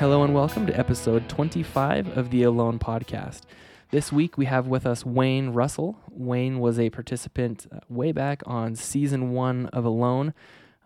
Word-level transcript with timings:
Hello 0.00 0.22
and 0.22 0.32
welcome 0.32 0.66
to 0.66 0.78
episode 0.78 1.28
25 1.28 2.16
of 2.16 2.30
the 2.30 2.42
Alone 2.44 2.78
podcast. 2.78 3.42
This 3.90 4.10
week 4.10 4.38
we 4.38 4.46
have 4.46 4.66
with 4.66 4.86
us 4.86 5.04
Wayne 5.04 5.50
Russell. 5.50 6.00
Wayne 6.08 6.58
was 6.58 6.78
a 6.78 6.88
participant 6.88 7.66
uh, 7.70 7.80
way 7.90 8.10
back 8.10 8.42
on 8.46 8.76
season 8.76 9.32
one 9.32 9.66
of 9.66 9.84
Alone. 9.84 10.32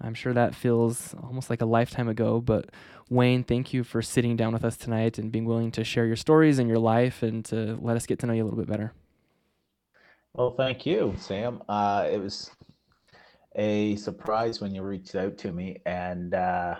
I'm 0.00 0.14
sure 0.14 0.32
that 0.32 0.52
feels 0.52 1.14
almost 1.22 1.48
like 1.48 1.62
a 1.62 1.64
lifetime 1.64 2.08
ago, 2.08 2.40
but 2.40 2.72
Wayne, 3.08 3.44
thank 3.44 3.72
you 3.72 3.84
for 3.84 4.02
sitting 4.02 4.34
down 4.34 4.52
with 4.52 4.64
us 4.64 4.76
tonight 4.76 5.16
and 5.16 5.30
being 5.30 5.44
willing 5.44 5.70
to 5.70 5.84
share 5.84 6.06
your 6.06 6.16
stories 6.16 6.58
and 6.58 6.68
your 6.68 6.80
life 6.80 7.22
and 7.22 7.44
to 7.44 7.78
let 7.80 7.96
us 7.96 8.06
get 8.06 8.18
to 8.18 8.26
know 8.26 8.32
you 8.32 8.42
a 8.42 8.46
little 8.46 8.58
bit 8.58 8.67
better. 8.67 8.94
Well, 10.32 10.56
thank 10.56 10.86
you, 10.86 11.14
Sam. 11.18 11.62
Uh, 11.68 12.08
it 12.11 12.18
was 12.18 12.50
a 13.54 13.94
surprise 13.94 14.61
when 14.61 14.75
you 14.75 14.82
reached 14.82 15.14
out 15.14 15.39
to 15.39 15.53
me 15.53 15.82
and, 15.86 16.34
uh, 16.34 16.75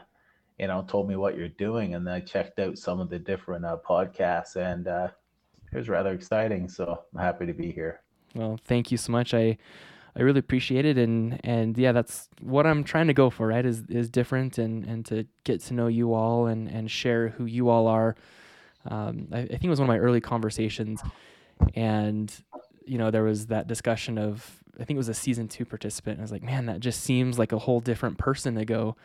you 0.58 0.66
know, 0.66 0.84
told 0.88 1.08
me 1.08 1.16
what 1.16 1.36
you're 1.36 1.48
doing. 1.48 1.94
And 1.94 2.08
I 2.08 2.20
checked 2.20 2.58
out 2.58 2.78
some 2.78 3.00
of 3.00 3.10
the 3.10 3.18
different 3.18 3.64
uh, 3.64 3.78
podcasts 3.86 4.56
and 4.56 4.86
uh, 4.86 5.08
it 5.72 5.76
was 5.76 5.88
rather 5.88 6.12
exciting. 6.12 6.68
So 6.68 7.02
I'm 7.12 7.20
happy 7.20 7.46
to 7.46 7.52
be 7.52 7.72
here. 7.72 8.00
Well, 8.34 8.59
thank 8.64 8.90
you 8.90 8.98
so 8.98 9.12
much. 9.12 9.34
I 9.34 9.59
I 10.16 10.22
really 10.22 10.38
appreciate 10.38 10.84
it, 10.84 10.96
and 10.96 11.40
and 11.45 11.76
yeah, 11.76 11.90
that's 11.90 12.28
what 12.40 12.66
I'm 12.66 12.84
trying 12.84 13.09
to 13.09 13.14
go 13.14 13.30
for. 13.30 13.48
Right, 13.48 13.66
is 13.66 13.82
is 13.88 14.09
different, 14.09 14.59
and 14.59 14.84
and 14.84 15.04
to 15.06 15.26
get 15.42 15.60
to 15.62 15.74
know 15.74 15.88
you 15.88 16.14
all, 16.14 16.46
and 16.46 16.68
and 16.68 16.88
share 16.90 17.30
who 17.30 17.46
you 17.46 17.68
all 17.68 17.88
are. 17.88 18.14
Um, 18.88 19.28
I, 19.32 19.40
I 19.40 19.46
think 19.46 19.64
it 19.64 19.70
was 19.70 19.80
one 19.80 19.88
of 19.88 19.95
my 19.95 19.98
early 19.98 20.20
conversations, 20.20 21.02
and 21.74 22.32
you 22.86 22.98
know 22.98 23.10
there 23.10 23.24
was 23.24 23.46
that 23.46 23.66
discussion 23.66 24.18
of 24.18 24.62
I 24.80 24.84
think 24.84 24.96
it 24.96 24.98
was 24.98 25.09
a 25.09 25.14
season 25.14 25.48
two 25.48 25.64
participant. 25.64 26.14
And 26.14 26.23
I 26.23 26.24
was 26.24 26.32
like, 26.32 26.42
man, 26.42 26.66
that 26.66 26.80
just 26.80 27.01
seems 27.01 27.38
like 27.38 27.52
a 27.52 27.59
whole 27.59 27.80
different 27.80 28.18
person 28.18 28.57
ago. 28.57 28.96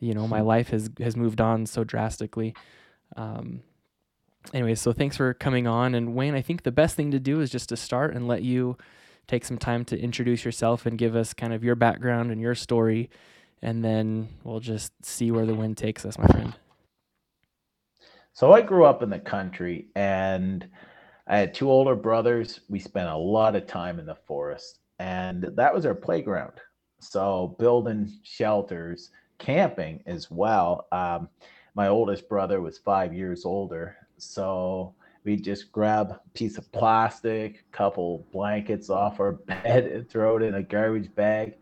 You 0.00 0.14
know, 0.14 0.26
my 0.26 0.40
hmm. 0.40 0.46
life 0.46 0.68
has 0.70 0.90
has 0.98 1.16
moved 1.16 1.40
on 1.40 1.66
so 1.66 1.84
drastically. 1.84 2.54
Um, 3.16 3.62
anyway, 4.52 4.74
so 4.74 4.92
thanks 4.92 5.16
for 5.16 5.34
coming 5.34 5.66
on. 5.66 5.94
And 5.94 6.14
Wayne, 6.14 6.34
I 6.34 6.42
think 6.42 6.62
the 6.62 6.72
best 6.72 6.96
thing 6.96 7.10
to 7.10 7.20
do 7.20 7.40
is 7.40 7.50
just 7.50 7.68
to 7.68 7.76
start 7.76 8.14
and 8.14 8.26
let 8.26 8.42
you 8.42 8.76
take 9.28 9.44
some 9.44 9.58
time 9.58 9.84
to 9.84 9.98
introduce 9.98 10.44
yourself 10.44 10.86
and 10.86 10.98
give 10.98 11.14
us 11.14 11.34
kind 11.34 11.52
of 11.52 11.62
your 11.62 11.76
background 11.76 12.30
and 12.30 12.40
your 12.40 12.54
story. 12.54 13.10
And 13.62 13.84
then 13.84 14.28
we'll 14.42 14.60
just 14.60 14.92
see 15.04 15.30
where 15.30 15.46
the 15.46 15.54
wind 15.54 15.76
takes 15.76 16.04
us, 16.04 16.18
my 16.18 16.26
friend. 16.26 16.54
So 18.32 18.52
I 18.52 18.62
grew 18.62 18.84
up 18.84 19.02
in 19.02 19.10
the 19.10 19.18
country 19.18 19.88
and 19.94 20.66
I 21.26 21.38
had 21.38 21.54
two 21.54 21.70
older 21.70 21.94
brothers. 21.94 22.60
We 22.68 22.78
spent 22.78 23.08
a 23.08 23.16
lot 23.16 23.54
of 23.54 23.66
time 23.66 24.00
in 24.00 24.06
the 24.06 24.16
forest, 24.26 24.80
and 24.98 25.48
that 25.54 25.72
was 25.72 25.86
our 25.86 25.94
playground. 25.94 26.54
So 27.00 27.54
building 27.60 28.10
shelters, 28.24 29.10
camping 29.40 30.00
as 30.06 30.30
well. 30.30 30.86
Um, 30.92 31.28
my 31.74 31.88
oldest 31.88 32.28
brother 32.28 32.60
was 32.60 32.78
five 32.78 33.12
years 33.12 33.44
older, 33.44 33.96
so 34.18 34.94
we 35.24 35.36
just 35.36 35.72
grab 35.72 36.12
a 36.12 36.20
piece 36.34 36.56
of 36.58 36.70
plastic, 36.70 37.64
couple 37.72 38.24
blankets 38.32 38.88
off 38.90 39.18
our 39.18 39.32
bed, 39.64 39.86
and 39.86 40.08
throw 40.08 40.36
it 40.36 40.42
in 40.42 40.54
a 40.54 40.62
garbage 40.62 41.12
bag, 41.14 41.54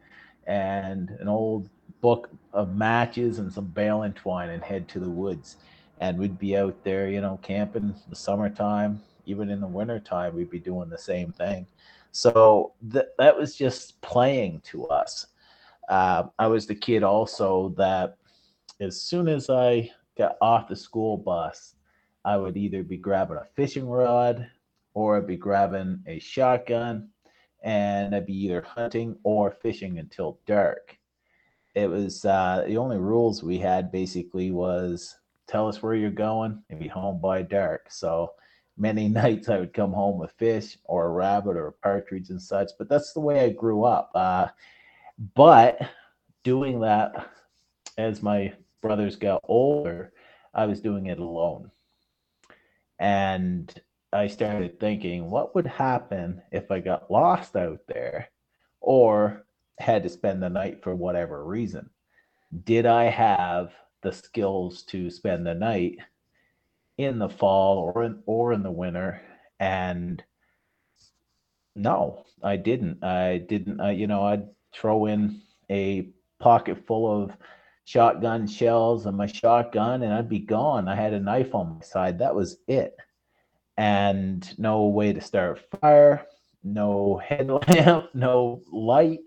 and 0.46 1.10
an 1.20 1.28
old 1.28 1.70
book 2.02 2.28
of 2.52 2.76
matches 2.76 3.38
and 3.38 3.50
some 3.50 3.66
baling 3.66 4.12
twine, 4.12 4.50
and 4.50 4.62
head 4.62 4.88
to 4.88 5.00
the 5.00 5.08
woods. 5.08 5.56
And 6.00 6.18
we'd 6.18 6.38
be 6.38 6.56
out 6.56 6.84
there, 6.84 7.08
you 7.08 7.20
know, 7.20 7.38
camping 7.42 7.94
the 8.08 8.14
summertime, 8.14 9.02
even 9.26 9.50
in 9.50 9.60
the 9.60 9.66
wintertime, 9.66 10.34
we'd 10.34 10.50
be 10.50 10.60
doing 10.60 10.88
the 10.88 10.98
same 10.98 11.32
thing. 11.32 11.66
So 12.12 12.72
th- 12.92 13.06
that 13.18 13.36
was 13.36 13.54
just 13.54 14.00
playing 14.00 14.62
to 14.66 14.86
us. 14.86 15.26
Uh, 15.88 16.24
I 16.38 16.46
was 16.46 16.66
the 16.66 16.74
kid 16.74 17.02
also 17.02 17.74
that 17.78 18.18
as 18.80 19.00
soon 19.00 19.28
as 19.28 19.48
I 19.50 19.90
got 20.16 20.36
off 20.40 20.68
the 20.68 20.76
school 20.76 21.16
bus, 21.16 21.74
I 22.24 22.36
would 22.36 22.56
either 22.56 22.82
be 22.82 22.96
grabbing 22.96 23.38
a 23.38 23.46
fishing 23.56 23.88
rod 23.88 24.48
or 24.94 25.16
I'd 25.16 25.26
be 25.26 25.36
grabbing 25.36 26.02
a 26.06 26.18
shotgun 26.18 27.08
and 27.62 28.14
I'd 28.14 28.26
be 28.26 28.44
either 28.44 28.62
hunting 28.62 29.16
or 29.22 29.50
fishing 29.50 29.98
until 29.98 30.38
dark. 30.46 30.96
It 31.74 31.88
was 31.88 32.24
uh, 32.24 32.64
the 32.66 32.76
only 32.76 32.98
rules 32.98 33.42
we 33.42 33.58
had 33.58 33.90
basically 33.90 34.50
was 34.50 35.16
tell 35.46 35.68
us 35.68 35.82
where 35.82 35.94
you're 35.94 36.10
going 36.10 36.62
and 36.70 36.78
be 36.78 36.88
home 36.88 37.20
by 37.20 37.42
dark. 37.42 37.90
So 37.90 38.32
many 38.76 39.08
nights 39.22 39.48
I 39.48 39.58
would 39.58 39.72
come 39.72 39.92
home 39.92 40.18
with 40.18 40.32
fish 40.32 40.76
or 40.84 41.06
a 41.06 41.10
rabbit 41.10 41.56
or 41.56 41.68
a 41.68 41.72
partridge 41.72 42.30
and 42.30 42.42
such. 42.42 42.70
But 42.78 42.88
that's 42.88 43.12
the 43.12 43.20
way 43.20 43.44
I 43.44 43.50
grew 43.50 43.84
up. 43.84 44.10
Uh, 44.14 44.48
but 45.34 45.80
doing 46.44 46.80
that 46.80 47.30
as 47.96 48.22
my 48.22 48.52
brothers 48.80 49.16
got 49.16 49.42
older, 49.44 50.12
I 50.54 50.66
was 50.66 50.80
doing 50.80 51.06
it 51.06 51.18
alone. 51.18 51.70
And 52.98 53.72
I 54.12 54.28
started 54.28 54.80
thinking, 54.80 55.30
what 55.30 55.54
would 55.54 55.66
happen 55.66 56.42
if 56.50 56.70
I 56.70 56.80
got 56.80 57.10
lost 57.10 57.56
out 57.56 57.80
there 57.86 58.30
or 58.80 59.44
had 59.78 60.02
to 60.04 60.08
spend 60.08 60.42
the 60.42 60.48
night 60.48 60.82
for 60.82 60.94
whatever 60.94 61.44
reason? 61.44 61.90
Did 62.64 62.86
I 62.86 63.04
have 63.04 63.72
the 64.02 64.12
skills 64.12 64.82
to 64.84 65.10
spend 65.10 65.46
the 65.46 65.54
night 65.54 65.98
in 66.96 67.18
the 67.18 67.28
fall 67.28 67.78
or 67.78 68.04
in, 68.04 68.22
or 68.26 68.52
in 68.52 68.62
the 68.62 68.70
winter? 68.70 69.20
And 69.60 70.22
no, 71.74 72.24
I 72.42 72.56
didn't. 72.56 73.04
I 73.04 73.38
didn't. 73.38 73.80
Uh, 73.80 73.90
you 73.90 74.06
know, 74.06 74.24
I'd 74.24 74.48
throw 74.72 75.06
in 75.06 75.40
a 75.70 76.08
pocket 76.38 76.86
full 76.86 77.22
of 77.22 77.32
shotgun 77.84 78.46
shells 78.46 79.06
and 79.06 79.16
my 79.16 79.26
shotgun 79.26 80.02
and 80.02 80.12
I'd 80.12 80.28
be 80.28 80.40
gone. 80.40 80.88
I 80.88 80.94
had 80.94 81.14
a 81.14 81.20
knife 81.20 81.54
on 81.54 81.76
my 81.76 81.80
side. 81.80 82.18
That 82.18 82.34
was 82.34 82.58
it. 82.66 82.94
And 83.76 84.58
no 84.58 84.86
way 84.86 85.12
to 85.12 85.20
start 85.20 85.58
a 85.58 85.76
fire, 85.78 86.26
no 86.62 87.16
headlamp, 87.24 88.10
no 88.14 88.62
light, 88.70 89.20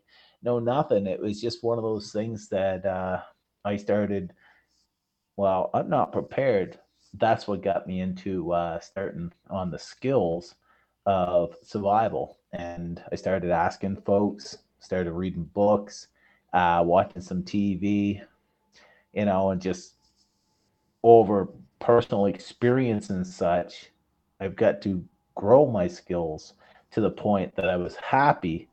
no 0.43 0.59
nothing. 0.59 1.07
It 1.07 1.19
was 1.19 1.41
just 1.41 1.63
one 1.63 1.77
of 1.77 1.83
those 1.83 2.11
things 2.11 2.49
that 2.49 2.85
uh, 2.85 3.21
I 3.65 3.77
started. 3.77 4.33
Well, 5.37 5.69
I'm 5.73 5.89
not 5.89 6.11
prepared. 6.11 6.79
That's 7.15 7.47
what 7.47 7.63
got 7.63 7.87
me 7.87 8.01
into 8.01 8.51
uh, 8.51 8.79
starting 8.79 9.31
on 9.49 9.71
the 9.71 9.79
skills 9.79 10.55
of 11.05 11.55
survival. 11.63 12.37
And 12.53 13.01
I 13.11 13.15
started 13.15 13.51
asking 13.51 14.01
folks, 14.01 14.57
started 14.81 15.13
reading 15.13 15.45
books, 15.53 16.07
uh, 16.53 16.83
watching 16.85 17.21
some 17.21 17.43
TV, 17.43 18.21
you 19.13 19.25
know, 19.25 19.51
and 19.51 19.61
just 19.61 19.95
over 21.03 21.47
personal 21.79 22.25
experience 22.25 23.09
and 23.09 23.25
such, 23.25 23.91
I've 24.39 24.55
got 24.55 24.81
to 24.83 25.03
grow 25.35 25.65
my 25.65 25.87
skills 25.87 26.53
to 26.91 27.01
the 27.01 27.09
point 27.09 27.55
that 27.55 27.69
I 27.69 27.77
was 27.77 27.95
happy. 27.95 28.67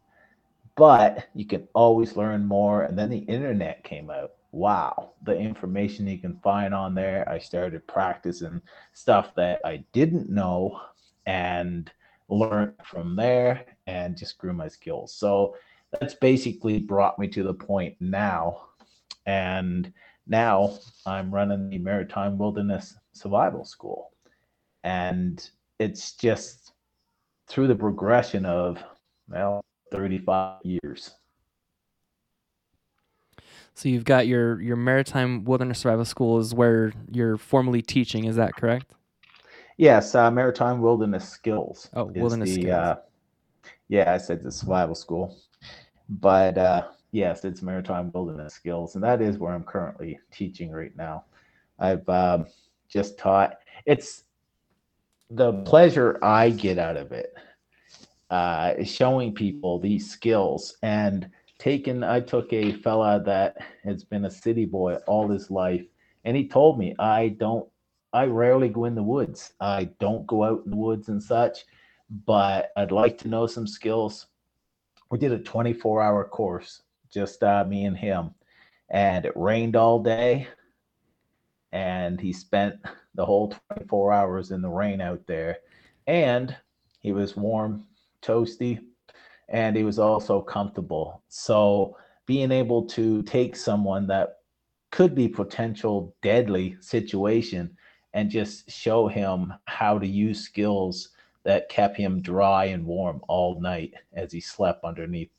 But 0.77 1.29
you 1.35 1.45
can 1.45 1.67
always 1.75 2.17
learn 2.17 2.47
more. 2.47 2.83
And 2.85 2.99
then 2.99 3.11
the 3.11 3.19
internet 3.19 3.85
came 3.85 4.11
out. 4.11 4.33
Wow, 4.53 5.13
the 5.25 5.37
information 5.37 6.07
you 6.07 6.19
can 6.19 6.39
find 6.43 6.73
on 6.73 6.95
there. 6.95 7.29
I 7.29 7.39
started 7.39 7.87
practicing 7.87 8.63
stuff 8.93 9.35
that 9.35 9.61
I 9.65 9.85
didn't 9.93 10.31
know 10.31 10.81
and 11.27 11.91
learned 12.29 12.75
from 12.85 13.17
there 13.17 13.65
and 13.87 14.17
just 14.17 14.39
grew 14.39 14.53
my 14.53 14.69
skills. 14.69 15.13
So 15.13 15.55
that's 15.93 16.15
basically 16.15 16.79
brought 16.79 17.19
me 17.19 17.29
to 17.29 17.43
the 17.43 17.55
point 17.55 17.97
now. 18.01 18.69
And 19.27 19.93
now 20.27 20.79
I'm 21.07 21.33
running 21.33 21.71
the 21.71 21.79
Maritime 21.79 22.39
Wilderness 22.39 22.97
Survival 23.13 23.65
School. 23.65 24.11
And 24.85 25.49
it's 25.79 26.13
just 26.13 26.73
through 27.49 27.69
the 27.69 27.75
progression 27.75 28.45
of, 28.45 28.83
well, 29.29 29.65
35 29.91 30.61
years. 30.65 31.13
So 33.75 33.89
you've 33.89 34.05
got 34.05 34.27
your, 34.27 34.61
your 34.61 34.77
Maritime 34.77 35.45
Wilderness 35.45 35.79
Survival 35.79 36.05
School 36.05 36.39
is 36.39 36.53
where 36.53 36.93
you're 37.11 37.37
formally 37.37 37.81
teaching, 37.81 38.25
is 38.25 38.37
that 38.37 38.55
correct? 38.57 38.93
Yes, 39.77 40.17
uh, 40.17 40.31
Maritime 40.31 40.81
Wilderness 40.81 41.29
Skills. 41.29 41.89
Oh, 41.95 42.07
Wilderness 42.07 42.51
the, 42.51 42.63
Skills. 42.63 42.75
Uh, 42.75 42.97
yeah, 43.89 44.13
I 44.13 44.19
said 44.19 44.43
the 44.43 44.51
survival 44.51 44.97
school. 44.97 45.39
But 46.09 46.59
uh, 46.59 46.89
yes, 47.13 47.45
it's 47.45 47.63
maritime 47.63 48.11
wilderness 48.13 48.55
skills, 48.55 48.95
and 48.95 49.05
that 49.05 49.21
is 49.21 49.39
where 49.39 49.53
I'm 49.53 49.65
currently 49.65 50.19
teaching 50.31 50.71
right 50.71 50.97
now. 50.97 51.25
I've 51.79 52.09
um, 52.09 52.47
just 52.89 53.19
taught. 53.19 53.59
It's 53.87 54.25
the 55.31 55.53
pleasure 55.65 56.19
I 56.23 56.51
get 56.51 56.79
out 56.79 56.97
of 56.97 57.13
it 57.13 57.35
uh, 58.31 58.75
is 58.79 58.91
showing 58.91 59.35
people 59.35 59.79
these 59.79 60.11
skills 60.11 60.77
and 60.83 61.31
taking. 61.59 62.03
I 62.03 62.21
took 62.21 62.53
a 62.53 62.73
fella 62.73 63.23
that 63.25 63.57
has 63.85 64.05
been 64.05 64.25
a 64.25 64.31
city 64.31 64.65
boy 64.65 64.97
all 65.07 65.29
his 65.29 65.51
life, 65.51 65.85
and 66.25 66.37
he 66.37 66.49
told 66.49 66.79
me 66.79 66.95
I 66.99 67.29
don't. 67.39 67.69
I 68.13 68.25
rarely 68.25 68.71
go 68.71 68.87
in 68.87 68.95
the 68.95 69.03
woods. 69.03 69.53
I 69.61 69.91
don't 70.01 70.27
go 70.27 70.45
out 70.45 70.63
in 70.65 70.71
the 70.71 70.77
woods 70.77 71.09
and 71.09 71.23
such, 71.23 71.67
but 72.25 72.71
I'd 72.77 72.93
like 72.93 73.19
to 73.19 73.29
know 73.29 73.47
some 73.47 73.67
skills. 73.67 74.27
We 75.11 75.19
did 75.19 75.33
a 75.33 75.39
24 75.39 76.03
hour 76.03 76.25
course 76.25 76.83
just 77.11 77.43
uh, 77.43 77.65
me 77.65 77.85
and 77.87 77.97
him. 77.97 78.31
And 78.91 79.25
it 79.27 79.33
rained 79.37 79.77
all 79.77 80.03
day. 80.03 80.49
and 81.73 82.21
he 82.21 82.33
spent 82.33 82.77
the 83.15 83.25
whole 83.25 83.55
24 83.75 84.13
hours 84.13 84.51
in 84.51 84.63
the 84.63 84.69
rain 84.69 85.01
out 85.01 85.27
there. 85.27 85.59
And 86.07 86.57
he 87.01 87.13
was 87.13 87.37
warm, 87.37 87.87
toasty, 88.23 88.81
and 89.49 89.77
he 89.77 89.85
was 89.85 89.99
also 89.99 90.41
comfortable. 90.41 91.23
So 91.29 91.97
being 92.27 92.53
able 92.53 92.87
to 92.89 93.23
take 93.23 93.57
someone 93.57 94.07
that 94.09 94.39
could 94.91 95.15
be 95.15 95.29
potential 95.29 96.15
deadly 96.23 96.77
situation 96.81 97.77
and 98.15 98.31
just 98.31 98.71
show 98.71 99.09
him 99.09 99.53
how 99.67 99.99
to 99.99 100.07
use 100.07 100.41
skills 100.41 101.11
that 101.45 101.69
kept 101.69 101.97
him 101.97 102.21
dry 102.21 102.67
and 102.67 102.85
warm 102.85 103.21
all 103.29 103.61
night 103.61 103.95
as 104.13 104.33
he 104.33 104.41
slept 104.41 104.85
underneath 104.85 105.31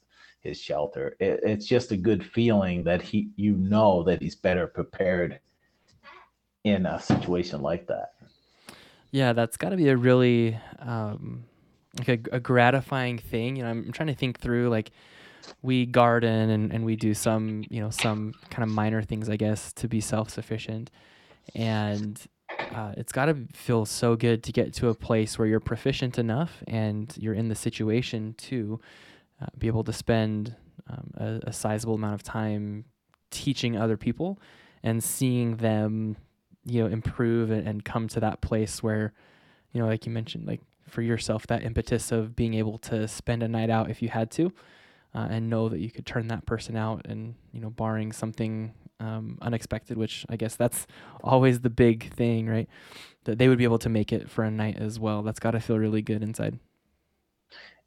his 0.42 0.60
shelter. 0.60 1.16
It, 1.20 1.42
it's 1.44 1.66
just 1.66 1.92
a 1.92 1.98
good 1.98 2.26
feeling 2.26 2.84
that 2.86 3.02
he, 3.02 3.30
you 3.36 3.54
know, 3.54 4.04
that 4.04 4.22
he's 4.22 4.36
better 4.36 4.68
prepared 4.68 5.40
in 6.64 6.86
a 6.86 7.00
situation 7.00 7.62
like 7.62 7.88
that. 7.88 8.14
Yeah, 9.12 9.34
that's 9.34 9.58
got 9.58 9.70
to 9.70 9.78
be 9.78 9.90
a 9.90 9.98
really 9.98 10.58
um, 10.80 11.46
like 11.98 12.10
a, 12.10 12.36
a, 12.36 12.40
gratifying 12.40 13.18
thing. 13.18 13.56
You 13.56 13.64
know, 13.64 13.70
I'm, 13.70 13.86
I'm 13.88 13.92
trying 13.92 14.08
to 14.08 14.16
think 14.16 14.40
through 14.40 14.70
like 14.70 14.92
we 15.62 15.86
garden 15.86 16.50
and, 16.50 16.72
and 16.72 16.86
we 16.86 16.96
do 16.96 17.14
some 17.14 17.64
you 17.70 17.82
know 17.82 17.90
some 17.90 18.34
kind 18.52 18.64
of 18.64 18.70
minor 18.70 19.02
things 19.02 19.30
I 19.30 19.36
guess 19.36 19.74
to 19.74 19.88
be 19.88 20.00
self 20.00 20.30
sufficient, 20.30 20.92
and 21.56 22.22
uh, 22.74 22.94
it's 22.98 23.12
got 23.12 23.26
to 23.26 23.36
feel 23.54 23.86
so 23.86 24.16
good 24.16 24.44
to 24.44 24.52
get 24.52 24.74
to 24.74 24.90
a 24.90 24.96
place 24.96 25.38
where 25.38 25.48
you're 25.48 25.60
proficient 25.60 26.20
enough 26.20 26.64
and 26.68 27.14
you're 27.18 27.34
in 27.34 27.50
the 27.50 27.56
situation 27.56 28.36
to 28.38 28.80
uh, 29.42 29.48
be 29.58 29.68
able 29.68 29.84
to 29.84 29.94
spend 29.94 30.56
um, 30.90 31.12
a, 31.18 31.40
a 31.50 31.54
sizable 31.54 31.96
amount 31.96 32.14
of 32.14 32.24
time 32.24 32.86
teaching 33.32 33.78
other 33.78 33.98
people 33.98 34.40
and 34.84 35.04
seeing 35.04 35.58
them 35.58 36.16
you 36.66 36.82
know 36.82 36.88
improve 36.88 37.52
and, 37.52 37.68
and 37.68 37.86
come 37.86 38.08
to 38.08 38.20
that 38.20 38.42
place 38.42 38.84
where 38.84 39.14
you 39.72 39.82
know 39.82 39.88
like 39.88 40.06
you 40.06 40.12
mentioned 40.12 40.46
like 40.48 40.62
for 40.88 41.02
yourself 41.02 41.46
that 41.48 41.64
impetus 41.64 42.12
of 42.12 42.36
being 42.36 42.56
able 42.56 42.78
to 42.78 43.08
spend 43.08 43.44
a 43.44 43.48
night 43.48 43.70
out 43.70 43.90
if 43.90 44.02
you 44.02 44.10
had 44.10 44.32
to 44.32 44.52
uh, 45.16 45.28
and 45.30 45.50
know 45.50 45.70
that 45.70 45.80
you 45.80 45.92
could 45.92 46.06
turn 46.06 46.28
that 46.28 46.46
person 46.46 46.76
out 46.76 47.06
and 47.06 47.36
you 47.52 47.60
know 47.60 47.70
barring 47.70 48.12
something 48.12 48.74
um, 49.00 49.38
unexpected 49.42 49.98
which 49.98 50.26
i 50.30 50.36
guess 50.36 50.56
that's 50.56 50.88
always 51.24 51.62
the 51.62 51.70
big 51.70 52.12
thing 52.14 52.48
right 52.48 52.68
that 53.26 53.38
they 53.38 53.48
would 53.48 53.58
be 53.58 53.64
able 53.64 53.80
to 53.80 53.90
make 53.90 54.12
it 54.12 54.30
for 54.30 54.44
a 54.44 54.52
night 54.52 54.78
as 54.78 55.00
well 55.00 55.22
that's 55.22 55.40
got 55.40 55.52
to 55.52 55.60
feel 55.60 55.78
really 55.78 56.02
good 56.02 56.24
inside 56.24 56.60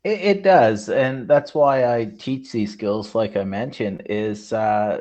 it, 0.05 0.21
it, 0.21 0.43
does 0.43 0.89
and 0.89 1.29
that's 1.29 1.55
why 1.55 1.95
i 1.95 2.05
teach 2.05 2.51
these 2.51 2.73
skills 2.73 3.15
like 3.15 3.37
i 3.37 3.45
mentioned 3.45 4.03
is 4.07 4.53
uh, 4.53 5.01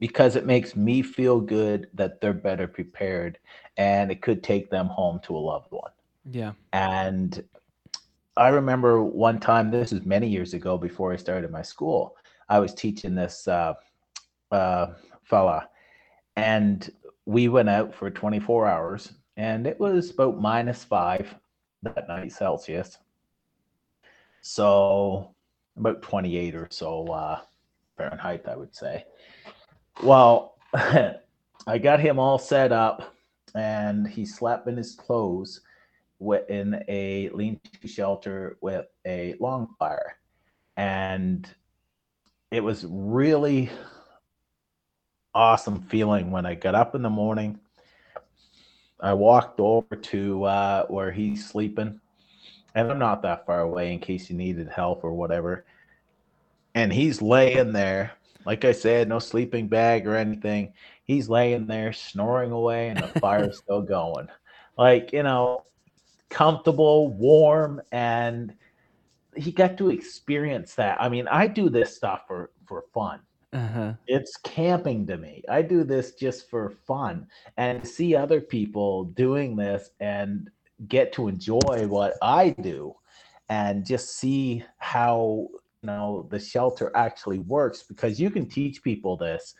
because 0.00 0.36
it 0.36 0.44
makes 0.44 0.76
me 0.76 1.00
feel 1.00 1.40
good 1.40 1.88
that 1.94 2.20
they're 2.20 2.32
better 2.34 2.66
prepared 2.66 3.38
and 3.76 4.10
it 4.10 4.20
could 4.20 4.42
take 4.42 4.70
them 4.70 4.86
home 4.86 5.20
to 5.24 5.36
a 5.36 5.38
loved 5.38 5.70
one. 5.70 5.90
Yeah. 6.30 6.52
And 6.72 7.42
I 8.36 8.48
remember 8.48 9.02
one 9.02 9.38
time, 9.40 9.70
this 9.70 9.92
was 9.92 10.04
many 10.04 10.28
years 10.28 10.54
ago 10.54 10.76
before 10.76 11.12
I 11.12 11.16
started 11.16 11.50
my 11.50 11.62
school, 11.62 12.16
I 12.48 12.58
was 12.58 12.74
teaching 12.74 13.14
this 13.14 13.48
uh, 13.48 13.74
uh, 14.50 14.88
fella 15.22 15.68
and 16.36 16.90
we 17.26 17.48
went 17.48 17.68
out 17.68 17.94
for 17.94 18.10
24 18.10 18.66
hours 18.66 19.12
and 19.36 19.66
it 19.66 19.78
was 19.80 20.10
about 20.10 20.40
minus 20.40 20.84
five 20.84 21.34
that 21.82 22.08
night 22.08 22.32
Celsius. 22.32 22.98
So 24.40 25.34
about 25.76 26.02
28 26.02 26.54
or 26.54 26.68
so 26.70 27.06
uh, 27.08 27.40
Fahrenheit, 27.96 28.46
I 28.46 28.56
would 28.56 28.74
say. 28.74 29.04
Well, 30.02 30.56
I 30.74 31.78
got 31.80 32.00
him 32.00 32.18
all 32.18 32.38
set 32.38 32.72
up, 32.72 33.14
and 33.54 34.06
he 34.06 34.26
slept 34.26 34.68
in 34.68 34.76
his 34.76 34.94
clothes 34.94 35.60
in 36.48 36.82
a 36.88 37.28
lean-to 37.30 37.88
shelter 37.88 38.56
with 38.60 38.86
a 39.06 39.34
long 39.40 39.74
fire, 39.78 40.18
and 40.76 41.48
it 42.50 42.62
was 42.62 42.86
really 42.88 43.70
awesome 45.34 45.82
feeling 45.82 46.30
when 46.30 46.46
I 46.46 46.54
got 46.54 46.74
up 46.74 46.94
in 46.94 47.02
the 47.02 47.10
morning. 47.10 47.58
I 49.00 49.12
walked 49.12 49.60
over 49.60 49.96
to 49.96 50.44
uh, 50.44 50.86
where 50.86 51.12
he's 51.12 51.46
sleeping, 51.46 52.00
and 52.74 52.90
I'm 52.90 52.98
not 52.98 53.22
that 53.22 53.46
far 53.46 53.60
away 53.60 53.92
in 53.92 53.98
case 53.98 54.28
he 54.28 54.34
needed 54.34 54.68
help 54.68 55.04
or 55.04 55.12
whatever. 55.12 55.64
And 56.74 56.92
he's 56.92 57.20
laying 57.20 57.72
there 57.72 58.12
like 58.44 58.64
I 58.64 58.72
said, 58.72 59.08
no 59.08 59.18
sleeping 59.18 59.68
bag 59.68 60.06
or 60.06 60.16
anything. 60.16 60.72
He's 61.04 61.28
laying 61.28 61.66
there 61.66 61.92
snoring 61.92 62.52
away 62.52 62.88
and 62.88 63.00
the 63.00 63.08
fire's 63.20 63.58
still 63.64 63.82
going. 63.82 64.28
Like, 64.76 65.12
you 65.12 65.22
know, 65.22 65.64
comfortable, 66.28 67.08
warm, 67.08 67.80
and 67.92 68.54
he 69.36 69.52
got 69.52 69.78
to 69.78 69.90
experience 69.90 70.74
that. 70.74 71.00
I 71.00 71.08
mean, 71.08 71.28
I 71.28 71.46
do 71.46 71.68
this 71.68 71.96
stuff 71.96 72.22
for 72.26 72.50
for 72.66 72.84
fun. 72.92 73.20
Uh-huh. 73.54 73.92
It's 74.08 74.36
camping 74.38 75.06
to 75.06 75.16
me. 75.16 75.44
I 75.48 75.62
do 75.62 75.84
this 75.84 76.14
just 76.14 76.50
for 76.50 76.70
fun 76.70 77.28
and 77.56 77.86
see 77.86 78.16
other 78.16 78.40
people 78.40 79.04
doing 79.04 79.54
this 79.54 79.90
and 80.00 80.50
get 80.88 81.12
to 81.12 81.28
enjoy 81.28 81.86
what 81.86 82.14
I 82.20 82.50
do 82.50 82.96
and 83.48 83.86
just 83.86 84.18
see 84.18 84.64
how 84.78 85.48
you 85.82 85.86
know 85.86 86.26
the 86.30 86.38
shelter 86.38 86.90
actually 86.96 87.38
works 87.40 87.82
because 87.82 88.20
you 88.20 88.30
can 88.30 88.48
teach 88.48 88.82
people 88.82 89.16
this 89.16 89.54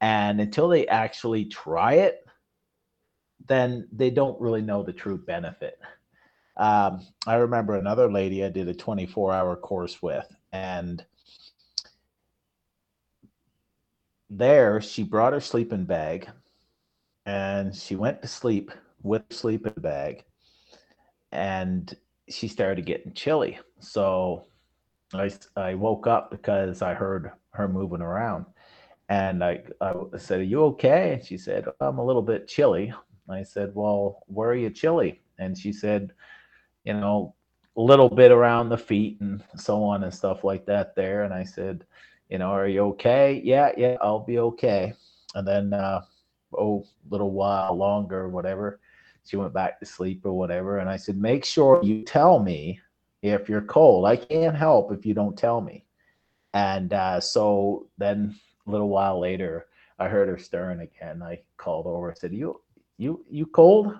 and 0.00 0.40
until 0.40 0.68
they 0.68 0.86
actually 0.88 1.46
try 1.46 1.94
it 1.94 2.26
then 3.46 3.88
they 3.90 4.10
don't 4.10 4.40
really 4.40 4.60
know 4.60 4.82
the 4.82 4.92
true 4.92 5.16
benefit 5.16 5.78
um, 6.58 7.00
i 7.26 7.34
remember 7.34 7.76
another 7.76 8.12
lady 8.12 8.44
i 8.44 8.48
did 8.50 8.68
a 8.68 8.74
24 8.74 9.32
hour 9.32 9.56
course 9.56 10.02
with 10.02 10.28
and 10.52 11.04
there 14.30 14.80
she 14.80 15.02
brought 15.02 15.32
her 15.32 15.40
sleeping 15.40 15.84
bag 15.84 16.28
and 17.26 17.74
she 17.74 17.96
went 17.96 18.22
to 18.22 18.28
sleep 18.28 18.70
with 19.02 19.22
sleeping 19.30 19.74
bag 19.78 20.24
and 21.32 21.96
she 22.28 22.48
started 22.48 22.86
getting 22.86 23.12
chilly 23.12 23.58
so 23.80 24.46
I, 25.14 25.30
I 25.56 25.74
woke 25.74 26.06
up 26.06 26.30
because 26.30 26.82
I 26.82 26.94
heard 26.94 27.32
her 27.52 27.68
moving 27.68 28.00
around. 28.00 28.46
And 29.08 29.42
I, 29.42 29.62
I 29.80 29.94
said, 30.18 30.40
Are 30.40 30.44
you 30.44 30.62
okay? 30.66 31.14
And 31.14 31.24
she 31.24 31.36
said, 31.36 31.66
I'm 31.80 31.98
a 31.98 32.04
little 32.04 32.22
bit 32.22 32.46
chilly. 32.46 32.92
I 33.28 33.42
said, 33.42 33.72
Well, 33.74 34.22
where 34.26 34.50
are 34.50 34.54
you 34.56 34.70
chilly? 34.70 35.20
And 35.38 35.58
she 35.58 35.72
said, 35.72 36.12
You 36.84 36.94
know, 36.94 37.34
a 37.76 37.80
little 37.80 38.08
bit 38.08 38.30
around 38.30 38.68
the 38.68 38.78
feet 38.78 39.20
and 39.20 39.42
so 39.56 39.82
on 39.82 40.04
and 40.04 40.14
stuff 40.14 40.44
like 40.44 40.66
that 40.66 40.94
there. 40.94 41.24
And 41.24 41.34
I 41.34 41.42
said, 41.44 41.84
You 42.30 42.38
know, 42.38 42.52
are 42.52 42.68
you 42.68 42.82
okay? 42.86 43.42
Yeah, 43.44 43.72
yeah, 43.76 43.96
I'll 44.00 44.24
be 44.24 44.38
okay. 44.38 44.94
And 45.34 45.46
then, 45.46 45.72
uh, 45.72 46.02
oh, 46.56 46.86
a 47.06 47.12
little 47.12 47.32
while 47.32 47.74
longer, 47.74 48.28
whatever, 48.28 48.78
she 49.24 49.36
went 49.36 49.52
back 49.52 49.80
to 49.80 49.86
sleep 49.86 50.24
or 50.24 50.32
whatever. 50.32 50.78
And 50.78 50.88
I 50.88 50.96
said, 50.96 51.16
Make 51.18 51.44
sure 51.44 51.80
you 51.82 52.04
tell 52.04 52.38
me 52.38 52.80
if 53.22 53.48
you're 53.48 53.60
cold. 53.60 54.06
I 54.06 54.14
can't 54.14 54.56
help 54.56 54.92
if 54.92 55.04
you 55.04 55.12
don't 55.12 55.36
tell 55.36 55.60
me. 55.60 55.84
And 56.54 56.92
uh, 56.92 57.20
so 57.20 57.88
then 57.98 58.36
a 58.66 58.70
little 58.70 58.88
while 58.88 59.20
later, 59.20 59.66
I 59.98 60.06
heard 60.08 60.28
her 60.28 60.38
stirring 60.38 60.80
again. 60.80 61.22
I 61.22 61.40
called 61.56 61.86
over. 61.86 62.10
I 62.10 62.14
said, 62.14 62.32
"You, 62.32 62.60
you, 62.96 63.24
you 63.28 63.46
cold?" 63.46 63.94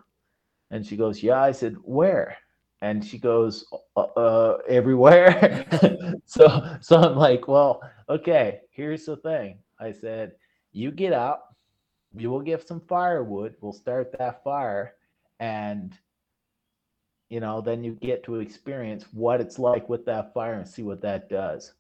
And 0.71 0.85
she 0.87 0.97
goes, 0.97 1.23
"Yeah." 1.23 1.43
I 1.43 1.53
said, 1.53 1.77
"Where?" 1.83 2.37
And 2.83 3.05
she 3.05 3.19
goes, 3.19 3.67
uh, 3.97 4.01
uh 4.01 4.59
everywhere. 4.69 5.67
so, 6.25 6.77
so 6.81 6.97
I'm 6.97 7.17
like, 7.17 7.47
"Well, 7.47 7.83
okay. 8.11 8.61
Here's 8.71 9.07
the 9.07 9.17
thing." 9.17 9.59
I 9.79 9.93
said, 9.93 10.33
"You 10.73 10.91
get 10.91 11.13
up. 11.13 11.57
You 12.15 12.31
will 12.31 12.43
get 12.43 12.67
some 12.67 12.81
firewood. 12.81 13.55
We'll 13.61 13.73
start 13.73 14.15
that 14.19 14.45
fire, 14.45 14.95
and 15.39 15.97
you 17.31 17.39
know, 17.41 17.61
then 17.61 17.85
you 17.85 17.93
get 17.93 18.25
to 18.25 18.41
experience 18.41 19.07
what 19.13 19.41
it's 19.41 19.59
like 19.59 19.89
with 19.89 20.05
that 20.07 20.35
fire 20.35 20.55
and 20.55 20.69
see 20.69 20.83
what 20.83 21.01
that 21.03 21.31
does. 21.31 21.73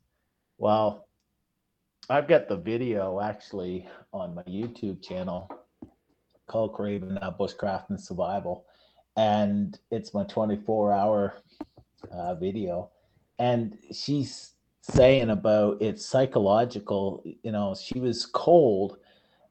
Well, 0.58 1.08
I've 2.08 2.28
got 2.28 2.49
the 2.49 2.56
video 2.56 3.20
actually 3.20 3.88
on 4.12 4.34
my 4.34 4.42
YouTube 4.44 5.02
channel 5.02 5.50
called 6.46 6.75
Craven 6.75 7.18
uh, 7.18 7.32
Bushcraft 7.32 7.90
and 7.90 8.00
Survival, 8.00 8.64
and 9.16 9.78
it's 9.90 10.14
my 10.14 10.25
24 10.25 10.92
hour 10.92 11.34
uh, 12.12 12.34
video. 12.37 12.90
And 13.38 13.76
she's 13.92 14.52
saying 14.82 15.30
about 15.30 15.80
it's 15.80 16.04
psychological, 16.04 17.22
you 17.42 17.52
know, 17.52 17.75
she 17.75 18.00
was 18.00 18.26
cold 18.26 18.99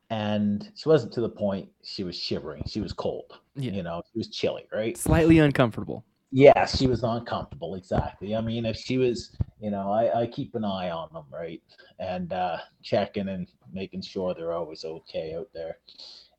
and 0.10 0.72
she 0.76 0.90
wasn't 0.90 1.14
to 1.14 1.22
the 1.22 1.30
point 1.30 1.70
she 1.84 2.04
was 2.04 2.16
shivering. 2.18 2.64
She 2.68 2.82
was 2.82 2.94
cold. 2.94 3.40
Yeah. 3.56 3.72
You 3.72 3.84
know, 3.84 4.02
she 4.12 4.18
was 4.18 4.30
chilly, 4.30 4.68
right? 4.74 4.98
Slightly 4.98 5.40
uncomfortable. 5.40 6.04
Yeah, 6.32 6.66
she 6.66 6.88
was 6.88 7.04
uncomfortable. 7.04 7.76
Exactly. 7.76 8.36
I 8.36 8.42
mean, 8.42 8.66
if 8.66 8.78
she 8.78 8.98
was, 8.98 9.36
you 9.60 9.72
know, 9.72 9.92
I, 9.92 10.22
I 10.22 10.28
keep 10.28 10.54
an 10.56 10.64
eye 10.64 10.92
on 10.92 11.10
them, 11.12 11.26
right? 11.32 11.62
And 12.00 12.32
uh, 12.34 12.58
checking 12.84 13.30
and 13.30 13.48
making 13.74 14.02
sure 14.02 14.34
they're 14.34 14.54
always 14.54 14.86
okay 14.86 15.36
out 15.36 15.50
there. 15.54 15.78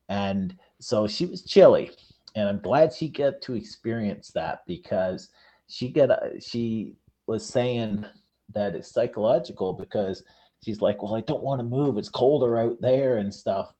and 0.09 0.57
so 0.79 1.07
she 1.07 1.25
was 1.25 1.43
chilly, 1.43 1.91
and 2.35 2.49
I'm 2.49 2.59
glad 2.59 2.93
she 2.93 3.07
got 3.07 3.41
to 3.41 3.53
experience 3.53 4.31
that 4.31 4.63
because 4.65 5.29
she 5.67 5.89
got 5.89 6.09
she 6.41 6.95
was 7.27 7.47
saying 7.47 8.05
that 8.53 8.75
it's 8.75 8.91
psychological 8.91 9.73
because 9.73 10.23
she's 10.63 10.81
like, 10.81 11.01
well, 11.01 11.15
I 11.15 11.21
don't 11.21 11.43
want 11.43 11.59
to 11.59 11.63
move. 11.63 11.97
It's 11.97 12.09
colder 12.09 12.57
out 12.57 12.79
there 12.81 13.17
and 13.17 13.33
stuff, 13.33 13.73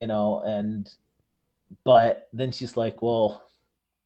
you 0.00 0.08
know, 0.08 0.42
and 0.44 0.90
but 1.84 2.28
then 2.32 2.52
she's 2.52 2.76
like, 2.76 3.02
well, 3.02 3.48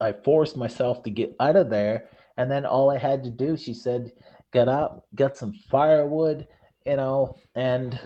I 0.01 0.13
forced 0.13 0.57
myself 0.57 1.03
to 1.03 1.11
get 1.11 1.35
out 1.41 1.57
of 1.57 1.71
there. 1.71 2.09
And 2.37 2.51
then 2.51 2.67
all 2.67 2.91
I 2.91 2.99
had 2.99 3.25
to 3.25 3.31
do, 3.31 3.57
she 3.57 3.75
said, 3.75 4.13
get 4.53 4.69
up, 4.69 5.07
get 5.15 5.37
some 5.37 5.53
firewood, 5.71 6.47
you 6.85 6.97
know, 6.97 7.37
and 7.55 7.99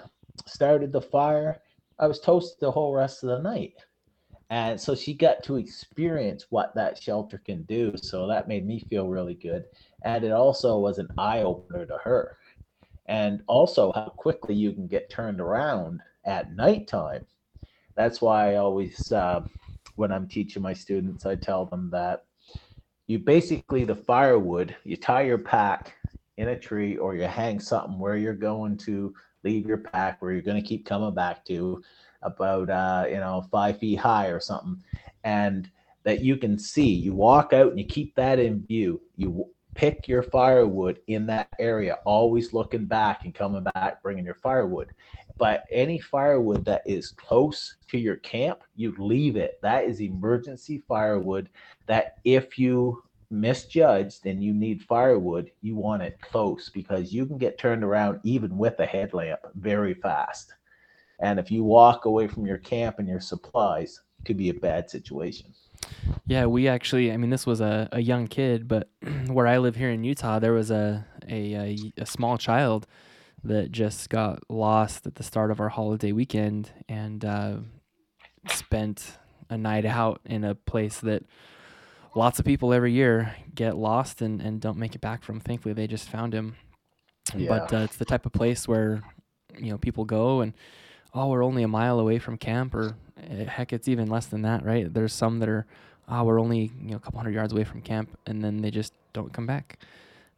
started 0.46 0.92
the 0.92 1.02
fire. 1.02 1.60
I 1.98 2.06
was 2.06 2.20
toasted 2.20 2.60
the 2.60 2.70
whole 2.70 2.94
rest 2.94 3.22
of 3.22 3.28
the 3.28 3.40
night. 3.40 3.74
And 4.50 4.80
so 4.80 4.94
she 4.94 5.14
got 5.14 5.44
to 5.44 5.56
experience 5.56 6.46
what 6.50 6.74
that 6.74 7.00
shelter 7.00 7.38
can 7.38 7.62
do. 7.64 7.96
So 7.96 8.26
that 8.26 8.48
made 8.48 8.66
me 8.66 8.84
feel 8.90 9.06
really 9.06 9.34
good. 9.34 9.64
And 10.02 10.24
it 10.24 10.32
also 10.32 10.78
was 10.78 10.98
an 10.98 11.08
eye 11.18 11.42
opener 11.42 11.86
to 11.86 11.98
her. 12.02 12.36
And 13.06 13.42
also 13.46 13.92
how 13.92 14.12
quickly 14.16 14.54
you 14.54 14.72
can 14.72 14.86
get 14.86 15.10
turned 15.10 15.40
around 15.40 16.00
at 16.24 16.54
nighttime. 16.54 17.26
That's 17.96 18.20
why 18.20 18.52
I 18.52 18.56
always, 18.56 19.10
uh, 19.12 19.40
when 19.96 20.12
I'm 20.12 20.28
teaching 20.28 20.62
my 20.62 20.72
students, 20.72 21.26
I 21.26 21.34
tell 21.34 21.66
them 21.66 21.90
that 21.90 22.24
you 23.06 23.18
basically, 23.18 23.84
the 23.84 23.96
firewood, 23.96 24.76
you 24.84 24.96
tie 24.96 25.22
your 25.22 25.38
pack 25.38 25.94
in 26.36 26.48
a 26.48 26.58
tree 26.58 26.96
or 26.96 27.14
you 27.14 27.24
hang 27.24 27.58
something 27.58 27.98
where 27.98 28.16
you're 28.16 28.32
going 28.32 28.76
to 28.78 29.12
leave 29.42 29.66
your 29.66 29.78
pack, 29.78 30.22
where 30.22 30.32
you're 30.32 30.42
going 30.42 30.60
to 30.60 30.66
keep 30.66 30.86
coming 30.86 31.14
back 31.14 31.44
to 31.46 31.82
about 32.22 32.70
uh, 32.70 33.06
you 33.08 33.16
know 33.16 33.44
five 33.50 33.78
feet 33.78 33.98
high 33.98 34.28
or 34.28 34.40
something, 34.40 34.82
and 35.24 35.70
that 36.04 36.20
you 36.20 36.36
can 36.36 36.58
see. 36.58 36.88
You 36.88 37.14
walk 37.14 37.52
out 37.52 37.68
and 37.68 37.78
you 37.78 37.84
keep 37.84 38.14
that 38.14 38.38
in 38.38 38.64
view. 38.66 39.00
You 39.16 39.48
pick 39.74 40.08
your 40.08 40.22
firewood 40.22 41.00
in 41.06 41.26
that 41.26 41.48
area, 41.58 41.98
always 42.04 42.52
looking 42.52 42.86
back 42.86 43.24
and 43.24 43.34
coming 43.34 43.64
back, 43.74 44.02
bringing 44.02 44.24
your 44.24 44.34
firewood. 44.34 44.88
But 45.38 45.64
any 45.70 45.98
firewood 45.98 46.64
that 46.66 46.82
is 46.84 47.12
close 47.12 47.76
to 47.88 47.98
your 47.98 48.16
camp, 48.16 48.60
you 48.76 48.94
leave 48.98 49.36
it. 49.36 49.58
That 49.62 49.84
is 49.84 50.00
emergency 50.00 50.82
firewood 50.86 51.48
that 51.86 52.18
if 52.24 52.58
you 52.58 53.02
misjudged 53.30 54.26
and 54.26 54.42
you 54.42 54.52
need 54.52 54.82
firewood, 54.82 55.50
you 55.62 55.76
want 55.76 56.02
it 56.02 56.20
close 56.20 56.68
because 56.68 57.12
you 57.12 57.24
can 57.24 57.38
get 57.38 57.58
turned 57.58 57.84
around 57.84 58.20
even 58.22 58.58
with 58.58 58.78
a 58.80 58.86
headlamp 58.86 59.40
very 59.54 59.94
fast. 59.94 60.54
And 61.20 61.38
if 61.38 61.50
you 61.50 61.64
walk 61.64 62.04
away 62.04 62.26
from 62.26 62.46
your 62.46 62.58
camp 62.58 62.98
and 62.98 63.08
your 63.08 63.20
supplies, 63.20 64.00
it 64.18 64.26
could 64.26 64.36
be 64.36 64.50
a 64.50 64.54
bad 64.54 64.90
situation. 64.90 65.54
Yeah, 66.26 66.46
we 66.46 66.68
actually, 66.68 67.12
I 67.12 67.16
mean, 67.16 67.30
this 67.30 67.46
was 67.46 67.60
a, 67.60 67.88
a 67.92 68.00
young 68.00 68.26
kid, 68.26 68.68
but 68.68 68.88
where 69.26 69.46
I 69.46 69.58
live 69.58 69.76
here 69.76 69.90
in 69.90 70.04
Utah, 70.04 70.38
there 70.38 70.52
was 70.52 70.70
a, 70.70 71.06
a, 71.28 71.54
a, 71.54 71.92
a 71.98 72.06
small 72.06 72.38
child 72.38 72.86
that 73.42 73.72
just 73.72 74.10
got 74.10 74.40
lost 74.48 75.06
at 75.06 75.14
the 75.14 75.22
start 75.22 75.50
of 75.50 75.60
our 75.60 75.70
holiday 75.70 76.12
weekend 76.12 76.70
and 76.88 77.24
uh, 77.24 77.56
spent 78.48 79.18
a 79.48 79.56
night 79.56 79.84
out 79.84 80.20
in 80.24 80.44
a 80.44 80.54
place 80.54 81.00
that 81.00 81.24
lots 82.14 82.38
of 82.38 82.44
people 82.44 82.72
every 82.72 82.92
year 82.92 83.34
get 83.54 83.76
lost 83.76 84.20
and, 84.20 84.40
and 84.40 84.60
don't 84.60 84.76
make 84.76 84.94
it 84.94 85.00
back 85.00 85.22
from. 85.22 85.40
Thankfully, 85.40 85.74
they 85.74 85.86
just 85.86 86.08
found 86.08 86.34
him. 86.34 86.56
Yeah. 87.34 87.48
But 87.48 87.72
uh, 87.72 87.78
it's 87.78 87.96
the 87.96 88.04
type 88.04 88.26
of 88.26 88.32
place 88.32 88.68
where, 88.68 89.02
you 89.58 89.70
know, 89.70 89.78
people 89.78 90.04
go 90.04 90.40
and 90.40 90.52
oh, 91.14 91.28
we're 91.28 91.44
only 91.44 91.62
a 91.62 91.68
mile 91.68 91.98
away 91.98 92.18
from 92.18 92.36
camp, 92.36 92.74
or 92.74 92.94
heck, 93.48 93.72
it's 93.72 93.88
even 93.88 94.08
less 94.08 94.26
than 94.26 94.42
that, 94.42 94.64
right? 94.64 94.92
There's 94.92 95.12
some 95.12 95.38
that 95.40 95.48
are, 95.48 95.66
oh, 96.08 96.24
we're 96.24 96.40
only 96.40 96.70
you 96.82 96.90
know 96.90 96.96
a 96.96 97.00
couple 97.00 97.18
hundred 97.18 97.34
yards 97.34 97.52
away 97.52 97.64
from 97.64 97.80
camp, 97.80 98.16
and 98.26 98.42
then 98.42 98.60
they 98.62 98.70
just 98.70 98.92
don't 99.12 99.32
come 99.32 99.46
back. 99.46 99.78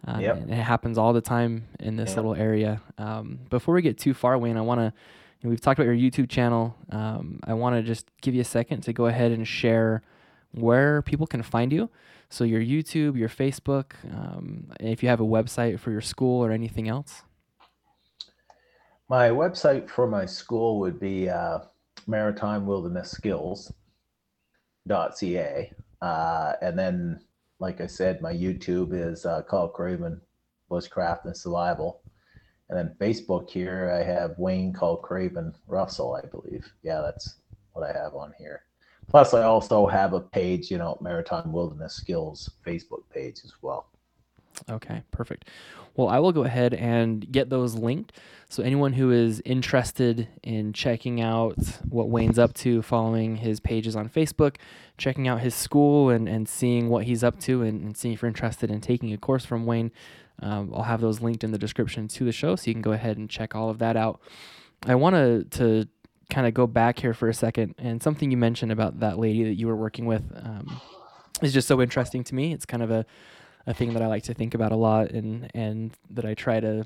Uh, 0.07 0.19
yep. 0.21 0.37
And 0.37 0.51
it 0.51 0.55
happens 0.55 0.99
all 0.99 1.13
the 1.13 1.21
time 1.21 1.69
in 1.79 1.97
this 1.97 2.11
yep. 2.11 2.17
little 2.17 2.35
area. 2.35 2.81
Um, 2.99 3.39
before 3.51 3.75
we 3.75 3.83
get 3.83 3.99
too 3.99 4.15
far, 4.15 4.37
Wayne, 4.39 4.57
I 4.57 4.63
want 4.63 4.81
to. 4.81 4.93
You 5.41 5.49
know, 5.49 5.51
we've 5.51 5.61
talked 5.61 5.81
about 5.81 5.93
your 5.93 5.97
YouTube 5.97 6.29
channel. 6.29 6.77
Um, 6.91 7.41
I 7.45 7.55
want 7.55 7.75
to 7.75 7.83
just 7.83 8.07
give 8.21 8.33
you 8.33 8.43
a 8.43 8.45
second 8.45 8.83
to 8.83 8.93
go 8.93 9.07
ahead 9.07 9.33
and 9.33 9.47
share 9.47 10.03
where 10.53 11.03
people 11.03 11.27
can 11.27 11.43
find 11.43 11.73
you. 11.73 11.91
So 12.31 12.45
your 12.45 12.61
YouTube, 12.61 13.19
your 13.19 13.29
Facebook, 13.29 13.93
um, 14.11 14.71
if 14.81 15.03
you 15.03 15.09
have 15.09 15.21
a 15.21 15.25
website 15.25 15.79
for 15.79 15.91
your 15.91 16.01
school 16.01 16.45
or 16.45 16.51
anything 16.51 16.89
else. 16.89 17.23
My 19.09 19.29
website 19.29 19.91
for 19.91 20.07
my 20.07 20.25
school 20.25 20.81
would 20.81 20.99
be 20.99 21.29
uh, 21.29 21.59
Maritime 22.07 22.67
Wilderness 22.67 23.11
Skills.ca. 23.11 23.73
Uh, 26.01 26.53
and 26.61 26.79
then, 26.79 27.21
like 27.61 27.81
I 27.81 27.87
said, 27.87 28.21
my 28.21 28.33
YouTube 28.33 28.93
is 28.93 29.25
uh, 29.25 29.43
Kullcraven 29.49 30.21
Bushcraft 30.71 31.27
and 31.27 31.37
Survival. 31.37 32.03
And 32.69 32.79
then 32.79 32.97
Facebook 32.99 33.51
here, 33.51 33.95
I 33.95 34.03
have 34.03 34.39
Wayne 34.39 34.73
Kullcraven 34.73 35.55
Russell, 35.67 36.15
I 36.15 36.27
believe. 36.27 36.67
Yeah, 36.83 37.01
that's 37.03 37.37
what 37.73 37.89
I 37.89 37.93
have 37.93 38.15
on 38.15 38.33
here. 38.39 38.65
Plus, 39.09 39.35
I 39.35 39.43
also 39.43 39.87
have 39.87 40.15
a 40.15 40.21
page, 40.21 40.71
you 40.71 40.79
know, 40.79 40.97
Maritime 41.01 41.53
Wilderness 41.53 41.95
Skills 41.95 42.51
Facebook 42.67 43.03
page 43.13 43.41
as 43.45 43.53
well. 43.61 43.89
Okay, 44.71 45.03
perfect. 45.11 45.49
Well, 45.97 46.09
I 46.09 46.19
will 46.19 46.33
go 46.33 46.45
ahead 46.45 46.73
and 46.75 47.31
get 47.31 47.51
those 47.51 47.75
linked. 47.75 48.13
So 48.53 48.63
anyone 48.63 48.93
who 48.93 49.11
is 49.11 49.41
interested 49.47 50.29
in 50.43 50.75
checking 50.75 51.23
out 51.23 51.57
what 51.89 52.11
Wayne's 52.11 52.39
up 52.39 52.53
to, 52.57 52.83
following 52.83 53.37
his 53.37 53.61
pages 53.61 53.97
on 53.97 54.11
Facebook, 54.11 54.57
checking 54.99 55.27
out 55.27 55.41
his 55.41 55.55
school 55.55 56.11
and, 56.11 56.29
and 56.29 56.47
seeing 56.47 56.91
what 56.91 57.05
he's 57.05 57.25
up 57.25 57.41
to 57.41 57.63
and, 57.63 57.83
and 57.83 57.97
seeing 57.97 58.13
if 58.13 58.21
you're 58.21 58.29
interested 58.29 58.71
in 58.71 58.83
taking 58.83 59.11
a 59.15 59.17
course 59.17 59.47
from 59.47 59.65
Wayne, 59.65 59.91
um, 60.43 60.71
I'll 60.75 60.83
have 60.83 61.01
those 61.01 61.23
linked 61.23 61.43
in 61.43 61.51
the 61.51 61.57
description 61.57 62.09
to 62.09 62.27
the 62.27 62.31
show 62.33 62.55
so 62.55 62.65
you 62.67 62.75
can 62.75 62.83
go 62.83 62.93
ahead 62.93 63.17
and 63.17 63.31
check 63.31 63.55
all 63.55 63.71
of 63.71 63.79
that 63.79 63.97
out. 63.97 64.21
I 64.85 64.97
want 64.97 65.51
to 65.53 65.89
kind 66.29 66.47
of 66.47 66.53
go 66.53 66.67
back 66.67 66.99
here 66.99 67.15
for 67.15 67.31
a 67.31 67.35
second 67.35 67.75
and 67.79 68.03
something 68.03 68.31
you 68.31 68.37
mentioned 68.37 68.71
about 68.71 69.01
that 69.01 69.19
lady 69.19 69.45
that 69.45 69.55
you 69.55 69.67
were 69.67 69.77
working 69.77 70.05
with 70.05 70.31
um, 70.37 70.79
is 71.41 71.55
just 71.55 71.69
so 71.69 71.81
interesting 71.81 72.23
to 72.25 72.35
me. 72.35 72.53
It's 72.53 72.67
kind 72.67 72.83
of 72.83 72.91
a 72.91 73.07
a 73.65 73.73
thing 73.73 73.93
that 73.93 74.03
I 74.03 74.09
like 74.09 74.25
to 74.25 74.35
think 74.35 74.55
about 74.55 74.73
a 74.73 74.77
lot 74.77 75.13
and 75.13 75.49
and 75.55 75.97
that 76.11 76.25
I 76.25 76.35
try 76.35 76.59
to 76.61 76.85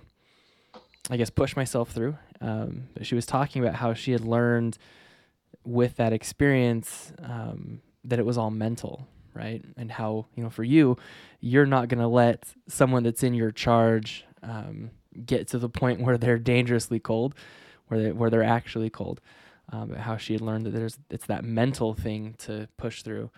I 1.10 1.16
guess 1.16 1.30
push 1.30 1.56
myself 1.56 1.90
through. 1.90 2.16
Um, 2.40 2.88
she 3.02 3.14
was 3.14 3.26
talking 3.26 3.62
about 3.62 3.76
how 3.76 3.94
she 3.94 4.12
had 4.12 4.22
learned 4.22 4.78
with 5.64 5.96
that 5.96 6.12
experience 6.12 7.12
um, 7.22 7.80
that 8.04 8.18
it 8.18 8.26
was 8.26 8.38
all 8.38 8.50
mental, 8.50 9.06
right? 9.34 9.64
And 9.76 9.90
how 9.90 10.26
you 10.34 10.42
know 10.42 10.50
for 10.50 10.64
you, 10.64 10.96
you're 11.40 11.66
not 11.66 11.88
gonna 11.88 12.08
let 12.08 12.54
someone 12.68 13.02
that's 13.02 13.22
in 13.22 13.34
your 13.34 13.50
charge 13.50 14.24
um, 14.42 14.90
get 15.24 15.48
to 15.48 15.58
the 15.58 15.68
point 15.68 16.00
where 16.04 16.18
they're 16.18 16.38
dangerously 16.38 16.98
cold, 16.98 17.34
where 17.88 18.02
they 18.02 18.12
where 18.12 18.30
they're 18.30 18.42
actually 18.42 18.90
cold. 18.90 19.20
Um, 19.72 19.94
how 19.94 20.16
she 20.16 20.32
had 20.32 20.42
learned 20.42 20.66
that 20.66 20.70
there's 20.70 20.98
it's 21.10 21.26
that 21.26 21.44
mental 21.44 21.92
thing 21.94 22.34
to 22.38 22.68
push 22.76 23.02
through, 23.02 23.30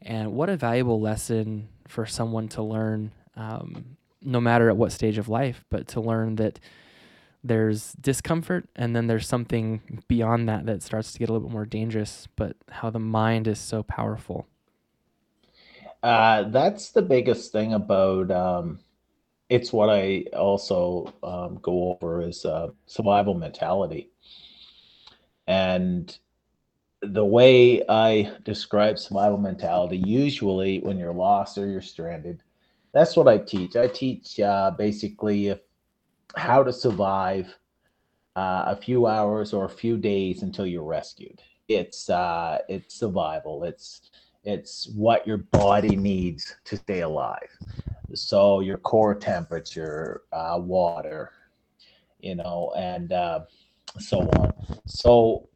and 0.00 0.32
what 0.32 0.48
a 0.48 0.56
valuable 0.56 1.00
lesson 1.00 1.68
for 1.88 2.06
someone 2.06 2.48
to 2.48 2.62
learn, 2.62 3.12
um, 3.36 3.96
no 4.22 4.40
matter 4.40 4.70
at 4.70 4.78
what 4.78 4.92
stage 4.92 5.18
of 5.18 5.28
life, 5.28 5.62
but 5.68 5.86
to 5.88 6.00
learn 6.00 6.36
that 6.36 6.58
there's 7.44 7.92
discomfort 8.00 8.68
and 8.74 8.96
then 8.96 9.06
there's 9.06 9.28
something 9.28 10.02
beyond 10.08 10.48
that 10.48 10.64
that 10.66 10.82
starts 10.82 11.12
to 11.12 11.18
get 11.18 11.28
a 11.28 11.32
little 11.32 11.46
bit 11.46 11.52
more 11.52 11.66
dangerous, 11.66 12.26
but 12.36 12.56
how 12.70 12.90
the 12.90 12.98
mind 12.98 13.46
is 13.46 13.58
so 13.58 13.82
powerful. 13.82 14.46
Uh, 16.02 16.44
that's 16.44 16.90
the 16.90 17.02
biggest 17.02 17.52
thing 17.52 17.74
about 17.74 18.30
um, 18.30 18.78
it's 19.48 19.72
what 19.72 19.90
I 19.90 20.24
also 20.34 21.12
um, 21.22 21.58
go 21.62 21.92
over 21.92 22.22
is 22.22 22.44
uh, 22.44 22.68
survival 22.86 23.34
mentality. 23.34 24.10
And 25.46 26.16
the 27.02 27.24
way 27.24 27.82
I 27.88 28.32
describe 28.44 28.98
survival 28.98 29.38
mentality, 29.38 29.98
usually 29.98 30.80
when 30.80 30.98
you're 30.98 31.12
lost 31.12 31.58
or 31.58 31.66
you're 31.66 31.82
stranded, 31.82 32.42
that's 32.92 33.16
what 33.16 33.28
I 33.28 33.38
teach. 33.38 33.76
I 33.76 33.88
teach 33.88 34.40
uh, 34.40 34.70
basically 34.76 35.48
if, 35.48 35.60
how 36.36 36.62
to 36.62 36.72
survive 36.72 37.56
uh, 38.36 38.64
a 38.66 38.76
few 38.76 39.06
hours 39.06 39.52
or 39.52 39.64
a 39.64 39.70
few 39.70 39.96
days 39.96 40.42
until 40.42 40.66
you're 40.66 40.84
rescued. 40.84 41.40
It's 41.68 42.10
uh, 42.10 42.58
it's 42.68 42.94
survival. 42.94 43.64
It's 43.64 44.10
it's 44.44 44.88
what 44.94 45.26
your 45.26 45.38
body 45.38 45.96
needs 45.96 46.56
to 46.64 46.76
stay 46.76 47.00
alive. 47.00 47.48
So 48.14 48.60
your 48.60 48.78
core 48.78 49.14
temperature, 49.14 50.22
uh, 50.32 50.58
water, 50.60 51.32
you 52.20 52.34
know, 52.34 52.72
and 52.76 53.12
uh, 53.12 53.40
so 53.98 54.20
on. 54.20 54.52
So 54.86 55.48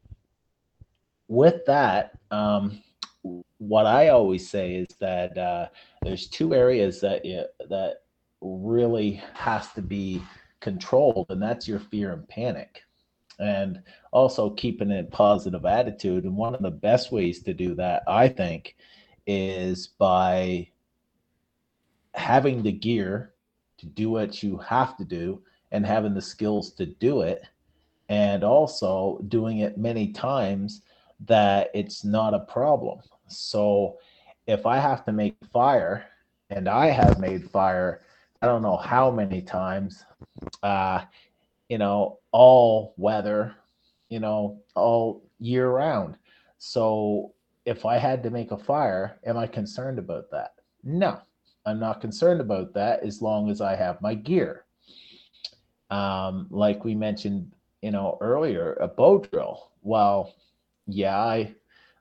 with 1.28 1.64
that, 1.66 2.18
um, 2.30 2.82
what 3.58 3.86
I 3.86 4.08
always 4.08 4.48
say 4.48 4.76
is 4.76 4.96
that 5.00 5.36
uh, 5.36 5.68
there's 6.02 6.28
two 6.28 6.54
areas 6.54 7.00
that 7.00 7.22
that 7.68 8.02
really 8.40 9.20
has 9.34 9.72
to 9.72 9.82
be 9.82 10.22
controlled, 10.60 11.26
and 11.30 11.42
that's 11.42 11.68
your 11.68 11.80
fear 11.80 12.12
and 12.12 12.28
panic. 12.28 12.82
and 13.38 13.82
also 14.12 14.50
keeping 14.50 14.90
a 14.92 15.04
positive 15.04 15.64
attitude. 15.64 16.24
And 16.24 16.36
one 16.36 16.54
of 16.54 16.62
the 16.62 16.70
best 16.70 17.12
ways 17.12 17.42
to 17.42 17.54
do 17.54 17.74
that, 17.76 18.02
I 18.08 18.28
think, 18.28 18.76
is 19.26 19.86
by 19.86 20.68
having 22.14 22.62
the 22.62 22.72
gear 22.72 23.34
to 23.78 23.86
do 23.86 24.10
what 24.10 24.42
you 24.42 24.56
have 24.58 24.96
to 24.96 25.04
do 25.04 25.42
and 25.70 25.86
having 25.86 26.14
the 26.14 26.22
skills 26.22 26.72
to 26.72 26.86
do 26.86 27.20
it 27.20 27.42
and 28.08 28.42
also 28.42 29.20
doing 29.28 29.58
it 29.58 29.78
many 29.78 30.08
times 30.12 30.82
that 31.20 31.70
it's 31.74 32.04
not 32.04 32.34
a 32.34 32.40
problem. 32.40 33.00
So 33.28 33.98
if 34.46 34.66
I 34.66 34.78
have 34.78 35.04
to 35.04 35.12
make 35.12 35.36
fire 35.52 36.06
and 36.50 36.68
I 36.68 36.86
have 36.86 37.20
made 37.20 37.50
fire, 37.50 38.02
I 38.40 38.46
don't 38.46 38.62
know 38.62 38.78
how 38.78 39.10
many 39.10 39.42
times, 39.42 40.04
uh, 40.62 41.02
you 41.68 41.78
know, 41.78 42.18
all 42.32 42.94
weather, 42.96 43.54
you 44.08 44.20
know, 44.20 44.60
all 44.74 45.22
year 45.38 45.70
round. 45.70 46.16
So 46.58 47.32
if 47.64 47.84
I 47.84 47.98
had 47.98 48.22
to 48.22 48.30
make 48.30 48.50
a 48.50 48.58
fire, 48.58 49.18
am 49.26 49.36
I 49.36 49.46
concerned 49.46 49.98
about 49.98 50.30
that? 50.30 50.54
No, 50.82 51.20
I'm 51.66 51.78
not 51.78 52.00
concerned 52.00 52.40
about 52.40 52.72
that 52.74 53.02
as 53.02 53.20
long 53.20 53.50
as 53.50 53.60
I 53.60 53.76
have 53.76 54.00
my 54.00 54.14
gear. 54.14 54.64
Um, 55.90 56.46
like 56.50 56.84
we 56.84 56.94
mentioned, 56.94 57.52
you 57.82 57.90
know, 57.90 58.18
earlier, 58.20 58.74
a 58.74 58.88
bow 58.88 59.18
drill. 59.18 59.70
Well, 59.82 60.34
yeah, 60.86 61.18
I 61.18 61.54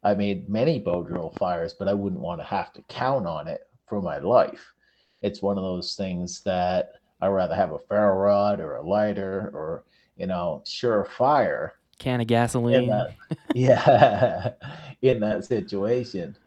I 0.04 0.14
made 0.14 0.50
many 0.50 0.80
bow 0.80 1.04
drill 1.04 1.34
fires, 1.38 1.74
but 1.74 1.88
I 1.88 1.94
wouldn't 1.94 2.22
want 2.22 2.40
to 2.40 2.46
have 2.46 2.72
to 2.74 2.82
count 2.84 3.28
on 3.28 3.48
it 3.48 3.68
for 3.88 4.02
my 4.02 4.20
life. 4.20 4.74
It's 5.22 5.42
one 5.42 5.58
of 5.58 5.64
those 5.64 5.96
things 5.96 6.42
that 6.44 6.94
I'd 7.22 7.28
rather 7.28 7.56
have 7.56 7.72
a 7.72 7.80
ferro 7.80 8.18
rod 8.18 8.60
or 8.60 8.76
a 8.76 8.88
lighter 8.88 9.52
or 9.54 9.84
you 10.18 10.28
know, 10.28 10.64
surefire 10.66 11.72
can 12.00 12.22
of 12.22 12.28
gasoline. 12.28 12.84
In 12.84 12.90
that, 12.90 13.16
yeah, 13.54 14.52
in 15.02 15.20
that 15.22 15.46
situation. 15.46 16.38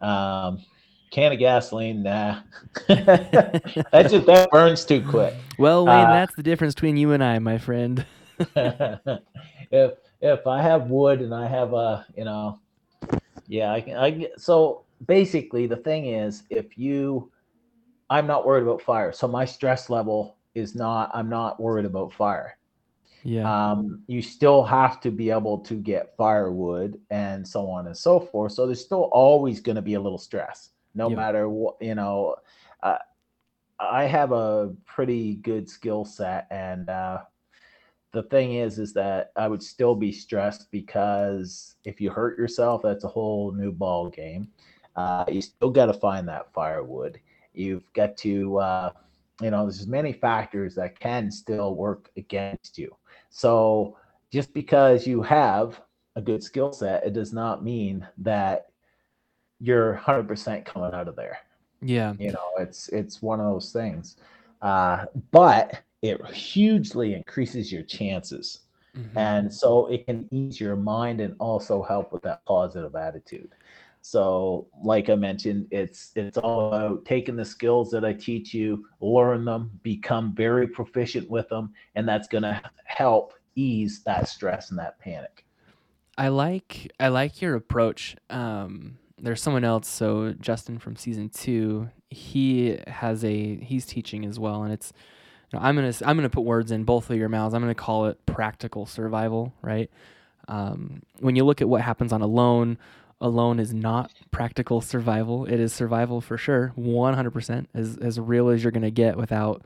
Um, 0.00 0.60
can 1.10 1.32
of 1.32 1.38
gasoline, 1.38 2.02
nah. 2.02 2.40
that 2.88 4.06
just 4.10 4.26
that 4.26 4.50
burns 4.50 4.84
too 4.84 5.02
quick. 5.08 5.34
Well, 5.58 5.86
Wayne, 5.86 6.06
uh, 6.06 6.12
that's 6.12 6.34
the 6.34 6.42
difference 6.42 6.74
between 6.74 6.96
you 6.96 7.12
and 7.12 7.22
I, 7.22 7.38
my 7.38 7.58
friend. 7.58 8.04
if 8.56 9.92
if 10.20 10.46
I 10.46 10.62
have 10.62 10.90
wood 10.90 11.20
and 11.20 11.34
I 11.34 11.46
have 11.48 11.72
a, 11.72 12.06
you 12.16 12.24
know, 12.24 12.60
yeah, 13.46 13.72
I 13.72 13.80
can. 13.80 13.96
I 13.96 14.28
so 14.36 14.84
basically 15.06 15.66
the 15.66 15.76
thing 15.76 16.06
is, 16.06 16.42
if 16.50 16.76
you, 16.76 17.30
I'm 18.10 18.26
not 18.26 18.46
worried 18.46 18.62
about 18.62 18.82
fire, 18.82 19.12
so 19.12 19.28
my 19.28 19.44
stress 19.44 19.90
level 19.90 20.36
is 20.54 20.74
not. 20.74 21.10
I'm 21.14 21.28
not 21.28 21.60
worried 21.60 21.84
about 21.84 22.12
fire. 22.12 22.58
Yeah. 23.22 23.70
Um, 23.70 24.02
you 24.06 24.22
still 24.22 24.62
have 24.62 25.00
to 25.00 25.10
be 25.10 25.30
able 25.30 25.58
to 25.58 25.74
get 25.74 26.16
firewood 26.16 26.98
and 27.10 27.46
so 27.46 27.68
on 27.68 27.86
and 27.86 27.96
so 27.96 28.20
forth. 28.20 28.52
So 28.52 28.64
there's 28.66 28.84
still 28.84 29.10
always 29.12 29.60
going 29.60 29.76
to 29.76 29.82
be 29.82 29.94
a 29.94 30.00
little 30.00 30.18
stress, 30.18 30.70
no 30.94 31.10
matter 31.10 31.48
what, 31.48 31.76
you 31.80 31.94
know. 31.94 32.36
Uh, 32.82 32.98
I 33.80 34.04
have 34.04 34.32
a 34.32 34.74
pretty 34.86 35.34
good 35.36 35.68
skill 35.68 36.04
set, 36.04 36.46
and 36.50 36.88
uh, 36.88 37.18
the 38.12 38.22
thing 38.24 38.54
is, 38.54 38.78
is 38.78 38.92
that 38.94 39.32
I 39.36 39.48
would 39.48 39.62
still 39.62 39.94
be 39.94 40.12
stressed 40.12 40.70
because 40.70 41.76
if 41.84 42.00
you 42.00 42.10
hurt 42.10 42.38
yourself, 42.38 42.82
that's 42.82 43.04
a 43.04 43.08
whole 43.08 43.52
new 43.52 43.72
ball 43.72 44.08
game. 44.08 44.48
Uh, 44.96 45.24
you 45.28 45.40
still 45.40 45.70
got 45.70 45.86
to 45.86 45.94
find 45.94 46.26
that 46.28 46.52
firewood. 46.52 47.20
You've 47.58 47.92
got 47.92 48.16
to, 48.18 48.58
uh, 48.58 48.90
you 49.40 49.50
know, 49.50 49.64
there's 49.64 49.86
many 49.86 50.12
factors 50.12 50.74
that 50.76 50.98
can 50.98 51.30
still 51.30 51.74
work 51.74 52.10
against 52.16 52.78
you. 52.78 52.94
So 53.30 53.96
just 54.30 54.52
because 54.54 55.06
you 55.06 55.22
have 55.22 55.80
a 56.16 56.22
good 56.22 56.42
skill 56.42 56.72
set, 56.72 57.04
it 57.04 57.12
does 57.12 57.32
not 57.32 57.64
mean 57.64 58.06
that 58.18 58.68
you're 59.60 59.96
100% 59.96 60.64
coming 60.64 60.94
out 60.94 61.08
of 61.08 61.16
there. 61.16 61.38
Yeah. 61.80 62.14
You 62.18 62.32
know, 62.32 62.50
it's 62.58 62.88
it's 62.88 63.22
one 63.22 63.40
of 63.40 63.46
those 63.46 63.72
things. 63.72 64.16
Uh, 64.62 65.06
but 65.30 65.80
it 66.02 66.24
hugely 66.26 67.14
increases 67.14 67.72
your 67.72 67.82
chances. 67.82 68.60
Mm-hmm. 68.96 69.18
And 69.18 69.52
so 69.52 69.86
it 69.86 70.06
can 70.06 70.28
ease 70.30 70.60
your 70.60 70.76
mind 70.76 71.20
and 71.20 71.34
also 71.38 71.82
help 71.82 72.12
with 72.12 72.22
that 72.22 72.44
positive 72.46 72.94
attitude. 72.96 73.50
So, 74.10 74.68
like 74.82 75.10
I 75.10 75.16
mentioned, 75.16 75.66
it's 75.70 76.12
it's 76.16 76.38
all 76.38 76.68
about 76.68 77.04
taking 77.04 77.36
the 77.36 77.44
skills 77.44 77.90
that 77.90 78.06
I 78.06 78.14
teach 78.14 78.54
you, 78.54 78.86
learn 79.00 79.44
them, 79.44 79.70
become 79.82 80.34
very 80.34 80.66
proficient 80.66 81.28
with 81.28 81.46
them, 81.50 81.74
and 81.94 82.08
that's 82.08 82.26
going 82.26 82.44
to 82.44 82.58
help 82.86 83.34
ease 83.54 84.02
that 84.04 84.26
stress 84.26 84.70
and 84.70 84.78
that 84.78 84.98
panic. 84.98 85.44
I 86.16 86.28
like 86.28 86.90
I 86.98 87.08
like 87.08 87.42
your 87.42 87.54
approach. 87.54 88.16
Um, 88.30 88.96
there's 89.18 89.42
someone 89.42 89.64
else, 89.64 89.86
so 89.86 90.32
Justin 90.40 90.78
from 90.78 90.96
season 90.96 91.28
two, 91.28 91.90
he 92.08 92.78
has 92.86 93.22
a 93.26 93.56
he's 93.56 93.84
teaching 93.84 94.24
as 94.24 94.38
well, 94.38 94.62
and 94.62 94.72
it's 94.72 94.90
you 95.52 95.58
know, 95.58 95.62
I'm 95.62 95.76
gonna 95.76 95.92
I'm 96.06 96.16
gonna 96.16 96.30
put 96.30 96.44
words 96.44 96.70
in 96.70 96.84
both 96.84 97.10
of 97.10 97.18
your 97.18 97.28
mouths. 97.28 97.52
I'm 97.52 97.60
gonna 97.60 97.74
call 97.74 98.06
it 98.06 98.24
practical 98.24 98.86
survival, 98.86 99.52
right? 99.60 99.90
Um, 100.48 101.02
when 101.20 101.36
you 101.36 101.44
look 101.44 101.60
at 101.60 101.68
what 101.68 101.82
happens 101.82 102.10
on 102.10 102.22
Alone, 102.22 102.78
Alone 103.20 103.58
is 103.58 103.74
not 103.74 104.12
practical 104.30 104.80
survival. 104.80 105.44
It 105.44 105.58
is 105.58 105.72
survival 105.72 106.20
for 106.20 106.38
sure, 106.38 106.72
100%, 106.78 107.66
as 107.74 107.96
as 107.96 108.20
real 108.20 108.48
as 108.48 108.62
you're 108.62 108.70
gonna 108.70 108.90
get 108.92 109.16
without 109.16 109.64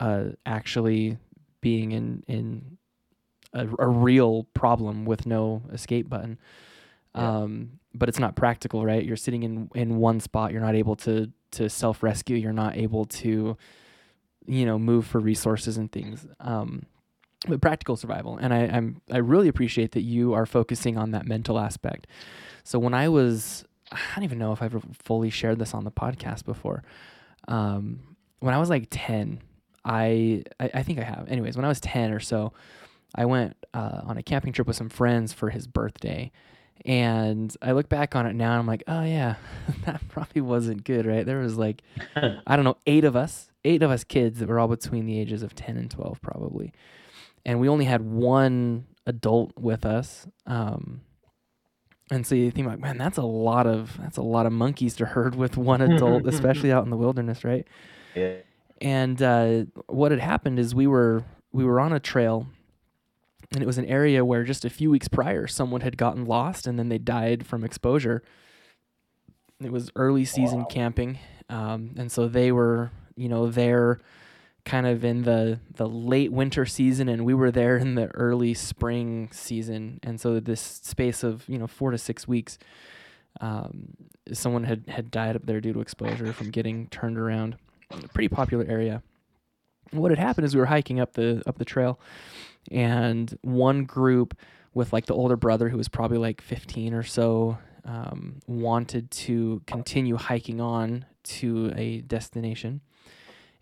uh, 0.00 0.30
actually 0.46 1.18
being 1.60 1.92
in 1.92 2.24
in 2.26 2.78
a, 3.52 3.66
a 3.78 3.88
real 3.88 4.44
problem 4.54 5.04
with 5.04 5.26
no 5.26 5.62
escape 5.72 6.08
button. 6.08 6.38
Yeah. 7.14 7.40
Um, 7.40 7.78
but 7.94 8.08
it's 8.08 8.18
not 8.18 8.36
practical, 8.36 8.84
right? 8.84 9.04
You're 9.04 9.16
sitting 9.16 9.42
in 9.42 9.70
in 9.74 9.96
one 9.96 10.20
spot. 10.20 10.52
You're 10.52 10.62
not 10.62 10.74
able 10.74 10.96
to 10.96 11.30
to 11.52 11.68
self 11.68 12.02
rescue. 12.02 12.36
You're 12.36 12.52
not 12.52 12.76
able 12.76 13.04
to, 13.06 13.56
you 14.46 14.66
know, 14.66 14.78
move 14.78 15.06
for 15.06 15.18
resources 15.18 15.76
and 15.76 15.90
things. 15.90 16.26
Um, 16.40 16.86
but 17.46 17.60
practical 17.60 17.96
survival, 17.96 18.36
and 18.36 18.52
I, 18.52 18.64
I'm 18.66 19.00
I 19.10 19.18
really 19.18 19.48
appreciate 19.48 19.92
that 19.92 20.02
you 20.02 20.34
are 20.34 20.46
focusing 20.46 20.96
on 20.98 21.12
that 21.12 21.26
mental 21.26 21.58
aspect. 21.58 22.06
So 22.68 22.78
when 22.78 22.92
I 22.92 23.08
was, 23.08 23.64
I 23.90 23.98
don't 24.14 24.24
even 24.24 24.38
know 24.38 24.52
if 24.52 24.60
I've 24.60 24.74
ever 24.74 24.86
fully 25.02 25.30
shared 25.30 25.58
this 25.58 25.72
on 25.72 25.84
the 25.84 25.90
podcast 25.90 26.44
before. 26.44 26.82
Um, 27.48 28.00
when 28.40 28.52
I 28.52 28.58
was 28.58 28.68
like 28.68 28.88
ten, 28.90 29.40
I, 29.86 30.42
I 30.60 30.70
I 30.74 30.82
think 30.82 30.98
I 30.98 31.02
have. 31.02 31.28
Anyways, 31.30 31.56
when 31.56 31.64
I 31.64 31.68
was 31.68 31.80
ten 31.80 32.12
or 32.12 32.20
so, 32.20 32.52
I 33.14 33.24
went 33.24 33.56
uh, 33.72 34.02
on 34.04 34.18
a 34.18 34.22
camping 34.22 34.52
trip 34.52 34.66
with 34.66 34.76
some 34.76 34.90
friends 34.90 35.32
for 35.32 35.48
his 35.48 35.66
birthday. 35.66 36.30
And 36.84 37.56
I 37.62 37.72
look 37.72 37.88
back 37.88 38.14
on 38.14 38.26
it 38.26 38.34
now 38.34 38.50
and 38.50 38.60
I'm 38.60 38.66
like, 38.66 38.84
oh, 38.86 39.02
yeah, 39.02 39.36
that 39.86 40.06
probably 40.08 40.42
wasn't 40.42 40.84
good, 40.84 41.06
right? 41.06 41.24
There 41.24 41.38
was 41.38 41.56
like, 41.56 41.80
I 42.16 42.54
don't 42.54 42.66
know, 42.66 42.76
eight 42.86 43.04
of 43.04 43.16
us, 43.16 43.48
eight 43.64 43.82
of 43.82 43.90
us 43.90 44.04
kids 44.04 44.40
that 44.40 44.48
were 44.50 44.58
all 44.58 44.68
between 44.68 45.06
the 45.06 45.18
ages 45.18 45.42
of 45.42 45.54
10 45.54 45.78
and 45.78 45.90
12, 45.90 46.20
probably. 46.20 46.74
And 47.46 47.60
we 47.60 47.68
only 47.70 47.86
had 47.86 48.02
one 48.02 48.88
adult 49.06 49.54
with 49.56 49.86
us. 49.86 50.26
Um, 50.46 51.00
and 52.10 52.26
so 52.26 52.34
you 52.34 52.50
think 52.50 52.66
like, 52.66 52.80
man, 52.80 52.98
that's 52.98 53.18
a 53.18 53.22
lot 53.22 53.66
of 53.66 53.98
that's 54.00 54.16
a 54.16 54.22
lot 54.22 54.46
of 54.46 54.52
monkeys 54.52 54.96
to 54.96 55.06
herd 55.06 55.34
with 55.34 55.56
one 55.56 55.80
adult, 55.92 56.26
especially 56.26 56.72
out 56.72 56.84
in 56.84 56.90
the 56.90 56.96
wilderness, 56.96 57.44
right? 57.44 57.66
Yeah. 58.14 58.36
And 58.80 59.20
uh, 59.20 59.64
what 59.86 60.12
had 60.12 60.20
happened 60.20 60.58
is 60.58 60.74
we 60.74 60.86
were 60.86 61.24
we 61.52 61.64
were 61.64 61.80
on 61.80 61.92
a 61.92 62.00
trail 62.00 62.46
and 63.52 63.62
it 63.62 63.66
was 63.66 63.78
an 63.78 63.86
area 63.86 64.24
where 64.24 64.44
just 64.44 64.64
a 64.64 64.70
few 64.70 64.90
weeks 64.90 65.08
prior 65.08 65.46
someone 65.46 65.80
had 65.80 65.96
gotten 65.96 66.24
lost 66.24 66.66
and 66.66 66.78
then 66.78 66.88
they 66.88 66.98
died 66.98 67.46
from 67.46 67.64
exposure 67.64 68.22
it 69.60 69.72
was 69.72 69.90
early 69.96 70.24
season 70.24 70.60
wow. 70.60 70.66
camping 70.66 71.18
um, 71.48 71.94
and 71.96 72.12
so 72.12 72.28
they 72.28 72.52
were 72.52 72.90
you 73.16 73.28
know 73.28 73.48
there 73.48 73.98
kind 74.68 74.86
of 74.86 75.02
in 75.02 75.22
the 75.22 75.58
the 75.76 75.88
late 75.88 76.30
winter 76.30 76.66
season 76.66 77.08
and 77.08 77.24
we 77.24 77.32
were 77.32 77.50
there 77.50 77.78
in 77.78 77.94
the 77.94 78.08
early 78.14 78.52
spring 78.52 79.30
season. 79.32 79.98
And 80.02 80.20
so 80.20 80.38
this 80.40 80.60
space 80.60 81.24
of 81.24 81.48
you 81.48 81.58
know 81.58 81.66
four 81.66 81.90
to 81.90 81.98
six 81.98 82.28
weeks 82.28 82.58
um, 83.40 83.94
someone 84.32 84.64
had 84.64 84.84
had 84.88 85.10
died 85.10 85.36
up 85.36 85.46
there 85.46 85.60
due 85.60 85.72
to 85.72 85.80
exposure 85.80 86.32
from 86.34 86.50
getting 86.50 86.86
turned 86.88 87.18
around. 87.18 87.56
A 87.90 88.08
pretty 88.08 88.28
popular 88.28 88.66
area. 88.68 89.02
What 89.90 90.10
had 90.10 90.18
happened 90.18 90.44
is 90.44 90.54
we 90.54 90.60
were 90.60 90.66
hiking 90.66 91.00
up 91.00 91.14
the 91.14 91.42
up 91.46 91.56
the 91.56 91.64
trail 91.64 91.98
and 92.70 93.38
one 93.40 93.84
group 93.84 94.36
with 94.74 94.92
like 94.92 95.06
the 95.06 95.14
older 95.14 95.36
brother 95.36 95.70
who 95.70 95.78
was 95.78 95.88
probably 95.88 96.18
like 96.18 96.42
15 96.42 96.92
or 96.92 97.02
so 97.02 97.56
um, 97.86 98.40
wanted 98.46 99.10
to 99.10 99.62
continue 99.66 100.16
hiking 100.16 100.60
on 100.60 101.06
to 101.24 101.72
a 101.74 102.02
destination 102.02 102.82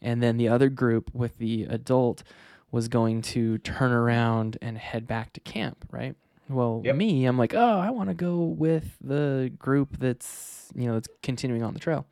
and 0.06 0.22
then 0.22 0.36
the 0.36 0.48
other 0.48 0.68
group 0.68 1.10
with 1.12 1.36
the 1.38 1.64
adult 1.64 2.22
was 2.70 2.88
going 2.88 3.20
to 3.22 3.58
turn 3.58 3.92
around 3.92 4.56
and 4.62 4.78
head 4.78 5.06
back 5.06 5.32
to 5.32 5.40
camp 5.40 5.84
right 5.90 6.14
well 6.48 6.80
yep. 6.84 6.94
me 6.96 7.24
i'm 7.26 7.36
like 7.38 7.54
oh 7.54 7.78
i 7.78 7.90
want 7.90 8.08
to 8.08 8.14
go 8.14 8.36
with 8.44 8.96
the 9.02 9.52
group 9.58 9.96
that's 9.98 10.70
you 10.74 10.86
know 10.86 10.94
that's 10.94 11.08
continuing 11.22 11.62
on 11.62 11.74
the 11.74 11.80
trail 11.80 12.06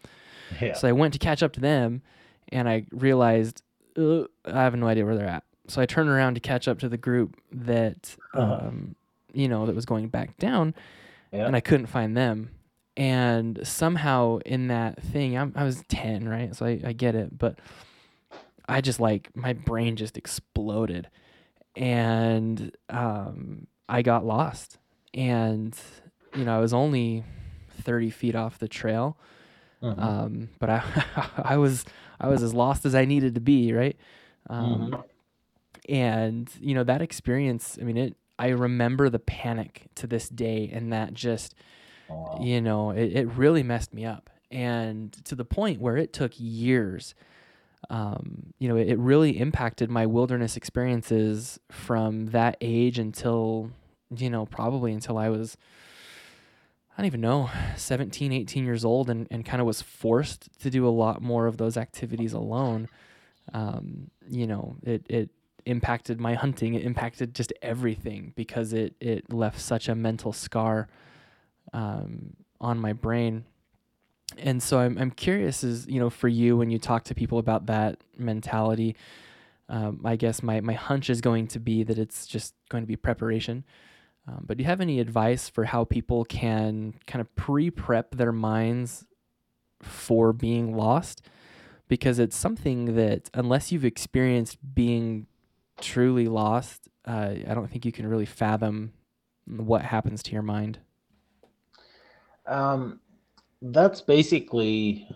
yeah. 0.61 0.75
so 0.75 0.89
i 0.89 0.93
went 0.93 1.13
to 1.13 1.19
catch 1.19 1.43
up 1.43 1.53
to 1.53 1.61
them 1.61 2.03
and 2.51 2.69
i 2.69 2.85
realized 2.91 3.63
i 3.97 4.27
have 4.63 4.75
no 4.75 4.87
idea 4.89 5.05
where 5.05 5.17
they're 5.17 5.27
at 5.27 5.45
so 5.67 5.81
I 5.81 5.87
turned 5.87 6.11
around 6.11 6.35
to 6.35 6.41
catch 6.41 6.69
up 6.69 6.79
to 6.81 6.91
the 6.91 6.99
group 6.99 7.41
that 7.51 8.17
Uh-huh. 8.35 8.67
um, 8.69 8.97
you 9.33 9.49
know 9.49 9.65
that 9.67 9.75
was 9.75 9.87
going 9.87 10.09
back 10.09 10.37
down, 10.37 10.75
Yeah. 11.33 11.47
and 11.47 11.57
I 11.57 11.61
couldn't 11.61 11.87
find 11.87 12.15
them. 12.15 12.51
And 12.97 13.59
somehow 13.67 14.39
in 14.47 14.69
that 14.69 15.03
thing, 15.03 15.37
I'm, 15.37 15.53
I 15.57 15.65
was 15.65 15.83
ten, 15.89 16.29
right? 16.29 16.55
So 16.55 16.65
I, 16.67 16.81
I 16.85 16.93
get 16.93 17.15
it, 17.15 17.37
but 17.37 17.59
I 18.69 18.81
just 18.81 19.01
like 19.01 19.31
my 19.35 19.53
brain 19.53 19.97
just 19.97 20.17
exploded, 20.17 21.09
and 21.77 22.75
um, 22.91 23.67
I 23.89 24.03
got 24.03 24.25
lost. 24.25 24.79
And 25.13 25.77
you 26.35 26.45
know, 26.45 26.57
I 26.57 26.61
was 26.61 26.73
only 26.73 27.25
thirty 27.83 28.11
feet 28.11 28.35
off 28.37 28.59
the 28.59 28.69
trail, 28.69 29.17
Mhm. 29.83 29.99
um, 30.03 30.49
but 30.61 30.71
I 30.71 30.83
I 31.37 31.57
was 31.57 31.85
I 32.21 32.29
was 32.29 32.43
as 32.43 32.55
lost 32.55 32.87
as 32.87 32.95
I 32.95 33.05
needed 33.05 33.35
to 33.35 33.41
be, 33.41 33.73
right? 33.73 33.97
Um, 34.49 34.93
Mhm. 34.93 35.05
And 35.89 36.51
you 36.61 36.75
know 36.75 36.85
that 36.85 37.03
experience. 37.03 37.77
I 37.81 37.85
mean, 37.85 37.97
it. 37.97 38.17
I 38.39 38.49
remember 38.49 39.09
the 39.11 39.19
panic 39.21 39.87
to 39.97 40.07
this 40.07 40.29
day, 40.29 40.71
and 40.73 40.93
that 40.93 41.13
just 41.15 41.55
Wow. 42.09 42.39
you 42.41 42.61
know 42.61 42.91
it, 42.91 43.13
it 43.13 43.29
really 43.29 43.63
messed 43.63 43.95
me 43.95 44.05
up, 44.05 44.31
and 44.51 45.13
to 45.25 45.35
the 45.35 45.45
point 45.45 45.81
where 45.81 45.97
it 45.97 46.13
took 46.13 46.33
years. 46.37 47.15
Um, 47.91 48.55
you 48.59 48.67
know, 48.67 48.77
it, 48.77 48.89
it 48.89 48.99
really 48.99 49.39
impacted 49.39 49.91
my 49.91 50.07
wilderness 50.07 50.57
experiences 50.57 51.61
from 51.71 52.27
that 52.29 52.57
age 52.63 52.99
until 52.99 53.73
you 54.17 54.31
know 54.31 54.47
probably 54.47 54.95
until 54.95 55.19
I 55.19 55.29
was 55.29 55.59
I 56.97 57.03
don't 57.03 57.07
even 57.07 57.23
know, 57.23 57.51
17, 57.77 58.33
18 58.33 58.65
years 58.65 58.85
old 58.85 59.11
and, 59.11 59.27
and 59.31 59.45
kind 59.45 59.61
of 59.61 59.67
was 59.67 59.83
forced 59.83 60.49
to 60.61 60.71
do 60.71 60.87
a 60.87 60.91
lot 60.91 61.21
more 61.21 61.47
of 61.47 61.57
those 61.57 61.77
activities 61.77 62.33
alone. 62.33 62.89
Um, 63.53 64.11
you 64.31 64.47
know, 64.47 64.77
it, 64.85 65.05
it 65.09 65.31
impacted 65.67 66.21
my 66.21 66.35
hunting. 66.35 66.75
It 66.75 66.85
impacted 66.85 67.35
just 67.35 67.53
everything 67.63 68.33
because 68.37 68.73
it, 68.73 68.95
it 69.01 69.33
left 69.33 69.61
such 69.61 69.89
a 69.89 69.97
mental 69.97 70.33
scar 70.33 70.89
um, 71.73 72.35
on 72.61 72.79
my 72.79 72.93
brain. 72.93 73.45
And 74.39 74.63
so 74.63 74.79
I'm, 74.79 74.99
I'm 74.99 75.11
curious 75.11 75.63
is, 75.63 75.87
you 75.87 76.01
know, 76.01 76.11
for 76.11 76.29
you, 76.29 76.57
when 76.57 76.71
you 76.71 76.79
talk 76.79 77.05
to 77.05 77.15
people 77.15 77.39
about 77.39 77.67
that 77.67 78.03
mentality, 78.17 78.97
um, 79.69 80.01
I 80.05 80.17
guess 80.17 80.43
my, 80.43 80.61
my 80.61 80.73
hunch 80.73 81.09
is 81.09 81.21
going 81.21 81.47
to 81.49 81.61
be 81.61 81.83
that 81.85 81.99
it's 81.99 82.27
just 82.27 82.55
going 82.69 82.83
to 82.83 82.89
be 82.89 82.97
preparation. 82.97 83.65
Um, 84.27 84.45
but 84.47 84.57
do 84.57 84.63
you 84.63 84.67
have 84.67 84.81
any 84.81 85.01
advice 85.01 85.49
for 85.49 85.65
how 85.65 85.85
people 85.85 86.25
can 86.25 86.95
kind 87.07 87.21
of 87.21 87.35
pre 87.37 87.71
prep 87.71 88.15
their 88.15 88.33
minds 88.33 89.05
for 89.83 90.33
being 90.33 90.77
lost? 90.77 91.23
Because 91.89 92.19
it's 92.19 92.37
something 92.37 92.97
that, 92.97 93.31
unless 93.35 93.71
you've 93.71 93.85
experienced 93.85 94.59
being 94.75 95.27
truly 95.81 96.29
lost, 96.29 96.89
uh, 97.07 97.35
I 97.47 97.55
don't 97.55 97.71
think 97.71 97.85
you 97.85 97.93
can 97.93 98.07
really 98.07 98.25
fathom 98.25 98.95
what 99.47 99.83
happens 99.83 100.23
to 100.25 100.33
your 100.33 100.43
mind. 100.43 100.79
Um, 102.47 103.01
that's 103.63 104.01
basically 104.01 105.09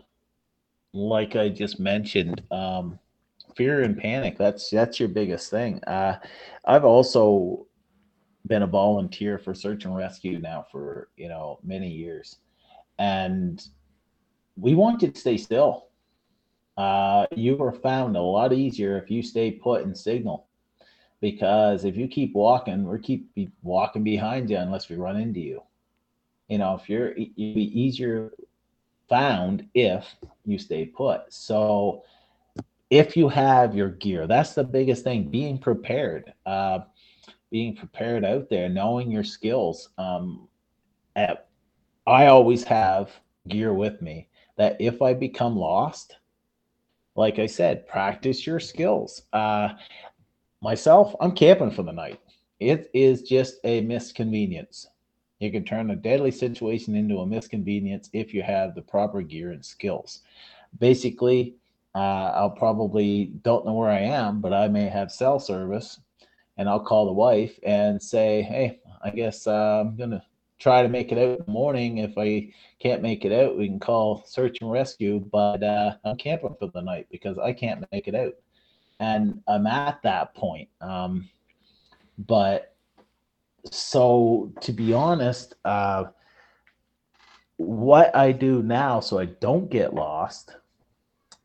like 0.93 1.37
I 1.37 1.49
just 1.49 1.81
mentioned. 1.81 2.43
Um, 2.51 2.99
fear 3.57 3.83
and 3.83 3.99
panic. 3.99 4.39
That's 4.39 4.71
that's 4.71 5.01
your 5.01 5.09
biggest 5.09 5.51
thing. 5.51 5.83
Uh, 5.85 6.19
I've 6.65 6.85
also 6.85 7.67
been 8.47 8.63
a 8.63 8.67
volunteer 8.67 9.39
for 9.39 9.55
search 9.55 9.85
and 9.85 9.97
rescue 9.97 10.41
now 10.41 10.67
for 10.73 11.11
you 11.17 11.29
know 11.29 11.61
many 11.65 11.91
years, 11.91 12.39
and 12.99 13.63
we 14.57 14.75
want 14.75 15.03
you 15.03 15.11
to 15.11 15.21
stay 15.21 15.37
still. 15.39 15.89
Uh, 16.77 17.27
you 17.37 17.61
are 17.63 17.73
found 17.73 18.17
a 18.17 18.23
lot 18.23 18.53
easier 18.53 18.99
if 18.99 19.11
you 19.11 19.23
stay 19.23 19.51
put 19.53 19.85
and 19.85 19.97
signal, 19.97 20.49
because 21.21 21.85
if 21.85 21.97
you 21.97 22.09
keep 22.09 22.35
walking, 22.35 22.85
we're 22.85 22.99
keep 22.99 23.35
be 23.35 23.51
walking 23.63 24.05
behind 24.05 24.51
you 24.51 24.59
unless 24.59 24.89
we 24.91 24.97
run 24.97 25.17
into 25.17 25.41
you. 25.41 25.63
You 26.49 26.59
know, 26.59 26.75
if 26.75 26.89
you're 26.89 27.17
you'd 27.17 27.55
be 27.55 27.81
easier 27.81 28.33
found 29.09 29.67
if 29.75 30.15
you 30.45 30.59
stay 30.59 30.85
put. 30.87 31.33
So 31.33 32.03
if 32.91 33.17
you 33.17 33.29
have 33.29 33.75
your 33.75 33.91
gear, 33.91 34.27
that's 34.27 34.55
the 34.55 34.65
biggest 34.65 35.05
thing. 35.05 35.31
Being 35.31 35.59
prepared, 35.59 36.33
uh, 36.47 36.81
being 37.51 37.75
prepared 37.77 38.25
out 38.25 38.49
there, 38.49 38.69
knowing 38.69 39.11
your 39.11 39.25
skills. 39.25 39.91
Um, 39.99 40.49
at, 41.17 41.49
I 42.07 42.27
always 42.27 42.65
have 42.65 43.11
gear 43.49 43.75
with 43.75 44.01
me 44.01 44.29
that 44.57 44.77
if 44.81 45.03
I 45.03 45.15
become 45.15 45.57
lost, 45.57 46.17
like 47.15 47.39
I 47.39 47.47
said, 47.47 47.87
practice 47.87 48.47
your 48.47 48.61
skills. 48.61 49.23
Uh, 49.33 49.71
myself, 50.63 51.15
I'm 51.21 51.33
camping 51.33 51.71
for 51.71 51.83
the 51.83 51.93
night. 51.93 52.21
It 52.61 52.91
is 52.95 53.23
just 53.23 53.57
a 53.65 53.81
misconvenience. 53.83 54.89
You 55.41 55.53
can 55.53 55.65
turn 55.65 55.91
a 55.91 55.97
deadly 55.97 56.33
situation 56.33 56.97
into 56.97 57.19
a 57.19 57.27
misconvenience 57.27 58.11
if 58.13 58.35
you 58.35 58.43
have 58.43 58.75
the 58.75 58.83
proper 58.83 59.23
gear 59.23 59.53
and 59.53 59.65
skills. 59.65 60.23
Basically, 60.79 61.55
uh, 61.95 62.33
I'll 62.35 62.51
probably 62.51 63.27
don't 63.43 63.65
know 63.65 63.75
where 63.75 63.91
I 63.91 64.01
am, 64.01 64.41
but 64.41 64.53
I 64.53 64.69
may 64.69 64.89
have 64.89 65.13
cell 65.13 65.39
service, 65.39 66.01
and 66.57 66.69
I'll 66.69 66.81
call 66.81 67.07
the 67.07 67.13
wife 67.13 67.59
and 67.63 68.03
say, 68.03 68.43
"Hey, 68.43 68.81
I 69.03 69.11
guess 69.11 69.47
uh, 69.47 69.81
I'm 69.81 69.97
gonna 69.97 70.25
try 70.59 70.83
to 70.83 70.89
make 70.89 71.13
it 71.13 71.19
out 71.19 71.39
in 71.39 71.45
the 71.47 71.53
morning. 71.53 71.99
If 71.99 72.19
I 72.19 72.53
can't 72.81 73.03
make 73.03 73.25
it 73.25 73.33
out, 73.33 73.57
we 73.57 73.69
can 73.69 73.79
call 73.79 74.25
search 74.27 74.59
and 74.61 74.71
rescue. 74.71 75.21
But 75.21 75.63
uh, 75.63 75.97
I'm 76.05 76.17
camping 76.17 76.57
for 76.59 76.67
the 76.67 76.83
night 76.83 77.07
because 77.11 77.39
I 77.39 77.53
can't 77.53 77.85
make 77.93 78.09
it 78.09 78.15
out." 78.17 78.35
And 79.01 79.41
I'm 79.47 79.69
at 79.69 80.03
that 80.03 80.35
point. 80.35 80.69
Um, 80.81 81.29
but 82.19 82.75
so 83.71 84.53
to 84.61 84.73
be 84.73 84.93
honest, 84.93 85.55
uh, 85.65 86.05
what 87.57 88.15
I 88.15 88.33
do 88.33 88.63
now 88.63 89.01
so 89.01 89.19
I 89.19 89.27
don't 89.27 89.71
get 89.71 89.95
lost 89.95 90.55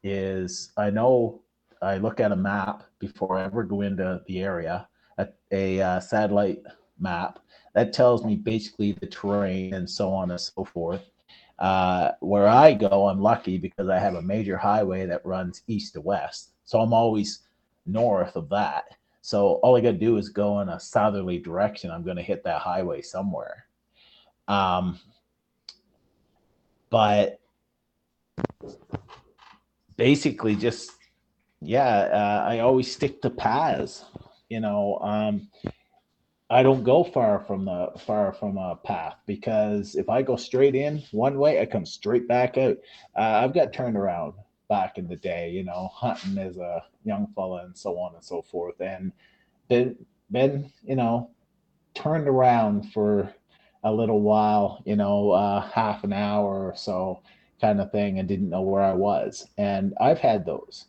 is 0.03 0.71
I 0.77 0.89
know 0.89 1.41
I 1.81 1.97
look 1.97 2.19
at 2.19 2.31
a 2.31 2.35
map 2.35 2.83
before 2.99 3.37
I 3.37 3.43
ever 3.45 3.63
go 3.63 3.81
into 3.81 4.21
the 4.27 4.41
area, 4.41 4.87
a, 5.17 5.27
a 5.51 5.81
uh, 5.81 5.99
satellite 5.99 6.59
map 6.99 7.39
that 7.73 7.93
tells 7.93 8.23
me 8.23 8.35
basically 8.35 8.93
the 8.93 9.07
terrain 9.07 9.73
and 9.73 9.89
so 9.89 10.13
on 10.13 10.31
and 10.31 10.39
so 10.39 10.63
forth. 10.63 11.09
Uh, 11.59 12.11
where 12.19 12.47
I 12.47 12.73
go, 12.73 13.07
I'm 13.07 13.21
lucky 13.21 13.57
because 13.57 13.89
I 13.89 13.99
have 13.99 14.15
a 14.15 14.21
major 14.21 14.57
highway 14.57 15.05
that 15.05 15.25
runs 15.25 15.61
east 15.67 15.93
to 15.93 16.01
west. 16.01 16.51
So 16.65 16.79
I'm 16.79 16.93
always 16.93 17.39
north 17.85 18.35
of 18.35 18.49
that. 18.49 18.85
So 19.23 19.53
all 19.63 19.77
I 19.77 19.79
got 19.79 19.91
to 19.91 19.97
do 19.97 20.17
is 20.17 20.27
go 20.27 20.59
in 20.59 20.67
a 20.67 20.77
southerly 20.77 21.39
direction. 21.39 21.89
I'm 21.89 22.03
going 22.03 22.17
to 22.17 22.21
hit 22.23 22.43
that 22.43 22.59
highway 22.59 23.01
somewhere. 23.01 23.67
Um, 24.49 24.99
but 26.89 27.39
basically, 29.95 30.57
just 30.57 30.91
yeah, 31.61 31.87
uh, 31.87 32.45
I 32.45 32.59
always 32.59 32.91
stick 32.91 33.21
to 33.21 33.29
paths. 33.29 34.03
You 34.49 34.59
know, 34.59 34.99
um, 34.99 35.47
I 36.49 36.61
don't 36.61 36.83
go 36.83 37.05
far 37.05 37.39
from 37.47 37.63
the 37.63 37.93
far 38.05 38.33
from 38.33 38.57
a 38.57 38.75
path 38.75 39.15
because 39.25 39.95
if 39.95 40.09
I 40.09 40.21
go 40.21 40.35
straight 40.35 40.75
in 40.75 41.01
one 41.11 41.39
way, 41.39 41.61
I 41.61 41.65
come 41.65 41.85
straight 41.85 42.27
back 42.27 42.57
out. 42.57 42.75
Uh, 43.15 43.21
I've 43.21 43.53
got 43.53 43.71
turned 43.71 43.95
around 43.95 44.33
back 44.73 44.97
in 44.97 45.07
the 45.07 45.15
day, 45.15 45.51
you 45.51 45.63
know, 45.63 45.87
hunting 45.93 46.35
as 46.39 46.57
a 46.57 46.83
young 47.03 47.27
fella 47.35 47.63
and 47.63 47.77
so 47.77 47.95
on 47.99 48.15
and 48.15 48.23
so 48.23 48.41
forth, 48.41 48.81
and 48.81 49.11
been 49.69 49.95
been 50.31 50.71
you 50.83 50.95
know 50.95 51.29
turned 51.93 52.27
around 52.27 52.91
for 52.91 53.31
a 53.83 53.91
little 53.93 54.21
while, 54.21 54.81
you 54.83 54.95
know, 54.95 55.29
uh, 55.29 55.61
half 55.61 56.03
an 56.03 56.11
hour 56.11 56.69
or 56.69 56.73
so 56.75 57.21
kind 57.61 57.79
of 57.79 57.91
thing, 57.91 58.17
and 58.17 58.27
didn't 58.27 58.49
know 58.49 58.63
where 58.63 58.81
I 58.81 58.93
was. 58.93 59.47
And 59.59 59.93
I've 60.01 60.17
had 60.17 60.43
those 60.43 60.85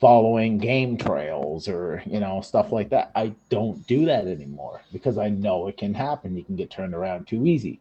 following 0.00 0.58
game 0.58 0.96
trails 0.96 1.66
or 1.66 2.04
you 2.06 2.20
know 2.20 2.40
stuff 2.42 2.70
like 2.70 2.90
that. 2.90 3.10
I 3.16 3.34
don't 3.48 3.84
do 3.88 4.04
that 4.04 4.28
anymore 4.28 4.82
because 4.92 5.18
I 5.18 5.30
know 5.30 5.66
it 5.66 5.78
can 5.78 5.94
happen. 5.94 6.36
You 6.36 6.44
can 6.44 6.54
get 6.54 6.70
turned 6.70 6.94
around 6.94 7.26
too 7.26 7.44
easy. 7.44 7.80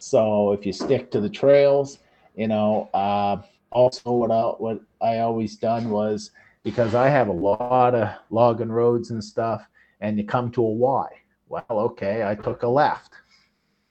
So 0.00 0.50
if 0.50 0.66
you 0.66 0.72
stick 0.72 1.12
to 1.12 1.20
the 1.20 1.30
trails, 1.30 2.00
you 2.34 2.48
know. 2.48 2.90
Uh, 2.92 3.42
also, 3.70 4.12
what 4.12 4.30
I, 4.30 4.42
what 4.42 4.80
I 5.00 5.18
always 5.18 5.56
done 5.56 5.90
was 5.90 6.30
because 6.62 6.94
I 6.94 7.08
have 7.08 7.28
a 7.28 7.32
lot 7.32 7.94
of 7.94 8.10
logging 8.30 8.70
roads 8.70 9.10
and 9.10 9.22
stuff, 9.22 9.66
and 10.00 10.18
you 10.18 10.24
come 10.24 10.50
to 10.52 10.62
a 10.62 10.70
Y. 10.70 11.08
Well, 11.48 11.64
okay, 11.70 12.26
I 12.26 12.34
took 12.34 12.62
a 12.62 12.68
left. 12.68 13.14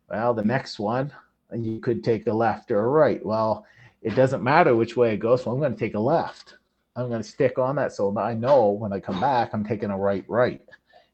Well, 0.10 0.34
the 0.34 0.44
next 0.44 0.80
one, 0.80 1.12
and 1.50 1.66
you 1.66 1.80
could 1.80 2.04
take 2.04 2.28
a 2.28 2.34
left 2.34 2.72
or 2.72 2.80
a 2.80 2.88
right. 2.88 3.26
Well, 3.26 3.66
it 4.02 4.16
doesn't 4.16 4.44
matter 4.44 4.76
which 4.76 4.96
way 4.96 5.14
it 5.14 5.18
goes. 5.18 5.44
So 5.44 5.52
I'm 5.52 5.60
going 5.60 5.74
to 5.74 5.80
take 5.80 5.96
a 5.96 6.00
left. 6.00 6.56
I'm 6.96 7.10
going 7.10 7.22
to 7.22 7.28
stick 7.28 7.60
on 7.60 7.76
that 7.76 7.94
so 7.94 8.18
I 8.18 8.34
know 8.34 8.70
when 8.70 8.92
I 8.92 9.00
come 9.00 9.20
back, 9.20 9.54
I'm 9.54 9.64
taking 9.64 9.92
a 9.92 9.98
right, 9.98 10.26
right. 10.28 10.62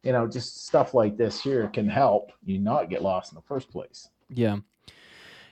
You 0.03 0.11
know, 0.11 0.27
just 0.27 0.65
stuff 0.65 0.93
like 0.93 1.17
this 1.17 1.41
here 1.41 1.67
can 1.67 1.89
help 1.89 2.31
you 2.45 2.59
not 2.59 2.89
get 2.89 3.01
lost 3.01 3.31
in 3.31 3.35
the 3.35 3.41
first 3.41 3.69
place. 3.69 4.09
Yeah. 4.29 4.57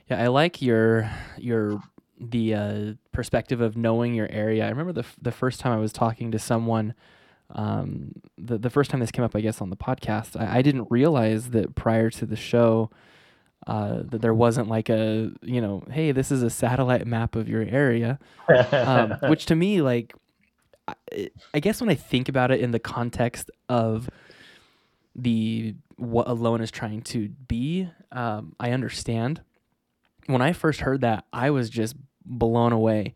Yeah, 0.09 0.21
I 0.21 0.27
like 0.27 0.61
your 0.61 1.09
your 1.37 1.81
the 2.21 2.53
uh, 2.53 2.93
perspective 3.11 3.59
of 3.61 3.75
knowing 3.75 4.13
your 4.13 4.29
area. 4.29 4.65
I 4.65 4.69
remember 4.69 4.93
the 4.93 5.01
f- 5.01 5.17
the 5.21 5.31
first 5.31 5.59
time 5.59 5.73
I 5.73 5.81
was 5.81 5.91
talking 5.91 6.31
to 6.31 6.39
someone 6.39 6.93
um, 7.55 8.13
the 8.37 8.57
the 8.57 8.69
first 8.69 8.91
time 8.91 8.99
this 8.99 9.11
came 9.11 9.25
up, 9.25 9.35
I 9.35 9.41
guess, 9.41 9.61
on 9.61 9.69
the 9.69 9.75
podcast, 9.77 10.39
I, 10.39 10.59
I 10.59 10.61
didn't 10.61 10.87
realize 10.89 11.49
that 11.51 11.75
prior 11.75 12.09
to 12.11 12.25
the 12.25 12.35
show, 12.35 12.89
uh, 13.67 14.01
that 14.05 14.21
there 14.21 14.33
wasn't 14.33 14.67
like 14.67 14.89
a 14.89 15.31
you 15.41 15.61
know, 15.61 15.83
hey, 15.89 16.11
this 16.11 16.31
is 16.31 16.43
a 16.43 16.49
satellite 16.49 17.05
map 17.05 17.35
of 17.35 17.49
your 17.49 17.63
area, 17.63 18.19
um, 18.71 19.15
which 19.27 19.45
to 19.47 19.55
me, 19.55 19.81
like, 19.81 20.13
I, 20.87 20.95
I 21.53 21.59
guess 21.59 21.81
when 21.81 21.89
I 21.89 21.95
think 21.95 22.29
about 22.29 22.51
it 22.51 22.61
in 22.61 22.71
the 22.71 22.79
context 22.79 23.51
of 23.69 24.09
the 25.15 25.75
what 25.97 26.27
alone 26.27 26.61
is 26.61 26.71
trying 26.71 27.01
to 27.01 27.29
be, 27.29 27.89
um, 28.11 28.55
I 28.59 28.71
understand. 28.71 29.41
When 30.27 30.41
I 30.41 30.53
first 30.53 30.81
heard 30.81 31.01
that, 31.01 31.25
I 31.33 31.49
was 31.49 31.69
just 31.69 31.95
blown 32.25 32.73
away 32.73 33.15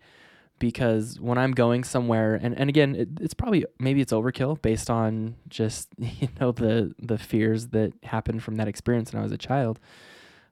because 0.59 1.19
when 1.19 1.37
I'm 1.37 1.51
going 1.51 1.83
somewhere, 1.83 2.35
and, 2.35 2.57
and 2.57 2.69
again, 2.69 2.95
it, 2.95 3.09
it's 3.19 3.33
probably 3.33 3.65
maybe 3.79 4.01
it's 4.01 4.13
overkill 4.13 4.61
based 4.61 4.89
on 4.89 5.35
just 5.47 5.89
you 5.97 6.29
know 6.39 6.51
the 6.51 6.93
the 6.99 7.17
fears 7.17 7.67
that 7.67 7.93
happened 8.03 8.43
from 8.43 8.55
that 8.55 8.67
experience 8.67 9.11
when 9.13 9.19
I 9.19 9.23
was 9.23 9.31
a 9.31 9.37
child. 9.37 9.79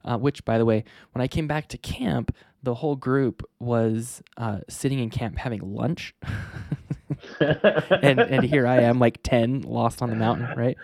Uh, 0.05 0.17
which, 0.17 0.43
by 0.43 0.57
the 0.57 0.65
way, 0.65 0.83
when 1.13 1.21
I 1.21 1.29
came 1.29 1.47
back 1.47 1.69
to 1.69 1.77
camp, 1.77 2.35
the 2.61 2.73
whole 2.73 2.97
group 2.97 3.41
was 3.59 4.21
uh, 4.35 4.59
sitting 4.67 4.99
in 4.99 5.09
camp 5.09 5.37
having 5.37 5.61
lunch, 5.61 6.13
and 7.39 8.19
and 8.19 8.43
here 8.43 8.67
I 8.67 8.81
am, 8.81 8.99
like 8.99 9.23
ten, 9.23 9.61
lost 9.61 10.01
on 10.01 10.09
the 10.09 10.17
mountain, 10.17 10.57
right? 10.57 10.77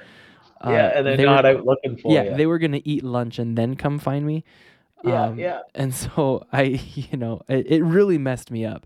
Uh, 0.66 0.72
yeah, 0.72 0.98
and 0.98 1.06
they're 1.06 1.18
they 1.18 1.26
not 1.26 1.44
were, 1.44 1.50
out 1.50 1.66
looking 1.66 1.98
for 1.98 2.14
yeah, 2.14 2.24
you. 2.24 2.38
they 2.38 2.46
were 2.46 2.60
gonna 2.60 2.82
eat 2.86 3.04
lunch 3.04 3.40
and 3.40 3.58
then 3.58 3.76
come 3.76 4.00
find 4.00 4.26
me. 4.26 4.46
Yeah, 5.04 5.24
um, 5.24 5.40
yeah. 5.40 5.62
And 5.76 5.94
so 5.94 6.46
I, 6.54 6.64
you 6.94 7.18
know, 7.18 7.42
it, 7.48 7.68
it 7.68 7.84
really 7.84 8.18
messed 8.18 8.52
me 8.52 8.66
up. 8.66 8.86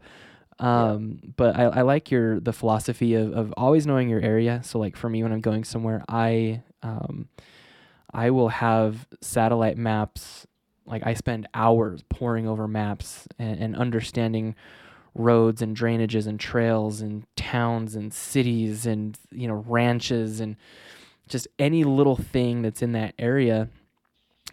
Um, 0.59 1.19
yeah. 1.23 1.29
but 1.35 1.55
I, 1.57 1.63
I 1.63 1.81
like 1.81 2.11
your 2.11 2.39
the 2.39 2.53
philosophy 2.53 3.15
of, 3.15 3.33
of 3.33 3.53
always 3.57 3.87
knowing 3.87 4.09
your 4.09 4.21
area. 4.21 4.61
So 4.63 4.79
like 4.79 4.95
for 4.95 5.09
me 5.09 5.23
when 5.23 5.31
I'm 5.31 5.41
going 5.41 5.63
somewhere, 5.63 6.03
I 6.07 6.61
um 6.83 7.27
I 8.13 8.29
will 8.29 8.49
have 8.49 9.07
satellite 9.21 9.77
maps 9.77 10.45
like 10.85 11.05
I 11.05 11.13
spend 11.13 11.47
hours 11.53 12.03
poring 12.09 12.47
over 12.47 12.67
maps 12.67 13.27
and, 13.39 13.59
and 13.59 13.75
understanding 13.75 14.55
roads 15.15 15.61
and 15.61 15.77
drainages 15.77 16.27
and 16.27 16.39
trails 16.39 17.01
and 17.01 17.25
towns 17.35 17.95
and 17.95 18.13
cities 18.13 18.85
and 18.85 19.17
you 19.31 19.47
know 19.47 19.63
ranches 19.67 20.39
and 20.39 20.55
just 21.27 21.47
any 21.57 21.83
little 21.83 22.15
thing 22.15 22.61
that's 22.61 22.81
in 22.81 22.91
that 22.93 23.13
area 23.17 23.69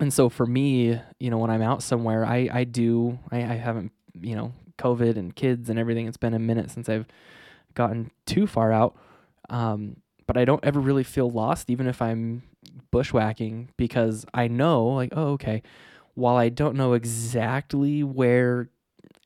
and 0.00 0.12
so 0.12 0.28
for 0.28 0.46
me 0.46 1.00
you 1.18 1.30
know 1.30 1.38
when 1.38 1.50
i'm 1.50 1.62
out 1.62 1.82
somewhere 1.82 2.24
i 2.24 2.48
i 2.52 2.64
do 2.64 3.18
i, 3.30 3.38
I 3.38 3.54
haven't 3.54 3.92
you 4.20 4.34
know 4.34 4.52
COVID 4.80 5.16
and 5.16 5.34
kids 5.36 5.68
and 5.68 5.78
everything, 5.78 6.06
it's 6.06 6.16
been 6.16 6.34
a 6.34 6.38
minute 6.38 6.70
since 6.70 6.88
I've 6.88 7.06
gotten 7.74 8.10
too 8.26 8.46
far 8.46 8.72
out. 8.72 8.96
Um, 9.48 9.96
but 10.26 10.36
I 10.36 10.44
don't 10.44 10.64
ever 10.64 10.80
really 10.80 11.04
feel 11.04 11.30
lost, 11.30 11.70
even 11.70 11.86
if 11.86 12.00
I'm 12.00 12.42
bushwhacking, 12.90 13.68
because 13.76 14.24
I 14.32 14.48
know, 14.48 14.86
like, 14.86 15.12
oh, 15.12 15.32
okay, 15.32 15.62
while 16.14 16.36
I 16.36 16.48
don't 16.48 16.76
know 16.76 16.94
exactly 16.94 18.02
where 18.02 18.70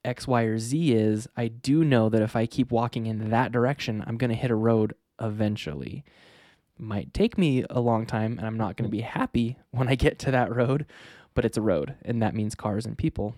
X, 0.04 0.26
Y, 0.26 0.42
or 0.42 0.58
Z 0.58 0.92
is, 0.92 1.28
I 1.37 1.48
do 1.48 1.84
know 1.84 2.08
that 2.08 2.22
if 2.22 2.34
I 2.37 2.46
keep 2.46 2.70
walking 2.70 3.06
in 3.06 3.30
that 3.30 3.52
direction, 3.52 4.02
I'm 4.06 4.16
going 4.16 4.30
to 4.30 4.37
hit 4.37 4.50
a 4.50 4.56
road 4.56 4.94
eventually. 5.20 6.04
Might 6.78 7.14
take 7.14 7.38
me 7.38 7.64
a 7.70 7.80
long 7.80 8.04
time, 8.06 8.38
and 8.38 8.46
I'm 8.46 8.56
not 8.56 8.76
going 8.76 8.90
to 8.90 8.96
be 8.96 9.02
happy 9.02 9.58
when 9.70 9.88
I 9.88 9.94
get 9.94 10.18
to 10.20 10.30
that 10.32 10.54
road, 10.54 10.87
but 11.34 11.44
it's 11.44 11.56
a 11.56 11.62
road, 11.62 11.94
and 12.02 12.22
that 12.22 12.34
means 12.34 12.54
cars 12.54 12.87
and 12.87 12.98
people 12.98 13.34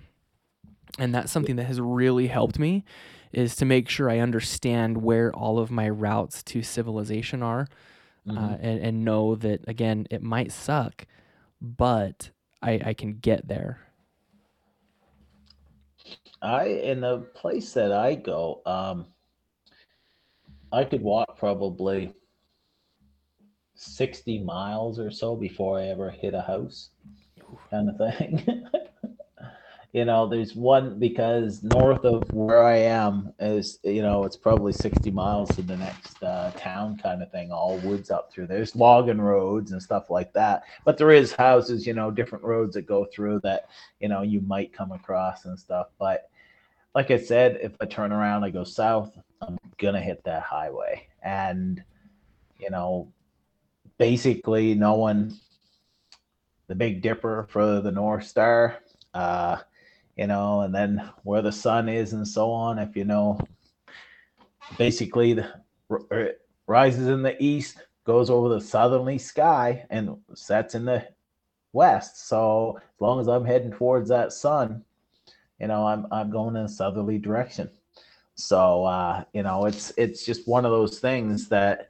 and 0.99 1.15
that's 1.15 1.33
something 1.33 1.57
that 1.57 1.65
has 1.65 1.81
really 1.81 2.27
helped 2.27 2.59
me 2.59 2.85
is 3.33 3.57
to 3.57 3.65
make 3.65 3.89
sure 3.89 4.09
I 4.09 4.19
understand 4.19 5.03
where 5.03 5.35
all 5.35 5.59
of 5.59 5.71
my 5.71 5.89
routes 5.89 6.43
to 6.45 6.63
civilization 6.63 7.43
are, 7.43 7.67
uh, 8.29 8.33
mm-hmm. 8.33 8.45
uh, 8.45 8.57
and 8.61 8.81
and 8.81 9.05
know 9.05 9.35
that 9.37 9.69
again 9.69 10.07
it 10.11 10.23
might 10.23 10.53
suck, 10.53 11.07
but 11.61 12.31
I 12.63 12.81
I 12.85 12.95
can 12.95 13.19
get 13.19 13.49
there. 13.49 13.81
I 16.41 16.67
in 16.67 17.01
the 17.01 17.19
place 17.35 17.73
that 17.75 17.93
I 17.93 18.15
go, 18.15 18.63
um, 18.65 19.07
I 20.73 20.85
could 20.85 21.03
walk 21.03 21.39
probably 21.39 22.15
sixty 23.77 24.39
miles 24.39 24.99
or 24.99 25.11
so 25.11 25.37
before 25.37 25.79
I 25.79 25.87
ever 25.87 26.11
hit 26.11 26.35
a 26.35 26.43
house, 26.43 26.91
kind 27.71 27.89
of 27.89 27.97
thing. 27.97 28.67
you 29.97 30.05
know 30.05 30.27
there's 30.27 30.55
one 30.55 30.99
because 30.99 31.63
north 31.63 32.05
of 32.05 32.31
where 32.35 32.63
i 32.63 32.77
am 32.77 33.33
is 33.41 33.79
you 33.83 34.03
know 34.03 34.25
it's 34.25 34.37
probably 34.37 34.71
60 34.71 35.11
miles 35.11 35.55
to 35.57 35.63
the 35.63 35.77
next 35.77 36.23
uh, 36.23 36.51
town 36.55 36.99
kind 36.99 37.23
of 37.23 37.33
thing 37.33 37.51
all 37.51 37.79
woods 37.79 38.11
up 38.11 38.31
through. 38.31 38.47
There's 38.47 38.77
logging 38.77 39.23
roads 39.23 39.73
and 39.73 39.83
stuff 39.83 40.11
like 40.11 40.35
that 40.35 40.65
but 40.85 40.99
there 40.99 41.13
is 41.13 41.33
houses 41.33 41.87
you 41.87 41.95
know 41.95 42.11
different 42.11 42.45
roads 42.45 42.75
that 42.75 42.87
go 42.87 43.07
through 43.07 43.41
that 43.45 43.71
you 43.99 44.09
know 44.09 44.21
you 44.21 44.43
might 44.43 44.71
come 44.71 44.93
across 44.93 45.47
and 45.47 45.59
stuff 45.59 45.87
but 45.99 46.29
like 46.95 47.11
i 47.11 47.17
said 47.17 47.59
if 47.63 47.73
i 47.81 47.87
turn 47.87 48.13
around 48.13 48.45
i 48.45 48.51
go 48.51 48.65
south 48.65 49.17
i'm 49.41 49.57
gonna 49.79 50.01
hit 50.01 50.23
that 50.25 50.43
highway. 50.43 51.07
And 51.23 51.83
you 52.59 52.69
know 52.69 53.11
basically 53.99 54.75
knowing 54.75 55.33
the 56.69 56.75
big 56.75 57.03
dipper 57.03 57.47
for 57.51 57.81
the 57.81 57.93
north 57.93 58.25
star 58.25 58.79
uh, 59.17 59.57
you 60.17 60.27
know, 60.27 60.61
and 60.63 60.75
then 60.75 61.11
where 61.25 61.43
the 61.43 61.53
sun 61.53 61.89
is 61.89 62.13
and 62.13 62.27
so 62.27 62.51
on. 62.51 62.79
If 62.79 62.97
you 62.97 63.05
know, 63.05 63.39
basically 64.79 65.35
the 65.35 65.51
rises 66.67 67.09
in 67.09 67.23
the 67.23 67.41
east, 67.43 67.79
goes 68.05 68.31
over 68.31 68.49
the 68.49 68.61
southerly 68.61 69.19
sky, 69.19 69.85
and 69.91 70.17
sets 70.35 70.75
in 70.75 70.85
the 70.85 71.07
west. 71.73 72.29
So 72.29 72.79
as 72.79 73.01
long 73.01 73.21
as 73.21 73.29
I'm 73.29 73.45
heading 73.45 73.73
towards 73.73 74.09
that 74.11 74.33
sun, 74.33 74.85
you 75.61 75.67
know, 75.67 75.87
I'm 75.87 76.07
I'm 76.11 76.31
going 76.31 76.57
in 76.57 76.65
a 76.65 76.69
southerly 76.69 77.19
direction. 77.19 77.71
So 78.35 78.85
uh, 78.85 79.25
you 79.33 79.43
know, 79.43 79.65
it's 79.65 79.93
it's 79.97 80.25
just 80.25 80.47
one 80.47 80.65
of 80.65 80.73
those 80.73 80.99
things 80.99 81.49
that 81.49 81.89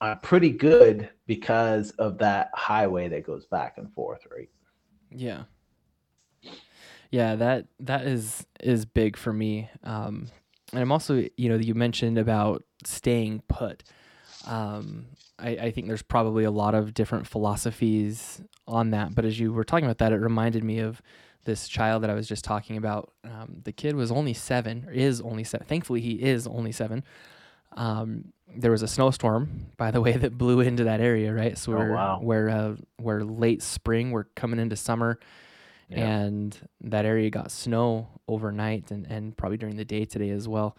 I'm 0.00 0.18
pretty 0.20 0.50
good 0.50 1.10
because 1.26 1.90
of 1.92 2.18
that 2.18 2.50
highway 2.54 3.08
that 3.08 3.26
goes 3.26 3.46
back 3.46 3.74
and 3.76 3.92
forth, 3.92 4.20
right? 4.30 4.48
Yeah. 5.10 5.44
Yeah, 7.10 7.34
that 7.36 7.66
that 7.80 8.06
is 8.06 8.46
is 8.60 8.84
big 8.84 9.16
for 9.16 9.32
me. 9.32 9.68
Um, 9.82 10.28
and 10.72 10.80
I'm 10.80 10.92
also, 10.92 11.24
you 11.36 11.48
know, 11.48 11.56
you 11.56 11.74
mentioned 11.74 12.18
about 12.18 12.64
staying 12.84 13.42
put. 13.48 13.82
Um, 14.46 15.06
I, 15.38 15.50
I 15.50 15.70
think 15.70 15.86
there's 15.86 16.02
probably 16.02 16.44
a 16.44 16.50
lot 16.50 16.74
of 16.74 16.94
different 16.94 17.26
philosophies 17.26 18.40
on 18.66 18.90
that. 18.90 19.14
But 19.14 19.24
as 19.24 19.40
you 19.40 19.52
were 19.52 19.64
talking 19.64 19.86
about 19.86 19.98
that, 19.98 20.12
it 20.12 20.16
reminded 20.18 20.62
me 20.62 20.78
of 20.78 21.02
this 21.44 21.68
child 21.68 22.02
that 22.02 22.10
I 22.10 22.14
was 22.14 22.28
just 22.28 22.44
talking 22.44 22.76
about. 22.76 23.12
Um, 23.24 23.60
the 23.64 23.72
kid 23.72 23.96
was 23.96 24.12
only 24.12 24.34
seven, 24.34 24.84
or 24.86 24.92
is 24.92 25.20
only 25.20 25.44
seven. 25.44 25.66
Thankfully, 25.66 26.00
he 26.00 26.12
is 26.22 26.46
only 26.46 26.72
seven. 26.72 27.02
Um, 27.76 28.32
there 28.56 28.70
was 28.70 28.82
a 28.82 28.88
snowstorm, 28.88 29.66
by 29.76 29.90
the 29.90 30.00
way, 30.00 30.12
that 30.16 30.36
blew 30.36 30.60
into 30.60 30.84
that 30.84 31.00
area, 31.00 31.32
right? 31.32 31.56
So 31.56 31.72
oh, 31.72 31.76
we're 31.76 31.92
wow. 31.92 32.20
we're 32.22 32.48
uh, 32.48 32.76
we're 33.00 33.22
late 33.22 33.62
spring, 33.62 34.10
we're 34.10 34.24
coming 34.24 34.58
into 34.58 34.76
summer 34.76 35.18
and 35.90 36.68
that 36.82 37.04
area 37.04 37.30
got 37.30 37.50
snow 37.50 38.08
overnight 38.28 38.90
and, 38.90 39.06
and 39.06 39.36
probably 39.36 39.58
during 39.58 39.76
the 39.76 39.84
day 39.84 40.04
today 40.04 40.30
as 40.30 40.46
well. 40.46 40.76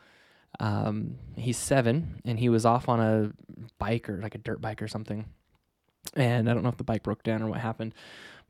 Um, 0.60 1.18
he's 1.36 1.58
seven 1.58 2.22
and 2.26 2.40
he 2.40 2.50
was 2.50 2.66
off 2.66 2.90
on 2.90 3.00
a 3.00 3.32
bike 3.78 4.10
or 4.10 4.18
like 4.18 4.36
a 4.36 4.38
dirt 4.38 4.62
bike 4.62 4.82
or 4.82 4.88
something. 4.88 5.26
And 6.16 6.50
I 6.50 6.54
don't 6.54 6.64
know 6.64 6.70
if 6.70 6.78
the 6.78 6.84
bike 6.84 7.04
broke 7.04 7.24
down 7.24 7.42
or 7.42 7.48
what 7.48 7.60
happened, 7.60 7.94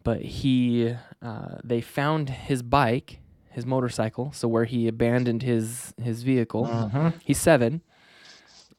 but 0.04 0.22
he, 0.22 0.96
uh, 1.22 1.58
they 1.64 1.82
found 1.82 2.30
his 2.30 2.64
bike, 2.64 3.20
his 3.50 3.66
motorcycle. 3.66 4.32
So 4.32 4.48
where 4.48 4.66
he 4.66 4.88
abandoned 4.88 5.44
his, 5.44 5.94
his 6.02 6.24
vehicle, 6.24 6.66
uh-huh. 6.66 7.12
he's 7.24 7.40
seven 7.40 7.82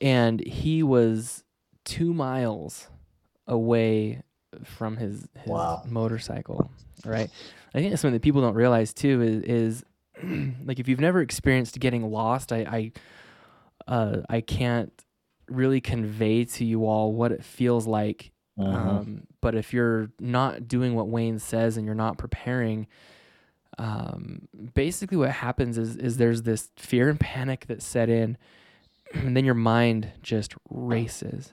and 0.03 0.45
he 0.45 0.83
was 0.83 1.45
two 1.85 2.13
miles 2.13 2.89
away 3.47 4.23
from 4.65 4.97
his, 4.97 5.29
his 5.35 5.47
wow. 5.47 5.83
motorcycle. 5.89 6.71
Right. 7.05 7.31
I 7.75 7.79
think 7.79 7.91
that's 7.91 8.03
something 8.03 8.15
that 8.15 8.23
people 8.23 8.43
don't 8.43 8.55
realize 8.55 8.93
too 8.93 9.23
is, 9.23 9.43
is 9.43 9.85
like 10.65 10.79
if 10.79 10.89
you've 10.89 11.01
never 11.01 11.21
experienced 11.21 11.79
getting 11.79 12.11
lost, 12.11 12.53
I 12.53 12.59
I, 12.59 12.93
uh, 13.87 14.17
I 14.29 14.41
can't 14.41 14.93
really 15.49 15.81
convey 15.81 16.45
to 16.45 16.65
you 16.65 16.87
all 16.87 17.13
what 17.13 17.33
it 17.33 17.45
feels 17.45 17.87
like. 17.87 18.33
Uh-huh. 18.59 18.77
Um, 18.77 19.27
but 19.41 19.55
if 19.55 19.73
you're 19.73 20.11
not 20.21 20.69
doing 20.69 20.95
what 20.95 21.09
Wayne 21.09 21.39
says 21.39 21.77
and 21.77 21.87
you're 21.87 21.95
not 21.95 22.19
preparing, 22.19 22.87
um, 23.79 24.49
basically 24.75 25.17
what 25.17 25.31
happens 25.31 25.79
is 25.79 25.97
is 25.97 26.17
there's 26.19 26.43
this 26.43 26.71
fear 26.77 27.09
and 27.09 27.19
panic 27.19 27.67
that 27.67 27.83
set 27.83 28.09
in, 28.09 28.37
then 29.25 29.45
your 29.45 29.55
mind 29.55 30.11
just 30.23 30.55
races, 30.71 31.53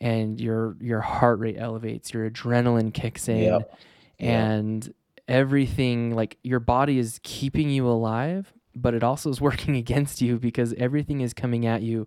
and 0.00 0.40
your 0.40 0.76
your 0.80 1.00
heart 1.00 1.38
rate 1.38 1.56
elevates, 1.58 2.12
your 2.12 2.28
adrenaline 2.28 2.92
kicks 2.92 3.28
in, 3.28 3.38
yep. 3.38 3.78
and 4.18 4.92
everything 5.28 6.14
like 6.14 6.38
your 6.42 6.60
body 6.60 6.98
is 6.98 7.20
keeping 7.22 7.70
you 7.70 7.86
alive, 7.86 8.52
but 8.74 8.94
it 8.94 9.02
also 9.02 9.30
is 9.30 9.40
working 9.40 9.76
against 9.76 10.20
you 10.20 10.38
because 10.38 10.72
everything 10.74 11.20
is 11.20 11.34
coming 11.34 11.66
at 11.66 11.82
you 11.82 12.06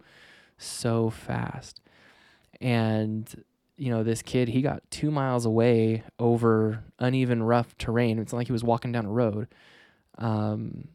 so 0.57 1.09
fast. 1.09 1.81
And 2.59 3.43
you 3.79 3.91
know, 3.91 4.03
this 4.03 4.23
kid, 4.23 4.47
he 4.47 4.63
got 4.63 4.81
two 4.89 5.11
miles 5.11 5.45
away 5.45 6.03
over 6.17 6.83
uneven, 6.97 7.43
rough 7.43 7.77
terrain. 7.77 8.17
It's 8.17 8.33
like 8.33 8.47
he 8.47 8.53
was 8.53 8.63
walking 8.63 8.91
down 8.91 9.05
a 9.05 9.11
road. 9.11 9.49
Um, 10.17 10.87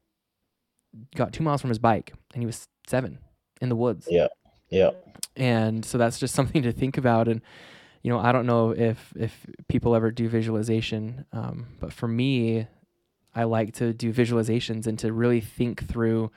got 1.15 1.33
two 1.33 1.45
miles 1.45 1.61
from 1.61 1.71
his 1.71 1.79
bike, 1.79 2.13
and 2.35 2.43
he 2.43 2.47
was 2.47 2.67
seven 2.89 3.19
in 3.63 3.71
the 3.71 3.77
woods. 3.77 4.07
Yeah, 4.11 4.27
yeah. 4.69 4.91
And 5.37 5.83
so 5.85 5.97
that's 5.97 6.19
just 6.19 6.35
something 6.39 6.63
to 6.63 6.73
think 6.73 6.99
about. 6.99 7.29
And 7.29 7.41
you 8.03 8.11
know, 8.11 8.19
I 8.19 8.33
don't 8.33 8.47
know 8.47 8.71
if 8.71 9.13
if 9.17 9.47
people 9.69 9.95
ever 9.95 10.11
do 10.11 10.29
visualization, 10.29 11.25
um, 11.33 11.69
but 11.81 11.93
for 11.93 12.09
me, 12.09 12.67
I 13.35 13.45
like 13.45 13.75
to 13.75 13.95
do 13.95 14.13
visualizations 14.13 14.87
and 14.87 14.99
to 14.99 15.13
really 15.13 15.41
think 15.41 15.87
through 15.89 16.31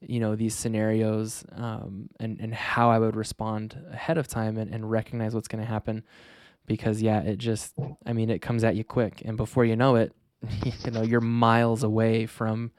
you 0.00 0.20
know 0.20 0.34
these 0.34 0.54
scenarios 0.54 1.44
um, 1.52 2.08
and 2.18 2.40
and 2.40 2.54
how 2.54 2.90
I 2.90 2.98
would 2.98 3.16
respond 3.16 3.78
ahead 3.92 4.18
of 4.18 4.28
time 4.28 4.56
and, 4.58 4.72
and 4.74 4.90
recognize 4.90 5.34
what's 5.34 5.48
going 5.48 5.62
to 5.62 5.68
happen 5.68 6.04
because 6.66 7.00
yeah 7.00 7.20
it 7.20 7.38
just 7.38 7.74
I 8.04 8.12
mean 8.12 8.28
it 8.28 8.40
comes 8.40 8.62
at 8.64 8.76
you 8.76 8.84
quick 8.84 9.22
and 9.24 9.36
before 9.36 9.64
you 9.64 9.76
know 9.76 9.96
it 9.96 10.12
you 10.84 10.90
know 10.90 11.02
you're 11.02 11.20
miles 11.22 11.82
away 11.82 12.26
from 12.26 12.72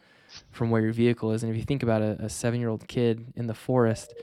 from 0.51 0.69
where 0.69 0.81
your 0.81 0.93
vehicle 0.93 1.31
is. 1.31 1.43
And 1.43 1.51
if 1.51 1.57
you 1.57 1.63
think 1.63 1.83
about 1.83 2.01
a, 2.01 2.17
a 2.25 2.29
seven 2.29 2.59
year 2.59 2.69
old 2.69 2.87
kid 2.87 3.33
in 3.35 3.47
the 3.47 3.53
forest 3.53 4.13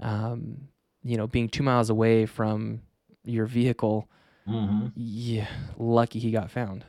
um, 0.00 0.68
you 1.04 1.16
know 1.16 1.26
being 1.26 1.48
two 1.48 1.62
miles 1.62 1.90
away 1.90 2.26
from 2.26 2.80
your 3.24 3.46
vehicle 3.46 4.08
Mm-hmm. 4.48 4.88
yeah 4.96 5.46
lucky 5.78 6.18
he 6.18 6.32
got 6.32 6.50
found. 6.50 6.84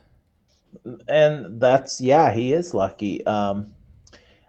And 1.06 1.60
that's 1.60 2.00
yeah 2.00 2.32
he 2.32 2.52
is 2.52 2.74
lucky. 2.74 3.24
Um 3.26 3.72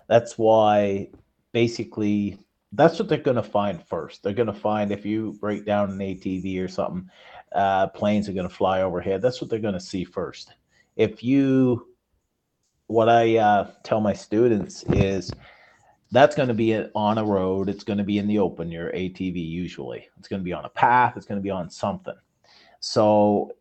that's 0.08 0.38
why 0.38 1.10
basically 1.51 2.39
that's 2.71 2.97
what 2.99 3.08
they're 3.08 3.17
going 3.19 3.36
to 3.38 3.43
find 3.43 3.81
first. 3.88 4.23
They're 4.23 4.34
going 4.34 4.47
to 4.47 4.53
find 4.53 4.91
if 4.91 5.05
you 5.05 5.38
break 5.39 5.65
down 5.65 5.91
an 5.91 5.99
atv 5.99 6.63
or 6.63 6.67
something 6.67 7.10
uh 7.53 7.88
planes 7.88 8.27
are 8.27 8.34
going 8.34 8.49
to 8.49 8.53
fly 8.55 8.81
overhead. 8.81 9.21
That's 9.21 9.39
what 9.39 9.51
they're 9.51 9.60
going 9.60 9.75
to 9.75 9.79
see 9.79 10.03
first. 10.03 10.53
If 10.95 11.23
you 11.23 11.88
what 12.87 13.09
i 13.09 13.37
uh, 13.37 13.69
tell 13.83 14.01
my 14.01 14.13
students 14.13 14.83
is 14.89 15.31
that's 16.11 16.35
going 16.35 16.47
to 16.47 16.53
be 16.53 16.75
on 16.95 17.17
a 17.17 17.23
road 17.23 17.69
it's 17.69 17.83
going 17.83 17.97
to 17.97 18.03
be 18.03 18.17
in 18.17 18.27
the 18.27 18.39
open 18.39 18.71
your 18.71 18.91
atv 18.91 19.49
usually 19.49 20.07
it's 20.17 20.27
going 20.27 20.39
to 20.39 20.45
be 20.45 20.53
on 20.53 20.65
a 20.65 20.69
path 20.69 21.17
it's 21.17 21.25
going 21.25 21.39
to 21.39 21.43
be 21.43 21.49
on 21.49 21.69
something 21.69 22.15
so 22.79 23.51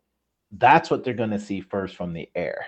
that's 0.58 0.90
what 0.90 1.04
they're 1.04 1.14
going 1.14 1.30
to 1.30 1.38
see 1.38 1.60
first 1.60 1.96
from 1.96 2.12
the 2.12 2.28
air. 2.34 2.66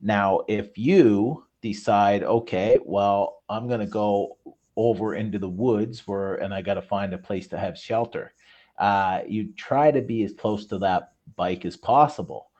Now, 0.00 0.42
if 0.48 0.76
you 0.76 1.46
decide, 1.62 2.22
okay, 2.22 2.78
well, 2.84 3.42
I'm 3.48 3.66
going 3.66 3.80
to 3.80 3.86
go 3.86 4.36
over 4.76 5.14
into 5.14 5.38
the 5.38 5.48
woods 5.48 6.06
where, 6.06 6.34
and 6.34 6.52
I 6.52 6.62
got 6.62 6.74
to 6.74 6.82
find 6.82 7.14
a 7.14 7.18
place 7.18 7.48
to 7.48 7.58
have 7.58 7.78
shelter, 7.78 8.34
uh, 8.78 9.20
you 9.26 9.52
try 9.56 9.90
to 9.90 10.02
be 10.02 10.22
as 10.24 10.34
close 10.34 10.66
to 10.66 10.78
that 10.78 11.12
bike 11.34 11.64
as 11.64 11.76
possible. 11.76 12.50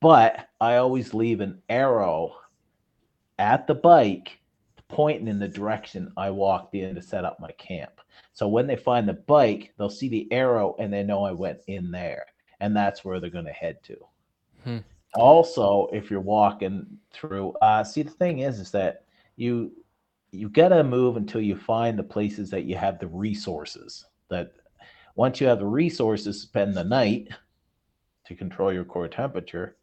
But 0.00 0.48
I 0.60 0.76
always 0.76 1.14
leave 1.14 1.40
an 1.40 1.62
arrow 1.68 2.34
at 3.38 3.66
the 3.66 3.74
bike 3.74 4.38
pointing 4.88 5.28
in 5.28 5.38
the 5.38 5.48
direction 5.48 6.12
I 6.16 6.30
walked 6.30 6.74
in 6.74 6.94
to 6.94 7.02
set 7.02 7.24
up 7.24 7.40
my 7.40 7.50
camp. 7.52 8.00
So 8.34 8.46
when 8.46 8.66
they 8.66 8.76
find 8.76 9.08
the 9.08 9.14
bike, 9.14 9.72
they'll 9.76 9.90
see 9.90 10.08
the 10.08 10.30
arrow 10.30 10.76
and 10.78 10.92
they 10.92 11.02
know 11.02 11.24
I 11.24 11.32
went 11.32 11.60
in 11.66 11.90
there. 11.90 12.26
And 12.60 12.76
that's 12.76 13.04
where 13.04 13.18
they're 13.18 13.30
going 13.30 13.46
to 13.46 13.52
head 13.52 13.82
to. 13.84 13.96
Hmm. 14.64 14.78
Also, 15.14 15.88
if 15.92 16.10
you're 16.10 16.20
walking 16.20 16.86
through, 17.10 17.52
uh, 17.62 17.84
see 17.84 18.02
the 18.02 18.10
thing 18.10 18.40
is, 18.40 18.58
is 18.58 18.70
that 18.70 19.04
you 19.36 19.72
you 20.30 20.48
gotta 20.48 20.82
move 20.82 21.18
until 21.18 21.42
you 21.42 21.54
find 21.54 21.98
the 21.98 22.02
places 22.02 22.48
that 22.50 22.64
you 22.64 22.74
have 22.74 22.98
the 22.98 23.06
resources. 23.06 24.06
That 24.30 24.52
once 25.14 25.40
you 25.40 25.46
have 25.46 25.58
the 25.58 25.66
resources, 25.66 26.36
to 26.36 26.42
spend 26.42 26.74
the 26.74 26.84
night 26.84 27.28
to 28.24 28.34
control 28.34 28.72
your 28.72 28.84
core 28.84 29.08
temperature. 29.08 29.76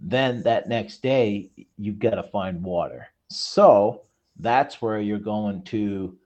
Then 0.00 0.42
that 0.42 0.68
next 0.68 1.02
day, 1.02 1.50
you've 1.76 1.98
gotta 1.98 2.22
find 2.22 2.62
water. 2.62 3.08
So 3.28 4.02
that's 4.38 4.80
where 4.80 5.00
you're 5.00 5.18
going 5.18 5.62
to 5.64 6.16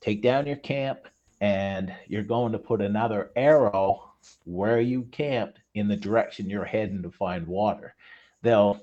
take 0.00 0.22
down 0.22 0.46
your 0.46 0.56
camp, 0.56 1.06
and 1.40 1.94
you're 2.08 2.22
going 2.22 2.52
to 2.52 2.58
put 2.58 2.82
another 2.82 3.30
arrow 3.36 4.12
where 4.44 4.80
you 4.80 5.02
camped 5.12 5.60
in 5.74 5.88
the 5.88 5.96
direction 5.96 6.50
you're 6.50 6.64
heading 6.64 7.02
to 7.02 7.10
find 7.10 7.46
water. 7.46 7.94
They'll 8.42 8.80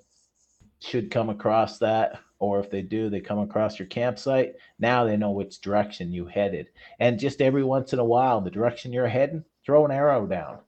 should 0.81 1.11
come 1.11 1.29
across 1.29 1.77
that, 1.79 2.19
or 2.39 2.59
if 2.59 2.69
they 2.69 2.81
do, 2.81 3.09
they 3.09 3.19
come 3.19 3.39
across 3.39 3.77
your 3.77 3.87
campsite. 3.87 4.55
Now 4.79 5.03
they 5.03 5.17
know 5.17 5.31
which 5.31 5.59
direction 5.59 6.13
you 6.13 6.25
headed. 6.25 6.69
And 6.99 7.19
just 7.19 7.41
every 7.41 7.63
once 7.63 7.91
in 7.91 7.99
a 7.99 8.05
while, 8.05 8.39
the 8.39 8.49
direction 8.49 8.93
you're 8.93 9.07
heading, 9.07 9.43
throw 9.65 9.85
an 9.85 9.91
arrow 9.91 10.25
down 10.25 10.59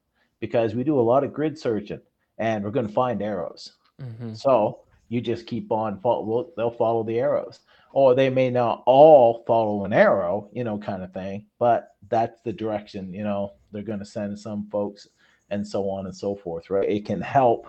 because 0.42 0.76
we 0.76 0.84
do 0.84 1.00
a 1.00 1.02
lot 1.02 1.24
of 1.24 1.34
grid 1.34 1.58
searching 1.58 2.02
and 2.42 2.64
we're 2.64 2.72
going 2.72 2.88
to 2.88 2.94
find 2.94 3.22
arrows. 3.22 3.74
Mm-hmm. 4.02 4.34
So 4.34 4.80
you 5.08 5.22
just 5.22 5.46
keep 5.46 5.72
on 5.72 6.02
follow, 6.02 6.50
they'll 6.58 6.72
follow 6.72 7.04
the 7.04 7.20
arrows 7.20 7.60
or 7.94 8.16
they 8.16 8.30
may 8.30 8.50
not 8.50 8.84
all 8.86 9.44
follow 9.46 9.86
an 9.86 9.94
arrow, 9.94 10.50
you 10.52 10.64
know, 10.64 10.78
kind 10.78 11.04
of 11.04 11.14
thing, 11.14 11.46
but 11.60 11.90
that's 12.10 12.42
the 12.42 12.52
direction, 12.52 13.14
you 13.14 13.24
know, 13.24 13.54
they're 13.72 13.84
going 13.84 14.00
to 14.00 14.06
send 14.06 14.38
some 14.38 14.68
folks 14.70 15.08
and 15.50 15.66
so 15.66 15.90
on 15.90 16.06
and 16.06 16.16
so 16.16 16.36
forth, 16.36 16.70
right? 16.70 16.90
It 16.90 17.06
can 17.06 17.22
help 17.22 17.68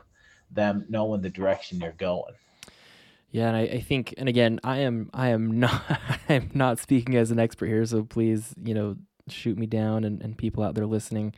them 0.50 0.86
knowing 0.88 1.20
the 1.20 1.30
direction 1.30 1.80
you're 1.80 1.92
going. 1.92 2.34
Yeah, 3.30 3.48
and 3.48 3.56
I, 3.56 3.60
I 3.62 3.80
think, 3.80 4.14
and 4.16 4.28
again, 4.28 4.60
I 4.62 4.78
am, 4.78 5.10
I 5.12 5.28
am 5.28 5.58
not, 5.60 5.82
I'm 6.28 6.50
not 6.54 6.78
speaking 6.78 7.16
as 7.16 7.30
an 7.30 7.38
expert 7.38 7.66
here, 7.66 7.84
so 7.84 8.04
please, 8.04 8.54
you 8.62 8.74
know, 8.74 8.96
shoot 9.28 9.58
me 9.58 9.66
down, 9.66 10.04
and, 10.04 10.22
and 10.22 10.38
people 10.38 10.62
out 10.62 10.74
there 10.74 10.86
listening, 10.86 11.34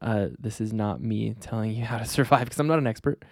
uh, 0.00 0.28
this 0.38 0.60
is 0.60 0.72
not 0.72 1.00
me 1.00 1.34
telling 1.40 1.72
you 1.72 1.84
how 1.84 1.98
to 1.98 2.04
survive 2.04 2.44
because 2.44 2.58
I'm 2.58 2.66
not 2.66 2.78
an 2.78 2.86
expert. 2.86 3.24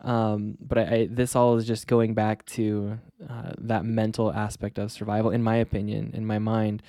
Um, 0.00 0.58
but 0.60 0.76
I, 0.78 0.82
I, 0.82 1.08
this 1.10 1.34
all 1.34 1.56
is 1.56 1.66
just 1.66 1.86
going 1.86 2.14
back 2.14 2.44
to 2.46 2.98
uh, 3.28 3.52
that 3.58 3.84
mental 3.84 4.32
aspect 4.32 4.78
of 4.78 4.92
survival, 4.92 5.30
in 5.30 5.42
my 5.42 5.56
opinion, 5.56 6.10
in 6.12 6.26
my 6.26 6.38
mind, 6.38 6.82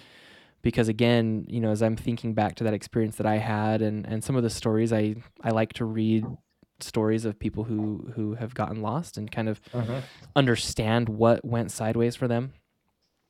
because 0.61 0.89
again, 0.89 1.45
you 1.47 1.61
know, 1.61 1.69
as 1.71 1.81
I'm 1.81 1.95
thinking 1.95 2.33
back 2.33 2.55
to 2.55 2.63
that 2.65 2.73
experience 2.73 3.15
that 3.17 3.27
I 3.27 3.37
had, 3.37 3.81
and 3.81 4.05
and 4.05 4.23
some 4.23 4.35
of 4.35 4.43
the 4.43 4.49
stories 4.49 4.91
I 4.91 5.15
I 5.41 5.51
like 5.51 5.73
to 5.73 5.85
read 5.85 6.25
stories 6.81 7.23
of 7.23 7.39
people 7.39 7.63
who 7.63 8.11
who 8.15 8.33
have 8.33 8.53
gotten 8.53 8.81
lost 8.81 9.17
and 9.17 9.31
kind 9.31 9.47
of 9.47 9.61
understand 10.35 11.07
what 11.07 11.45
went 11.45 11.71
sideways 11.71 12.15
for 12.15 12.27
them. 12.27 12.51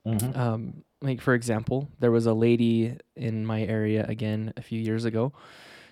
Mhm. 0.07 0.35
Um, 0.35 0.83
like 1.01 1.21
for 1.21 1.33
example, 1.35 1.89
there 1.99 2.11
was 2.11 2.25
a 2.25 2.33
lady 2.33 2.97
in 3.15 3.45
my 3.45 3.63
area 3.63 4.05
again 4.07 4.53
a 4.57 4.61
few 4.61 4.79
years 4.79 5.05
ago. 5.05 5.33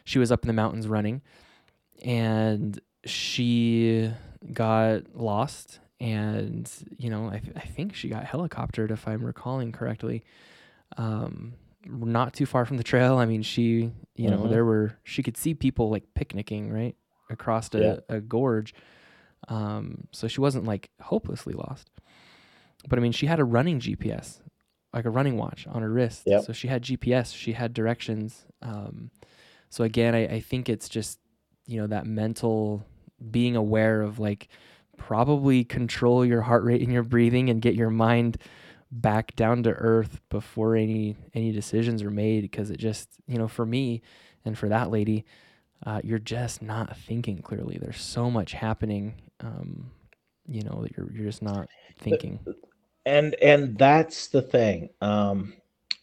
She 0.04 0.20
was 0.20 0.32
up 0.32 0.44
in 0.44 0.48
the 0.48 0.54
mountains 0.54 0.88
running, 0.88 1.22
and 2.04 2.80
she 3.06 4.12
got 4.52 5.16
lost. 5.16 5.80
And 6.00 6.70
you 6.98 7.10
know, 7.10 7.28
I, 7.30 7.40
th- 7.40 7.56
I 7.56 7.62
think 7.62 7.96
she 7.96 8.10
got 8.10 8.26
helicoptered, 8.26 8.92
if 8.92 9.08
I'm 9.08 9.24
recalling 9.26 9.72
correctly. 9.72 10.24
Um, 10.98 11.54
not 11.86 12.34
too 12.34 12.46
far 12.46 12.66
from 12.66 12.78
the 12.78 12.84
trail. 12.84 13.18
I 13.18 13.26
mean, 13.26 13.42
she, 13.42 13.92
you 14.16 14.30
know, 14.30 14.40
Mhm. 14.40 14.50
there 14.50 14.66
were 14.66 14.98
she 15.04 15.24
could 15.24 15.38
see 15.38 15.54
people 15.54 15.90
like 15.90 16.14
picnicking 16.14 16.72
right 16.72 16.96
across 17.30 17.74
a, 17.74 17.80
Yeah. 18.10 18.16
a 18.18 18.22
gorge. 18.22 18.74
Um, 19.50 20.08
so 20.12 20.28
she 20.28 20.40
wasn't 20.42 20.66
like 20.66 20.90
hopelessly 21.02 21.54
lost. 21.54 21.90
But 22.88 23.00
I 23.00 23.02
mean, 23.02 23.12
she 23.12 23.28
had 23.28 23.40
a 23.40 23.44
running 23.46 23.80
GPS, 23.80 24.40
like 24.94 25.06
a 25.06 25.10
running 25.10 25.38
watch 25.38 25.68
on 25.68 25.82
her 25.82 25.90
wrist. 25.90 26.24
Yep. 26.26 26.44
So 26.44 26.54
she 26.54 26.68
had 26.68 26.84
GPS, 26.84 27.34
she 27.34 27.54
had 27.54 27.74
directions. 27.74 28.46
Um, 28.62 29.10
so 29.74 29.84
again, 29.84 30.14
I, 30.14 30.36
I 30.36 30.40
think 30.40 30.70
it's 30.70 30.88
just, 30.88 31.18
you 31.66 31.82
know, 31.82 31.88
that 31.88 32.06
mental 32.06 32.86
being 33.32 33.56
aware 33.56 34.04
of 34.04 34.20
like 34.20 34.48
probably 34.98 35.64
control 35.64 36.24
your 36.24 36.42
heart 36.42 36.64
rate 36.64 36.84
and 36.84 36.94
your 36.94 37.02
breathing 37.02 37.50
and 37.50 37.60
get 37.60 37.74
your 37.74 37.90
mind 37.90 38.38
back 38.92 39.36
down 39.36 39.64
to 39.64 39.72
earth 39.72 40.22
before 40.30 40.76
any 40.76 41.16
any 41.34 41.52
decisions 41.52 42.04
are 42.04 42.12
made. 42.12 42.42
Because 42.42 42.70
it 42.70 42.78
just 42.78 43.10
you 43.28 43.40
know 43.40 43.48
for 43.48 43.66
me 43.66 44.04
and 44.46 44.56
for 44.56 44.70
that 44.70 44.92
lady 44.92 45.26
uh, 45.88 46.02
you're 46.04 46.20
just 46.20 46.62
not 46.62 46.96
thinking 46.96 47.42
clearly. 47.42 47.80
There's 47.82 48.00
so 48.00 48.30
much 48.30 48.54
happening 48.54 49.16
um, 49.40 49.90
you 50.48 50.62
know 50.62 50.84
that 50.84 50.96
you're, 50.96 51.12
you're 51.12 51.26
just 51.26 51.42
not 51.42 51.68
thinking. 51.98 52.38
And 53.08 53.34
and 53.42 53.76
that's 53.76 54.28
the 54.28 54.44
thing 54.44 54.90
um 55.02 55.56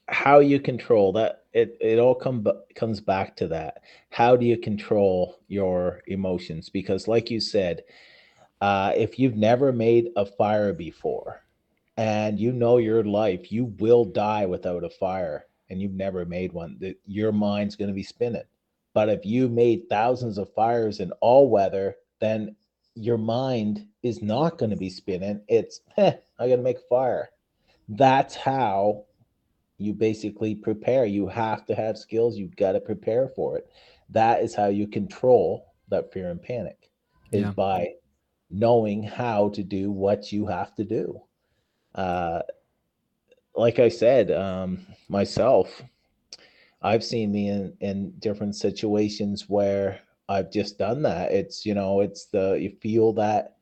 how 0.09 0.41
you 0.41 0.59
control 0.59 1.12
that 1.12 1.39
it 1.53 1.76
it 1.80 1.98
all 1.98 2.14
come 2.14 2.46
comes 2.74 3.01
back 3.01 3.36
to 3.36 3.48
that. 3.48 3.82
How 4.11 4.36
do 4.36 4.46
you 4.46 4.59
control 4.59 5.36
your 5.48 6.01
emotions? 6.07 6.68
Because 6.68 7.09
like 7.09 7.30
you 7.30 7.40
said 7.40 7.82
uh 8.61 8.92
if 8.96 9.18
you've 9.18 9.36
never 9.36 9.72
made 9.72 10.09
a 10.16 10.26
fire 10.26 10.72
before 10.72 11.42
and 11.96 12.38
you 12.38 12.53
know 12.53 12.78
your 12.78 13.05
life 13.05 13.51
you 13.53 13.66
will 13.78 14.05
die 14.05 14.46
without 14.46 14.84
a 14.84 14.90
fire 14.90 15.46
and 15.70 15.80
you've 15.80 15.92
never 15.94 16.24
made 16.24 16.53
one 16.53 16.76
that 16.80 16.96
your 17.07 17.32
mind's 17.32 17.76
going 17.76 17.88
to 17.88 17.94
be 17.94 18.03
spinning. 18.03 18.42
But 18.92 19.09
if 19.09 19.24
you 19.24 19.48
made 19.48 19.88
thousands 19.88 20.38
of 20.38 20.53
fires 20.55 21.01
in 21.01 21.12
all 21.20 21.48
weather 21.51 21.96
then 22.20 22.57
your 22.94 23.18
mind 23.18 23.86
is 24.03 24.22
not 24.22 24.59
going 24.59 24.70
to 24.70 24.76
be 24.76 24.90
spinning. 24.90 25.42
It's 25.48 25.80
"Heh, 25.96 26.14
i 26.38 26.48
got 26.48 26.57
to 26.57 26.62
make 26.62 26.80
fire. 26.88 27.30
That's 27.88 28.34
how 28.36 29.05
you 29.81 29.95
basically 29.95 30.55
prepare. 30.55 31.07
You 31.07 31.26
have 31.26 31.64
to 31.66 31.74
have 31.74 31.97
skills. 31.97 32.37
You've 32.37 32.57
got 32.57 32.72
to 32.72 32.81
prepare 32.81 33.28
for 33.28 33.57
it. 33.57 33.66
That 34.11 34.43
is 34.43 34.55
how 34.55 34.66
you 34.66 34.87
control 34.87 35.72
that 35.89 36.12
fear 36.12 36.31
and 36.31 36.43
panic 36.43 36.91
is 37.33 37.43
yeah. 37.43 37.51
by 37.53 37.95
knowing 38.51 39.03
how 39.03 39.49
to 39.51 39.62
do 39.62 39.91
what 39.91 40.33
you 40.33 40.47
have 40.47 40.74
to 40.74 40.85
do. 40.85 41.22
Uh, 41.95 42.41
like 43.55 43.78
I 43.78 43.89
said, 43.89 44.31
um, 44.31 44.87
myself, 45.09 45.83
I've 46.83 47.05
seen 47.05 47.33
me 47.33 47.49
in, 47.49 47.72
in 47.81 48.11
different 48.18 48.57
situations 48.57 49.49
where 49.49 50.01
I've 50.28 50.53
just 50.53 50.78
done 50.78 51.03
that. 51.03 51.33
It's, 51.33 51.64
you 51.64 51.74
know, 51.74 52.01
it's 52.01 52.26
the, 52.26 52.53
you 52.61 52.76
feel 52.83 53.14
that, 53.14 53.57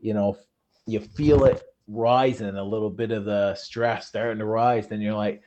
you 0.00 0.14
know, 0.14 0.38
you 0.86 1.00
feel 1.00 1.44
it 1.44 1.62
rising 1.86 2.56
a 2.56 2.64
little 2.64 2.90
bit 2.90 3.10
of 3.10 3.24
the 3.24 3.54
stress 3.54 4.08
starting 4.08 4.38
to 4.38 4.44
rise. 4.44 4.88
Then 4.88 5.00
you're 5.00 5.14
like, 5.14 5.42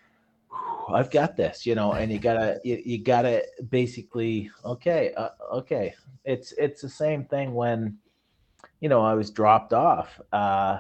I've 0.90 1.12
got 1.12 1.36
this, 1.36 1.66
you 1.66 1.76
know, 1.76 1.94
and 1.94 2.12
you 2.12 2.20
gotta, 2.20 2.60
you, 2.64 2.82
you 2.86 3.04
gotta 3.04 3.46
basically, 3.70 4.50
okay, 4.64 5.14
uh, 5.18 5.30
okay. 5.52 5.94
It's, 6.24 6.54
it's 6.54 6.82
the 6.82 6.90
same 6.90 7.26
thing 7.26 7.54
when, 7.54 7.98
you 8.80 8.90
know, 8.90 9.02
I 9.02 9.14
was 9.14 9.32
dropped 9.32 9.74
off, 9.74 10.20
uh, 10.32 10.80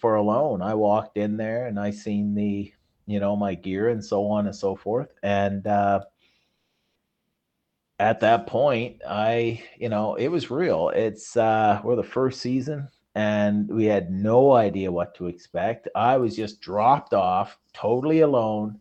for 0.00 0.16
Alone. 0.16 0.62
I 0.62 0.74
walked 0.74 1.16
in 1.16 1.36
there 1.36 1.66
and 1.66 1.78
I 1.78 1.90
seen 1.90 2.34
the, 2.34 2.72
you 3.06 3.20
know, 3.20 3.36
my 3.36 3.54
gear 3.54 3.88
and 3.90 4.04
so 4.04 4.26
on 4.26 4.46
and 4.46 4.56
so 4.56 4.74
forth. 4.74 5.12
And 5.22 5.66
uh, 5.66 6.00
at 7.98 8.20
that 8.20 8.46
point, 8.46 9.00
I, 9.08 9.62
you 9.78 9.88
know, 9.88 10.16
it 10.16 10.28
was 10.28 10.50
real. 10.50 10.90
It's 10.90 11.36
uh, 11.36 11.80
we're 11.84 11.96
the 11.96 12.02
first 12.02 12.40
season 12.40 12.88
and 13.16 13.66
we 13.70 13.86
had 13.86 14.10
no 14.10 14.52
idea 14.52 14.92
what 14.92 15.14
to 15.14 15.26
expect. 15.26 15.88
I 15.94 16.18
was 16.18 16.36
just 16.36 16.60
dropped 16.60 17.14
off 17.14 17.58
totally 17.72 18.20
alone, 18.20 18.78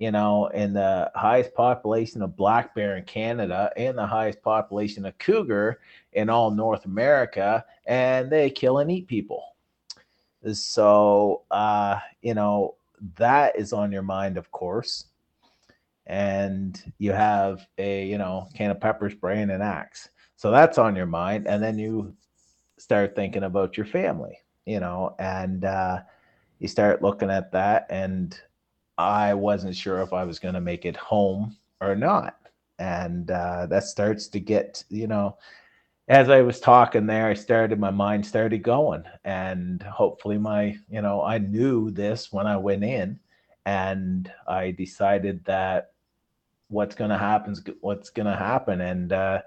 you 0.00 0.10
know, 0.10 0.48
in 0.48 0.72
the 0.72 1.12
highest 1.14 1.54
population 1.54 2.20
of 2.20 2.36
black 2.36 2.74
bear 2.74 2.96
in 2.96 3.04
Canada 3.04 3.70
and 3.76 3.96
the 3.96 4.04
highest 4.04 4.42
population 4.42 5.06
of 5.06 5.16
cougar 5.18 5.78
in 6.14 6.28
all 6.28 6.50
North 6.50 6.86
America, 6.86 7.64
and 7.86 8.28
they 8.28 8.50
kill 8.50 8.78
and 8.78 8.90
eat 8.90 9.06
people. 9.06 9.54
So, 10.52 11.42
uh, 11.52 12.00
you 12.20 12.34
know, 12.34 12.74
that 13.14 13.56
is 13.56 13.72
on 13.72 13.92
your 13.92 14.02
mind, 14.02 14.38
of 14.38 14.50
course. 14.50 15.04
And 16.08 16.82
you 16.98 17.12
have 17.12 17.64
a, 17.78 18.04
you 18.06 18.18
know, 18.18 18.48
can 18.54 18.72
of 18.72 18.80
pepper 18.80 19.08
spray 19.08 19.40
and 19.40 19.52
an 19.52 19.62
axe. 19.62 20.08
So 20.34 20.50
that's 20.50 20.78
on 20.78 20.96
your 20.96 21.06
mind. 21.06 21.46
And 21.46 21.62
then 21.62 21.78
you 21.78 22.16
start 22.78 23.14
thinking 23.14 23.44
about 23.44 23.76
your 23.76 23.86
family, 23.86 24.38
you 24.64 24.80
know, 24.80 25.14
and 25.18 25.64
uh, 25.64 26.00
you 26.58 26.68
start 26.68 27.02
looking 27.02 27.30
at 27.30 27.52
that. 27.52 27.86
And 27.90 28.38
I 28.96 29.34
wasn't 29.34 29.76
sure 29.76 30.00
if 30.00 30.12
I 30.12 30.24
was 30.24 30.38
going 30.38 30.54
to 30.54 30.60
make 30.60 30.84
it 30.84 30.96
home 30.96 31.56
or 31.80 31.94
not. 31.94 32.38
And 32.78 33.30
uh, 33.30 33.66
that 33.66 33.84
starts 33.84 34.28
to 34.28 34.40
get, 34.40 34.84
you 34.88 35.06
know, 35.06 35.36
as 36.08 36.30
I 36.30 36.40
was 36.40 36.58
talking 36.58 37.06
there, 37.06 37.26
I 37.26 37.34
started 37.34 37.78
my 37.78 37.90
mind 37.90 38.24
started 38.24 38.62
going, 38.62 39.04
and 39.24 39.82
hopefully 39.82 40.38
my 40.38 40.78
you 40.88 41.02
know 41.02 41.22
I 41.22 41.36
knew 41.38 41.90
this 41.90 42.32
when 42.32 42.46
I 42.46 42.56
went 42.56 42.82
in, 42.82 43.20
and 43.66 44.32
I 44.46 44.70
decided 44.70 45.44
that 45.44 45.92
what's 46.68 46.94
going 46.94 47.10
to 47.10 47.18
happen 47.18 47.54
what's 47.80 48.08
going 48.08 48.26
to 48.26 48.36
happen, 48.36 48.80
and 48.80 49.12
uh, 49.12 49.42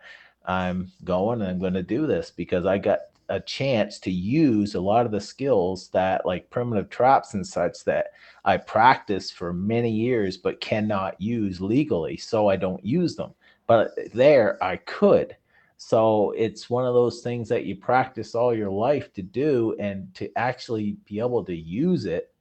I'm 0.45 0.91
going 1.03 1.41
and 1.41 1.49
I'm 1.49 1.59
going 1.59 1.73
to 1.73 1.83
do 1.83 2.05
this 2.05 2.29
because 2.29 2.67
I 2.67 2.77
got 2.77 2.99
a 3.31 3.39
chance 3.39 3.99
to 3.99 4.11
use 4.11 4.75
a 4.75 4.81
lot 4.81 5.05
of 5.05 5.11
the 5.11 5.21
skills 5.21 5.89
that 5.89 6.25
like 6.25 6.49
primitive 6.49 6.89
traps 6.89 7.33
and 7.33 7.45
such 7.45 7.83
that 7.85 8.07
I 8.45 8.57
practiced 8.57 9.33
for 9.33 9.53
many 9.53 9.91
years 9.91 10.37
but 10.37 10.61
cannot 10.61 11.19
use 11.19 11.59
legally, 11.61 12.17
so 12.17 12.49
I 12.49 12.55
don't 12.55 12.85
use 12.85 13.15
them. 13.15 13.33
But 13.67 13.91
there 14.13 14.63
I 14.63 14.77
could 14.77 15.35
so 15.83 16.31
it's 16.37 16.69
one 16.69 16.85
of 16.85 16.93
those 16.93 17.21
things 17.21 17.49
that 17.49 17.65
you 17.65 17.75
practice 17.75 18.35
all 18.35 18.53
your 18.53 18.69
life 18.69 19.11
to 19.13 19.23
do 19.23 19.75
and 19.79 20.13
to 20.13 20.29
actually 20.37 20.91
be 21.05 21.17
able 21.17 21.43
to 21.43 21.55
use 21.55 22.05
it. 22.05 22.31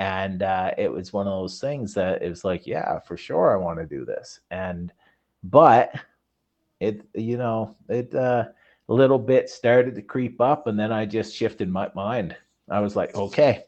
And 0.00 0.42
uh, 0.42 0.72
it 0.76 0.90
was 0.90 1.12
one 1.12 1.28
of 1.28 1.32
those 1.32 1.60
things 1.60 1.94
that 1.94 2.20
it 2.20 2.28
was 2.28 2.44
like, 2.44 2.66
yeah, 2.66 2.98
for 2.98 3.16
sure, 3.16 3.52
I 3.52 3.62
want 3.62 3.78
to 3.78 3.86
do 3.86 4.04
this. 4.04 4.40
And, 4.50 4.92
but 5.44 5.94
it, 6.80 7.02
you 7.14 7.36
know, 7.36 7.76
it, 7.88 8.12
uh, 8.12 8.46
little 8.94 9.18
bit 9.18 9.48
started 9.48 9.94
to 9.94 10.02
creep 10.02 10.40
up 10.40 10.66
and 10.66 10.78
then 10.78 10.92
I 10.92 11.06
just 11.06 11.34
shifted 11.34 11.70
my 11.70 11.90
mind. 11.94 12.36
I 12.70 12.80
was 12.80 12.96
like, 12.96 13.14
okay, 13.14 13.64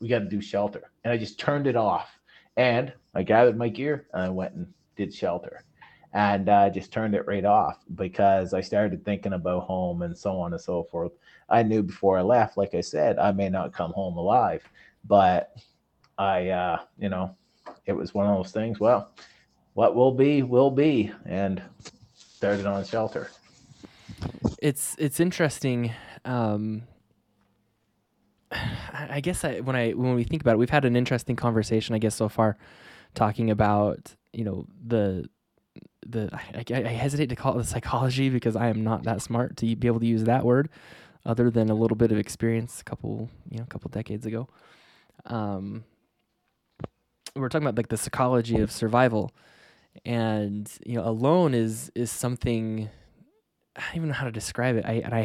we 0.00 0.08
got 0.08 0.20
to 0.20 0.28
do 0.28 0.40
shelter. 0.40 0.90
And 1.04 1.12
I 1.12 1.16
just 1.16 1.38
turned 1.38 1.66
it 1.66 1.76
off 1.76 2.18
and 2.56 2.92
I 3.14 3.22
gathered 3.22 3.56
my 3.56 3.68
gear 3.68 4.06
and 4.12 4.22
I 4.22 4.28
went 4.28 4.54
and 4.54 4.66
did 4.96 5.14
shelter 5.14 5.64
and 6.12 6.48
uh, 6.48 6.68
just 6.70 6.92
turned 6.92 7.14
it 7.14 7.26
right 7.26 7.44
off 7.44 7.78
because 7.94 8.52
I 8.52 8.60
started 8.60 9.04
thinking 9.04 9.32
about 9.32 9.64
home 9.64 10.02
and 10.02 10.16
so 10.16 10.38
on 10.40 10.52
and 10.52 10.60
so 10.60 10.84
forth. 10.84 11.12
I 11.48 11.62
knew 11.62 11.82
before 11.82 12.18
I 12.18 12.22
left, 12.22 12.56
like 12.56 12.74
I 12.74 12.80
said, 12.80 13.18
I 13.18 13.32
may 13.32 13.48
not 13.48 13.72
come 13.72 13.92
home 13.92 14.16
alive, 14.16 14.62
but 15.06 15.56
I, 16.18 16.48
uh, 16.48 16.80
you 16.98 17.08
know, 17.08 17.34
it 17.86 17.92
was 17.92 18.12
one 18.14 18.26
of 18.26 18.36
those 18.36 18.52
things. 18.52 18.78
Well, 18.78 19.10
what 19.74 19.94
will 19.94 20.12
be 20.12 20.42
will 20.42 20.70
be, 20.70 21.10
and 21.24 21.62
started 22.14 22.66
on 22.66 22.84
shelter. 22.84 23.30
It's 24.60 24.94
it's 24.98 25.20
interesting. 25.20 25.92
Um, 26.24 26.82
I 28.92 29.20
guess 29.20 29.44
I, 29.44 29.60
when 29.60 29.76
I 29.76 29.90
when 29.92 30.14
we 30.14 30.24
think 30.24 30.42
about 30.42 30.54
it, 30.54 30.58
we've 30.58 30.70
had 30.70 30.84
an 30.84 30.96
interesting 30.96 31.36
conversation. 31.36 31.94
I 31.94 31.98
guess 31.98 32.14
so 32.14 32.28
far, 32.28 32.56
talking 33.14 33.50
about 33.50 34.14
you 34.32 34.44
know 34.44 34.66
the 34.86 35.28
the 36.06 36.28
I, 36.32 36.64
I, 36.72 36.92
hesitate 36.92 37.28
to 37.28 37.36
call 37.36 37.54
it 37.54 37.58
the 37.58 37.68
psychology 37.68 38.28
because 38.28 38.56
I 38.56 38.68
am 38.68 38.82
not 38.82 39.04
that 39.04 39.22
smart 39.22 39.56
to 39.58 39.76
be 39.76 39.86
able 39.86 40.00
to 40.00 40.06
use 40.06 40.24
that 40.24 40.44
word, 40.44 40.68
other 41.24 41.50
than 41.50 41.70
a 41.70 41.74
little 41.74 41.96
bit 41.96 42.12
of 42.12 42.18
experience 42.18 42.80
a 42.80 42.84
couple 42.84 43.30
you 43.50 43.58
know 43.58 43.64
a 43.64 43.66
couple 43.66 43.88
decades 43.88 44.26
ago. 44.26 44.48
Um, 45.26 45.84
we're 47.34 47.48
talking 47.48 47.66
about 47.66 47.76
like 47.76 47.88
the 47.88 47.96
psychology 47.96 48.60
of 48.60 48.70
survival, 48.70 49.32
and 50.04 50.70
you 50.84 50.96
know 50.96 51.06
alone 51.06 51.54
is 51.54 51.90
is 51.94 52.10
something 52.10 52.90
I 53.76 53.80
don't 53.80 53.96
even 53.96 54.08
know 54.08 54.14
how 54.14 54.26
to 54.26 54.32
describe 54.32 54.76
it. 54.76 54.84
I 54.86 54.94
and 55.04 55.14
I 55.14 55.20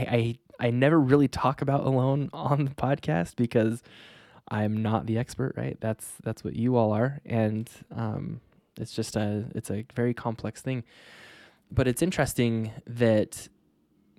I 0.59 0.67
I 0.67 0.69
never 0.71 0.99
really 0.99 1.27
talk 1.27 1.61
about 1.61 1.85
alone 1.85 2.29
on 2.33 2.65
the 2.65 2.71
podcast 2.71 3.35
because 3.35 3.83
I'm 4.49 4.81
not 4.81 5.05
the 5.05 5.17
expert, 5.17 5.53
right? 5.57 5.77
That's 5.79 6.13
that's 6.23 6.43
what 6.43 6.55
you 6.55 6.75
all 6.75 6.91
are, 6.93 7.19
and 7.25 7.69
um, 7.95 8.41
it's 8.77 8.93
just 8.93 9.15
a 9.15 9.45
it's 9.53 9.69
a 9.69 9.85
very 9.95 10.13
complex 10.13 10.61
thing. 10.61 10.83
But 11.69 11.87
it's 11.87 12.01
interesting 12.01 12.71
that 12.85 13.49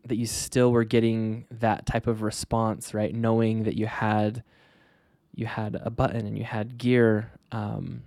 that 0.05 0.16
you 0.16 0.26
still 0.26 0.72
were 0.72 0.85
getting 0.85 1.47
that 1.51 1.87
type 1.87 2.07
of 2.07 2.22
response, 2.22 2.95
right? 2.95 3.14
Knowing 3.14 3.64
that 3.64 3.76
you 3.76 3.87
had 3.87 4.43
you 5.35 5.47
had 5.47 5.81
a 5.83 5.91
button 5.91 6.26
and 6.26 6.37
you 6.37 6.45
had 6.45 6.79
gear. 6.79 7.33
Um, 7.53 8.03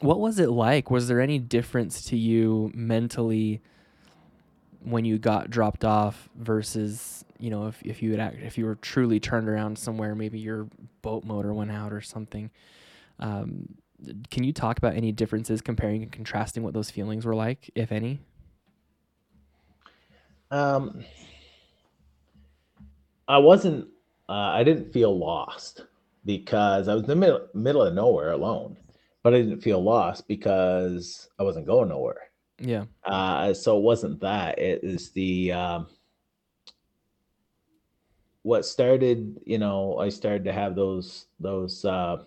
what 0.00 0.20
was 0.20 0.38
it 0.38 0.50
like? 0.50 0.90
Was 0.90 1.08
there 1.08 1.20
any 1.20 1.38
difference 1.38 2.02
to 2.04 2.16
you 2.16 2.70
mentally 2.74 3.60
when 4.82 5.04
you 5.04 5.18
got 5.18 5.50
dropped 5.50 5.84
off 5.84 6.28
versus 6.36 7.24
you 7.38 7.50
know 7.50 7.66
if, 7.66 7.82
if 7.82 8.02
you 8.02 8.10
had 8.12 8.20
act, 8.20 8.36
if 8.42 8.58
you 8.58 8.64
were 8.64 8.76
truly 8.76 9.20
turned 9.20 9.48
around 9.48 9.78
somewhere, 9.78 10.14
maybe 10.14 10.38
your 10.38 10.68
boat 11.02 11.24
motor 11.24 11.52
went 11.54 11.70
out 11.70 11.92
or 11.92 12.00
something? 12.00 12.50
Um, 13.18 13.74
can 14.30 14.44
you 14.44 14.52
talk 14.52 14.78
about 14.78 14.94
any 14.94 15.12
differences 15.12 15.60
comparing 15.60 16.02
and 16.02 16.10
contrasting 16.12 16.62
what 16.62 16.72
those 16.72 16.90
feelings 16.90 17.26
were 17.26 17.34
like, 17.34 17.70
if 17.74 17.92
any? 17.92 18.20
Um, 20.50 21.04
I 23.28 23.38
wasn't. 23.38 23.88
Uh, 24.28 24.32
I 24.32 24.64
didn't 24.64 24.92
feel 24.92 25.16
lost 25.16 25.84
because 26.24 26.88
I 26.88 26.94
was 26.94 27.02
in 27.02 27.08
the 27.08 27.16
middle, 27.16 27.48
middle 27.54 27.82
of 27.82 27.94
nowhere 27.94 28.32
alone, 28.32 28.76
but 29.22 29.34
I 29.34 29.38
didn't 29.38 29.60
feel 29.60 29.82
lost 29.82 30.28
because 30.28 31.28
I 31.38 31.42
wasn't 31.42 31.66
going 31.66 31.88
nowhere. 31.88 32.29
Yeah. 32.60 32.84
Uh, 33.04 33.54
so 33.54 33.78
it 33.78 33.82
wasn't 33.82 34.20
that. 34.20 34.58
It 34.58 34.84
is 34.84 35.10
the 35.12 35.52
um, 35.52 35.86
what 38.42 38.64
started. 38.64 39.40
You 39.46 39.58
know, 39.58 39.98
I 39.98 40.08
started 40.08 40.44
to 40.44 40.52
have 40.52 40.74
those 40.74 41.26
those 41.38 41.84
uh, 41.84 42.18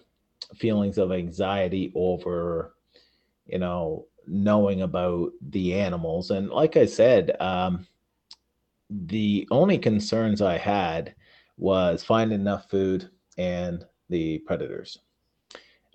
feelings 0.56 0.98
of 0.98 1.12
anxiety 1.12 1.92
over, 1.96 2.76
you 3.48 3.60
know, 3.60 4.08
knowing 4.28 4.82
about 4.82 5.32
the 5.50 5.76
animals. 5.76 6.32
And 6.32 6.50
like 6.50 6.78
I 6.78 6.86
said, 6.86 7.36
um, 7.40 7.88
the 8.90 9.48
only 9.52 9.78
concerns 9.78 10.42
I 10.42 10.58
had 10.58 11.16
was 11.58 12.04
finding 12.04 12.40
enough 12.40 12.70
food 12.70 13.10
and 13.38 13.86
the 14.10 14.40
predators. 14.40 15.00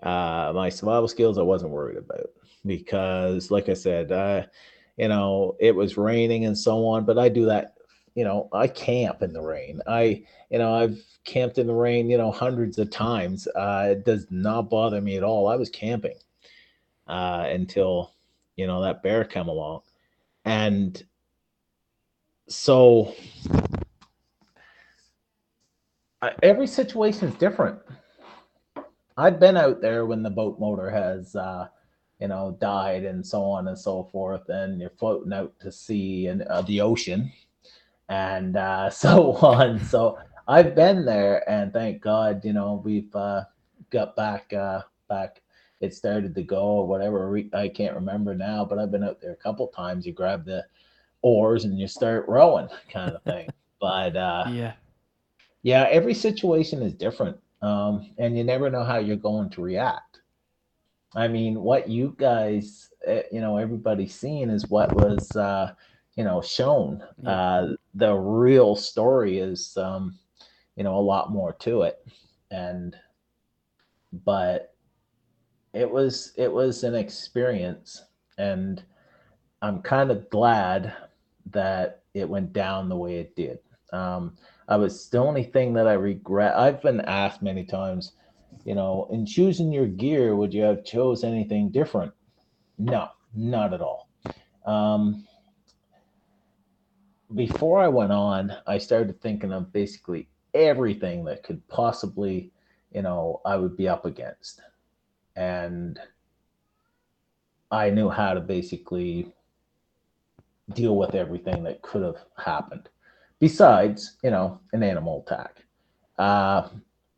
Uh, 0.03 0.53
my 0.55 0.69
survival 0.69 1.09
skills, 1.09 1.39
I 1.39 1.43
wasn't 1.43 1.73
worried 1.73 1.99
about 1.99 2.31
because, 2.69 3.51
like 3.51 3.69
I 3.69 3.75
said, 3.75 4.13
uh, 4.13 4.45
you 4.97 5.09
know, 5.09 5.57
it 5.59 5.75
was 5.75 5.97
raining 5.97 6.45
and 6.45 6.57
so 6.57 6.87
on, 6.87 7.05
but 7.05 7.19
I 7.19 7.29
do 7.29 7.47
that 7.47 7.75
you 8.19 8.25
know, 8.25 8.49
I 8.53 8.67
camp 8.67 9.23
in 9.23 9.33
the 9.33 9.41
rain. 9.41 9.81
I, 9.87 10.25
you 10.51 10.59
know, 10.59 10.75
I've 10.75 10.99
camped 11.25 11.57
in 11.59 11.69
the 11.69 11.73
rain, 11.73 12.11
you 12.11 12.19
know, 12.19 12.33
hundreds 12.33 12.77
of 12.77 12.91
times. 12.91 13.47
Uh, 13.55 13.91
it 13.93 14.05
does 14.05 14.27
not 14.29 14.69
bother 14.69 15.01
me 15.01 15.17
at 15.17 15.23
all. 15.23 15.47
I 15.47 15.55
was 15.55 15.71
camping 15.71 16.17
uh, 17.07 17.47
until, 17.49 18.11
you 18.57 18.67
know, 18.67 18.83
that 18.83 19.05
bear 19.05 19.25
came 19.25 19.47
along. 19.47 19.83
And 20.45 21.01
so 22.49 23.15
I, 26.21 26.33
every 26.43 26.67
situation 26.67 27.29
is 27.29 27.37
different. 27.37 27.79
I've 29.17 29.39
been 29.39 29.57
out 29.57 29.81
there 29.81 30.07
when 30.07 30.25
the 30.25 30.31
boat 30.31 30.59
motor 30.59 30.91
has, 30.91 31.37
uh, 31.37 31.69
you 32.21 32.29
know, 32.29 32.57
died 32.61 33.05
and 33.05 33.25
so 33.25 33.43
on 33.43 33.69
and 33.69 33.79
so 33.79 34.05
forth, 34.11 34.49
and 34.49 34.81
you're 34.81 34.91
floating 34.91 35.33
out 35.33 35.53
to 35.61 35.71
sea 35.71 36.27
and 36.27 36.43
uh, 36.43 36.63
the 36.63 36.81
ocean 36.81 37.31
and 38.09 38.57
uh, 38.57 38.91
so 39.05 39.33
on. 39.35 39.79
So 39.81 40.19
I've 40.47 40.75
been 40.75 41.05
there, 41.05 41.49
and 41.49 41.73
thank 41.73 42.01
God, 42.01 42.45
you 42.45 42.53
know, 42.53 42.81
we've 42.85 43.15
uh, 43.15 43.45
got 43.91 44.17
back 44.17 44.53
uh, 44.53 44.83
back. 45.09 45.43
It 45.81 45.95
started 45.95 46.35
to 46.35 46.43
go 46.43 46.63
or 46.63 46.89
whatever. 46.89 47.39
I 47.53 47.69
can't 47.69 47.95
remember 47.95 48.35
now, 48.35 48.65
but 48.65 48.79
I've 48.79 48.91
been 48.91 49.05
out 49.05 49.21
there 49.21 49.33
a 49.33 49.37
couple 49.37 49.69
times. 49.69 50.07
You 50.07 50.13
grab 50.13 50.45
the 50.45 50.65
oars 51.23 51.65
and 51.65 51.79
you 51.79 51.87
start 51.87 52.27
rowing, 52.27 52.69
kind 52.93 53.13
of 53.13 53.23
thing. 53.23 53.49
but 53.81 54.17
uh, 54.17 54.47
yeah, 54.51 54.73
yeah, 55.63 55.87
every 55.91 56.15
situation 56.15 56.83
is 56.83 56.95
different, 56.95 57.37
um, 57.63 58.11
and 58.19 58.37
you 58.37 58.43
never 58.43 58.71
know 58.71 58.85
how 58.85 58.99
you're 58.99 59.17
going 59.17 59.51
to 59.51 59.63
react. 59.63 60.08
I 61.15 61.29
mean, 61.29 61.61
what 61.61 61.89
you 61.89 62.15
guys, 62.19 62.91
eh, 63.07 63.23
you 63.33 63.41
know, 63.41 63.57
everybody's 63.57 64.15
seeing 64.15 64.51
is 64.51 64.69
what 64.69 64.95
was, 64.95 65.37
uh, 65.37 65.73
you 66.17 66.25
know, 66.25 66.43
shown. 66.43 67.03
Yeah. 67.23 67.31
Uh, 67.31 67.69
the 67.95 68.15
real 68.15 68.77
story 68.77 69.39
is, 69.39 69.77
um, 69.77 70.19
you 70.77 70.85
know, 70.85 70.97
a 70.97 71.01
lot 71.01 71.31
more 71.33 71.55
to 71.61 71.83
it, 71.83 72.05
and 72.51 72.97
but 74.25 74.75
it 75.73 75.91
was 75.91 76.33
it 76.37 76.53
was 76.53 76.85
an 76.85 76.95
experience, 76.95 78.05
and 78.37 78.83
I'm 79.63 79.83
kind 79.83 80.11
of 80.11 80.29
glad 80.31 80.95
that 81.51 82.03
it 82.15 82.29
went 82.29 82.53
down 82.53 82.89
the 82.89 82.97
way 82.97 83.17
it 83.17 83.35
did. 83.35 83.59
Um, 83.93 84.37
I 84.69 84.77
was 84.77 85.09
the 85.09 85.19
only 85.19 85.45
thing 85.45 85.73
that 85.75 85.89
I 85.89 85.95
regret. 85.95 86.57
I've 86.57 86.83
been 86.83 87.01
asked 87.03 87.43
many 87.43 87.65
times, 87.65 88.13
you 88.69 88.75
know, 88.75 89.09
in 89.11 89.25
choosing 89.25 89.73
your 89.73 89.87
gear, 89.87 90.37
would 90.37 90.53
you 90.53 90.63
have 90.63 90.85
chose 90.85 91.25
anything 91.25 91.71
different? 91.71 92.13
No, 92.77 93.09
not 93.35 93.73
at 93.73 93.81
all. 93.81 94.11
Um, 94.67 95.27
before 97.35 97.81
I 97.81 97.89
went 97.89 98.13
on, 98.13 98.53
I 98.67 98.77
started 98.77 99.23
thinking 99.23 99.55
of 99.55 99.73
basically 99.73 100.29
everything 100.53 101.25
that 101.25 101.43
could 101.43 101.67
possibly, 101.69 102.53
you 102.93 103.01
know, 103.01 103.41
I 103.47 103.57
would 103.57 103.75
be 103.75 103.89
up 103.89 104.05
against. 104.05 104.61
And 105.35 105.99
I 107.71 107.89
knew 107.89 108.11
how 108.11 108.35
to 108.35 108.41
basically 108.41 109.33
deal 110.75 110.95
with 110.95 111.15
everything 111.15 111.63
that 111.63 111.81
could 111.81 112.03
have 112.03 112.19
happened, 112.37 112.91
besides, 113.41 114.19
you 114.23 114.29
know, 114.31 114.61
an 114.75 114.83
animal 114.83 115.25
attack. 115.27 115.65
Uh, 116.19 116.69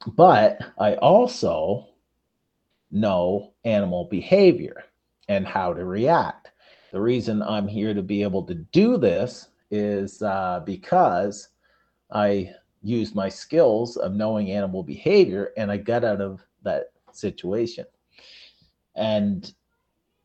but 0.07 0.59
I 0.78 0.94
also 0.94 1.88
know 2.90 3.53
animal 3.64 4.05
behavior 4.05 4.84
and 5.28 5.46
how 5.46 5.72
to 5.72 5.84
react. 5.84 6.51
The 6.92 7.01
reason 7.01 7.42
I'm 7.42 7.68
here 7.68 7.94
to 7.94 8.03
be 8.03 8.22
able 8.22 8.42
to 8.44 8.55
do 8.55 8.96
this 8.96 9.48
is 9.70 10.22
uh, 10.22 10.62
because 10.64 11.48
I 12.11 12.53
used 12.82 13.14
my 13.14 13.28
skills 13.28 13.96
of 13.96 14.14
knowing 14.14 14.51
animal 14.51 14.82
behavior 14.82 15.53
and 15.57 15.70
I 15.70 15.76
got 15.76 16.05
out 16.05 16.20
of 16.20 16.42
that 16.62 16.92
situation. 17.12 17.84
And, 18.96 19.53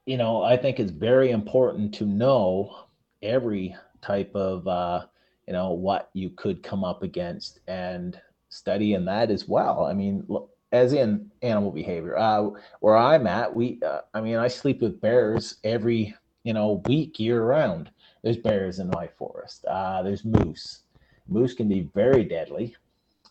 you 0.06 0.18
know, 0.18 0.42
I 0.42 0.58
think 0.58 0.80
it's 0.80 0.92
very 0.92 1.32
important 1.32 1.94
to 1.96 2.06
know 2.06 2.86
every 3.22 3.76
type 4.02 4.34
of, 4.36 4.68
uh, 4.68 5.06
you 5.48 5.54
know, 5.54 5.72
what 5.72 6.10
you 6.14 6.32
could 6.32 6.64
come 6.64 6.84
up 6.84 7.04
against 7.04 7.60
and 7.68 8.20
study 8.56 8.94
in 8.94 9.06
that 9.06 9.30
as 9.30 9.48
well. 9.48 9.86
I 9.86 9.94
mean, 9.94 10.26
as 10.72 10.94
in 10.94 11.30
animal 11.42 11.72
behavior, 11.72 12.18
uh, 12.18 12.50
where 12.80 12.96
I'm 12.96 13.28
at, 13.28 13.54
we, 13.54 13.80
uh, 13.86 14.02
I 14.14 14.22
mean, 14.22 14.38
I 14.38 14.48
sleep 14.48 14.82
with 14.82 15.02
bears 15.02 15.58
every, 15.64 16.16
you 16.44 16.54
know, 16.54 16.82
week 16.86 17.20
year 17.20 17.44
round. 17.44 17.92
There's 18.24 18.38
bears 18.38 18.80
in 18.80 18.90
my 18.90 19.08
forest. 19.08 19.66
Uh, 19.66 20.02
there's 20.04 20.26
moose. 20.26 20.82
Moose 21.28 21.54
can 21.54 21.68
be 21.68 21.90
very 21.94 22.24
deadly. 22.24 22.76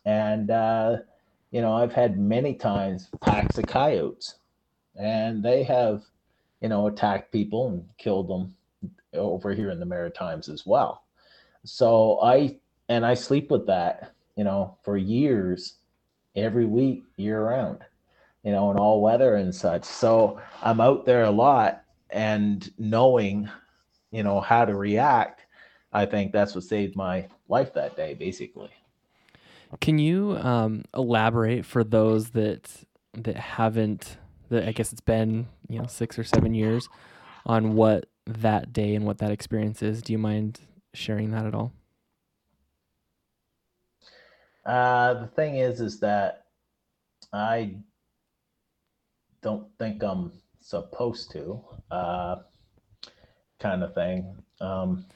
And, 0.04 0.50
uh, 0.50 0.98
you 1.50 1.60
know, 1.60 1.74
I've 1.74 1.92
had 1.92 2.18
many 2.18 2.54
times 2.54 3.08
packs 3.20 3.58
of 3.58 3.66
coyotes 3.66 4.36
and 4.96 5.42
they 5.42 5.62
have, 5.64 6.02
you 6.60 6.68
know, 6.68 6.86
attacked 6.86 7.32
people 7.32 7.68
and 7.68 7.84
killed 7.98 8.28
them 8.28 8.54
over 9.12 9.54
here 9.54 9.70
in 9.70 9.80
the 9.80 9.86
Maritimes 9.86 10.48
as 10.48 10.66
well. 10.66 11.04
So 11.64 12.20
I, 12.22 12.58
and 12.88 13.04
I 13.06 13.14
sleep 13.14 13.50
with 13.50 13.66
that, 13.66 14.13
you 14.36 14.44
know, 14.44 14.76
for 14.82 14.96
years, 14.96 15.74
every 16.36 16.66
week, 16.66 17.04
year 17.16 17.44
round, 17.44 17.78
you 18.42 18.52
know, 18.52 18.70
in 18.70 18.76
all 18.76 19.00
weather 19.00 19.36
and 19.36 19.54
such. 19.54 19.84
So 19.84 20.40
I'm 20.62 20.80
out 20.80 21.06
there 21.06 21.24
a 21.24 21.30
lot 21.30 21.84
and 22.14 22.70
knowing 22.78 23.50
you 24.10 24.22
know 24.22 24.40
how 24.40 24.64
to 24.64 24.74
react 24.74 25.44
i 25.92 26.06
think 26.06 26.32
that's 26.32 26.54
what 26.54 26.64
saved 26.64 26.96
my 26.96 27.26
life 27.48 27.74
that 27.74 27.96
day 27.96 28.14
basically. 28.14 28.70
Can 29.80 29.98
you 29.98 30.36
um, 30.36 30.84
elaborate 30.94 31.66
for 31.66 31.82
those 31.82 32.30
that 32.30 32.70
that 33.14 33.36
haven't 33.36 34.16
that 34.48 34.68
i 34.68 34.72
guess 34.72 34.92
it's 34.92 35.00
been 35.00 35.48
you 35.68 35.80
know 35.80 35.86
six 35.86 36.16
or 36.16 36.24
seven 36.24 36.54
years 36.54 36.88
on 37.44 37.74
what 37.74 38.06
that 38.26 38.72
day 38.72 38.94
and 38.94 39.04
what 39.04 39.18
that 39.18 39.32
experience 39.32 39.82
is? 39.82 40.00
Do 40.00 40.12
you 40.12 40.18
mind 40.18 40.60
sharing 40.94 41.32
that 41.32 41.44
at 41.44 41.54
all 41.54 41.72
uh, 44.66 45.14
the 45.14 45.26
thing 45.26 45.56
is 45.56 45.80
is 45.80 46.00
that 46.00 46.46
i 47.32 47.74
don't 49.42 49.66
think 49.78 50.02
i'm 50.02 50.32
supposed 50.60 51.30
to 51.30 51.62
uh, 51.90 52.36
kind 53.64 53.82
of 53.82 53.94
thing. 53.94 54.36
Um, 54.60 55.06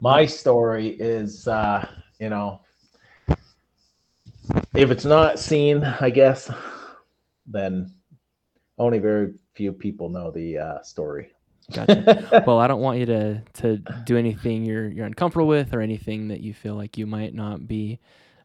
my 0.00 0.26
story 0.26 0.88
is, 0.88 1.48
uh, 1.48 1.88
you 2.18 2.28
know, 2.28 2.60
if 4.74 4.90
it's 4.90 5.06
not 5.06 5.38
seen, 5.38 5.82
I 5.84 6.10
guess, 6.10 6.50
then 7.46 7.92
only 8.78 8.98
very 8.98 9.32
few 9.54 9.72
people 9.72 10.10
know 10.10 10.30
the 10.30 10.58
uh, 10.58 10.82
story. 10.82 11.30
Gotcha. 11.72 12.42
well, 12.46 12.58
I 12.58 12.66
don't 12.66 12.80
want 12.82 12.98
you 12.98 13.06
to 13.06 13.42
to 13.54 13.76
do 14.04 14.16
anything 14.16 14.64
you're 14.64 14.88
you're 14.88 15.06
uncomfortable 15.06 15.46
with 15.46 15.72
or 15.72 15.80
anything 15.80 16.28
that 16.28 16.40
you 16.40 16.52
feel 16.52 16.74
like 16.74 16.98
you 16.98 17.06
might 17.06 17.32
not 17.32 17.68
be 17.68 18.00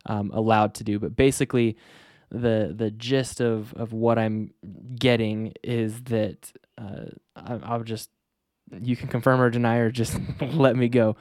um, 0.06 0.32
allowed 0.34 0.74
to 0.76 0.84
do. 0.84 1.00
But 1.00 1.16
basically, 1.16 1.78
the 2.30 2.74
the 2.76 2.92
gist 2.92 3.42
of 3.42 3.74
of 3.74 3.94
what 3.94 4.18
I'm 4.18 4.52
getting 4.98 5.54
is 5.64 6.04
that 6.04 6.52
uh, 6.78 7.06
I, 7.36 7.60
I'll 7.64 7.84
just 7.84 8.10
you 8.72 8.96
can 8.96 9.08
confirm 9.08 9.40
or 9.42 9.50
deny 9.50 9.78
or 9.78 9.92
just 9.92 10.18
let 10.42 10.76
me 10.76 10.90
go. 10.90 11.16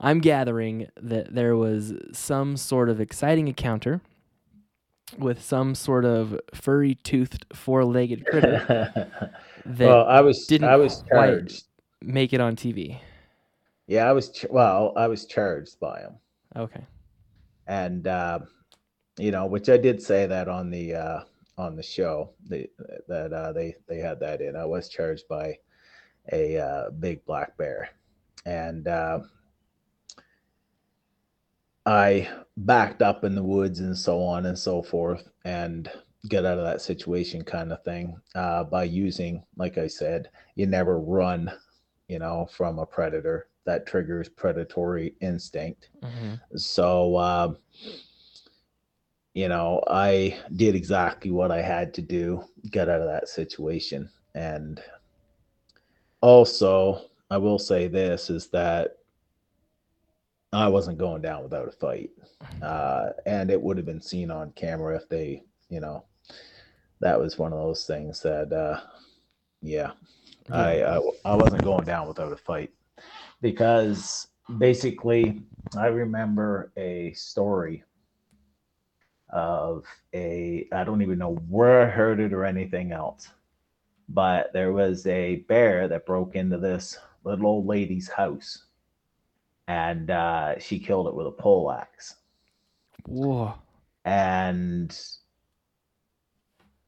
I'm 0.00 0.20
gathering 0.20 0.88
that 0.96 1.34
there 1.34 1.56
was 1.56 1.92
some 2.12 2.56
sort 2.56 2.88
of 2.88 3.00
exciting 3.00 3.48
encounter 3.48 4.00
with 5.18 5.42
some 5.42 5.74
sort 5.74 6.04
of 6.04 6.40
furry 6.54 6.94
toothed 6.94 7.44
four 7.52 7.84
legged 7.84 8.24
critter 8.26 8.64
that 9.66 9.88
well, 9.88 10.06
I 10.06 10.20
was 10.20 10.46
didn't 10.46 10.68
I 10.68 10.76
was 10.76 11.02
charged. 11.08 11.64
make 12.00 12.32
it 12.32 12.40
on 12.40 12.56
TV. 12.56 12.98
Yeah, 13.86 14.08
I 14.08 14.12
was 14.12 14.30
ch- 14.30 14.46
well, 14.48 14.92
I 14.96 15.08
was 15.08 15.26
charged 15.26 15.80
by 15.80 16.00
him. 16.00 16.14
Okay. 16.56 16.80
And 17.70 18.06
uh, 18.06 18.40
you 19.16 19.30
know, 19.30 19.46
which 19.46 19.68
I 19.68 19.76
did 19.76 20.02
say 20.02 20.26
that 20.26 20.48
on 20.48 20.70
the 20.70 20.94
uh, 20.94 21.20
on 21.56 21.76
the 21.76 21.82
show 21.82 22.32
that 22.48 23.32
uh, 23.32 23.52
they 23.52 23.76
they 23.88 23.98
had 23.98 24.18
that 24.20 24.40
in. 24.40 24.56
I 24.56 24.64
was 24.66 24.88
charged 24.88 25.28
by 25.28 25.56
a 26.32 26.58
uh, 26.58 26.90
big 26.90 27.24
black 27.24 27.56
bear. 27.56 27.90
And 28.46 28.88
uh, 28.88 29.20
I 31.86 32.28
backed 32.56 33.02
up 33.02 33.24
in 33.24 33.34
the 33.34 33.42
woods 33.42 33.80
and 33.80 33.96
so 33.96 34.22
on 34.22 34.46
and 34.46 34.58
so 34.58 34.82
forth 34.82 35.28
and 35.44 35.90
get 36.28 36.44
out 36.44 36.58
of 36.58 36.64
that 36.64 36.82
situation 36.82 37.42
kind 37.42 37.72
of 37.72 37.82
thing 37.84 38.16
uh, 38.34 38.64
by 38.64 38.84
using, 38.84 39.42
like 39.56 39.78
I 39.78 39.86
said, 39.86 40.28
you 40.54 40.66
never 40.66 40.98
run, 40.98 41.50
you 42.08 42.18
know, 42.18 42.48
from 42.52 42.78
a 42.78 42.86
predator. 42.86 43.48
That 43.66 43.86
triggers 43.86 44.28
predatory 44.28 45.14
instinct. 45.20 45.90
Mm-hmm. 46.02 46.56
So, 46.56 47.16
uh, 47.16 47.54
you 49.34 49.48
know, 49.48 49.82
I 49.88 50.38
did 50.56 50.74
exactly 50.74 51.30
what 51.30 51.50
I 51.50 51.62
had 51.62 51.94
to 51.94 52.02
do, 52.02 52.44
get 52.70 52.88
out 52.88 53.00
of 53.00 53.08
that 53.08 53.28
situation. 53.28 54.10
And 54.34 54.82
also, 56.20 57.02
I 57.30 57.36
will 57.36 57.58
say 57.58 57.86
this 57.86 58.30
is 58.30 58.48
that 58.48 58.96
I 60.52 60.66
wasn't 60.66 60.98
going 60.98 61.22
down 61.22 61.42
without 61.42 61.68
a 61.68 61.72
fight. 61.72 62.10
Uh, 62.62 63.10
and 63.26 63.50
it 63.50 63.60
would 63.60 63.76
have 63.76 63.86
been 63.86 64.00
seen 64.00 64.30
on 64.30 64.52
camera 64.52 64.96
if 64.96 65.08
they, 65.08 65.42
you 65.68 65.80
know, 65.80 66.04
that 67.00 67.18
was 67.18 67.38
one 67.38 67.52
of 67.52 67.58
those 67.58 67.86
things 67.86 68.20
that, 68.22 68.52
uh, 68.52 68.80
yeah, 69.62 69.92
yeah. 70.48 70.56
I, 70.56 70.96
I, 70.96 71.00
I 71.24 71.34
wasn't 71.36 71.62
going 71.62 71.84
down 71.84 72.08
without 72.08 72.32
a 72.32 72.36
fight 72.36 72.70
because 73.40 74.28
basically 74.58 75.42
I 75.76 75.86
remember 75.86 76.72
a 76.76 77.12
story 77.12 77.84
of 79.32 79.84
a 80.14 80.66
I 80.72 80.84
don't 80.84 81.02
even 81.02 81.18
know 81.18 81.34
where 81.48 81.82
I 81.82 81.90
heard 81.90 82.20
it 82.20 82.32
or 82.32 82.44
anything 82.44 82.92
else, 82.92 83.28
but 84.08 84.52
there 84.52 84.72
was 84.72 85.06
a 85.06 85.36
bear 85.48 85.88
that 85.88 86.06
broke 86.06 86.34
into 86.34 86.58
this 86.58 86.98
little 87.24 87.46
old 87.46 87.66
lady's 87.66 88.08
house, 88.08 88.64
and 89.68 90.10
uh, 90.10 90.58
she 90.58 90.78
killed 90.78 91.06
it 91.06 91.14
with 91.14 91.26
a 91.26 91.32
pole 91.32 91.70
axe. 91.70 92.16
Whoa! 93.06 93.54
And 94.04 94.98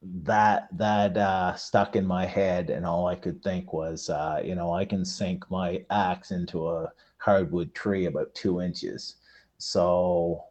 that 0.03 0.69
that 0.77 1.17
uh, 1.17 1.55
stuck 1.55 1.97
in 1.97 2.07
my 2.07 2.27
head, 2.27 2.71
and 2.71 2.85
all 2.85 3.07
I 3.07 3.15
could 3.15 3.43
think 3.43 3.73
was, 3.73 4.11
uh, 4.11 4.41
you 4.45 4.55
know, 4.55 4.73
I 4.73 4.85
can 4.85 5.05
sink 5.05 5.49
my 5.51 5.85
axe 5.91 6.31
into 6.33 6.69
a 6.69 6.91
hardwood 7.19 7.75
tree 7.75 8.07
about 8.07 8.35
two 8.35 8.61
inches. 8.61 9.17
So 9.59 10.45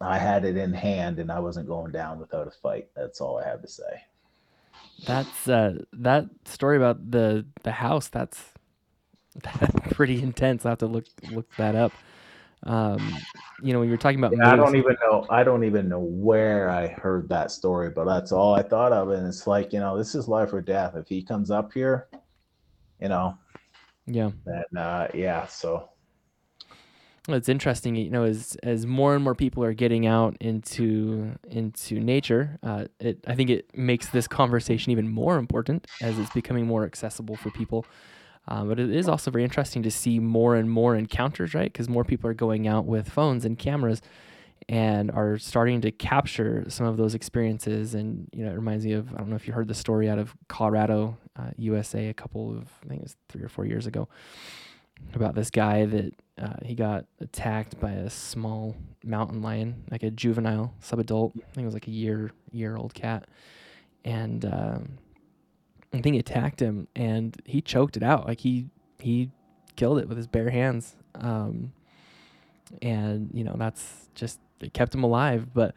I 0.00 0.18
had 0.18 0.44
it 0.44 0.56
in 0.56 0.72
hand, 0.72 1.18
and 1.18 1.30
I 1.30 1.40
wasn't 1.40 1.68
going 1.68 1.92
down 1.92 2.18
without 2.18 2.48
a 2.48 2.50
fight. 2.50 2.88
That's 2.96 3.20
all 3.20 3.38
I 3.38 3.46
have 3.46 3.60
to 3.62 3.68
say. 3.68 4.02
That's 5.06 5.48
uh, 5.48 5.78
that 5.92 6.26
story 6.46 6.78
about 6.78 7.10
the 7.10 7.44
the 7.64 7.72
house. 7.72 8.08
That's 8.08 8.42
that's 9.42 9.92
pretty 9.92 10.22
intense. 10.22 10.64
I 10.64 10.70
have 10.70 10.78
to 10.78 10.86
look 10.86 11.04
look 11.30 11.54
that 11.56 11.74
up. 11.74 11.92
Um, 12.64 13.16
you 13.62 13.72
know, 13.72 13.78
when 13.78 13.88
you 13.88 13.92
were 13.92 13.98
talking 13.98 14.18
about, 14.18 14.32
yeah, 14.36 14.52
I 14.52 14.56
don't 14.56 14.76
even 14.76 14.96
know. 15.02 15.26
I 15.30 15.44
don't 15.44 15.64
even 15.64 15.88
know 15.88 16.00
where 16.00 16.68
I 16.70 16.88
heard 16.88 17.28
that 17.28 17.50
story, 17.50 17.90
but 17.90 18.04
that's 18.04 18.32
all 18.32 18.54
I 18.54 18.62
thought 18.62 18.92
of. 18.92 19.10
And 19.10 19.26
it's 19.26 19.46
like, 19.46 19.72
you 19.72 19.80
know, 19.80 19.96
this 19.96 20.14
is 20.14 20.28
life 20.28 20.52
or 20.52 20.60
death. 20.60 20.94
If 20.96 21.08
he 21.08 21.22
comes 21.22 21.50
up 21.50 21.72
here, 21.72 22.08
you 23.00 23.08
know, 23.08 23.38
yeah, 24.06 24.30
then 24.44 24.64
uh, 24.76 25.08
yeah. 25.14 25.46
So 25.46 25.88
it's 27.28 27.48
interesting, 27.48 27.96
you 27.96 28.10
know, 28.10 28.24
as 28.24 28.56
as 28.62 28.86
more 28.86 29.14
and 29.14 29.24
more 29.24 29.34
people 29.34 29.64
are 29.64 29.72
getting 29.72 30.06
out 30.06 30.36
into 30.40 31.32
into 31.48 32.00
nature, 32.00 32.58
uh, 32.62 32.86
it 33.00 33.24
I 33.26 33.34
think 33.34 33.50
it 33.50 33.76
makes 33.76 34.08
this 34.08 34.28
conversation 34.28 34.92
even 34.92 35.08
more 35.08 35.38
important 35.38 35.86
as 36.02 36.18
it's 36.18 36.30
becoming 36.30 36.66
more 36.66 36.84
accessible 36.84 37.36
for 37.36 37.50
people. 37.50 37.86
Um, 38.46 38.68
but 38.68 38.78
it 38.78 38.90
is 38.90 39.08
also 39.08 39.30
very 39.30 39.44
interesting 39.44 39.82
to 39.84 39.90
see 39.90 40.18
more 40.18 40.54
and 40.54 40.70
more 40.70 40.94
encounters, 40.94 41.54
right? 41.54 41.72
Because 41.72 41.88
more 41.88 42.04
people 42.04 42.28
are 42.28 42.34
going 42.34 42.68
out 42.68 42.84
with 42.84 43.08
phones 43.08 43.44
and 43.44 43.58
cameras 43.58 44.02
and 44.68 45.10
are 45.10 45.38
starting 45.38 45.80
to 45.82 45.90
capture 45.90 46.64
some 46.68 46.86
of 46.86 46.96
those 46.96 47.14
experiences. 47.14 47.94
And, 47.94 48.28
you 48.32 48.44
know, 48.44 48.52
it 48.52 48.54
reminds 48.54 48.84
me 48.84 48.92
of, 48.92 49.12
I 49.14 49.18
don't 49.18 49.30
know 49.30 49.36
if 49.36 49.46
you 49.46 49.52
heard 49.52 49.68
the 49.68 49.74
story 49.74 50.08
out 50.08 50.18
of 50.18 50.34
Colorado, 50.48 51.16
uh, 51.36 51.50
USA, 51.56 52.08
a 52.08 52.14
couple 52.14 52.50
of, 52.50 52.68
I 52.84 52.88
think 52.88 53.00
it 53.00 53.04
was 53.04 53.16
three 53.28 53.42
or 53.42 53.48
four 53.48 53.66
years 53.66 53.86
ago, 53.86 54.08
about 55.14 55.34
this 55.34 55.50
guy 55.50 55.84
that 55.86 56.14
uh, 56.40 56.56
he 56.62 56.74
got 56.74 57.04
attacked 57.20 57.78
by 57.78 57.92
a 57.92 58.10
small 58.10 58.74
mountain 59.02 59.42
lion, 59.42 59.84
like 59.90 60.02
a 60.02 60.10
juvenile 60.10 60.74
subadult. 60.82 61.32
I 61.36 61.50
think 61.54 61.64
it 61.64 61.66
was 61.66 61.74
like 61.74 61.88
a 61.88 61.92
year, 61.92 62.30
year 62.52 62.76
old 62.76 62.94
cat. 62.94 63.26
And, 64.04 64.44
um, 64.44 64.98
I 65.98 66.00
think 66.00 66.14
he 66.14 66.20
attacked 66.20 66.60
him 66.60 66.88
and 66.94 67.40
he 67.44 67.60
choked 67.60 67.96
it 67.96 68.02
out. 68.02 68.26
Like 68.26 68.40
he 68.40 68.66
he 68.98 69.30
killed 69.76 69.98
it 69.98 70.08
with 70.08 70.16
his 70.16 70.26
bare 70.26 70.50
hands. 70.50 70.96
Um, 71.14 71.72
and 72.82 73.30
you 73.32 73.44
know 73.44 73.54
that's 73.56 74.08
just 74.14 74.40
it 74.60 74.72
kept 74.72 74.94
him 74.94 75.04
alive. 75.04 75.52
But 75.54 75.74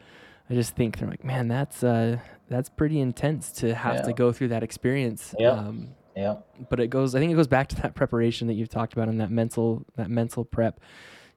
I 0.50 0.54
just 0.54 0.74
think 0.74 0.98
they're 0.98 1.08
like, 1.08 1.24
man, 1.24 1.48
that's 1.48 1.82
uh, 1.82 2.18
that's 2.48 2.68
pretty 2.68 3.00
intense 3.00 3.52
to 3.52 3.74
have 3.74 3.96
yeah. 3.96 4.02
to 4.02 4.12
go 4.12 4.32
through 4.32 4.48
that 4.48 4.62
experience. 4.62 5.34
Yeah. 5.38 5.50
Um, 5.50 5.88
yeah. 6.16 6.36
But 6.68 6.80
it 6.80 6.88
goes. 6.88 7.14
I 7.14 7.20
think 7.20 7.32
it 7.32 7.36
goes 7.36 7.46
back 7.46 7.68
to 7.68 7.76
that 7.82 7.94
preparation 7.94 8.48
that 8.48 8.54
you've 8.54 8.68
talked 8.68 8.92
about 8.92 9.08
and 9.08 9.20
that 9.20 9.30
mental 9.30 9.84
that 9.96 10.10
mental 10.10 10.44
prep. 10.44 10.80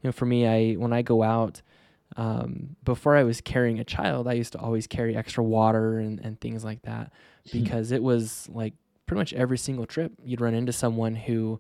You 0.02 0.08
know, 0.08 0.12
for 0.12 0.26
me, 0.26 0.48
I 0.48 0.74
when 0.74 0.94
I 0.94 1.02
go 1.02 1.24
out. 1.24 1.62
Um, 2.18 2.76
before 2.84 3.16
I 3.16 3.24
was 3.24 3.41
carrying 3.41 3.80
a 3.80 3.84
child, 3.84 4.28
I 4.28 4.34
used 4.34 4.53
to 4.53 4.59
always 4.59 4.88
carry 4.88 5.16
extra 5.16 5.43
water 5.43 5.97
and, 5.97 6.20
and 6.20 6.39
things 6.39 6.64
like 6.64 6.82
that 6.84 7.12
because 7.51 7.91
it 7.91 8.03
was 8.03 8.49
like 8.51 8.74
pretty 9.05 9.20
much 9.20 9.34
every 9.34 9.57
single 9.57 9.86
trip 9.86 10.14
you'd 10.24 10.41
run 10.41 10.53
into 10.53 10.72
someone 10.72 11.16
who 11.16 11.59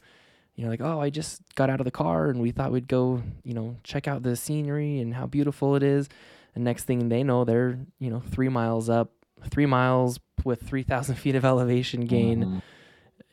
you 0.55 0.63
know 0.63 0.69
like 0.69 0.79
oh 0.79 1.01
i 1.01 1.09
just 1.09 1.41
got 1.55 1.69
out 1.69 1.81
of 1.81 1.85
the 1.85 1.91
car 1.91 2.29
and 2.29 2.39
we 2.39 2.51
thought 2.51 2.71
we'd 2.71 2.87
go 2.87 3.21
you 3.43 3.53
know 3.53 3.75
check 3.83 4.07
out 4.07 4.23
the 4.23 4.35
scenery 4.35 4.99
and 4.99 5.13
how 5.13 5.25
beautiful 5.25 5.75
it 5.75 5.83
is. 5.83 6.07
And 6.53 6.65
next 6.65 6.83
thing 6.83 7.09
they 7.09 7.23
know 7.23 7.45
they're 7.45 7.79
you 7.99 8.09
know 8.09 8.19
three 8.19 8.49
miles 8.49 8.89
up 8.89 9.11
three 9.49 9.65
miles 9.65 10.19
with 10.43 10.61
3000 10.61 11.15
feet 11.23 11.35
of 11.35 11.45
elevation 11.45 12.05
gain 12.05 12.43
mm-hmm. 12.43 12.59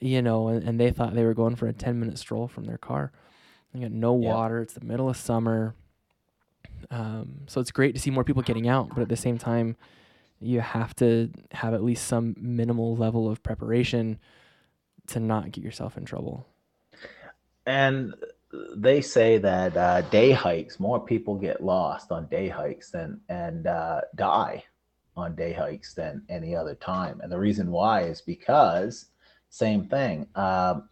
you 0.00 0.22
know 0.22 0.48
and, 0.48 0.62
and, 0.66 0.80
they 0.80 0.90
thought 0.90 1.14
they 1.14 1.24
were 1.24 1.34
going 1.34 1.56
for 1.56 1.66
a 1.66 1.72
10 1.72 1.98
minute 1.98 2.18
stroll 2.18 2.48
from 2.48 2.64
their 2.64 2.78
car. 2.78 3.12
They 3.74 3.80
got 3.80 3.92
no 3.92 4.18
yep. 4.18 4.32
water. 4.32 4.60
It's 4.60 4.74
the 4.74 4.84
middle 4.84 5.08
of 5.08 5.16
summer 5.16 5.74
um, 6.90 7.40
so 7.46 7.61
it's 7.61 7.70
great 7.70 7.94
to 7.94 8.00
see 8.00 8.11
more 8.11 8.24
people 8.24 8.42
getting 8.42 8.68
out 8.68 8.88
but 8.90 9.02
at 9.02 9.09
the 9.09 9.16
same 9.16 9.38
time 9.38 9.76
you 10.40 10.61
have 10.61 10.94
to 10.96 11.30
have 11.52 11.74
at 11.74 11.82
least 11.82 12.06
some 12.06 12.36
minimal 12.38 12.96
level 12.96 13.28
of 13.28 13.42
preparation 13.42 14.18
to 15.09 15.20
not 15.20 15.50
get 15.50 15.64
yourself 15.64 15.96
in 15.96 16.04
trouble. 16.04 16.46
And 17.66 18.14
they 18.76 19.00
say 19.00 19.38
that 19.38 19.76
uh, 19.76 20.02
day 20.02 20.32
hikes, 20.32 20.78
more 20.78 21.00
people 21.00 21.34
get 21.34 21.62
lost 21.62 22.12
on 22.12 22.26
day 22.26 22.48
hikes 22.48 22.90
than 22.90 23.20
and 23.28 23.66
uh, 23.66 24.02
die 24.14 24.64
on 25.16 25.34
day 25.34 25.52
hikes 25.52 25.94
than 25.94 26.22
any 26.28 26.54
other 26.54 26.74
time. 26.74 27.20
And 27.20 27.32
the 27.32 27.38
reason 27.38 27.70
why 27.70 28.02
is 28.02 28.20
because 28.20 29.06
same 29.50 29.88
thing. 29.88 30.26
Um, 30.34 30.88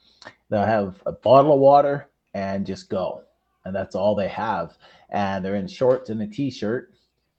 they'll 0.48 0.64
have 0.64 1.00
a 1.06 1.12
bottle 1.12 1.52
of 1.52 1.60
water 1.60 2.08
and 2.34 2.66
just 2.66 2.88
go, 2.88 3.22
and 3.66 3.74
that's 3.74 3.96
all 3.96 4.14
they 4.14 4.28
have. 4.28 4.78
And 5.10 5.44
they're 5.44 5.56
in 5.56 5.66
shorts 5.66 6.08
and 6.08 6.22
a 6.22 6.26
t-shirt, 6.26 6.92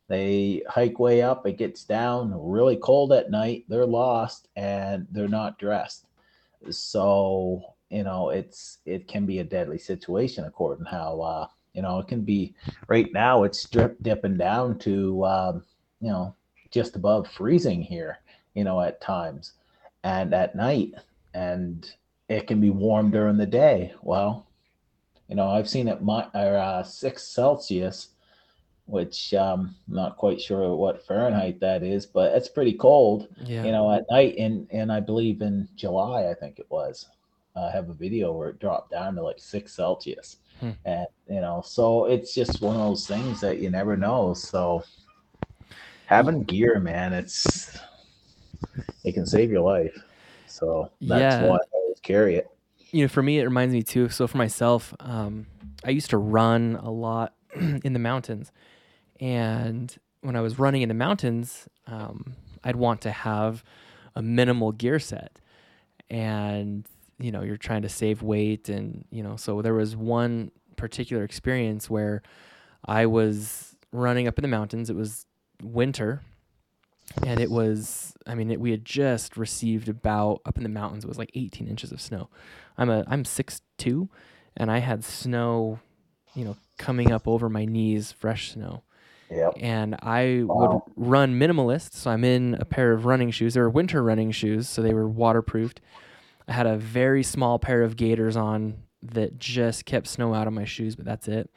they 0.10 0.62
hike 0.70 1.00
way 1.00 1.22
up, 1.22 1.48
it 1.48 1.58
gets 1.58 1.84
down 1.84 2.32
really 2.36 2.76
cold 2.76 3.14
at 3.14 3.32
night, 3.32 3.66
they're 3.68 3.86
lost 3.86 4.50
and 4.56 5.08
they're 5.12 5.28
not 5.28 5.58
dressed. 5.58 6.06
So, 6.70 7.62
you 7.90 8.04
know, 8.04 8.30
it's 8.30 8.80
it 8.86 9.08
can 9.08 9.26
be 9.26 9.40
a 9.40 9.44
deadly 9.44 9.80
situation 9.80 10.44
according 10.44 10.86
how 10.86 11.22
uh, 11.22 11.48
you 11.74 11.82
know, 11.82 12.00
it 12.00 12.08
can 12.08 12.22
be 12.22 12.54
right 12.88 13.12
now 13.14 13.44
it's 13.44 13.68
drip 13.70 13.98
dipping 14.02 14.38
down 14.38 14.80
to 14.80 15.26
um, 15.26 15.64
you 16.02 16.10
know, 16.10 16.36
just 16.72 16.96
above 16.96 17.30
freezing 17.30 17.82
here, 17.82 18.20
you 18.54 18.66
know, 18.66 18.82
at 18.82 19.00
times 19.00 19.54
and 20.04 20.34
at 20.34 20.56
night 20.56 20.94
and 21.34 21.94
it 22.28 22.48
can 22.48 22.60
be 22.60 22.70
warm 22.70 23.12
during 23.12 23.38
the 23.38 23.46
day. 23.46 23.94
Well, 24.02 24.47
you 25.28 25.36
know, 25.36 25.50
I've 25.50 25.70
seen 25.70 25.88
it 25.88 26.02
my 26.02 26.28
or 26.34 26.58
uh, 26.58 26.84
six 26.84 27.24
Celsius 27.28 28.10
which 28.88 29.34
um, 29.34 29.76
I'm 29.88 29.96
not 29.96 30.18
quite 30.18 30.42
sure 30.42 30.76
what 30.76 31.06
Fahrenheit 31.06 31.60
that 31.60 31.84
is, 31.84 32.06
but 32.06 32.34
it's 32.34 32.48
pretty 32.48 32.74
cold. 32.74 33.28
Yeah. 33.44 33.64
You 33.66 33.72
know, 33.74 33.92
at 33.92 34.06
night, 34.10 34.36
and 34.38 34.68
and 34.72 34.92
I 34.92 35.02
believe 35.02 35.42
in 35.42 35.68
July, 35.76 36.30
I 36.30 36.34
think 36.34 36.58
it 36.58 36.68
was. 36.70 37.08
I 37.56 37.70
have 37.72 37.90
a 37.90 37.94
video 37.94 38.32
where 38.32 38.50
it 38.50 38.60
dropped 38.60 38.92
down 38.92 39.16
to 39.16 39.24
like 39.24 39.40
six 39.40 39.74
Celsius, 39.74 40.38
hmm. 40.60 40.72
and 40.86 41.06
you 41.30 41.42
know, 41.42 41.62
so 41.66 42.06
it's 42.06 42.34
just 42.34 42.62
one 42.62 42.76
of 42.76 42.82
those 42.82 43.06
things 43.06 43.42
that 43.42 43.60
you 43.60 43.70
never 43.70 43.98
know. 43.98 44.34
So 44.34 44.84
having 46.06 46.44
gear, 46.44 46.80
man, 46.80 47.12
it's 47.12 47.78
it 49.04 49.14
can 49.14 49.26
save 49.26 49.52
your 49.52 49.62
life. 49.62 50.02
So 50.46 50.92
that's 51.02 51.42
yeah. 51.42 51.50
why 51.50 51.58
I 51.58 51.76
always 51.76 52.00
carry 52.02 52.36
it. 52.36 52.50
You 52.92 53.04
know, 53.04 53.08
for 53.08 53.22
me, 53.22 53.40
it 53.40 53.44
reminds 53.44 53.74
me 53.74 53.84
too. 53.84 54.10
So 54.10 54.28
for 54.28 54.38
myself, 54.38 54.94
um, 55.00 55.48
I 55.84 55.90
used 55.90 56.10
to 56.12 56.18
run 56.18 56.76
a 56.82 56.90
lot 56.90 57.34
in 57.56 57.94
the 57.94 58.00
mountains 58.00 58.52
and 59.20 59.96
when 60.22 60.36
I 60.36 60.42
was 60.42 60.60
running 60.60 60.82
in 60.82 60.90
the 60.90 60.96
mountains, 60.96 61.68
um, 61.88 62.36
I'd 62.64 62.76
want 62.76 63.02
to 63.02 63.12
have 63.12 63.64
a 64.16 64.22
minimal 64.22 64.72
gear 64.72 65.00
set. 65.00 65.40
And, 66.10 66.86
you 67.20 67.32
know, 67.32 67.42
you're 67.42 67.58
trying 67.58 67.82
to 67.84 67.90
save 67.90 68.22
weight. 68.22 68.70
And, 68.70 69.06
you 69.12 69.24
know, 69.24 69.36
so 69.36 69.62
there 69.62 69.74
was 69.74 69.96
one 69.96 70.52
particular 70.76 71.24
experience 71.24 71.90
where 71.90 72.22
I 72.86 73.06
was 73.06 73.76
running 73.92 74.28
up 74.28 74.38
in 74.38 74.42
the 74.42 74.48
mountains. 74.48 74.90
It 74.90 74.96
was 74.96 75.26
winter. 75.62 76.22
And 77.26 77.40
it 77.40 77.50
was, 77.50 78.14
I 78.26 78.36
mean, 78.36 78.52
it, 78.52 78.60
we 78.60 78.72
had 78.72 78.86
just 78.86 79.38
received 79.38 79.90
about 79.90 80.42
up 80.46 80.58
in 80.58 80.64
the 80.64 80.70
mountains. 80.70 81.04
It 81.04 81.08
was 81.08 81.18
like 81.18 81.32
18 81.34 81.68
inches 81.68 81.92
of 81.92 82.02
snow. 82.02 82.30
I'm 82.78 82.90
a, 82.90 83.04
I'm 83.08 83.26
six 83.26 83.62
two, 83.78 84.10
and 84.56 84.70
I 84.72 84.80
had 84.80 85.04
snow, 85.04 85.80
you 86.36 86.46
know, 86.46 86.58
coming 86.78 87.12
up 87.12 87.28
over 87.28 87.50
my 87.50 87.66
knees, 87.66 88.12
fresh 88.12 88.52
snow. 88.52 88.84
Yep. 89.30 89.54
And 89.60 89.96
I 90.02 90.44
wow. 90.46 90.82
would 90.96 91.08
run 91.08 91.40
minimalist. 91.40 91.94
So 91.94 92.12
I'm 92.12 92.24
in 92.24 92.56
a 92.60 92.66
pair 92.66 92.94
of 92.94 93.06
running 93.06 93.32
shoes. 93.32 93.56
They 93.56 93.62
were 93.62 93.70
winter 93.70 94.04
running 94.04 94.32
shoes, 94.32 94.70
so 94.70 94.82
they 94.82 94.94
were 94.94 95.08
waterproofed. 95.08 95.82
I 96.48 96.54
had 96.54 96.68
a 96.68 96.78
very 96.78 97.24
small 97.24 97.60
pair 97.60 97.84
of 97.84 97.98
gaiters 97.98 98.38
on 98.38 98.84
that 99.04 99.38
just 99.38 99.86
kept 99.86 100.08
snow 100.08 100.34
out 100.34 100.48
of 100.48 100.54
my 100.54 100.66
shoes, 100.66 100.96
but 100.96 101.06
that's 101.06 101.28
it. 101.28 101.50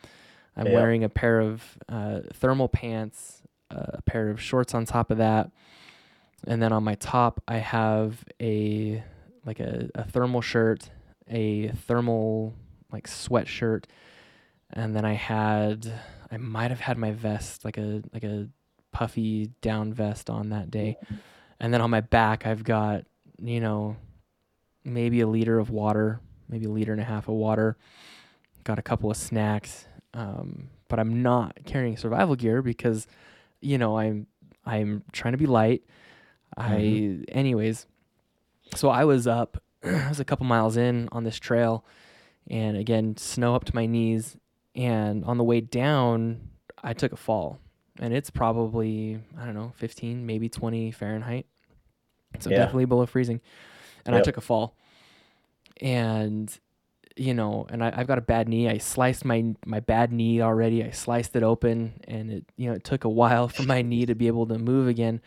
I'm 0.56 0.66
Yep. 0.66 0.74
wearing 0.74 1.04
a 1.04 1.08
pair 1.08 1.40
of 1.40 1.78
uh, 1.88 2.20
thermal 2.34 2.68
pants, 2.68 3.42
a 3.70 4.02
pair 4.02 4.30
of 4.30 4.40
shorts 4.40 4.74
on 4.74 4.84
top 4.84 5.10
of 5.10 5.18
that, 5.18 5.50
and 6.46 6.62
then 6.62 6.72
on 6.72 6.84
my 6.84 6.94
top 6.96 7.42
I 7.46 7.56
have 7.58 8.24
a 8.40 9.02
like 9.44 9.60
a, 9.60 9.88
a 9.94 10.04
thermal 10.04 10.40
shirt, 10.40 10.90
a 11.28 11.68
thermal 11.68 12.54
like 12.92 13.06
sweatshirt, 13.06 13.84
and 14.72 14.94
then 14.94 15.04
I 15.04 15.14
had 15.14 15.92
I 16.30 16.36
might 16.36 16.70
have 16.70 16.80
had 16.80 16.98
my 16.98 17.12
vest 17.12 17.64
like 17.64 17.78
a 17.78 18.02
like 18.12 18.24
a 18.24 18.48
puffy 18.92 19.50
down 19.60 19.92
vest 19.92 20.28
on 20.30 20.50
that 20.50 20.70
day, 20.70 20.96
and 21.58 21.72
then 21.72 21.80
on 21.80 21.90
my 21.90 22.00
back 22.00 22.46
I've 22.46 22.64
got 22.64 23.04
you 23.42 23.60
know 23.60 23.96
maybe 24.84 25.20
a 25.20 25.26
liter 25.26 25.58
of 25.58 25.70
water, 25.70 26.20
maybe 26.48 26.66
a 26.66 26.70
liter 26.70 26.92
and 26.92 27.00
a 27.00 27.04
half 27.04 27.28
of 27.28 27.34
water. 27.34 27.76
Got 28.64 28.78
a 28.78 28.82
couple 28.82 29.10
of 29.10 29.16
snacks, 29.16 29.86
um, 30.14 30.68
but 30.88 30.98
I'm 30.98 31.22
not 31.22 31.58
carrying 31.64 31.96
survival 31.96 32.36
gear 32.36 32.62
because, 32.62 33.06
you 33.60 33.78
know, 33.78 33.98
I'm 33.98 34.26
I'm 34.64 35.02
trying 35.12 35.32
to 35.32 35.38
be 35.38 35.46
light. 35.46 35.82
I, 36.56 36.70
mm-hmm. 36.70 37.22
anyways, 37.28 37.86
so 38.74 38.88
I 38.88 39.04
was 39.04 39.26
up. 39.26 39.62
I 39.84 40.08
was 40.08 40.20
a 40.20 40.24
couple 40.24 40.46
miles 40.46 40.76
in 40.76 41.08
on 41.12 41.24
this 41.24 41.38
trail, 41.38 41.84
and 42.48 42.76
again, 42.76 43.16
snow 43.16 43.54
up 43.54 43.64
to 43.64 43.74
my 43.74 43.86
knees. 43.86 44.36
And 44.74 45.24
on 45.24 45.36
the 45.36 45.44
way 45.44 45.60
down, 45.60 46.48
I 46.82 46.92
took 46.92 47.12
a 47.12 47.16
fall, 47.16 47.58
and 47.98 48.14
it's 48.14 48.30
probably 48.30 49.20
I 49.38 49.44
don't 49.44 49.54
know, 49.54 49.72
15, 49.76 50.24
maybe 50.26 50.48
20 50.48 50.90
Fahrenheit. 50.92 51.46
So 52.38 52.50
Yeah. 52.50 52.58
definitely 52.58 52.84
below 52.84 53.06
freezing. 53.06 53.40
And 54.06 54.14
I 54.16 54.22
took 54.22 54.36
a 54.36 54.40
fall, 54.40 54.76
and 55.80 56.58
you 57.16 57.34
know, 57.34 57.66
and 57.70 57.82
I, 57.82 57.92
I've 57.94 58.06
got 58.06 58.18
a 58.18 58.22
bad 58.22 58.48
knee. 58.48 58.68
I 58.68 58.78
sliced 58.78 59.24
my 59.24 59.54
my 59.66 59.80
bad 59.80 60.12
knee 60.12 60.40
already. 60.40 60.84
I 60.84 60.90
sliced 60.90 61.34
it 61.36 61.42
open, 61.42 62.00
and 62.06 62.30
it 62.30 62.44
you 62.56 62.68
know 62.68 62.74
it 62.74 62.84
took 62.84 63.04
a 63.04 63.08
while 63.08 63.48
for 63.48 63.62
my 63.62 63.82
knee 63.82 64.06
to 64.06 64.14
be 64.14 64.26
able 64.26 64.46
to 64.46 64.58
move 64.58 64.88
again. 64.88 65.20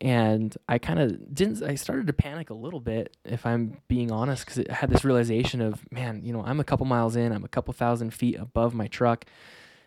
And 0.00 0.56
I 0.68 0.78
kind 0.78 0.98
of 0.98 1.34
didn't. 1.34 1.62
I 1.62 1.74
started 1.74 2.06
to 2.06 2.12
panic 2.12 2.50
a 2.50 2.54
little 2.54 2.80
bit, 2.80 3.16
if 3.24 3.44
I'm 3.44 3.78
being 3.88 4.10
honest, 4.10 4.46
because 4.46 4.64
I 4.68 4.72
had 4.72 4.90
this 4.90 5.04
realization 5.04 5.60
of, 5.60 5.80
man, 5.92 6.22
you 6.24 6.32
know, 6.32 6.42
I'm 6.42 6.60
a 6.60 6.64
couple 6.64 6.86
miles 6.86 7.14
in. 7.14 7.30
I'm 7.30 7.44
a 7.44 7.48
couple 7.48 7.74
thousand 7.74 8.12
feet 8.12 8.36
above 8.36 8.74
my 8.74 8.86
truck. 8.86 9.26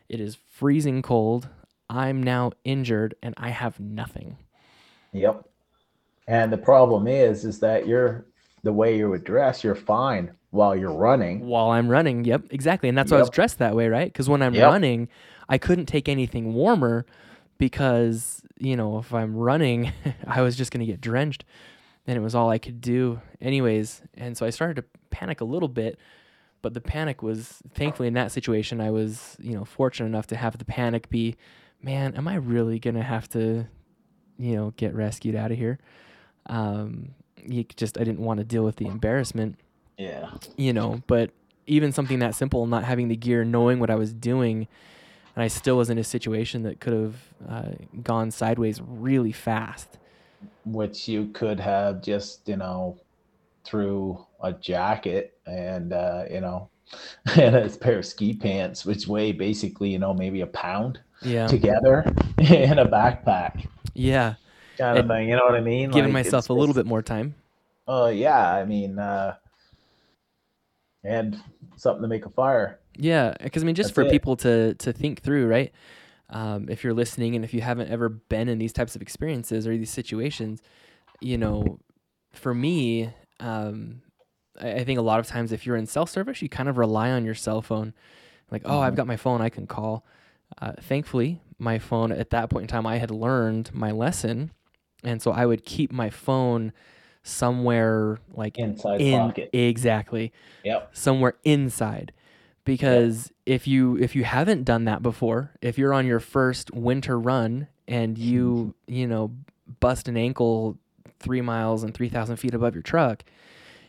It 0.08 0.20
is 0.20 0.38
freezing 0.52 1.02
cold. 1.02 1.50
I'm 1.90 2.22
now 2.22 2.52
injured, 2.64 3.16
and 3.24 3.34
I 3.38 3.50
have 3.50 3.80
nothing. 3.80 4.38
Yep. 5.12 5.50
And 6.28 6.54
the 6.54 6.58
problem 6.58 7.08
is, 7.08 7.44
is 7.44 7.60
that 7.60 7.88
you're 7.88 8.26
the 8.64 8.74
way 8.74 8.98
you 8.98 9.10
would 9.10 9.24
dress, 9.24 9.64
you're 9.64 9.76
fine 9.76 10.32
while 10.56 10.76
you're 10.76 10.94
running. 10.94 11.46
while 11.46 11.70
I'm 11.70 11.88
running. 11.88 12.26
Yep, 12.26 12.46
exactly. 12.52 12.90
And 12.90 12.98
that's 12.98 13.12
why 13.12 13.18
I 13.18 13.22
was 13.22 13.30
dressed 13.30 13.60
that 13.60 13.76
way, 13.76 13.88
right? 13.88 14.12
Because 14.12 14.28
when 14.30 14.42
I'm 14.42 14.54
Yep. 14.56 14.72
running, 14.72 15.10
I 15.48 15.58
couldn't 15.58 15.86
take 15.86 16.10
anything 16.10 16.54
warmer 16.54 17.06
because, 17.58 18.42
you 18.58 18.76
know, 18.76 18.98
if 19.00 19.14
I'm 19.14 19.36
running, 19.36 19.92
I 20.28 20.42
was 20.42 20.56
just 20.56 20.72
going 20.72 20.86
to 20.86 20.92
get 20.92 21.02
drenched. 21.02 21.46
And 22.08 22.18
it 22.18 22.22
was 22.22 22.36
all 22.36 22.50
I 22.50 22.58
could 22.60 22.82
do, 22.82 23.20
anyways. 23.42 24.02
And 24.16 24.38
so 24.38 24.46
I 24.46 24.50
started 24.52 24.76
to 24.76 24.84
panic 25.10 25.42
a 25.42 25.46
little 25.46 25.70
bit. 25.70 25.98
But 26.62 26.74
the 26.74 26.82
panic 26.82 27.22
was, 27.22 27.62
thankfully, 27.74 28.08
in 28.08 28.14
that 28.16 28.32
situation, 28.32 28.82
I 28.82 28.90
was, 28.92 29.36
you 29.40 29.54
know, 29.54 29.66
fortunate 29.66 30.08
enough 30.08 30.26
to 30.28 30.36
have 30.36 30.58
the 30.58 30.66
panic 30.66 31.10
be, 31.10 31.36
man, 31.82 32.16
am 32.16 32.28
I 32.28 32.36
really 32.36 32.80
going 32.80 32.96
to 32.96 33.04
have 33.04 33.28
to, 33.30 33.68
you 34.38 34.56
know, 34.56 34.74
get 34.78 34.94
rescued 34.96 35.36
out 35.36 35.52
of 35.52 35.58
here? 35.58 35.78
Um, 36.48 37.14
you 37.44 37.66
just, 37.76 38.00
I 38.00 38.04
didn't 38.04 38.20
want 38.22 38.40
to 38.40 38.44
deal 38.44 38.64
with 38.64 38.78
the 38.78 38.88
embarrassment 38.88 39.60
Yeah. 39.98 40.30
you 40.58 40.74
know, 40.74 41.02
but 41.08 41.32
even 41.68 41.92
something 41.92 42.20
that 42.20 42.36
simple, 42.36 42.66
not 42.68 42.84
having 42.84 43.08
the 43.08 43.16
gear, 43.16 43.44
knowing 43.44 43.80
what 43.80 43.90
I 43.90 43.96
was 43.96 44.14
doing, 44.14 44.68
and 45.36 45.44
I 45.44 45.48
still 45.48 45.78
was 45.78 45.90
in 45.90 45.98
a 45.98 46.04
situation 46.04 46.64
that 46.64 46.80
could 46.80 46.94
have 46.94 47.16
uh, 47.48 47.72
gone 48.04 48.32
sideways 48.32 48.82
really 48.82 49.32
fast. 49.32 49.98
Which 50.66 51.08
you 51.08 51.28
could 51.28 51.60
have 51.60 52.02
just, 52.02 52.48
you 52.48 52.58
know, 52.58 53.00
threw 53.66 54.26
a 54.44 54.54
jacket 54.54 55.40
and, 55.48 55.94
uh, 55.94 56.26
you 56.32 56.42
know, 56.42 56.70
and 57.38 57.56
a 57.56 57.70
pair 57.70 58.00
of 58.00 58.06
ski 58.06 58.36
pants, 58.36 58.86
which 58.86 59.08
weigh 59.08 59.32
basically, 59.34 59.92
you 59.92 60.00
know, 60.00 60.14
maybe 60.14 60.42
a 60.42 60.48
pound 60.48 61.00
Yeah, 61.22 61.48
together 61.48 62.06
in 62.40 62.80
a 62.80 62.88
backpack 62.88 63.68
yeah, 63.94 64.36
kind 64.78 64.98
of 65.00 65.08
thing. 65.08 65.30
You 65.30 65.36
know 65.38 65.46
what 65.46 65.56
I 65.56 65.62
mean? 65.62 65.92
giving 65.92 66.12
Like, 66.12 66.12
myself 66.12 66.50
a 66.50 66.54
little 66.54 66.76
bit 66.76 66.86
more 66.86 67.02
time. 67.02 67.36
Uh, 67.88 68.12
yeah. 68.14 68.54
I 68.54 68.66
mean, 68.66 69.00
uh, 69.00 69.36
and 71.06 71.40
something 71.76 72.02
to 72.02 72.08
make 72.08 72.26
a 72.26 72.30
fire. 72.30 72.80
Yeah, 72.98 73.34
because 73.42 73.64
I 73.64 73.66
mean, 73.66 73.76
just 73.76 73.90
That's 73.90 73.96
for 73.96 74.02
it. 74.02 74.10
people 74.10 74.36
to 74.38 74.74
to 74.76 74.94
think 74.94 75.22
through, 75.22 75.48
right? 75.48 75.72
Um, 76.30 76.70
if 76.70 76.84
you're 76.84 76.94
listening 76.94 77.36
and 77.36 77.46
if 77.46 77.54
you 77.54 77.62
haven't 77.62 77.90
ever 77.92 78.10
been 78.10 78.50
in 78.50 78.58
these 78.58 78.74
types 78.74 78.96
of 78.96 79.02
experiences 79.02 79.68
or 79.68 79.78
these 79.78 79.92
situations, 79.92 80.62
you 81.22 81.38
know, 81.38 81.80
for 82.34 82.54
me, 82.54 83.12
um, 83.40 84.02
I, 84.60 84.72
I 84.78 84.84
think 84.84 84.98
a 84.98 85.04
lot 85.04 85.20
of 85.20 85.28
times 85.28 85.52
if 85.52 85.66
you're 85.66 85.76
in 85.76 85.86
self 85.86 86.10
service, 86.10 86.42
you 86.42 86.50
kind 86.50 86.68
of 86.70 86.78
rely 86.78 87.12
on 87.12 87.26
your 87.26 87.36
cell 87.36 87.62
phone. 87.62 87.94
Like, 88.52 88.64
oh, 88.66 88.80
I've 88.80 88.94
Mhm. 88.94 88.98
got 88.98 89.08
my 89.08 89.18
phone, 89.18 89.42
I 89.42 89.50
can 89.50 89.68
call. 89.68 90.06
Uh, 90.62 90.74
thankfully, 90.80 91.42
my 91.60 91.80
phone 91.80 92.12
at 92.12 92.30
that 92.32 92.50
point 92.50 92.64
in 92.64 92.68
time, 92.68 92.86
I 92.88 92.98
had 92.98 93.12
learned 93.12 93.74
my 93.74 93.92
lesson, 93.92 94.52
and 95.04 95.22
so 95.22 95.32
I 95.32 95.46
would 95.46 95.66
keep 95.66 95.92
my 95.92 96.10
phone 96.10 96.72
somewhere 97.26 98.20
like 98.34 98.58
Inside 98.60 99.02
in 99.02 99.20
pocket. 99.20 99.50
exactly 99.52 100.32
Yep. 100.64 100.90
somewhere 100.94 101.34
inside 101.44 102.12
because 102.66 103.32
if 103.46 103.68
you 103.68 103.98
if 103.98 104.16
you 104.16 104.24
haven't 104.24 104.64
done 104.64 104.86
that 104.86 105.02
before 105.02 105.52
if 105.62 105.78
you're 105.78 105.94
on 105.94 106.06
your 106.06 106.20
first 106.20 106.72
winter 106.74 107.20
run 107.20 107.68
and 107.88 108.18
you 108.18 108.76
you 108.88 109.08
know 109.08 109.32
bust 109.80 110.08
an 110.08 110.16
ankle 110.18 110.78
three 111.20 111.42
miles 111.42 111.84
and 111.84 111.94
3000 111.96 112.36
feet 112.38 112.54
above 112.54 112.76
your 112.76 112.84
truck 112.84 113.24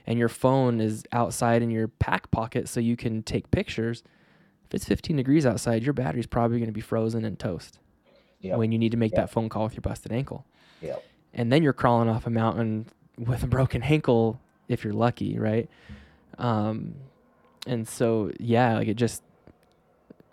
and 0.06 0.18
your 0.18 0.28
phone 0.30 0.80
is 0.80 1.04
outside 1.12 1.62
in 1.62 1.70
your 1.70 1.88
pack 1.88 2.30
pocket 2.30 2.68
so 2.68 2.80
you 2.80 2.96
can 2.96 3.22
take 3.22 3.50
pictures 3.50 4.02
if 4.64 4.74
it's 4.74 4.84
15 4.86 5.16
degrees 5.16 5.44
outside 5.44 5.82
your 5.82 5.92
battery's 5.92 6.26
probably 6.26 6.58
going 6.58 6.68
to 6.68 6.72
be 6.72 6.80
frozen 6.80 7.24
and 7.24 7.38
toast 7.38 7.78
Yep. 8.40 8.58
when 8.58 8.72
you 8.72 8.78
need 8.78 8.92
to 8.92 8.96
make 8.98 9.12
Yep. 9.12 9.16
that 9.16 9.30
phone 9.30 9.48
call 9.50 9.64
with 9.64 9.74
your 9.74 9.82
busted 9.82 10.10
ankle 10.12 10.46
Yep. 10.80 11.02
and 11.34 11.52
then 11.52 11.62
you're 11.62 11.72
crawling 11.72 12.08
off 12.08 12.26
a 12.26 12.30
mountain 12.30 12.86
with 13.18 13.42
a 13.42 13.46
broken 13.46 13.82
ankle 13.82 14.40
if 14.68 14.84
you're 14.84 14.92
lucky, 14.92 15.38
right? 15.38 15.68
Um, 16.38 16.94
and 17.66 17.86
so 17.88 18.30
yeah, 18.38 18.76
like 18.76 18.88
it 18.88 18.94
just 18.94 19.22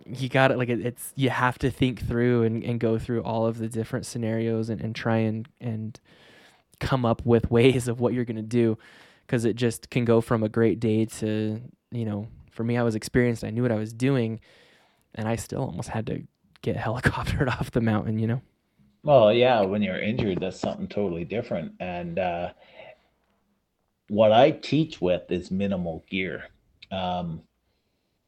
you 0.06 0.28
got 0.28 0.52
it 0.52 0.58
like 0.58 0.70
it, 0.70 0.86
it's 0.86 1.14
you 1.16 1.30
have 1.30 1.58
to 1.60 1.72
think 1.72 2.06
through 2.06 2.44
and, 2.44 2.64
and 2.64 2.80
go 2.80 3.00
through 3.00 3.22
all 3.24 3.46
of 3.46 3.58
the 3.58 3.70
different 3.70 4.06
scenarios 4.06 4.70
and, 4.70 4.82
and 4.82 4.96
try 4.96 5.18
and 5.18 5.48
and 5.62 6.00
come 6.80 7.06
up 7.06 7.26
with 7.26 7.50
ways 7.52 7.88
of 7.88 8.00
what 8.00 8.14
you're 8.14 8.26
gonna 8.26 8.42
do 8.42 8.78
because 9.26 9.46
it 9.46 9.56
just 9.56 9.90
can 9.90 10.06
go 10.06 10.22
from 10.22 10.44
a 10.44 10.50
great 10.50 10.80
day 10.80 11.06
to 11.06 11.62
you 11.92 12.06
know 12.06 12.28
for 12.52 12.64
me 12.64 12.78
I 12.78 12.84
was 12.84 12.96
experienced 12.96 13.44
I 13.44 13.50
knew 13.52 13.62
what 13.62 13.72
I 13.72 13.76
was 13.76 13.94
doing 13.94 14.40
and 15.16 15.28
I 15.28 15.36
still 15.38 15.62
almost 15.62 15.90
had 15.90 16.06
to 16.08 16.24
get 16.62 16.76
helicoptered 16.78 17.48
off 17.50 17.72
the 17.72 17.82
mountain 17.82 18.20
you 18.20 18.28
know 18.28 18.42
Well, 19.04 19.34
yeah, 19.34 19.62
when 19.62 19.82
you're 19.82 20.00
injured, 20.02 20.40
that's 20.40 20.60
something 20.60 20.88
totally 20.88 21.26
different. 21.26 21.74
And 21.80 22.20
uh, 22.20 22.54
what 24.10 24.32
I 24.32 24.52
teach 24.52 25.02
with 25.02 25.32
is 25.32 25.52
minimal 25.52 26.04
gear. 26.10 26.46
Um, 26.92 27.42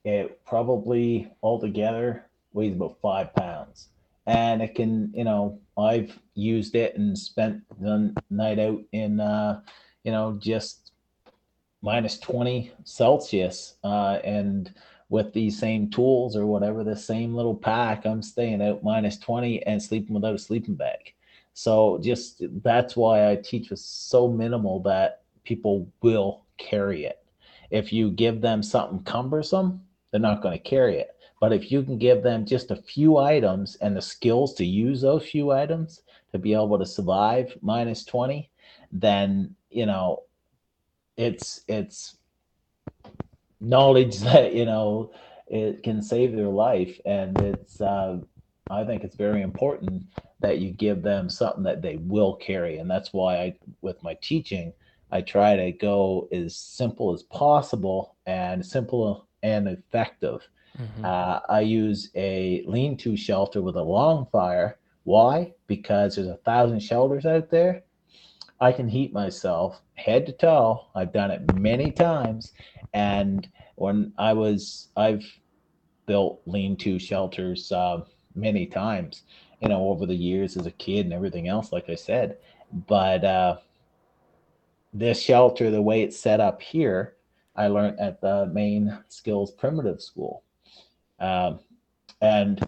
it 0.04 0.44
probably 0.46 1.32
altogether 1.42 2.26
weighs 2.54 2.76
about 2.76 2.98
five 3.02 3.34
pounds. 3.36 3.90
And 4.28 4.62
it 4.62 4.76
can, 4.76 5.12
you 5.14 5.24
know, 5.24 5.60
I've 5.78 6.18
used 6.34 6.76
it 6.76 6.98
and 6.98 7.18
spent 7.18 7.62
the 7.80 8.16
night 8.30 8.60
out 8.60 8.82
in, 8.92 9.20
uh, 9.20 9.62
you 10.04 10.12
know, 10.12 10.38
just 10.40 10.92
minus 11.82 12.18
20 12.20 12.72
Celsius. 12.84 13.76
Uh, 13.84 14.20
and 14.24 14.74
with 15.10 15.34
these 15.34 15.60
same 15.60 15.90
tools 15.90 16.36
or 16.36 16.48
whatever, 16.48 16.84
the 16.84 16.96
same 16.96 17.36
little 17.36 17.56
pack, 17.56 18.06
I'm 18.06 18.24
staying 18.24 18.62
out 18.62 18.84
minus 18.84 19.20
20 19.20 19.64
and 19.68 19.82
sleeping 19.82 20.16
without 20.16 20.36
a 20.36 20.40
sleeping 20.40 20.76
bag. 20.76 21.14
So 21.54 22.00
just 22.02 22.42
that's 22.64 22.96
why 22.96 23.32
I 23.32 23.36
teach 23.36 23.70
with 23.70 23.80
so 23.80 24.28
minimal 24.28 24.80
that 24.82 25.22
people 25.46 25.88
will 26.02 26.44
carry 26.58 27.06
it. 27.06 27.24
If 27.72 27.94
you 27.94 28.12
give 28.12 28.42
them 28.42 28.62
something 28.62 29.04
cumbersome, 29.04 29.82
they're 30.12 30.20
not 30.20 30.42
going 30.42 30.58
to 30.58 30.64
carry 30.64 30.98
it. 30.98 31.12
But 31.40 31.54
if 31.54 31.72
you 31.72 31.84
can 31.84 31.98
give 31.98 32.24
them 32.24 32.46
just 32.46 32.72
a 32.72 32.76
few 32.76 33.18
items 33.18 33.76
and 33.76 33.96
the 33.96 34.02
skills 34.02 34.54
to 34.56 34.66
use 34.66 35.02
those 35.02 35.26
few 35.26 35.52
items 35.52 36.02
to 36.32 36.40
be 36.40 36.54
able 36.54 36.80
to 36.80 36.86
survive 36.86 37.58
minus 37.62 38.04
20, 38.06 38.50
then, 38.92 39.56
you 39.70 39.86
know, 39.86 40.24
it's 41.18 41.62
it's 41.68 42.18
knowledge 43.60 44.20
that 44.22 44.54
you 44.54 44.66
know 44.66 45.12
it 45.48 45.84
can 45.84 46.02
save 46.02 46.36
their 46.36 46.48
life 46.48 47.00
and 47.06 47.40
it's 47.42 47.82
uh, 47.82 48.18
i 48.70 48.84
think 48.84 49.04
it's 49.04 49.16
very 49.16 49.42
important 49.42 50.04
that 50.40 50.60
you 50.60 50.72
give 50.72 51.02
them 51.02 51.30
something 51.30 51.64
that 51.64 51.82
they 51.82 51.98
will 51.98 52.36
carry 52.36 52.78
and 52.78 52.90
that's 52.90 53.14
why 53.14 53.38
i 53.38 53.56
with 53.82 54.02
my 54.04 54.16
teaching 54.22 54.74
i 55.12 55.22
try 55.22 55.56
to 55.56 55.72
go 55.72 56.28
as 56.32 56.56
simple 56.56 57.14
as 57.14 57.24
possible 57.24 58.16
and 58.26 58.66
simple 58.66 59.28
and 59.44 59.68
effective 59.68 60.48
Mm-hmm. 60.80 61.06
Uh, 61.06 61.40
I 61.50 61.62
use 61.62 62.10
a 62.16 62.64
lean-to 62.66 63.16
shelter 63.16 63.62
with 63.62 63.76
a 63.76 63.84
long 63.84 64.28
fire. 64.32 64.78
Why? 65.04 65.54
Because 65.68 66.16
there's 66.16 66.28
a 66.28 66.38
thousand 66.38 66.82
shelters 66.82 67.26
out 67.26 67.50
there. 67.50 67.84
I 68.60 68.72
can 68.72 68.88
heat 68.88 69.14
myself 69.14 69.82
head 69.96 70.26
to 70.26 70.32
toe. 70.32 70.86
I've 70.96 71.14
done 71.14 71.32
it 71.32 71.56
many 71.56 71.92
times, 71.92 72.54
and 72.94 73.48
when 73.76 74.14
I 74.18 74.34
was, 74.34 74.90
I've 74.96 75.26
built 76.06 76.42
lean-to 76.46 77.00
shelters 77.00 77.72
uh, 77.72 78.02
many 78.34 78.66
times, 78.66 79.24
you 79.62 79.68
know, 79.68 79.90
over 79.90 80.06
the 80.06 80.16
years 80.16 80.56
as 80.58 80.66
a 80.66 80.72
kid 80.72 81.06
and 81.06 81.14
everything 81.14 81.48
else, 81.48 81.72
like 81.72 81.90
I 81.90 81.96
said. 81.96 82.38
But 82.88 83.24
uh, 83.24 83.58
this 84.98 85.22
shelter, 85.22 85.70
the 85.70 85.82
way 85.82 86.04
it's 86.04 86.18
set 86.18 86.40
up 86.40 86.62
here, 86.62 87.16
I 87.56 87.68
learned 87.68 88.00
at 88.00 88.22
the 88.22 88.48
Maine 88.48 88.98
Skills 89.10 89.52
Primitive 89.52 90.02
School. 90.02 90.44
Um, 91.20 91.60
and 92.22 92.66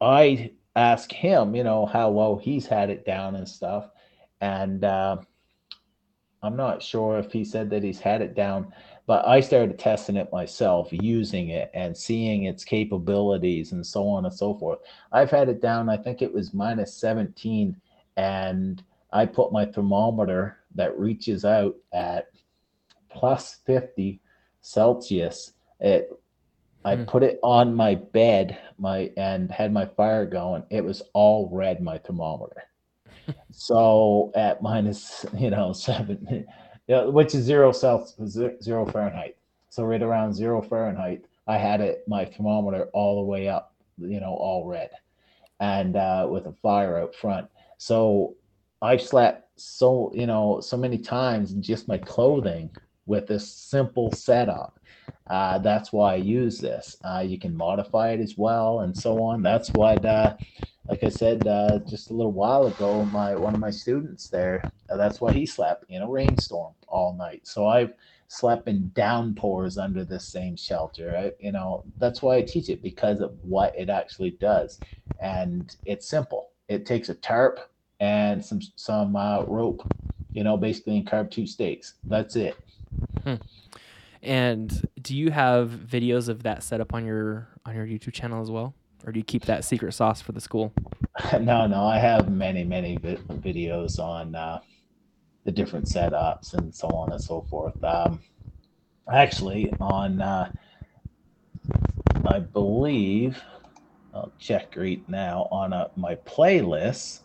I 0.00 0.52
ask 0.74 1.12
him, 1.12 1.54
you 1.54 1.62
know, 1.62 1.86
how 1.86 2.10
low 2.10 2.36
he's 2.36 2.66
had 2.66 2.90
it 2.90 3.06
down 3.06 3.36
and 3.36 3.48
stuff. 3.48 3.90
And 4.40 4.84
uh, 4.84 5.18
I'm 6.42 6.56
not 6.56 6.82
sure 6.82 7.18
if 7.18 7.32
he 7.32 7.44
said 7.44 7.70
that 7.70 7.84
he's 7.84 8.00
had 8.00 8.20
it 8.20 8.34
down, 8.34 8.72
but 9.06 9.26
I 9.26 9.40
started 9.40 9.78
testing 9.78 10.16
it 10.16 10.32
myself, 10.32 10.88
using 10.90 11.50
it 11.50 11.70
and 11.72 11.96
seeing 11.96 12.44
its 12.44 12.64
capabilities 12.64 13.72
and 13.72 13.86
so 13.86 14.08
on 14.08 14.24
and 14.24 14.34
so 14.34 14.54
forth. 14.54 14.80
I've 15.12 15.30
had 15.30 15.48
it 15.48 15.62
down, 15.62 15.88
I 15.88 15.96
think 15.96 16.20
it 16.20 16.32
was 16.32 16.52
minus 16.52 16.94
17, 16.94 17.76
and 18.16 18.82
I 19.14 19.26
put 19.26 19.52
my 19.52 19.64
thermometer 19.64 20.58
that 20.74 20.98
reaches 20.98 21.44
out 21.44 21.76
at 21.92 22.26
plus 23.08 23.60
50 23.64 24.20
Celsius. 24.60 25.52
It 25.80 26.10
I 26.84 26.96
hmm. 26.96 27.04
put 27.04 27.22
it 27.22 27.38
on 27.42 27.74
my 27.74 27.94
bed, 27.94 28.58
my 28.76 29.10
and 29.16 29.50
had 29.50 29.72
my 29.72 29.86
fire 29.86 30.26
going. 30.26 30.64
It 30.68 30.84
was 30.84 31.02
all 31.14 31.48
red, 31.50 31.80
my 31.80 31.96
thermometer. 31.96 32.64
so 33.52 34.32
at 34.34 34.60
minus, 34.60 35.24
you 35.38 35.50
know, 35.50 35.72
seven, 35.72 36.46
yeah, 36.88 37.04
which 37.04 37.34
is 37.34 37.44
zero 37.44 37.72
Celsius, 37.72 38.36
zero 38.62 38.84
Fahrenheit. 38.84 39.36
So 39.70 39.84
right 39.84 40.02
around 40.02 40.34
zero 40.34 40.60
Fahrenheit, 40.60 41.24
I 41.46 41.56
had 41.56 41.80
it 41.80 42.04
my 42.06 42.24
thermometer 42.24 42.86
all 42.92 43.16
the 43.16 43.26
way 43.26 43.48
up, 43.48 43.74
you 43.96 44.20
know, 44.20 44.34
all 44.34 44.66
red, 44.66 44.90
and 45.60 45.96
uh, 45.96 46.26
with 46.28 46.46
a 46.46 46.52
fire 46.52 46.98
out 46.98 47.14
front. 47.14 47.48
So 47.78 48.34
I've 48.84 49.02
slept 49.02 49.48
so 49.60 50.12
you 50.14 50.26
know 50.26 50.60
so 50.60 50.76
many 50.76 50.98
times 50.98 51.52
in 51.52 51.62
just 51.62 51.88
my 51.88 51.98
clothing 51.98 52.70
with 53.06 53.26
this 53.26 53.50
simple 53.52 54.12
setup. 54.12 54.78
Uh, 55.28 55.58
that's 55.58 55.92
why 55.92 56.14
I 56.14 56.16
use 56.16 56.60
this. 56.60 56.96
Uh, 57.02 57.24
you 57.26 57.38
can 57.38 57.56
modify 57.56 58.10
it 58.10 58.20
as 58.20 58.36
well, 58.36 58.80
and 58.80 58.96
so 58.96 59.22
on. 59.22 59.42
That's 59.42 59.72
what, 59.72 60.04
uh, 60.04 60.36
like 60.88 61.02
I 61.02 61.08
said 61.08 61.46
uh, 61.46 61.78
just 61.88 62.10
a 62.10 62.14
little 62.14 62.32
while 62.32 62.66
ago, 62.66 63.04
my 63.06 63.34
one 63.36 63.54
of 63.54 63.60
my 63.60 63.70
students 63.70 64.28
there. 64.28 64.68
Uh, 64.90 64.98
that's 64.98 65.20
why 65.20 65.32
he 65.32 65.46
slept 65.46 65.86
in 65.88 66.02
a 66.02 66.08
rainstorm 66.10 66.74
all 66.88 67.16
night. 67.16 67.46
So 67.46 67.66
I've 67.66 67.94
slept 68.28 68.68
in 68.68 68.90
downpours 68.94 69.78
under 69.78 70.04
this 70.04 70.28
same 70.28 70.56
shelter. 70.56 71.16
I, 71.16 71.32
you 71.42 71.52
know, 71.52 71.84
that's 71.98 72.20
why 72.20 72.36
I 72.36 72.42
teach 72.42 72.68
it 72.68 72.82
because 72.82 73.20
of 73.20 73.34
what 73.42 73.74
it 73.78 73.88
actually 73.88 74.32
does, 74.32 74.78
and 75.20 75.74
it's 75.86 76.06
simple. 76.08 76.50
It 76.68 76.84
takes 76.86 77.08
a 77.08 77.14
tarp 77.14 77.60
and 78.04 78.44
some 78.44 78.60
some 78.76 79.16
uh, 79.16 79.42
rope, 79.44 79.82
you 80.32 80.44
know, 80.44 80.56
basically 80.56 80.96
in 80.96 81.04
carb 81.04 81.30
two 81.30 81.46
stakes. 81.46 81.94
That's 82.04 82.36
it. 82.36 82.56
Hmm. 83.22 83.34
And 84.22 84.86
do 85.00 85.16
you 85.16 85.30
have 85.30 85.70
videos 85.70 86.28
of 86.28 86.42
that 86.44 86.62
set 86.62 86.80
up 86.80 86.94
on 86.94 87.04
your 87.04 87.48
on 87.64 87.74
your 87.74 87.86
YouTube 87.86 88.12
channel 88.12 88.42
as 88.42 88.50
well, 88.50 88.74
or 89.06 89.12
do 89.12 89.18
you 89.18 89.24
keep 89.24 89.46
that 89.46 89.64
secret 89.64 89.92
sauce 89.92 90.20
for 90.20 90.32
the 90.32 90.40
school? 90.40 90.72
no, 91.40 91.66
no, 91.66 91.84
I 91.86 91.98
have 91.98 92.30
many 92.30 92.64
many 92.64 92.96
vi- 92.96 93.16
videos 93.16 93.98
on 93.98 94.34
uh, 94.34 94.60
the 95.44 95.52
different 95.52 95.86
setups 95.86 96.54
and 96.54 96.74
so 96.74 96.88
on 96.88 97.12
and 97.12 97.22
so 97.22 97.42
forth. 97.42 97.82
Um, 97.82 98.20
actually, 99.10 99.72
on 99.80 100.20
uh, 100.20 100.50
I 102.26 102.38
believe 102.38 103.42
I'll 104.14 104.32
check 104.38 104.74
right 104.76 105.02
now 105.08 105.48
on 105.50 105.72
a, 105.72 105.76
uh, 105.76 105.88
my 105.96 106.14
playlist. 106.14 107.20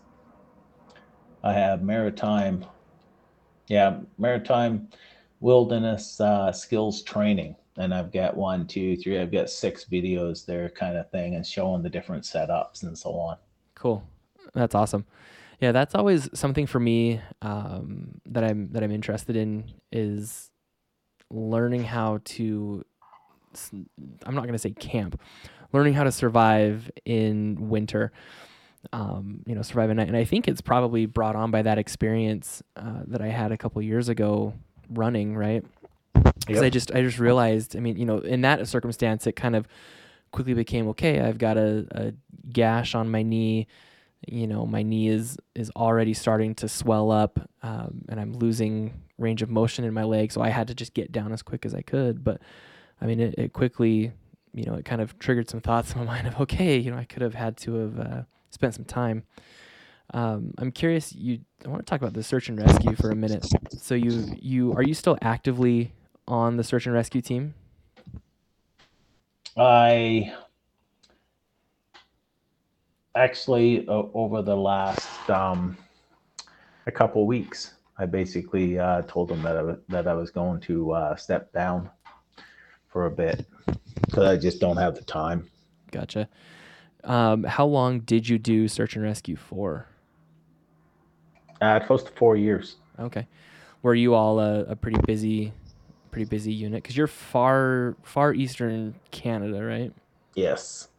I 1.44 1.54
have 1.54 1.82
maritime, 1.82 2.66
yeah, 3.68 4.00
maritime 4.18 4.90
wilderness 5.40 6.20
uh, 6.20 6.52
skills 6.52 7.02
training. 7.04 7.56
And 7.78 7.94
I've 7.94 8.12
got 8.12 8.36
one, 8.36 8.68
two, 8.68 8.98
three, 8.98 9.20
I've 9.20 9.32
got 9.32 9.50
six 9.50 9.86
videos 9.86 10.46
there 10.46 10.70
kind 10.70 10.98
of 10.98 11.10
thing 11.12 11.36
and 11.36 11.46
showing 11.46 11.82
the 11.82 11.90
different 11.90 12.24
setups 12.24 12.84
and 12.84 12.98
so 12.98 13.12
on. 13.12 13.38
Cool. 13.74 14.04
That's 14.54 14.76
awesome. 14.76 15.06
Yeah, 15.62 15.72
that's 15.72 15.96
always 15.96 16.30
something 16.38 16.68
for 16.68 16.80
me 16.80 17.22
um, 17.42 18.20
that 18.26 18.44
I'm 18.44 18.72
that 18.72 18.84
I'm 18.84 18.92
interested 18.92 19.36
in 19.36 19.72
is 19.92 20.50
learning 21.30 21.84
how 21.84 22.20
to 22.24 22.84
I'm 24.26 24.36
not 24.36 24.44
going 24.44 24.54
to 24.54 24.60
say 24.60 24.72
camp, 24.72 25.20
learning 25.74 25.94
how 25.94 26.04
to 26.04 26.12
survive 26.12 26.90
in 27.06 27.70
winter. 27.70 28.12
Um, 28.94 29.44
you 29.46 29.56
know, 29.56 29.62
survive 29.62 29.90
at 29.90 29.98
night, 29.98 30.08
and 30.08 30.16
I 30.16 30.24
think 30.24 30.48
it's 30.48 30.62
probably 30.62 31.06
brought 31.06 31.36
on 31.36 31.52
by 31.52 31.62
that 31.64 31.78
experience 31.78 32.64
uh, 32.78 33.02
that 33.08 33.22
I 33.22 33.28
had 33.28 33.52
a 33.52 33.58
couple 33.58 33.82
years 33.82 34.08
ago 34.08 34.54
running, 34.90 35.36
right? 35.36 35.64
Because 36.14 36.56
yep. 36.56 36.64
I 36.64 36.70
just 36.70 36.92
I 36.96 37.02
just 37.02 37.20
realized, 37.20 37.76
I 37.76 37.82
mean, 37.82 37.98
you 37.98 38.06
know, 38.06 38.20
in 38.20 38.42
that 38.42 38.68
circumstance, 38.68 39.28
it 39.28 39.34
kind 39.34 39.56
of 39.56 39.68
quickly 40.32 40.54
became 40.54 40.88
okay. 40.90 41.20
I've 41.20 41.38
got 41.38 41.58
a, 41.58 41.86
a 41.92 42.14
gash 42.52 42.96
on 42.96 43.10
my 43.10 43.22
knee. 43.22 43.68
You 44.28 44.48
know, 44.48 44.66
my 44.66 44.84
knee 44.84 45.08
is 45.08 45.38
is 45.56 45.72
already 45.76 46.14
starting 46.14 46.56
to 46.56 46.70
swell 46.70 47.12
up, 47.12 47.40
um, 47.64 48.06
and 48.10 48.20
I'm 48.20 48.34
losing 48.34 49.02
range 49.18 49.42
of 49.42 49.50
motion 49.50 49.86
in 49.86 49.94
my 49.94 50.04
leg. 50.04 50.32
So 50.32 50.42
I 50.42 50.50
had 50.50 50.68
to 50.68 50.76
just 50.76 50.94
get 50.94 51.12
down 51.12 51.32
as 51.32 51.42
quick 51.42 51.66
as 51.66 51.74
I 51.74 51.82
could. 51.82 52.24
But 52.24 52.42
I 53.02 53.06
mean, 53.06 53.20
it, 53.20 53.36
it 53.38 53.54
quickly, 53.54 54.12
you 54.54 54.66
know, 54.66 54.76
it 54.76 54.86
kind 54.86 55.02
of 55.02 55.18
triggered 55.20 55.50
some 55.50 55.62
thoughts 55.62 55.94
in 55.94 56.00
my 56.00 56.06
mind 56.06 56.28
of 56.28 56.40
okay, 56.42 56.78
you 56.78 56.92
know, 56.92 56.98
I 56.98 57.06
could 57.06 57.22
have 57.22 57.36
had 57.36 57.58
to 57.58 57.74
have 57.76 58.00
uh, 58.00 58.22
spent 58.50 58.76
some 58.76 58.86
time 58.86 59.24
um, 60.14 60.54
I'm 60.58 60.72
curious. 60.72 61.14
You, 61.14 61.40
I 61.64 61.70
want 61.70 61.86
to 61.86 61.90
talk 61.90 62.02
about 62.02 62.14
the 62.14 62.24
search 62.24 62.50
and 62.50 62.60
rescue 62.60 62.96
for 62.96 63.12
a 63.12 63.16
minute. 63.16 63.46
So 63.78 63.96
you, 63.96 64.26
you 64.40 64.74
are 64.74 64.82
you 64.82 64.94
still 64.94 65.18
actively 65.22 65.94
on 66.28 66.58
the 66.58 66.64
search 66.64 66.86
and 66.86 66.96
rescue 66.96 67.22
team? 67.22 67.54
I 69.56 70.34
actually 73.16 73.88
uh, 73.88 74.04
over 74.14 74.42
the 74.42 74.56
last 74.56 75.30
um, 75.30 75.78
a 76.88 76.92
couple 76.92 77.28
weeks, 77.28 77.74
I 77.98 78.06
basically 78.06 78.80
uh, 78.80 79.04
told 79.04 79.30
them 79.30 79.42
that 79.44 79.58
I, 79.58 79.76
that 79.90 80.08
I 80.08 80.14
was 80.14 80.32
going 80.32 80.60
to 80.62 80.92
uh, 80.92 81.16
step 81.18 81.52
down 81.54 81.90
for 82.88 83.06
a 83.06 83.12
bit 83.12 83.46
because 84.06 84.26
I 84.26 84.38
just 84.38 84.60
don't 84.60 84.78
have 84.78 84.96
the 84.96 85.04
time. 85.04 85.48
Gotcha. 85.92 86.30
Um, 87.04 87.44
how 87.44 87.66
long 87.66 88.02
did 88.02 88.28
you 88.28 88.38
do 88.38 88.68
search 88.68 88.96
and 88.96 89.04
rescue 89.04 89.36
for? 89.36 89.88
Uh, 91.62 91.80
close 91.80 92.04
to 92.04 92.12
four 92.12 92.36
years. 92.36 92.78
Okay. 93.00 93.28
Were 93.82 93.96
you 93.96 94.14
all 94.14 94.40
a, 94.40 94.62
a 94.66 94.76
pretty 94.76 95.00
busy, 95.06 95.54
pretty 96.12 96.26
busy 96.26 96.52
unit? 96.52 96.84
Because 96.84 96.98
you're 96.98 97.08
far, 97.08 97.96
far 98.04 98.34
eastern 98.34 98.96
Canada, 99.12 99.64
right? 99.64 99.94
Yes. 100.36 100.90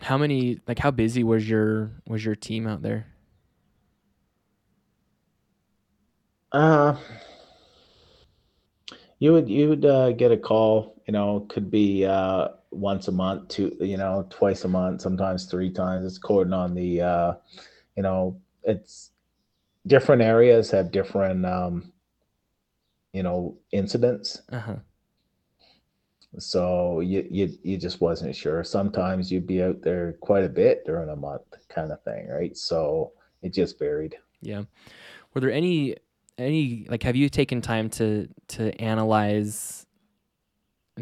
How 0.00 0.16
many? 0.16 0.60
Like, 0.66 0.78
how 0.78 0.90
busy 0.90 1.22
was 1.22 1.48
your 1.48 1.90
was 2.06 2.24
your 2.24 2.34
team 2.34 2.66
out 2.66 2.82
there? 2.82 3.06
Uh, 6.52 6.96
you 9.18 9.32
would 9.32 9.48
you 9.48 9.68
would 9.68 9.84
uh, 9.84 10.12
get 10.12 10.32
a 10.32 10.36
call. 10.36 11.00
You 11.06 11.12
know, 11.12 11.46
could 11.48 11.70
be 11.70 12.06
uh, 12.06 12.48
once 12.70 13.08
a 13.08 13.12
month, 13.12 13.48
two, 13.48 13.76
you 13.80 13.96
know, 13.96 14.26
twice 14.30 14.64
a 14.64 14.68
month, 14.68 15.00
sometimes 15.00 15.46
three 15.46 15.70
times. 15.70 16.04
It's 16.04 16.18
according 16.18 16.52
on 16.52 16.74
the, 16.74 17.00
uh, 17.00 17.32
you 17.96 18.02
know, 18.02 18.40
it's 18.62 19.10
different 19.86 20.22
areas 20.22 20.70
have 20.70 20.90
different 20.90 21.44
um 21.46 21.92
you 23.12 23.22
know 23.22 23.56
incidents. 23.72 24.42
Uh-huh. 24.52 24.76
so 26.38 27.00
you, 27.00 27.26
you 27.30 27.52
you 27.62 27.76
just 27.76 28.00
wasn't 28.00 28.34
sure. 28.36 28.62
Sometimes 28.62 29.32
you'd 29.32 29.46
be 29.46 29.62
out 29.62 29.82
there 29.82 30.14
quite 30.20 30.44
a 30.44 30.48
bit 30.48 30.84
during 30.84 31.08
a 31.08 31.16
month 31.16 31.42
kind 31.68 31.90
of 31.92 32.02
thing 32.02 32.28
right? 32.28 32.56
So 32.56 33.12
it 33.42 33.52
just 33.52 33.78
varied. 33.78 34.16
Yeah. 34.42 34.64
Were 35.34 35.40
there 35.40 35.52
any 35.52 35.96
any 36.38 36.86
like 36.88 37.02
have 37.02 37.16
you 37.16 37.28
taken 37.28 37.60
time 37.60 37.90
to 37.90 38.28
to 38.48 38.80
analyze 38.80 39.86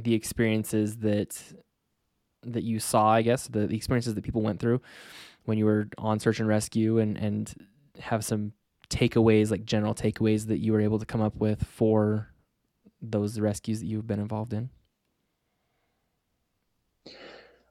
the 0.03 0.15
experiences 0.15 0.97
that 0.99 1.41
that 2.43 2.63
you 2.63 2.79
saw 2.79 3.09
i 3.11 3.23
guess 3.23 3.49
the, 3.49 3.67
the 3.67 3.77
experiences 3.77 4.15
that 4.15 4.25
people 4.25 4.43
went 4.43 4.61
through 4.61 4.81
when 5.45 5.59
you 5.59 5.65
were 5.65 5.89
on 5.99 6.19
search 6.19 6.41
and 6.41 6.49
rescue 6.49 6.99
and 6.99 7.17
and 7.17 7.55
have 7.99 8.25
some 8.25 8.53
takeaways, 8.91 9.51
like 9.51 9.65
general 9.65 9.95
takeaways 9.95 10.47
that 10.47 10.59
you 10.59 10.73
were 10.73 10.81
able 10.81 10.99
to 10.99 11.07
come 11.07 11.21
up 11.21 11.37
with 11.37 11.65
for 11.65 12.29
those 13.01 13.39
rescues 13.39 13.81
that 13.81 13.87
you've 13.87 14.07
been 14.07 14.21
involved 14.21 14.53
in? 14.53 14.71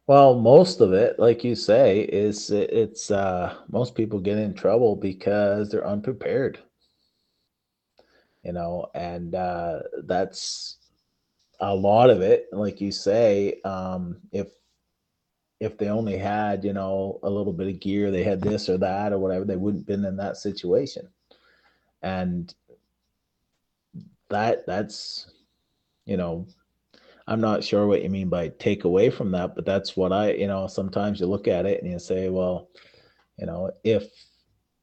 Well, 0.06 0.40
most 0.40 0.80
of 0.80 0.94
it, 0.94 1.20
like 1.20 1.44
you 1.44 1.54
say, 1.54 2.02
is 2.02 2.50
it's 2.50 3.12
uh 3.12 3.56
most 3.70 3.94
people 3.94 4.20
get 4.20 4.38
in 4.38 4.54
trouble 4.54 4.96
because 4.96 5.70
they're 5.70 5.86
unprepared, 5.86 6.60
you 8.44 8.54
know, 8.54 8.88
and 8.96 9.36
uh 9.36 9.80
that's 10.06 10.77
a 11.60 11.74
lot 11.76 12.10
of 12.10 12.22
it. 12.22 12.48
Like 12.52 12.82
you 12.82 12.92
say, 12.92 13.62
um 13.64 14.18
if 14.32 14.48
if 15.60 15.78
they 15.78 15.90
only 15.90 16.18
had, 16.18 16.64
you 16.64 16.74
know, 16.74 17.20
a 17.24 17.30
little 17.30 17.54
bit 17.54 17.68
of 17.68 17.80
gear, 17.80 18.12
they 18.12 18.24
had 18.24 18.42
this 18.42 18.70
or 18.70 18.78
that 18.78 19.12
or 19.12 19.18
whatever, 19.18 19.44
they 19.44 19.56
wouldn't 19.56 19.88
been 19.88 20.06
in 20.06 20.18
that 20.18 20.38
situation. 20.38 21.08
And 22.04 22.54
that 24.30 24.66
that's 24.68 25.32
you 26.06 26.18
know 26.18 26.46
i'm 27.28 27.42
not 27.42 27.64
sure 27.64 27.88
what 27.88 28.04
you 28.04 28.10
mean 28.10 28.30
by 28.30 28.50
take 28.60 28.84
away 28.84 29.10
from 29.10 29.32
that 29.32 29.56
but 29.56 29.66
that's 29.66 29.96
what 29.96 30.12
i 30.12 30.32
you 30.32 30.48
know 30.48 30.68
sometimes 30.68 31.20
you 31.20 31.28
look 31.28 31.48
at 31.48 31.66
it 31.66 31.82
and 31.82 31.92
you 31.92 32.00
say 32.00 32.30
well 32.30 32.70
you 33.38 33.46
know 33.46 33.72
if 33.84 34.08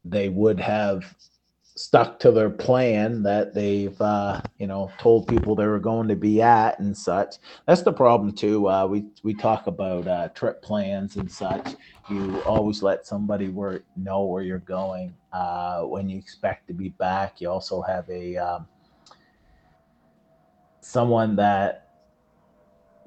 they 0.04 0.28
would 0.28 0.60
have 0.60 1.14
stuck 1.76 2.20
to 2.20 2.30
their 2.30 2.50
plan 2.50 3.22
that 3.24 3.52
they've 3.52 4.00
uh, 4.00 4.40
you 4.58 4.66
know 4.66 4.90
told 4.98 5.26
people 5.26 5.54
they 5.54 5.66
were 5.66 5.80
going 5.80 6.08
to 6.08 6.16
be 6.16 6.40
at 6.40 6.78
and 6.78 6.96
such. 6.96 7.36
That's 7.66 7.82
the 7.82 7.92
problem 7.92 8.32
too 8.32 8.68
uh, 8.68 8.86
we 8.86 9.06
we 9.22 9.34
talk 9.34 9.66
about 9.66 10.06
uh, 10.06 10.28
trip 10.28 10.62
plans 10.62 11.16
and 11.16 11.30
such. 11.30 11.74
You 12.10 12.40
always 12.42 12.82
let 12.82 13.06
somebody 13.06 13.48
where 13.48 13.82
know 13.96 14.24
where 14.24 14.42
you're 14.42 14.58
going 14.58 15.14
uh, 15.32 15.82
when 15.82 16.08
you 16.08 16.18
expect 16.18 16.68
to 16.68 16.74
be 16.74 16.90
back. 16.90 17.40
You 17.40 17.50
also 17.50 17.82
have 17.82 18.08
a 18.08 18.36
um, 18.36 18.68
someone 20.80 21.34
that 21.36 21.83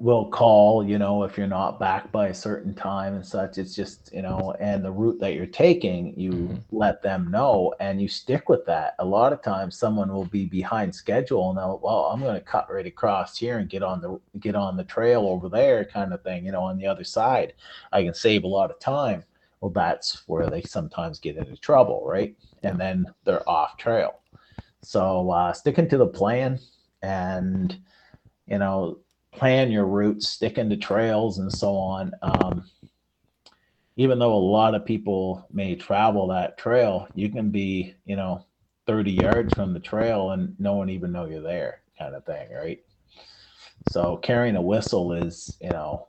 will 0.00 0.28
call, 0.28 0.84
you 0.84 0.98
know, 0.98 1.24
if 1.24 1.36
you're 1.36 1.46
not 1.46 1.80
back 1.80 2.10
by 2.12 2.28
a 2.28 2.34
certain 2.34 2.74
time 2.74 3.14
and 3.14 3.26
such. 3.26 3.58
It's 3.58 3.74
just, 3.74 4.12
you 4.12 4.22
know, 4.22 4.54
and 4.60 4.84
the 4.84 4.92
route 4.92 5.18
that 5.20 5.34
you're 5.34 5.46
taking, 5.46 6.18
you 6.18 6.30
mm-hmm. 6.30 6.76
let 6.76 7.02
them 7.02 7.30
know 7.30 7.74
and 7.80 8.00
you 8.00 8.06
stick 8.06 8.48
with 8.48 8.64
that. 8.66 8.94
A 9.00 9.04
lot 9.04 9.32
of 9.32 9.42
times 9.42 9.76
someone 9.76 10.12
will 10.12 10.26
be 10.26 10.46
behind 10.46 10.94
schedule 10.94 11.48
and 11.48 11.58
they'll, 11.58 11.80
well, 11.82 12.04
I'm 12.06 12.20
going 12.20 12.34
to 12.34 12.40
cut 12.40 12.72
right 12.72 12.86
across 12.86 13.36
here 13.36 13.58
and 13.58 13.68
get 13.68 13.82
on 13.82 14.00
the 14.00 14.20
get 14.38 14.54
on 14.54 14.76
the 14.76 14.84
trail 14.84 15.22
over 15.22 15.48
there 15.48 15.84
kind 15.84 16.12
of 16.12 16.22
thing, 16.22 16.44
you 16.44 16.52
know, 16.52 16.62
on 16.62 16.78
the 16.78 16.86
other 16.86 17.04
side. 17.04 17.54
I 17.92 18.04
can 18.04 18.14
save 18.14 18.44
a 18.44 18.48
lot 18.48 18.70
of 18.70 18.78
time. 18.78 19.24
Well, 19.60 19.72
that's 19.72 20.22
where 20.28 20.48
they 20.48 20.62
sometimes 20.62 21.18
get 21.18 21.36
into 21.36 21.56
trouble, 21.56 22.02
right? 22.06 22.36
And 22.62 22.78
then 22.78 23.06
they're 23.24 23.48
off 23.48 23.76
trail. 23.76 24.20
So 24.82 25.30
uh, 25.30 25.52
sticking 25.52 25.88
to 25.88 25.98
the 25.98 26.06
plan, 26.06 26.60
and 27.02 27.76
you 28.46 28.58
know 28.58 28.98
plan 29.32 29.70
your 29.70 29.86
routes 29.86 30.28
sticking 30.28 30.70
to 30.70 30.76
trails 30.76 31.38
and 31.38 31.52
so 31.52 31.74
on 31.76 32.12
um, 32.22 32.64
even 33.96 34.18
though 34.18 34.34
a 34.34 34.50
lot 34.50 34.74
of 34.74 34.84
people 34.86 35.46
may 35.52 35.74
travel 35.74 36.26
that 36.28 36.56
trail 36.58 37.08
you 37.14 37.28
can 37.28 37.50
be 37.50 37.94
you 38.04 38.16
know 38.16 38.44
30 38.86 39.12
yards 39.12 39.52
from 39.54 39.72
the 39.72 39.80
trail 39.80 40.30
and 40.30 40.58
no 40.58 40.74
one 40.74 40.88
even 40.88 41.12
know 41.12 41.26
you're 41.26 41.42
there 41.42 41.82
kind 41.98 42.14
of 42.14 42.24
thing 42.24 42.48
right 42.52 42.82
so 43.90 44.16
carrying 44.16 44.56
a 44.56 44.62
whistle 44.62 45.12
is 45.12 45.56
you 45.60 45.70
know 45.70 46.08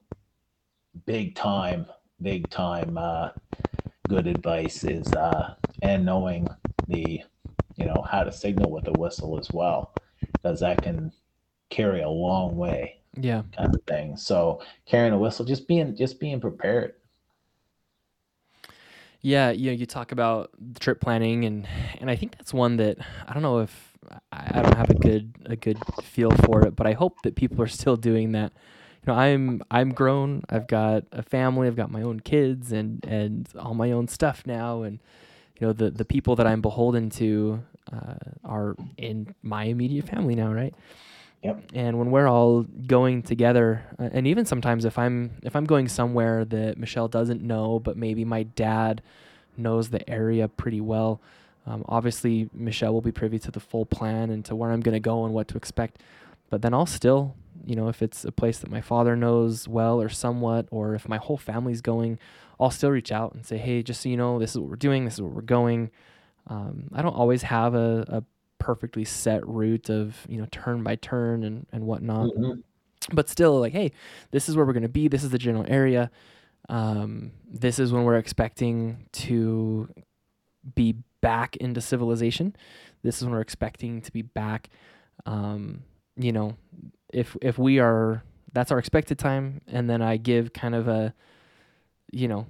big 1.06 1.36
time 1.36 1.86
big 2.22 2.50
time 2.50 2.98
uh, 2.98 3.30
good 4.08 4.28
advice 4.28 4.84
is 4.84 5.08
uh, 5.14 5.56
and 5.82 6.06
knowing 6.06 6.48
the 6.88 7.22
you 7.78 7.86
know 7.86 8.06
how 8.10 8.24
to 8.24 8.32
signal 8.32 8.72
with 8.72 8.88
a 8.88 9.00
whistle 9.00 9.38
as 9.40 9.50
well 9.52 9.94
because 10.20 10.60
that 10.60 10.82
can 10.82 11.12
carry 11.70 12.02
a 12.02 12.10
long 12.10 12.58
way. 12.58 12.99
Yeah. 13.16 13.43
Kind 13.55 13.76
of 13.76 13.82
thing. 13.84 14.18
So 14.18 14.62
carrying 14.86 15.14
a 15.14 15.18
whistle, 15.20 15.45
just 15.45 15.68
being 15.68 15.95
just 15.95 16.20
being 16.20 16.39
prepared. 16.39 16.95
Yeah, 19.22 19.51
you 19.51 19.72
know, 19.72 19.76
you 19.76 19.86
talk 19.86 20.12
about 20.12 20.51
trip 20.80 21.01
planning 21.01 21.43
and 21.45 21.68
and 21.99 22.10
I 22.10 22.16
think 22.16 22.38
that's 22.38 22.53
one 22.53 22.78
that 22.78 22.97
I 23.28 23.34
don't 23.34 23.43
know 23.43 23.60
if 23.60 23.97
I 24.32 24.62
don't 24.62 24.78
have 24.78 24.89
a 24.89 24.93
good 24.95 25.34
a 25.45 25.55
good 25.55 25.78
feel 26.03 26.32
for 26.32 26.66
it, 26.66 26.76
but 26.76 26.88
I 26.88 26.93
hope 26.93 27.22
that 27.24 27.36
people 27.36 27.62
are 27.62 27.68
still 27.68 27.97
doing 27.97 28.32
that. 28.32 28.53
You 29.05 29.14
know, 29.14 29.20
I'm 29.20 29.62
I'm 29.70 29.93
grown. 29.93 30.43
I've 30.49 30.68
got 30.68 31.03
a 31.12 31.22
family. 31.22 31.68
I've 31.68 31.76
got 31.76 31.91
my 31.91 32.01
own 32.01 32.22
kids 32.22 32.72
and 32.72 33.03
and 33.05 33.49
all 33.57 33.74
my 33.74 33.91
own 33.91 34.07
stuff 34.07 34.43
now. 34.45 34.84
And 34.84 34.99
you 35.60 35.68
know, 35.68 35.74
the 35.74 35.91
the 35.91 36.05
people 36.05 36.36
that 36.38 36.47
I'm 36.47 36.62
beholden 36.62 37.10
to 37.12 37.62
uh, 37.91 38.16
are 38.45 38.76
in 38.97 39.36
my 39.43 39.66
immediate 39.66 40.07
family 40.07 40.36
now, 40.36 40.53
right? 40.53 40.74
Yep. 41.44 41.72
And 41.74 41.98
when 41.98 42.12
we're 42.12 42.28
all 42.28 42.64
going 42.64 43.24
together, 43.24 43.86
uh, 43.98 44.10
and 44.12 44.28
even 44.28 44.46
sometimes 44.46 44.84
if 44.84 44.98
I'm 45.00 45.32
if 45.44 45.56
I'm 45.56 45.66
going 45.66 45.88
somewhere 45.88 46.44
that 46.46 46.78
Michelle 46.78 47.08
doesn't 47.08 47.42
know, 47.42 47.80
but 47.80 47.96
maybe 47.96 48.26
my 48.26 48.44
dad 48.44 49.02
knows 49.56 49.90
the 49.90 50.08
area 50.10 50.48
pretty 50.48 50.82
well. 50.82 51.22
Um, 51.66 51.86
obviously, 51.88 52.50
Michelle 52.54 52.94
will 52.94 53.02
be 53.02 53.12
privy 53.12 53.40
to 53.40 53.52
the 53.52 53.60
full 53.60 53.86
plan 53.86 54.30
and 54.30 54.44
to 54.46 54.56
where 54.56 54.72
I'm 54.72 54.82
going 54.82 54.94
to 54.94 55.00
go 55.00 55.24
and 55.26 55.34
what 55.34 55.48
to 55.50 55.58
expect. 55.58 56.02
But 56.50 56.62
then 56.62 56.74
I'll 56.74 56.86
still, 56.86 57.36
you 57.66 57.76
know, 57.76 57.90
if 57.90 58.02
it's 58.02 58.26
a 58.26 58.32
place 58.32 58.60
that 58.60 58.72
my 58.72 58.82
father 58.82 59.16
knows 59.16 59.68
well 59.68 60.02
or 60.02 60.10
somewhat, 60.10 60.68
or 60.72 60.96
if 60.96 61.08
my 61.08 61.18
whole 61.18 61.38
family's 61.38 61.82
going, 61.82 62.18
I'll 62.60 62.72
still 62.72 62.90
reach 62.90 63.12
out 63.12 63.34
and 63.34 63.46
say, 63.46 63.58
hey, 63.58 63.84
just 63.84 64.02
so 64.02 64.10
you 64.10 64.18
know, 64.18 64.40
this 64.40 64.52
is 64.52 64.58
what 64.58 64.70
we're 64.70 64.76
doing, 64.76 65.06
this 65.06 65.16
is 65.16 65.22
where 65.22 65.32
we're 65.32 65.42
going. 65.42 65.92
Um, 66.48 66.90
I 66.94 67.02
don't 67.02 67.16
always 67.16 67.44
have 67.44 67.76
a, 67.76 68.06
a, 68.08 68.24
perfectly 68.60 69.05
set 69.05 69.45
route 69.47 69.89
of 69.89 70.26
you 70.30 70.38
know 70.38 70.47
turn 70.51 70.84
by 70.84 70.95
turn 70.95 71.43
and 71.43 71.66
and 71.72 71.86
whatnot, 71.86 72.30
mm-hmm. 72.30 72.60
but 73.14 73.30
still 73.30 73.60
like, 73.60 73.74
hey, 73.74 73.91
this 74.32 74.47
is 74.49 74.55
where 74.55 74.66
we're 74.66 74.74
gonna 74.74 74.89
be. 74.89 75.07
This 75.07 75.24
is 75.24 75.32
the 75.32 75.38
general 75.38 75.66
area. 75.68 76.12
Um, 76.70 77.32
this 77.49 77.80
is 77.80 77.91
when 77.91 78.03
we're 78.03 78.18
expecting 78.18 79.07
to 79.14 79.89
be 80.76 80.95
back 81.22 81.55
into 81.57 81.82
civilization. 81.82 82.55
This 83.01 83.18
is 83.18 83.24
when 83.24 83.34
we're 83.34 83.41
expecting 83.41 84.01
to 84.01 84.12
be 84.12 84.22
back. 84.22 84.70
Um, 85.26 85.84
you 86.16 86.32
know, 86.32 86.57
if 87.12 87.36
if 87.41 87.57
we 87.57 87.80
are, 87.80 88.24
that's 88.53 88.72
our 88.72 88.80
expected 88.80 89.18
time, 89.18 89.62
and 89.68 89.89
then 89.89 90.01
I 90.01 90.18
give 90.18 90.53
kind 90.53 90.76
of 90.76 90.88
a, 90.88 91.14
you 92.12 92.28
know, 92.28 92.45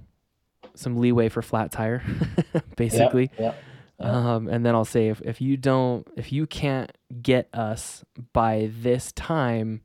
some 0.76 0.98
leeway 0.98 1.30
for 1.30 1.42
flat 1.42 1.72
tire, 1.72 2.04
basically. 2.76 3.32
Yeah. 3.40 3.54
Um, 4.00 4.48
and 4.48 4.66
then 4.66 4.76
I'll 4.76 4.86
say 4.86 5.10
if, 5.10 5.22
if 5.22 5.42
you 5.42 5.58
don't 5.58 6.08
if 6.16 6.32
you 6.32 6.48
can't 6.48 6.92
get 7.22 7.50
us 7.54 8.06
by 8.34 8.72
this 8.74 9.12
time, 9.12 9.82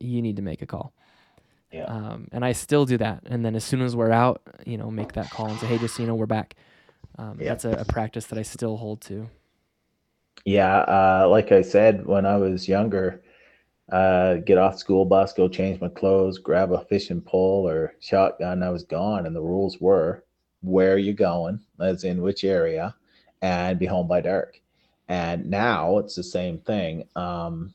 you 0.00 0.20
need 0.20 0.36
to 0.36 0.42
make 0.42 0.62
a 0.62 0.66
call. 0.66 0.92
Yeah. 1.72 1.84
Um, 1.84 2.28
and 2.32 2.44
I 2.44 2.52
still 2.52 2.84
do 2.84 2.98
that. 2.98 3.22
And 3.26 3.44
then 3.44 3.54
as 3.54 3.64
soon 3.64 3.80
as 3.82 3.94
we're 3.94 4.10
out, 4.10 4.42
you 4.66 4.76
know, 4.76 4.90
make 4.90 5.12
that 5.12 5.30
call 5.30 5.46
and 5.46 5.58
say, 5.60 5.66
hey, 5.66 5.78
just 5.78 5.94
so 5.94 6.02
you 6.02 6.08
know, 6.08 6.16
we're 6.16 6.26
back. 6.26 6.56
Um, 7.18 7.38
yeah. 7.40 7.50
That's 7.50 7.64
a, 7.64 7.70
a, 7.70 7.84
practice 7.84 8.26
that 8.26 8.38
I 8.38 8.42
still 8.42 8.76
hold 8.76 9.00
to. 9.02 9.28
Yeah. 10.44 10.78
Uh, 10.78 11.28
like 11.30 11.52
I 11.52 11.62
said, 11.62 12.06
when 12.06 12.26
I 12.26 12.36
was 12.36 12.66
younger, 12.66 13.22
uh, 13.92 14.36
get 14.36 14.58
off 14.58 14.78
school 14.78 15.04
bus, 15.04 15.32
go 15.32 15.48
change 15.48 15.80
my 15.80 15.88
clothes, 15.88 16.38
grab 16.38 16.72
a 16.72 16.84
fishing 16.86 17.20
pole 17.20 17.68
or 17.68 17.94
shotgun. 18.00 18.62
I 18.62 18.70
was 18.70 18.82
gone. 18.82 19.26
And 19.26 19.36
the 19.36 19.42
rules 19.42 19.80
were 19.80 20.24
where 20.62 20.94
are 20.94 20.98
you 20.98 21.12
going, 21.12 21.60
as 21.80 22.04
in 22.04 22.20
which 22.20 22.44
area, 22.44 22.94
and 23.42 23.78
be 23.78 23.86
home 23.86 24.08
by 24.08 24.20
dark. 24.20 24.60
And 25.08 25.50
now 25.50 25.98
it's 25.98 26.14
the 26.14 26.22
same 26.22 26.58
thing. 26.58 27.08
Um, 27.16 27.74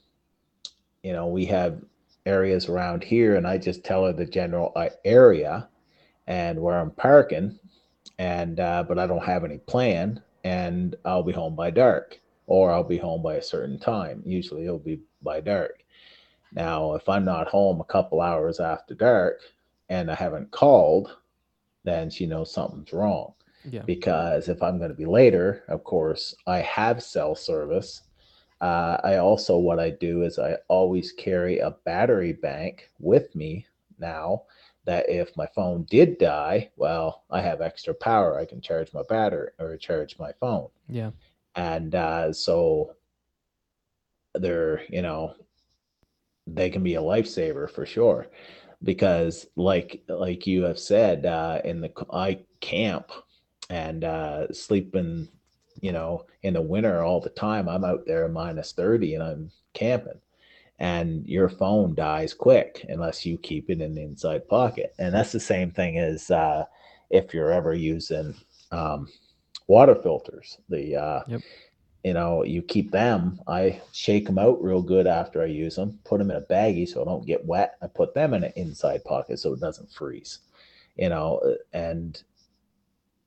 you 1.04 1.14
know, 1.14 1.28
we 1.28 1.46
have 1.46 1.82
areas 2.26 2.70
around 2.70 3.04
here, 3.04 3.36
and 3.36 3.46
I 3.46 3.58
just 3.58 3.84
tell 3.84 4.06
her 4.06 4.14
the 4.14 4.26
general 4.26 4.72
uh, 4.76 4.90
area 5.04 5.68
and 6.28 6.60
where 6.60 6.80
I'm 6.80 6.92
parking, 6.92 7.60
and 8.18 8.60
uh, 8.60 8.84
but 8.88 8.98
I 8.98 9.06
don't 9.06 9.24
have 9.24 9.44
any 9.44 9.60
plan, 9.60 10.22
and 10.44 10.96
I'll 11.06 11.24
be 11.24 11.34
home 11.34 11.56
by 11.56 11.70
dark, 11.70 12.20
or 12.48 12.72
I'll 12.72 12.84
be 12.84 12.98
home 12.98 13.22
by 13.22 13.36
a 13.36 13.44
certain 13.44 13.80
time. 13.80 14.24
Usually, 14.26 14.64
it'll 14.64 14.80
be 14.80 15.02
by 15.22 15.42
dark. 15.42 15.84
Now, 16.56 16.94
if 16.94 17.08
I'm 17.10 17.26
not 17.26 17.50
home 17.50 17.82
a 17.82 17.86
couple 17.86 18.22
hours 18.22 18.60
after 18.62 18.96
dark 18.96 19.42
and 19.90 20.10
I 20.10 20.16
haven't 20.16 20.52
called, 20.52 21.16
then 21.84 22.10
she 22.10 22.26
knows 22.26 22.52
something's 22.52 22.94
wrong. 22.94 23.35
Yeah. 23.70 23.84
Because 23.84 24.48
if 24.50 24.62
I'm 24.62 24.78
going 24.78 24.90
to 24.90 24.96
be 24.96 25.06
later, 25.06 25.64
of 25.68 25.84
course, 25.84 26.36
I 26.48 26.58
have 26.60 27.04
cell 27.04 27.36
service. 27.36 28.02
Uh, 28.62 28.98
I 29.04 29.18
also, 29.18 29.58
what 29.58 29.80
I 29.80 29.90
do 29.90 30.24
is 30.24 30.40
I 30.40 30.58
always 30.68 31.12
carry 31.12 31.60
a 31.60 31.76
battery 31.86 32.34
bank 32.34 32.90
with 33.00 33.36
me 33.36 33.66
now 34.00 34.44
that 34.86 35.10
if 35.10 35.36
my 35.36 35.48
phone 35.48 35.86
did 35.90 36.18
die, 36.18 36.70
well, 36.76 37.24
I 37.32 37.42
have 37.42 37.62
extra 37.62 37.94
power. 37.94 38.40
I 38.40 38.46
can 38.46 38.62
charge 38.62 38.94
my 38.94 39.02
battery 39.10 39.50
or 39.60 39.76
charge 39.78 40.18
my 40.20 40.32
phone. 40.40 40.70
Yeah. 40.88 41.12
And 41.56 41.96
uh, 41.96 42.32
so 42.34 42.96
they're, 44.36 44.84
you 44.90 45.02
know, 45.02 45.34
they 46.48 46.70
can 46.70 46.84
be 46.84 46.96
a 46.96 47.02
lifesaver 47.02 47.70
for 47.70 47.86
sure 47.86 48.28
because 48.84 49.48
like 49.56 50.04
like 50.08 50.46
you 50.46 50.64
have 50.64 50.78
said 50.78 51.26
uh 51.26 51.60
in 51.64 51.82
the 51.82 51.92
i 52.12 52.38
camp 52.60 53.12
and 53.70 54.04
uh, 54.04 54.52
sleeping, 54.54 55.28
you 55.82 55.92
know, 55.92 56.26
in 56.44 56.54
the 56.54 56.62
winter 56.62 57.04
all 57.04 57.20
the 57.22 57.30
time. 57.30 57.68
I'm 57.68 57.84
out 57.84 58.06
there 58.06 58.28
minus 58.28 58.72
30 58.74 59.16
and 59.16 59.24
I'm 59.24 59.52
camping. 59.74 60.20
and 60.80 61.26
your 61.28 61.50
phone 61.50 61.96
dies 61.96 62.34
quick 62.34 62.86
unless 62.90 63.26
you 63.26 63.38
keep 63.38 63.70
it 63.70 63.82
in 63.82 63.96
the 63.96 64.02
inside 64.04 64.48
pocket. 64.48 64.94
And 65.00 65.14
that's 65.14 65.32
the 65.32 65.40
same 65.40 65.72
thing 65.72 65.98
as 66.00 66.30
uh, 66.32 66.66
if 67.10 67.34
you're 67.34 67.52
ever 67.52 67.74
using 67.74 68.36
um, 68.72 69.08
water 69.68 69.96
filters. 69.96 70.58
The 70.70 70.96
uh, 70.96 71.24
yep. 71.28 71.42
you 72.04 72.14
know 72.14 72.44
you 72.44 72.62
keep 72.62 72.92
them. 72.92 73.40
I 73.48 73.82
shake 73.94 74.26
them 74.26 74.38
out 74.38 74.62
real 74.62 74.82
good 74.82 75.08
after 75.08 75.42
I 75.42 75.46
use 75.46 75.76
them. 75.76 76.00
Put 76.04 76.20
them 76.20 76.32
in 76.32 76.38
a 76.38 76.42
baggie 76.42 76.88
so 76.88 77.02
I 77.02 77.06
don't 77.06 77.26
get 77.26 77.46
wet. 77.46 77.76
I 77.82 77.88
put 77.88 78.14
them 78.14 78.34
in 78.34 78.44
an 78.44 78.54
inside 78.56 79.04
pocket 79.06 79.40
so 79.40 79.54
it 79.54 79.62
doesn't 79.62 79.92
freeze. 79.92 80.40
You 80.98 81.10
know, 81.10 81.56
and 81.74 82.22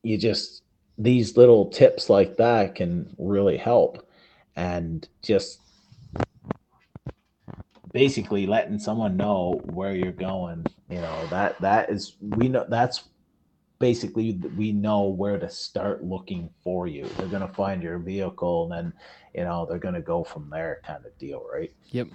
you 0.08 0.16
just 0.16 0.62
these 0.96 1.36
little 1.36 1.66
tips 1.66 2.08
like 2.08 2.36
that 2.38 2.74
can 2.74 3.14
really 3.18 3.56
help. 3.56 4.08
And 4.56 5.06
just 5.22 5.60
basically 7.92 8.46
letting 8.46 8.78
someone 8.78 9.16
know 9.16 9.62
where 9.64 9.94
you're 9.94 10.12
going 10.12 10.62
you 10.90 11.00
know 11.00 11.26
that 11.30 11.58
that 11.58 11.88
is 11.88 12.16
we 12.20 12.46
know 12.46 12.66
that's 12.68 13.04
basically 13.78 14.32
we 14.56 14.72
know 14.72 15.04
where 15.04 15.38
to 15.38 15.48
start 15.48 16.04
looking 16.04 16.50
for 16.64 16.86
you. 16.86 17.06
They're 17.16 17.28
going 17.28 17.46
to 17.46 17.54
find 17.54 17.82
your 17.82 17.98
vehicle 17.98 18.64
and 18.64 18.72
then 18.72 18.92
you 19.34 19.44
know 19.44 19.66
they're 19.66 19.78
going 19.78 19.94
to 19.94 20.00
go 20.00 20.24
from 20.24 20.50
there 20.50 20.80
kind 20.84 21.04
of 21.06 21.16
deal 21.18 21.44
right? 21.52 21.72
Yep. 21.90 22.08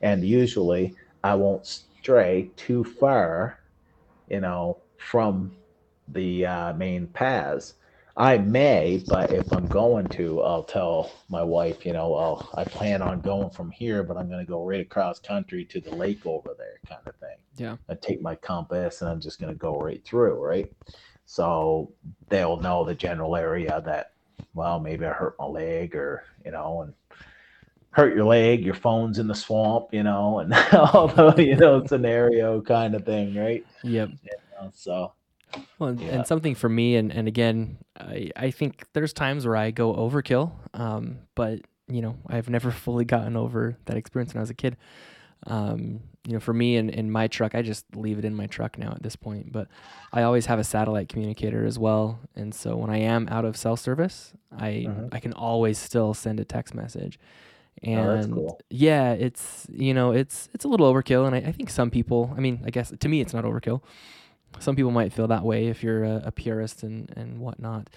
And 0.00 0.24
usually 0.24 0.94
i 1.22 1.34
won't 1.34 1.64
stray 1.66 2.50
too 2.56 2.84
far 2.84 3.60
you 4.28 4.40
know 4.40 4.76
from 4.98 5.52
the 6.08 6.46
uh, 6.46 6.72
main 6.74 7.06
paths 7.08 7.74
I 8.16 8.38
may, 8.38 9.02
but 9.08 9.32
if 9.32 9.52
I'm 9.52 9.66
going 9.66 10.06
to, 10.08 10.40
I'll 10.42 10.62
tell 10.62 11.10
my 11.28 11.42
wife, 11.42 11.84
you 11.84 11.92
know, 11.92 12.10
well, 12.10 12.48
I 12.54 12.62
plan 12.62 13.02
on 13.02 13.20
going 13.20 13.50
from 13.50 13.72
here, 13.72 14.04
but 14.04 14.16
I'm 14.16 14.28
going 14.28 14.44
to 14.44 14.48
go 14.48 14.64
right 14.64 14.80
across 14.80 15.18
country 15.18 15.64
to 15.64 15.80
the 15.80 15.92
lake 15.94 16.24
over 16.24 16.54
there, 16.56 16.78
kind 16.88 17.00
of 17.06 17.16
thing. 17.16 17.36
Yeah. 17.56 17.76
I 17.88 17.94
take 17.94 18.22
my 18.22 18.36
compass 18.36 19.00
and 19.02 19.10
I'm 19.10 19.20
just 19.20 19.40
going 19.40 19.52
to 19.52 19.58
go 19.58 19.76
right 19.80 20.04
through, 20.04 20.34
right? 20.34 20.72
So 21.26 21.92
they'll 22.28 22.58
know 22.58 22.84
the 22.84 22.94
general 22.94 23.34
area 23.34 23.82
that, 23.84 24.12
well, 24.54 24.78
maybe 24.78 25.04
I 25.06 25.12
hurt 25.12 25.34
my 25.40 25.46
leg 25.46 25.96
or, 25.96 26.22
you 26.44 26.52
know, 26.52 26.82
and 26.82 26.94
hurt 27.90 28.14
your 28.14 28.26
leg, 28.26 28.64
your 28.64 28.74
phone's 28.74 29.18
in 29.18 29.26
the 29.26 29.34
swamp, 29.34 29.88
you 29.90 30.04
know, 30.04 30.38
and 30.38 30.54
all 30.72 31.08
the, 31.08 31.34
you 31.44 31.56
know, 31.56 31.84
scenario 31.84 32.60
kind 32.60 32.94
of 32.94 33.04
thing, 33.04 33.34
right? 33.34 33.66
Yep. 33.82 34.10
You 34.22 34.30
know, 34.52 34.70
so 34.72 35.13
well, 35.78 35.94
yeah. 35.94 36.08
and 36.08 36.26
something 36.26 36.54
for 36.54 36.68
me, 36.68 36.96
and, 36.96 37.12
and 37.12 37.28
again, 37.28 37.78
I, 37.98 38.30
I 38.36 38.50
think 38.50 38.84
there's 38.92 39.12
times 39.12 39.46
where 39.46 39.56
I 39.56 39.70
go 39.70 39.94
overkill, 39.94 40.52
um, 40.74 41.18
but 41.34 41.60
you 41.88 42.02
know, 42.02 42.16
I've 42.26 42.48
never 42.48 42.70
fully 42.70 43.04
gotten 43.04 43.36
over 43.36 43.76
that 43.86 43.96
experience 43.96 44.34
when 44.34 44.40
I 44.40 44.42
was 44.42 44.50
a 44.50 44.54
kid. 44.54 44.76
Um, 45.46 46.00
you 46.26 46.32
know, 46.32 46.40
for 46.40 46.54
me 46.54 46.76
in, 46.76 46.88
in 46.88 47.10
my 47.10 47.26
truck, 47.26 47.54
I 47.54 47.60
just 47.60 47.84
leave 47.94 48.18
it 48.18 48.24
in 48.24 48.34
my 48.34 48.46
truck 48.46 48.78
now 48.78 48.92
at 48.92 49.02
this 49.02 49.14
point, 49.14 49.52
but 49.52 49.68
I 50.10 50.22
always 50.22 50.46
have 50.46 50.58
a 50.58 50.64
satellite 50.64 51.10
communicator 51.10 51.66
as 51.66 51.78
well. 51.78 52.18
And 52.34 52.54
so 52.54 52.76
when 52.76 52.88
I 52.88 52.98
am 52.98 53.28
out 53.28 53.44
of 53.44 53.56
cell 53.56 53.76
service, 53.76 54.32
I, 54.56 54.86
mm-hmm. 54.88 55.08
I 55.12 55.20
can 55.20 55.34
always 55.34 55.76
still 55.76 56.14
send 56.14 56.40
a 56.40 56.44
text 56.44 56.74
message. 56.74 57.18
And 57.82 58.32
oh, 58.32 58.34
cool. 58.34 58.60
yeah, 58.70 59.12
it's, 59.12 59.66
you 59.70 59.92
know, 59.92 60.12
it's, 60.12 60.48
it's 60.54 60.64
a 60.64 60.68
little 60.68 60.90
overkill. 60.90 61.26
And 61.26 61.34
I, 61.34 61.48
I 61.48 61.52
think 61.52 61.68
some 61.68 61.90
people, 61.90 62.32
I 62.34 62.40
mean, 62.40 62.62
I 62.64 62.70
guess 62.70 62.90
to 62.98 63.08
me, 63.08 63.20
it's 63.20 63.34
not 63.34 63.44
overkill 63.44 63.82
some 64.60 64.76
people 64.76 64.90
might 64.90 65.12
feel 65.12 65.28
that 65.28 65.44
way 65.44 65.66
if 65.66 65.82
you're 65.82 66.04
a, 66.04 66.22
a 66.26 66.32
purist 66.32 66.82
and 66.82 67.12
and 67.16 67.38
whatnot. 67.38 67.90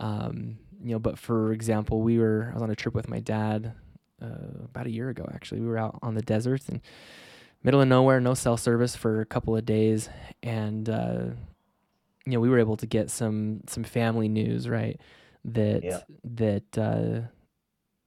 Um, 0.00 0.58
you 0.82 0.92
know, 0.92 0.98
but 0.98 1.18
for 1.18 1.52
example, 1.52 2.02
we 2.02 2.18
were 2.18 2.48
I 2.50 2.54
was 2.54 2.62
on 2.62 2.70
a 2.70 2.76
trip 2.76 2.94
with 2.94 3.08
my 3.08 3.20
dad 3.20 3.72
uh, 4.22 4.64
about 4.64 4.86
a 4.86 4.90
year 4.90 5.08
ago. 5.08 5.28
Actually, 5.32 5.60
we 5.60 5.66
were 5.66 5.78
out 5.78 5.98
on 6.02 6.14
the 6.14 6.22
desert 6.22 6.62
and 6.68 6.80
middle 7.62 7.80
of 7.80 7.88
nowhere, 7.88 8.20
no 8.20 8.34
cell 8.34 8.56
service 8.56 8.94
for 8.96 9.20
a 9.20 9.26
couple 9.26 9.56
of 9.56 9.64
days, 9.64 10.08
and 10.42 10.88
uh, 10.88 11.24
you 12.24 12.32
know 12.32 12.40
we 12.40 12.48
were 12.48 12.58
able 12.58 12.76
to 12.76 12.86
get 12.86 13.10
some 13.10 13.60
some 13.66 13.84
family 13.84 14.28
news 14.28 14.68
right 14.68 15.00
that 15.44 15.82
yeah. 15.82 16.00
that 16.24 16.78
uh, 16.78 17.20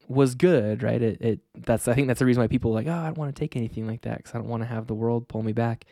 was 0.08 0.36
good 0.36 0.84
right. 0.84 1.02
It 1.02 1.22
it 1.22 1.40
that's 1.56 1.88
I 1.88 1.94
think 1.94 2.08
that's 2.08 2.20
the 2.20 2.26
reason 2.26 2.42
why 2.42 2.48
people 2.48 2.72
are 2.72 2.76
like 2.76 2.88
oh 2.88 2.94
I 2.94 3.06
don't 3.06 3.18
want 3.18 3.36
to 3.36 3.40
take 3.40 3.56
anything 3.56 3.88
like 3.88 4.02
that 4.02 4.18
because 4.18 4.34
I 4.34 4.38
don't 4.38 4.48
want 4.48 4.64
to 4.64 4.68
have 4.68 4.88
the 4.88 4.96
world 4.96 5.28
pull 5.28 5.44
me 5.44 5.54
back. 5.54 5.86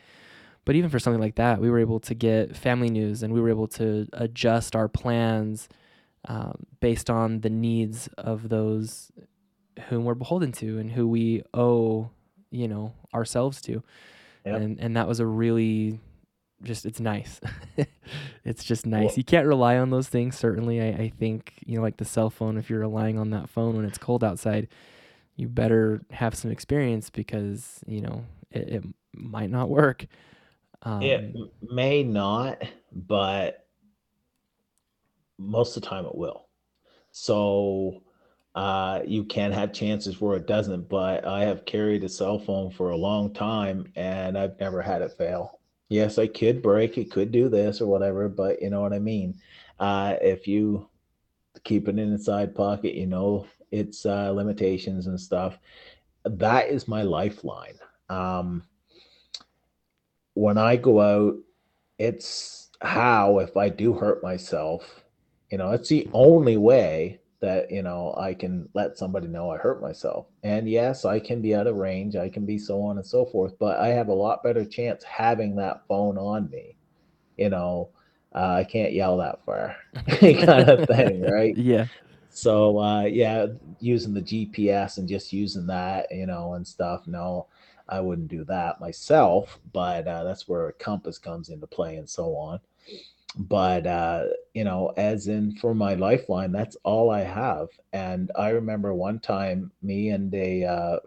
But 0.64 0.76
even 0.76 0.90
for 0.90 0.98
something 0.98 1.20
like 1.20 1.36
that, 1.36 1.60
we 1.60 1.70
were 1.70 1.78
able 1.78 2.00
to 2.00 2.14
get 2.14 2.56
family 2.56 2.90
news 2.90 3.22
and 3.22 3.32
we 3.32 3.40
were 3.40 3.48
able 3.48 3.68
to 3.68 4.06
adjust 4.12 4.76
our 4.76 4.88
plans 4.88 5.68
um, 6.26 6.66
based 6.80 7.08
on 7.08 7.40
the 7.40 7.50
needs 7.50 8.08
of 8.18 8.48
those 8.48 9.10
whom 9.88 10.04
we're 10.04 10.14
beholden 10.14 10.52
to 10.52 10.78
and 10.78 10.92
who 10.92 11.08
we 11.08 11.42
owe, 11.54 12.10
you 12.50 12.68
know, 12.68 12.92
ourselves 13.14 13.60
to. 13.62 13.82
Yep. 14.44 14.54
And 14.56 14.80
and 14.80 14.96
that 14.96 15.08
was 15.08 15.20
a 15.20 15.26
really 15.26 15.98
just 16.62 16.84
it's 16.86 17.00
nice. 17.00 17.40
it's 18.44 18.64
just 18.64 18.86
nice. 18.86 19.06
Well, 19.06 19.14
you 19.16 19.24
can't 19.24 19.46
rely 19.46 19.78
on 19.78 19.90
those 19.90 20.08
things. 20.08 20.36
Certainly, 20.36 20.80
I, 20.80 20.88
I 21.04 21.12
think 21.18 21.54
you 21.64 21.76
know, 21.76 21.82
like 21.82 21.96
the 21.96 22.04
cell 22.04 22.30
phone. 22.30 22.56
If 22.56 22.68
you're 22.70 22.80
relying 22.80 23.18
on 23.18 23.30
that 23.30 23.48
phone 23.48 23.76
when 23.76 23.84
it's 23.84 23.98
cold 23.98 24.22
outside, 24.22 24.68
you 25.36 25.48
better 25.48 26.02
have 26.10 26.34
some 26.34 26.50
experience 26.50 27.10
because 27.10 27.80
you 27.86 28.00
know 28.00 28.24
it, 28.50 28.68
it 28.68 28.84
might 29.14 29.50
not 29.50 29.68
work. 29.68 30.06
Um, 30.82 31.02
it 31.02 31.34
may 31.62 32.02
not, 32.02 32.62
but 32.92 33.66
most 35.38 35.76
of 35.76 35.82
the 35.82 35.88
time 35.88 36.06
it 36.06 36.14
will. 36.14 36.46
So 37.12 38.02
uh, 38.54 39.00
you 39.06 39.24
can 39.24 39.52
have 39.52 39.72
chances 39.72 40.20
where 40.20 40.36
it 40.36 40.46
doesn't, 40.46 40.88
but 40.88 41.24
I 41.24 41.42
have 41.42 41.64
carried 41.64 42.04
a 42.04 42.08
cell 42.08 42.38
phone 42.38 42.70
for 42.70 42.90
a 42.90 42.96
long 42.96 43.32
time 43.32 43.90
and 43.96 44.36
I've 44.36 44.58
never 44.60 44.82
had 44.82 45.02
it 45.02 45.12
fail. 45.16 45.60
Yes, 45.88 46.18
I 46.18 46.28
could 46.28 46.62
break 46.62 46.98
it, 46.98 47.10
could 47.10 47.32
do 47.32 47.48
this 47.48 47.80
or 47.80 47.86
whatever, 47.86 48.28
but 48.28 48.62
you 48.62 48.70
know 48.70 48.80
what 48.80 48.92
I 48.92 49.00
mean. 49.00 49.34
Uh, 49.78 50.16
if 50.20 50.46
you 50.46 50.88
keep 51.64 51.88
it 51.88 51.98
in 51.98 52.12
the 52.12 52.18
side 52.18 52.54
pocket, 52.54 52.94
you 52.94 53.06
know 53.06 53.46
its 53.70 54.06
uh, 54.06 54.30
limitations 54.30 55.06
and 55.06 55.18
stuff. 55.18 55.58
That 56.24 56.68
is 56.68 56.86
my 56.86 57.02
lifeline. 57.02 57.78
Um, 58.08 58.62
when 60.40 60.56
I 60.56 60.76
go 60.76 61.00
out, 61.02 61.36
it's 61.98 62.70
how 62.80 63.40
if 63.40 63.58
I 63.58 63.68
do 63.68 63.92
hurt 63.92 64.22
myself, 64.22 65.04
you 65.50 65.58
know, 65.58 65.72
it's 65.72 65.90
the 65.90 66.08
only 66.14 66.56
way 66.56 67.20
that, 67.40 67.70
you 67.70 67.82
know, 67.82 68.14
I 68.16 68.32
can 68.32 68.66
let 68.72 68.96
somebody 68.96 69.26
know 69.26 69.50
I 69.50 69.58
hurt 69.58 69.82
myself. 69.82 70.28
And 70.42 70.66
yes, 70.66 71.04
I 71.04 71.20
can 71.20 71.42
be 71.42 71.54
out 71.54 71.66
of 71.66 71.76
range, 71.76 72.16
I 72.16 72.30
can 72.30 72.46
be 72.46 72.56
so 72.56 72.80
on 72.80 72.96
and 72.96 73.06
so 73.06 73.26
forth, 73.26 73.58
but 73.58 73.78
I 73.80 73.88
have 73.88 74.08
a 74.08 74.14
lot 74.14 74.42
better 74.42 74.64
chance 74.64 75.04
having 75.04 75.56
that 75.56 75.82
phone 75.86 76.16
on 76.16 76.48
me. 76.48 76.74
You 77.36 77.50
know, 77.50 77.90
uh, 78.34 78.54
I 78.60 78.64
can't 78.64 78.94
yell 78.94 79.18
that 79.18 79.44
far, 79.44 79.76
kind 80.08 80.70
of 80.70 80.88
thing, 80.88 81.20
right? 81.20 81.54
Yeah. 81.54 81.84
So 82.30 82.78
uh, 82.78 83.02
yeah, 83.02 83.48
using 83.78 84.14
the 84.14 84.22
GPS 84.22 84.96
and 84.96 85.06
just 85.06 85.34
using 85.34 85.66
that, 85.66 86.06
you 86.10 86.24
know, 86.24 86.54
and 86.54 86.66
stuff. 86.66 87.06
No, 87.06 87.46
I 87.90 88.00
wouldn't 88.00 88.28
do 88.28 88.44
that 88.44 88.80
myself, 88.80 89.58
but 89.72 90.06
uh, 90.06 90.24
that's 90.24 90.48
where 90.48 90.68
a 90.68 90.72
compass 90.72 91.18
comes 91.18 91.48
into 91.48 91.66
play 91.66 91.96
and 91.96 92.08
so 92.08 92.34
on. 92.36 92.60
But 93.36 93.86
uh, 93.86 94.24
you 94.54 94.64
know, 94.64 94.92
as 94.96 95.28
in 95.28 95.56
for 95.56 95.74
my 95.74 95.94
lifeline, 95.94 96.52
that's 96.52 96.76
all 96.84 97.10
I 97.10 97.22
have. 97.22 97.68
And 97.92 98.30
I 98.36 98.50
remember 98.50 98.94
one 98.94 99.20
time, 99.20 99.70
me 99.82 100.10
and 100.10 100.34
a 100.34 100.64
uh, 100.64 100.98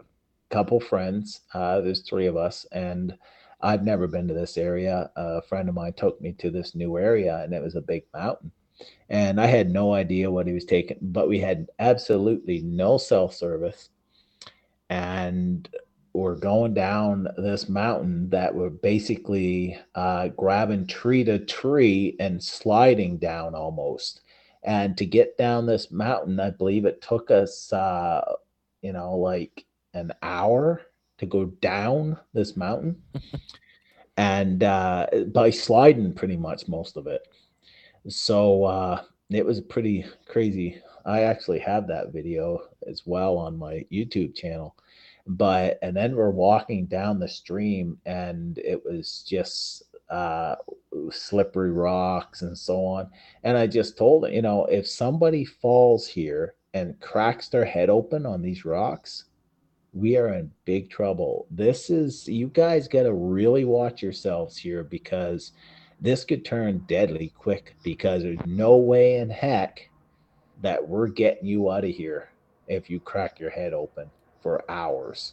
couple 0.50 0.80
friends, 0.80 1.40
uh, 1.52 1.80
there's 1.80 2.02
three 2.02 2.26
of 2.26 2.36
us, 2.36 2.66
and 2.72 3.16
I've 3.60 3.82
never 3.82 4.06
been 4.06 4.28
to 4.28 4.34
this 4.34 4.56
area. 4.56 5.10
A 5.16 5.42
friend 5.42 5.68
of 5.68 5.74
mine 5.74 5.94
took 5.94 6.20
me 6.20 6.32
to 6.38 6.50
this 6.50 6.74
new 6.74 6.98
area, 6.98 7.42
and 7.42 7.52
it 7.52 7.62
was 7.62 7.76
a 7.76 7.80
big 7.80 8.04
mountain. 8.12 8.52
And 9.08 9.40
I 9.40 9.46
had 9.46 9.70
no 9.70 9.94
idea 9.94 10.30
what 10.30 10.46
he 10.46 10.52
was 10.52 10.64
taking, 10.64 10.98
but 11.00 11.28
we 11.28 11.38
had 11.40 11.68
absolutely 11.78 12.60
no 12.62 12.98
cell 12.98 13.30
service. 13.30 13.90
And 14.90 15.68
were 16.14 16.36
going 16.36 16.72
down 16.72 17.26
this 17.36 17.68
mountain 17.68 18.30
that 18.30 18.54
were 18.54 18.70
basically 18.70 19.76
uh, 19.96 20.28
grabbing 20.28 20.86
tree 20.86 21.24
to 21.24 21.40
tree 21.40 22.16
and 22.20 22.42
sliding 22.42 23.18
down 23.18 23.54
almost. 23.54 24.20
And 24.62 24.96
to 24.96 25.04
get 25.04 25.36
down 25.36 25.66
this 25.66 25.90
mountain, 25.90 26.38
I 26.38 26.50
believe 26.50 26.84
it 26.84 27.02
took 27.02 27.32
us, 27.32 27.70
uh, 27.72 28.22
you 28.80 28.92
know, 28.92 29.16
like 29.16 29.66
an 29.92 30.12
hour 30.22 30.82
to 31.18 31.26
go 31.26 31.46
down 31.46 32.16
this 32.32 32.56
mountain. 32.56 33.02
and 34.16 34.62
uh, 34.62 35.06
by 35.32 35.50
sliding 35.50 36.14
pretty 36.14 36.36
much 36.36 36.68
most 36.68 36.96
of 36.96 37.08
it. 37.08 37.26
So 38.08 38.64
uh, 38.64 39.02
it 39.30 39.44
was 39.44 39.60
pretty 39.60 40.06
crazy. 40.28 40.80
I 41.04 41.22
actually 41.22 41.58
have 41.58 41.88
that 41.88 42.12
video 42.12 42.60
as 42.86 43.02
well 43.04 43.36
on 43.36 43.58
my 43.58 43.84
YouTube 43.92 44.36
channel 44.36 44.76
but 45.26 45.78
and 45.82 45.96
then 45.96 46.14
we're 46.14 46.30
walking 46.30 46.86
down 46.86 47.18
the 47.18 47.28
stream 47.28 47.98
and 48.04 48.58
it 48.58 48.84
was 48.84 49.24
just 49.26 49.84
uh 50.10 50.54
slippery 51.10 51.72
rocks 51.72 52.42
and 52.42 52.56
so 52.56 52.84
on 52.84 53.08
and 53.42 53.56
i 53.56 53.66
just 53.66 53.96
told 53.96 54.30
you 54.30 54.42
know 54.42 54.66
if 54.66 54.86
somebody 54.86 55.44
falls 55.44 56.06
here 56.06 56.54
and 56.74 57.00
cracks 57.00 57.48
their 57.48 57.64
head 57.64 57.88
open 57.88 58.26
on 58.26 58.42
these 58.42 58.66
rocks 58.66 59.24
we 59.94 60.16
are 60.16 60.34
in 60.34 60.50
big 60.64 60.90
trouble. 60.90 61.46
This 61.50 61.88
is, 61.88 62.28
you 62.28 62.48
guys 62.48 62.88
got 62.88 63.04
to 63.04 63.14
really 63.14 63.64
watch 63.64 64.02
yourselves 64.02 64.56
here 64.56 64.82
because 64.82 65.52
this 66.00 66.24
could 66.24 66.44
turn 66.44 66.84
deadly 66.88 67.32
quick 67.38 67.76
because 67.84 68.24
there's 68.24 68.44
no 68.44 68.76
way 68.76 69.16
in 69.16 69.30
heck 69.30 69.88
that 70.62 70.86
we're 70.86 71.06
getting 71.06 71.46
you 71.46 71.70
out 71.70 71.84
of 71.84 71.90
here 71.90 72.28
if 72.66 72.90
you 72.90 72.98
crack 72.98 73.38
your 73.38 73.50
head 73.50 73.72
open 73.72 74.10
for 74.44 74.70
hours. 74.70 75.32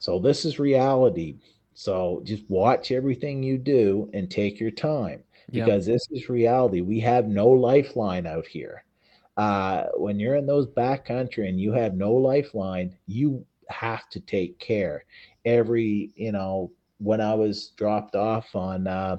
So 0.00 0.18
this 0.18 0.44
is 0.44 0.58
reality. 0.58 1.36
So 1.74 2.20
just 2.24 2.42
watch 2.48 2.90
everything 2.90 3.42
you 3.42 3.56
do 3.56 4.10
and 4.12 4.28
take 4.28 4.58
your 4.58 4.72
time 4.72 5.22
because 5.50 5.86
yep. 5.86 5.94
this 5.94 6.08
is 6.10 6.28
reality. 6.28 6.80
We 6.80 6.98
have 7.00 7.28
no 7.28 7.46
lifeline 7.46 8.26
out 8.26 8.46
here. 8.46 8.84
Uh, 9.36 9.84
when 9.94 10.18
you're 10.18 10.34
in 10.34 10.46
those 10.46 10.66
back 10.66 11.04
country 11.04 11.48
and 11.48 11.60
you 11.60 11.72
have 11.72 11.94
no 11.94 12.12
lifeline, 12.12 12.96
you 13.06 13.46
have 13.70 14.08
to 14.10 14.20
take 14.20 14.58
care. 14.58 15.04
Every, 15.44 16.10
you 16.16 16.32
know, 16.32 16.72
when 16.98 17.20
I 17.20 17.34
was 17.34 17.68
dropped 17.76 18.16
off 18.16 18.56
on 18.56 18.88
uh, 18.88 19.18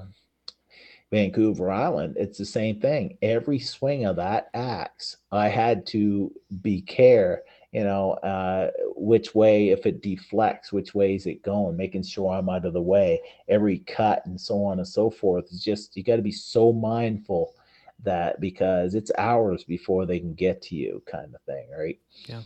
Vancouver 1.10 1.70
Island, 1.70 2.16
it's 2.18 2.36
the 2.36 2.44
same 2.44 2.78
thing. 2.78 3.16
Every 3.22 3.58
swing 3.58 4.04
of 4.04 4.16
that 4.16 4.50
axe, 4.52 5.16
I 5.32 5.48
had 5.48 5.86
to 5.86 6.30
be 6.60 6.82
care, 6.82 7.42
you 7.72 7.84
know, 7.84 8.12
uh, 8.14 8.70
which 8.96 9.34
way, 9.34 9.68
if 9.68 9.86
it 9.86 10.02
deflects, 10.02 10.72
which 10.72 10.94
way 10.94 11.14
is 11.14 11.26
it 11.26 11.42
going, 11.42 11.76
making 11.76 12.02
sure 12.02 12.32
I'm 12.32 12.48
out 12.48 12.64
of 12.64 12.72
the 12.72 12.82
way, 12.82 13.20
every 13.48 13.78
cut 13.80 14.24
and 14.26 14.40
so 14.40 14.64
on 14.64 14.78
and 14.78 14.88
so 14.88 15.10
forth. 15.10 15.44
It's 15.52 15.64
just, 15.64 15.96
you 15.96 16.02
got 16.02 16.16
to 16.16 16.22
be 16.22 16.32
so 16.32 16.72
mindful 16.72 17.54
that 18.02 18.40
because 18.40 18.94
it's 18.94 19.12
hours 19.18 19.64
before 19.64 20.06
they 20.06 20.18
can 20.18 20.34
get 20.34 20.62
to 20.62 20.74
you, 20.74 21.02
kind 21.06 21.34
of 21.34 21.40
thing, 21.42 21.68
right? 21.76 21.98
Yeah. 22.26 22.42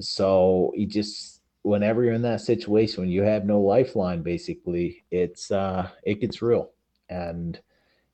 So 0.00 0.72
you 0.76 0.86
just, 0.86 1.42
whenever 1.62 2.02
you're 2.02 2.14
in 2.14 2.22
that 2.22 2.40
situation, 2.40 3.02
when 3.02 3.10
you 3.10 3.22
have 3.22 3.44
no 3.44 3.60
lifeline, 3.60 4.22
basically, 4.22 5.04
it's, 5.10 5.50
uh, 5.50 5.88
it 6.02 6.20
gets 6.20 6.42
real. 6.42 6.70
And, 7.08 7.60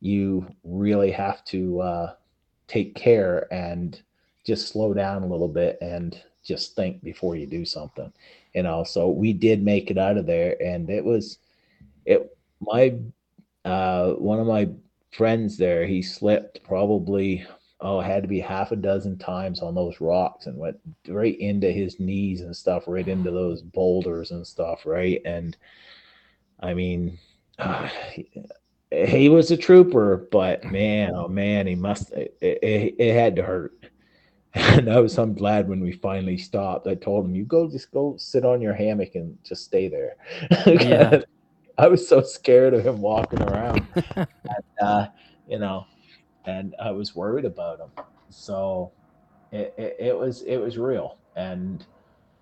you 0.00 0.46
really 0.64 1.10
have 1.10 1.44
to 1.44 1.80
uh, 1.80 2.14
take 2.66 2.94
care 2.94 3.52
and 3.52 4.00
just 4.44 4.68
slow 4.68 4.94
down 4.94 5.22
a 5.22 5.26
little 5.26 5.48
bit 5.48 5.76
and 5.80 6.22
just 6.44 6.74
think 6.74 7.02
before 7.02 7.36
you 7.36 7.46
do 7.46 7.64
something 7.64 8.12
you 8.54 8.62
know 8.62 8.84
so 8.84 9.08
we 9.08 9.32
did 9.32 9.62
make 9.62 9.90
it 9.90 9.98
out 9.98 10.16
of 10.16 10.26
there 10.26 10.56
and 10.62 10.88
it 10.90 11.04
was 11.04 11.38
it 12.06 12.36
my 12.60 12.94
uh 13.64 14.12
one 14.12 14.40
of 14.40 14.46
my 14.46 14.68
friends 15.12 15.56
there 15.56 15.86
he 15.86 16.02
slipped 16.02 16.62
probably 16.64 17.44
oh 17.80 18.00
had 18.00 18.22
to 18.22 18.28
be 18.28 18.40
half 18.40 18.72
a 18.72 18.76
dozen 18.76 19.18
times 19.18 19.60
on 19.60 19.74
those 19.74 20.00
rocks 20.00 20.46
and 20.46 20.56
went 20.56 20.78
right 21.08 21.38
into 21.38 21.70
his 21.70 22.00
knees 22.00 22.40
and 22.40 22.54
stuff 22.54 22.84
right 22.86 23.08
into 23.08 23.30
those 23.30 23.62
boulders 23.62 24.30
and 24.30 24.46
stuff 24.46 24.86
right 24.86 25.20
and 25.24 25.56
i 26.60 26.72
mean 26.72 27.18
uh, 27.58 27.88
he 28.90 29.28
was 29.28 29.50
a 29.50 29.56
trooper, 29.56 30.28
but 30.32 30.64
man, 30.64 31.12
oh 31.14 31.28
man, 31.28 31.66
he 31.66 31.74
must. 31.74 32.12
It, 32.12 32.36
it, 32.40 32.94
it 32.98 33.14
had 33.14 33.36
to 33.36 33.42
hurt. 33.42 33.72
And 34.54 34.90
I 34.90 34.98
was 34.98 35.16
I'm 35.18 35.34
glad 35.34 35.68
when 35.68 35.80
we 35.80 35.92
finally 35.92 36.36
stopped. 36.36 36.86
I 36.86 36.94
told 36.94 37.24
him, 37.24 37.34
"You 37.34 37.44
go, 37.44 37.68
just 37.70 37.92
go 37.92 38.16
sit 38.18 38.44
on 38.44 38.60
your 38.60 38.74
hammock 38.74 39.14
and 39.14 39.38
just 39.44 39.64
stay 39.64 39.88
there." 39.88 40.16
yeah. 40.66 41.20
I 41.78 41.86
was 41.86 42.06
so 42.06 42.20
scared 42.20 42.74
of 42.74 42.84
him 42.84 43.00
walking 43.00 43.42
around, 43.42 43.86
and, 44.16 44.26
uh, 44.82 45.06
you 45.48 45.58
know, 45.58 45.86
and 46.44 46.74
I 46.82 46.90
was 46.90 47.14
worried 47.14 47.44
about 47.44 47.80
him. 47.80 47.90
So 48.28 48.92
it, 49.52 49.72
it, 49.78 49.96
it 49.98 50.18
was 50.18 50.42
it 50.42 50.58
was 50.58 50.76
real, 50.78 51.16
and 51.36 51.84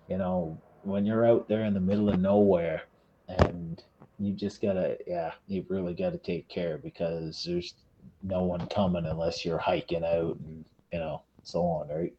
you 0.07 0.17
know, 0.17 0.59
when 0.83 1.05
you're 1.05 1.25
out 1.25 1.47
there 1.47 1.65
in 1.65 1.73
the 1.73 1.79
middle 1.79 2.09
of 2.09 2.19
nowhere, 2.19 2.83
and 3.27 3.83
you 4.19 4.33
just 4.33 4.61
gotta 4.61 4.97
yeah 5.07 5.31
you 5.47 5.65
really 5.69 5.93
gotta 5.93 6.17
take 6.17 6.47
care 6.49 6.77
because 6.77 7.43
there's 7.47 7.75
no 8.23 8.43
one 8.43 8.65
coming 8.67 9.05
unless 9.05 9.45
you're 9.45 9.57
hiking 9.57 10.03
out 10.03 10.37
and 10.45 10.65
you 10.91 10.99
know 10.99 11.21
so 11.49 11.61
on 11.63 11.87
right 11.89 12.13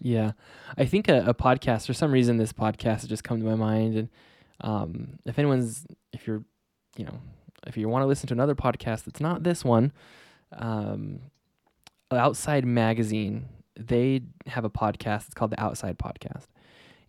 yeah 0.00 0.32
i 0.76 0.84
think 0.84 1.08
a, 1.08 1.24
a 1.26 1.34
podcast 1.34 1.86
for 1.86 1.92
some 1.92 2.12
reason 2.12 2.36
this 2.36 2.52
podcast 2.52 3.00
has 3.00 3.08
just 3.08 3.24
come 3.24 3.38
to 3.38 3.44
my 3.44 3.54
mind 3.54 3.96
and 3.96 4.08
um, 4.60 5.20
if 5.24 5.38
anyone's 5.38 5.86
if 6.12 6.26
you're 6.26 6.42
you 6.96 7.04
know 7.04 7.20
if 7.66 7.76
you 7.76 7.88
want 7.88 8.02
to 8.02 8.06
listen 8.06 8.26
to 8.26 8.34
another 8.34 8.56
podcast 8.56 9.04
that's 9.04 9.20
not 9.20 9.44
this 9.44 9.64
one 9.64 9.92
um, 10.52 11.20
outside 12.10 12.64
magazine 12.64 13.48
they 13.78 14.20
have 14.46 14.64
a 14.64 14.70
podcast 14.70 15.26
it's 15.26 15.34
called 15.34 15.52
the 15.52 15.60
outside 15.60 15.96
podcast 15.96 16.46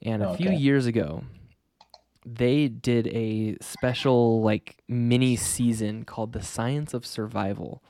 and 0.03 0.21
a 0.21 0.29
okay. 0.29 0.43
few 0.43 0.51
years 0.51 0.85
ago 0.85 1.23
they 2.25 2.67
did 2.67 3.07
a 3.07 3.57
special 3.61 4.41
like 4.41 4.77
mini 4.87 5.35
season 5.35 6.03
called 6.03 6.33
The 6.33 6.41
Science 6.41 6.93
of 6.93 7.05
Survival. 7.05 7.83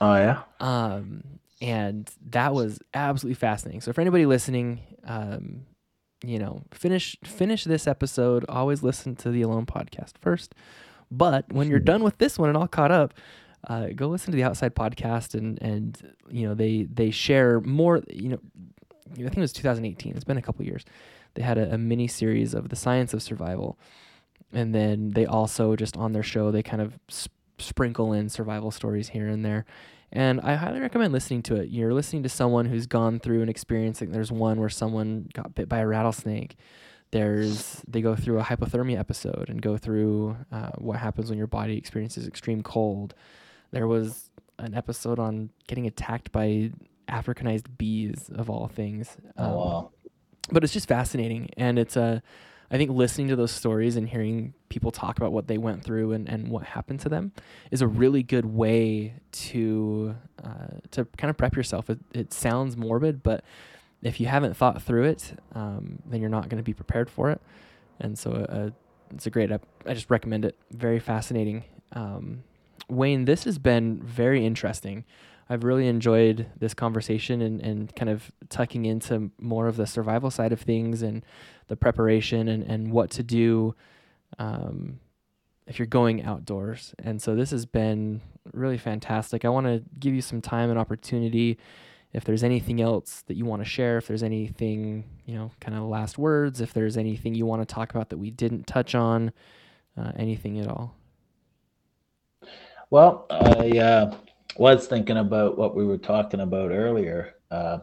Oh 0.00 0.14
yeah. 0.16 0.42
Um 0.60 1.38
and 1.62 2.10
that 2.30 2.52
was 2.52 2.78
absolutely 2.92 3.36
fascinating. 3.36 3.80
So 3.80 3.92
for 3.92 4.02
anybody 4.02 4.26
listening, 4.26 4.80
um 5.04 5.62
you 6.24 6.38
know, 6.38 6.62
finish 6.72 7.16
finish 7.24 7.64
this 7.64 7.86
episode, 7.86 8.44
always 8.48 8.82
listen 8.82 9.16
to 9.16 9.30
the 9.30 9.42
Alone 9.42 9.66
podcast 9.66 10.12
first. 10.20 10.54
But 11.10 11.52
when 11.52 11.68
you're 11.68 11.80
done 11.80 12.02
with 12.02 12.18
this 12.18 12.38
one 12.38 12.48
and 12.48 12.56
all 12.56 12.68
caught 12.68 12.92
up, 12.92 13.14
uh, 13.66 13.88
go 13.94 14.08
listen 14.08 14.32
to 14.32 14.36
the 14.36 14.44
outside 14.44 14.74
podcast 14.74 15.34
and 15.34 15.60
and 15.62 16.14
you 16.28 16.46
know 16.46 16.54
they 16.54 16.82
they 16.92 17.10
share 17.10 17.60
more 17.60 18.02
you 18.10 18.28
know 18.28 18.38
I 19.12 19.16
think 19.16 19.38
it 19.38 19.40
was 19.40 19.52
2018. 19.52 20.14
It's 20.14 20.24
been 20.24 20.36
a 20.36 20.42
couple 20.42 20.64
years 20.64 20.84
they 21.34 21.42
had 21.42 21.58
a, 21.58 21.74
a 21.74 21.78
mini 21.78 22.06
series 22.06 22.54
of 22.54 22.68
the 22.68 22.76
science 22.76 23.14
of 23.14 23.22
survival, 23.22 23.78
and 24.52 24.74
then 24.74 25.10
they 25.10 25.26
also 25.26 25.76
just 25.76 25.96
on 25.96 26.12
their 26.12 26.22
show 26.22 26.50
they 26.50 26.62
kind 26.62 26.82
of 26.82 26.98
sp- 27.08 27.32
sprinkle 27.58 28.12
in 28.12 28.28
survival 28.28 28.70
stories 28.70 29.08
here 29.08 29.28
and 29.28 29.44
there. 29.44 29.64
And 30.12 30.40
I 30.42 30.54
highly 30.54 30.80
recommend 30.80 31.12
listening 31.12 31.42
to 31.44 31.56
it. 31.56 31.70
You're 31.70 31.94
listening 31.94 32.22
to 32.24 32.28
someone 32.28 32.66
who's 32.66 32.86
gone 32.86 33.18
through 33.18 33.42
an 33.42 33.48
experience. 33.48 34.00
Like 34.00 34.12
there's 34.12 34.30
one 34.30 34.60
where 34.60 34.68
someone 34.68 35.28
got 35.32 35.54
bit 35.54 35.68
by 35.68 35.78
a 35.78 35.86
rattlesnake. 35.86 36.56
There's 37.12 37.82
they 37.88 38.02
go 38.02 38.14
through 38.14 38.38
a 38.38 38.42
hypothermia 38.42 38.98
episode 38.98 39.46
and 39.48 39.60
go 39.60 39.76
through 39.76 40.36
uh, 40.50 40.70
what 40.78 40.98
happens 40.98 41.30
when 41.30 41.38
your 41.38 41.46
body 41.46 41.76
experiences 41.76 42.26
extreme 42.26 42.62
cold. 42.62 43.14
There 43.70 43.86
was 43.86 44.30
an 44.58 44.74
episode 44.74 45.18
on 45.18 45.50
getting 45.66 45.86
attacked 45.86 46.30
by 46.30 46.72
Africanized 47.08 47.78
bees 47.78 48.30
of 48.34 48.50
all 48.50 48.68
things. 48.68 49.16
Oh, 49.36 49.44
um, 49.44 49.50
oh 49.50 49.56
wow! 49.56 49.90
but 50.50 50.64
it's 50.64 50.72
just 50.72 50.88
fascinating 50.88 51.48
and 51.56 51.78
it's 51.78 51.96
a 51.96 52.02
uh, 52.02 52.20
I 52.72 52.78
think 52.78 52.90
listening 52.90 53.28
to 53.28 53.36
those 53.36 53.52
stories 53.52 53.96
and 53.96 54.08
hearing 54.08 54.54
people 54.70 54.90
talk 54.90 55.18
about 55.18 55.30
what 55.30 55.46
they 55.46 55.58
went 55.58 55.84
through 55.84 56.12
and, 56.12 56.26
and 56.26 56.48
what 56.48 56.64
happened 56.64 57.00
to 57.00 57.10
them 57.10 57.32
is 57.70 57.82
a 57.82 57.86
really 57.86 58.22
good 58.22 58.46
way 58.46 59.12
to 59.32 60.16
uh, 60.42 60.78
to 60.92 61.04
kind 61.18 61.28
of 61.28 61.36
prep 61.36 61.54
yourself. 61.54 61.90
It, 61.90 62.00
it, 62.14 62.32
sounds 62.32 62.74
morbid, 62.78 63.22
but 63.22 63.44
if 64.02 64.18
you 64.18 64.26
haven't 64.26 64.56
thought 64.56 64.82
through 64.82 65.04
it, 65.04 65.38
um, 65.54 65.98
then 66.06 66.22
you're 66.22 66.30
not 66.30 66.48
going 66.48 66.56
to 66.56 66.64
be 66.64 66.72
prepared 66.72 67.10
for 67.10 67.30
it. 67.30 67.42
And 68.00 68.18
so 68.18 68.32
uh, 68.32 68.70
it's 69.14 69.26
a 69.26 69.30
great. 69.30 69.52
Ep- 69.52 69.66
I 69.86 69.92
just 69.92 70.10
recommend 70.10 70.46
it. 70.46 70.56
Very 70.70 70.98
fascinating. 70.98 71.64
Um, 71.92 72.42
Wayne, 72.88 73.26
this 73.26 73.44
has 73.44 73.58
been 73.58 74.02
very 74.02 74.46
interesting. 74.46 75.04
I've 75.48 75.64
really 75.64 75.86
enjoyed 75.86 76.46
this 76.58 76.72
conversation 76.72 77.42
and, 77.42 77.60
and 77.60 77.94
kind 77.94 78.08
of 78.08 78.32
tucking 78.48 78.86
into 78.86 79.30
more 79.38 79.66
of 79.66 79.76
the 79.76 79.86
survival 79.86 80.30
side 80.30 80.52
of 80.52 80.62
things 80.62 81.02
and 81.02 81.24
the 81.72 81.76
preparation 81.76 82.48
and, 82.48 82.62
and 82.64 82.92
what 82.92 83.10
to 83.10 83.22
do 83.22 83.74
um, 84.38 85.00
if 85.66 85.78
you're 85.78 85.86
going 85.86 86.22
outdoors. 86.22 86.94
And 86.98 87.20
so 87.22 87.34
this 87.34 87.50
has 87.50 87.64
been 87.64 88.20
really 88.52 88.76
fantastic. 88.76 89.46
I 89.46 89.48
want 89.48 89.66
to 89.68 89.82
give 89.98 90.12
you 90.12 90.20
some 90.20 90.42
time 90.42 90.68
and 90.68 90.78
opportunity. 90.78 91.56
If 92.12 92.24
there's 92.24 92.44
anything 92.44 92.82
else 92.82 93.22
that 93.26 93.38
you 93.38 93.46
want 93.46 93.62
to 93.62 93.64
share, 93.64 93.96
if 93.96 94.06
there's 94.06 94.22
anything, 94.22 95.04
you 95.24 95.34
know, 95.34 95.50
kind 95.60 95.74
of 95.74 95.84
last 95.84 96.18
words, 96.18 96.60
if 96.60 96.74
there's 96.74 96.98
anything 96.98 97.34
you 97.34 97.46
want 97.46 97.66
to 97.66 97.74
talk 97.74 97.88
about 97.88 98.10
that 98.10 98.18
we 98.18 98.30
didn't 98.30 98.66
touch 98.66 98.94
on, 98.94 99.32
uh, 99.96 100.12
anything 100.16 100.60
at 100.60 100.68
all. 100.68 100.94
Well, 102.90 103.24
I 103.30 103.78
uh, 103.78 104.16
was 104.58 104.86
thinking 104.86 105.16
about 105.16 105.56
what 105.56 105.74
we 105.74 105.86
were 105.86 105.96
talking 105.96 106.40
about 106.40 106.70
earlier. 106.70 107.36
Uh, 107.50 107.78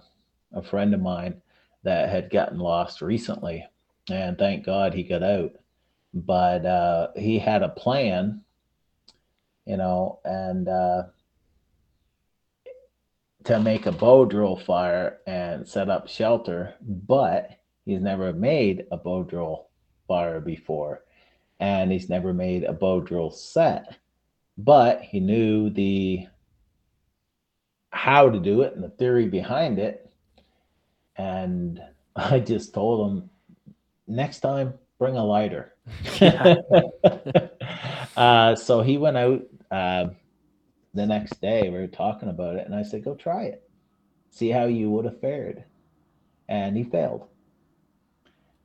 a 0.53 0.61
friend 0.61 0.93
of 0.93 1.01
mine 1.01 1.41
that 1.83 2.09
had 2.09 2.29
gotten 2.29 2.59
lost 2.59 3.01
recently, 3.01 3.65
and 4.11 4.37
thank 4.37 4.65
God 4.65 4.93
he 4.93 5.03
got 5.03 5.23
out. 5.23 5.51
But 6.13 6.65
uh, 6.65 7.07
he 7.15 7.39
had 7.39 7.61
a 7.61 7.69
plan, 7.69 8.41
you 9.65 9.77
know, 9.77 10.19
and 10.25 10.67
uh, 10.67 11.03
to 13.45 13.59
make 13.59 13.85
a 13.85 13.91
bow 13.91 14.25
drill 14.25 14.57
fire 14.57 15.19
and 15.27 15.67
set 15.67 15.89
up 15.89 16.07
shelter, 16.07 16.75
but 16.81 17.59
he's 17.85 18.01
never 18.01 18.33
made 18.33 18.85
a 18.91 18.97
bow 18.97 19.23
drill 19.23 19.69
fire 20.07 20.41
before, 20.41 21.03
and 21.59 21.91
he's 21.91 22.09
never 22.09 22.33
made 22.33 22.63
a 22.63 22.73
bow 22.73 23.01
drill 23.01 23.31
set. 23.31 23.97
But 24.57 25.01
he 25.01 25.19
knew 25.19 25.69
the 25.69 26.27
how 27.91 28.29
to 28.29 28.39
do 28.39 28.61
it 28.61 28.73
and 28.75 28.83
the 28.83 28.89
theory 28.89 29.27
behind 29.27 29.79
it. 29.79 30.11
And 31.15 31.81
I 32.15 32.39
just 32.39 32.73
told 32.73 33.11
him, 33.11 33.29
next 34.09 34.41
time 34.41 34.73
bring 34.97 35.15
a 35.15 35.23
lighter. 35.23 35.75
uh, 38.17 38.55
so 38.55 38.81
he 38.81 38.97
went 38.97 39.17
out 39.17 39.41
uh, 39.71 40.07
the 40.93 41.05
next 41.05 41.39
day. 41.39 41.69
We 41.69 41.77
were 41.77 41.87
talking 41.87 42.29
about 42.29 42.57
it, 42.57 42.65
and 42.65 42.75
I 42.75 42.83
said, 42.83 43.05
"Go 43.05 43.15
try 43.15 43.43
it, 43.43 43.63
see 44.29 44.49
how 44.49 44.65
you 44.65 44.89
would 44.91 45.05
have 45.05 45.21
fared." 45.21 45.63
And 46.49 46.75
he 46.75 46.83
failed. 46.83 47.27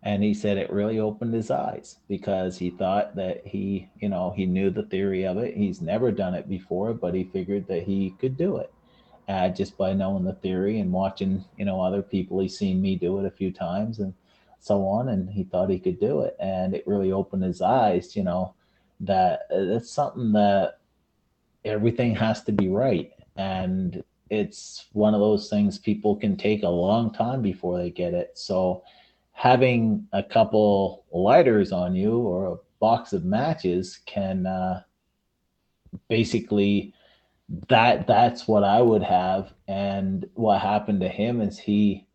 And 0.02 0.22
he 0.22 0.34
said 0.34 0.58
it 0.58 0.70
really 0.70 0.98
opened 0.98 1.32
his 1.32 1.50
eyes 1.50 1.96
because 2.08 2.58
he 2.58 2.68
thought 2.68 3.16
that 3.16 3.46
he, 3.46 3.88
you 4.00 4.10
know, 4.10 4.34
he 4.36 4.44
knew 4.44 4.68
the 4.68 4.82
theory 4.82 5.24
of 5.24 5.38
it. 5.38 5.56
He's 5.56 5.80
never 5.80 6.12
done 6.12 6.34
it 6.34 6.46
before, 6.46 6.92
but 6.92 7.14
he 7.14 7.24
figured 7.24 7.66
that 7.68 7.84
he 7.84 8.14
could 8.20 8.36
do 8.36 8.58
it 8.58 8.70
uh, 9.28 9.48
just 9.48 9.78
by 9.78 9.94
knowing 9.94 10.24
the 10.24 10.34
theory 10.34 10.80
and 10.80 10.92
watching, 10.92 11.42
you 11.56 11.64
know, 11.64 11.80
other 11.80 12.02
people. 12.02 12.40
He's 12.40 12.58
seen 12.58 12.82
me 12.82 12.96
do 12.96 13.18
it 13.18 13.24
a 13.24 13.30
few 13.30 13.50
times 13.50 13.98
and 13.98 14.12
so 14.64 14.86
on, 14.86 15.10
and 15.10 15.28
he 15.28 15.44
thought 15.44 15.68
he 15.68 15.78
could 15.78 16.00
do 16.00 16.22
it. 16.22 16.34
And 16.40 16.74
it 16.74 16.86
really 16.86 17.12
opened 17.12 17.44
his 17.44 17.60
eyes, 17.60 18.16
you 18.16 18.22
know, 18.22 18.54
that 19.00 19.40
it's 19.50 19.90
something 19.90 20.32
that 20.32 20.78
everything 21.66 22.14
has 22.14 22.42
to 22.44 22.52
be 22.52 22.68
right. 22.68 23.12
And 23.36 24.02
it's 24.30 24.86
one 24.92 25.12
of 25.12 25.20
those 25.20 25.50
things 25.50 25.76
people 25.78 26.16
can 26.16 26.38
take 26.38 26.62
a 26.62 26.68
long 26.68 27.12
time 27.12 27.42
before 27.42 27.76
they 27.76 27.90
get 27.90 28.14
it. 28.14 28.38
So 28.38 28.82
having 29.32 30.08
a 30.14 30.22
couple 30.22 31.04
lighters 31.12 31.70
on 31.70 31.94
you 31.94 32.16
or 32.16 32.54
a 32.54 32.56
box 32.80 33.12
of 33.12 33.22
matches 33.22 34.00
can 34.06 34.46
uh, 34.46 34.82
basically 36.08 36.94
that 37.68 38.06
that's 38.06 38.48
what 38.48 38.64
I 38.64 38.80
would 38.80 39.02
have. 39.02 39.52
And 39.68 40.26
what 40.32 40.62
happened 40.62 41.02
to 41.02 41.08
him 41.08 41.42
is 41.42 41.58
he 41.58 42.06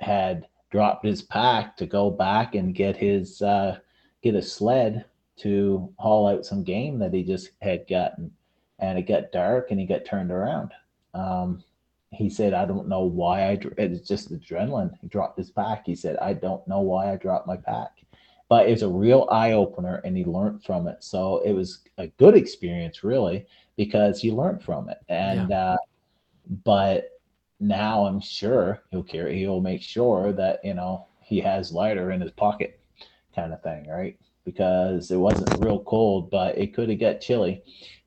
had 0.00 0.48
dropped 0.72 1.04
his 1.04 1.22
pack 1.22 1.76
to 1.76 1.86
go 1.86 2.10
back 2.10 2.54
and 2.56 2.74
get 2.74 2.96
his 2.96 3.40
uh, 3.42 3.78
get 4.22 4.34
a 4.34 4.42
sled 4.42 5.04
to 5.36 5.92
haul 5.98 6.26
out 6.26 6.46
some 6.46 6.64
game 6.64 6.98
that 6.98 7.12
he 7.12 7.22
just 7.22 7.50
had 7.60 7.86
gotten, 7.86 8.32
and 8.78 8.98
it 8.98 9.02
got 9.02 9.30
dark 9.30 9.70
and 9.70 9.78
he 9.78 9.86
got 9.86 10.04
turned 10.04 10.32
around. 10.32 10.72
Um, 11.14 11.62
he 12.10 12.28
said, 12.28 12.54
"I 12.54 12.64
don't 12.64 12.88
know 12.88 13.02
why 13.02 13.50
I. 13.50 13.58
It's 13.78 14.08
just 14.08 14.32
adrenaline." 14.32 14.98
He 15.00 15.06
dropped 15.06 15.38
his 15.38 15.50
pack. 15.50 15.86
He 15.86 15.94
said, 15.94 16.16
"I 16.16 16.32
don't 16.32 16.66
know 16.66 16.80
why 16.80 17.12
I 17.12 17.16
dropped 17.16 17.46
my 17.46 17.56
pack." 17.56 17.98
But 18.48 18.68
it's 18.68 18.82
a 18.82 18.88
real 18.88 19.28
eye 19.30 19.52
opener, 19.52 20.02
and 20.04 20.16
he 20.16 20.24
learned 20.24 20.64
from 20.64 20.88
it. 20.88 21.04
So 21.04 21.38
it 21.38 21.52
was 21.52 21.80
a 21.98 22.08
good 22.08 22.34
experience, 22.34 23.04
really 23.04 23.46
because 23.76 24.20
he 24.20 24.30
learned 24.30 24.62
from 24.62 24.88
it. 24.88 24.98
And 25.08 25.50
yeah. 25.50 25.72
uh, 25.72 25.76
but 26.64 27.08
now 27.62 28.04
I'm 28.04 28.20
sure 28.20 28.82
he'll 28.90 29.04
carry 29.04 29.38
he'll 29.38 29.60
make 29.60 29.82
sure 29.82 30.32
that 30.32 30.60
you 30.64 30.74
know 30.74 31.06
he 31.20 31.40
has 31.40 31.72
lighter 31.72 32.10
in 32.10 32.20
his 32.20 32.32
pocket, 32.32 32.80
kind 33.34 33.52
of 33.52 33.62
thing, 33.62 33.88
right? 33.88 34.18
Because 34.44 35.10
it 35.10 35.16
wasn't 35.16 35.64
real 35.64 35.82
cold, 35.84 36.30
but 36.30 36.58
it 36.58 36.74
could 36.74 36.90
have 36.90 36.98
got 36.98 37.20
chilly, 37.20 37.62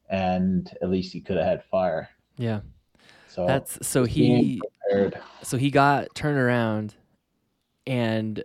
and 0.10 0.70
at 0.82 0.90
least 0.90 1.14
he 1.14 1.22
could 1.22 1.38
have 1.38 1.46
had 1.46 1.64
fire. 1.64 2.10
Yeah. 2.38 2.60
So 3.30 3.48
that's 3.48 3.86
so 3.88 4.04
he 4.04 4.62
so 5.42 5.58
he 5.58 5.72
got 5.72 6.14
turned 6.14 6.38
around, 6.38 6.96
and 7.88 8.44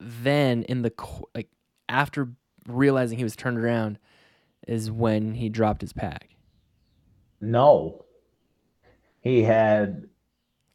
then 0.00 0.62
in 0.64 0.82
the 0.82 0.92
like 1.34 1.48
after 1.88 2.30
realizing 2.66 3.18
he 3.18 3.24
was 3.24 3.36
turned 3.36 3.58
around 3.58 3.98
is 4.66 4.90
when 4.90 5.34
he 5.34 5.48
dropped 5.48 5.82
his 5.82 5.92
pack. 5.92 6.30
No. 7.40 8.04
He 9.20 9.42
had 9.42 10.08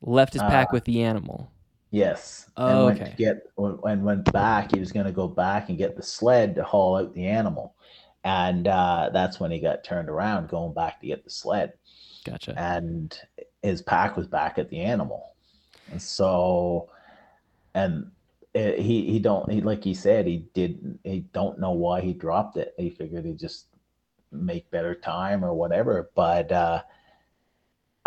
left 0.02 0.34
his 0.34 0.42
pack 0.42 0.68
uh, 0.68 0.74
with 0.74 0.86
the 0.86 1.04
animal. 1.04 1.52
Yes. 1.92 2.50
Oh, 2.58 2.88
and 2.88 3.02
okay. 3.02 3.14
get 3.18 3.38
when 3.56 4.04
went 4.04 4.32
back, 4.32 4.74
he 4.74 4.80
was 4.80 4.92
going 4.92 5.06
to 5.06 5.12
go 5.12 5.28
back 5.28 5.70
and 5.70 5.78
get 5.78 5.96
the 5.96 6.04
sled 6.04 6.56
to 6.56 6.64
haul 6.64 6.98
out 6.98 7.14
the 7.14 7.26
animal, 7.26 7.76
and 8.24 8.68
uh, 8.68 9.10
that's 9.14 9.40
when 9.40 9.52
he 9.52 9.60
got 9.60 9.84
turned 9.84 10.10
around, 10.10 10.50
going 10.50 10.74
back 10.74 11.00
to 11.00 11.08
get 11.08 11.24
the 11.24 11.30
sled. 11.30 11.74
Gotcha. 12.26 12.54
And 12.58 13.18
his 13.64 13.82
pack 13.82 14.18
was 14.18 14.28
back 14.28 14.58
at 14.58 14.70
the 14.70 14.82
animal, 14.82 15.36
and 15.92 16.02
so, 16.02 16.90
and 17.74 18.12
it, 18.54 18.80
he 18.80 19.10
he 19.12 19.20
don't 19.20 19.50
he 19.50 19.62
like 19.62 19.84
he 19.84 19.94
said 19.94 20.28
he 20.28 20.46
did 20.54 21.00
he 21.04 21.22
don't 21.34 21.60
know 21.60 21.72
why 21.72 22.02
he 22.02 22.12
dropped 22.12 22.58
it. 22.58 22.74
He 22.78 22.90
figured 22.90 23.26
he 23.26 23.34
just 23.34 23.68
make 24.32 24.70
better 24.72 24.94
time 24.96 25.44
or 25.44 25.54
whatever. 25.54 26.10
But 26.16 26.52
uh, 26.52 26.82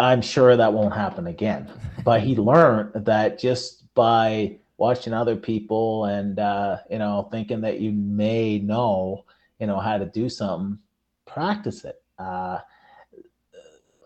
I'm 0.01 0.22
sure 0.22 0.56
that 0.56 0.72
won't 0.72 0.94
happen 0.94 1.27
again. 1.27 1.70
but 2.05 2.22
he 2.22 2.35
learned 2.35 3.05
that 3.05 3.39
just 3.39 3.93
by 3.94 4.59
watching 4.78 5.12
other 5.12 5.36
people 5.36 6.06
and 6.06 6.39
uh, 6.39 6.78
you 6.90 6.98
know 6.98 7.28
thinking 7.31 7.60
that 7.60 7.81
you 7.81 7.93
may 7.93 8.59
know 8.59 9.24
you 9.59 9.66
know 9.66 9.78
how 9.78 9.98
to 9.98 10.06
do 10.06 10.28
something, 10.28 10.78
practice 11.27 11.85
it. 11.85 12.02
Uh, 12.18 12.59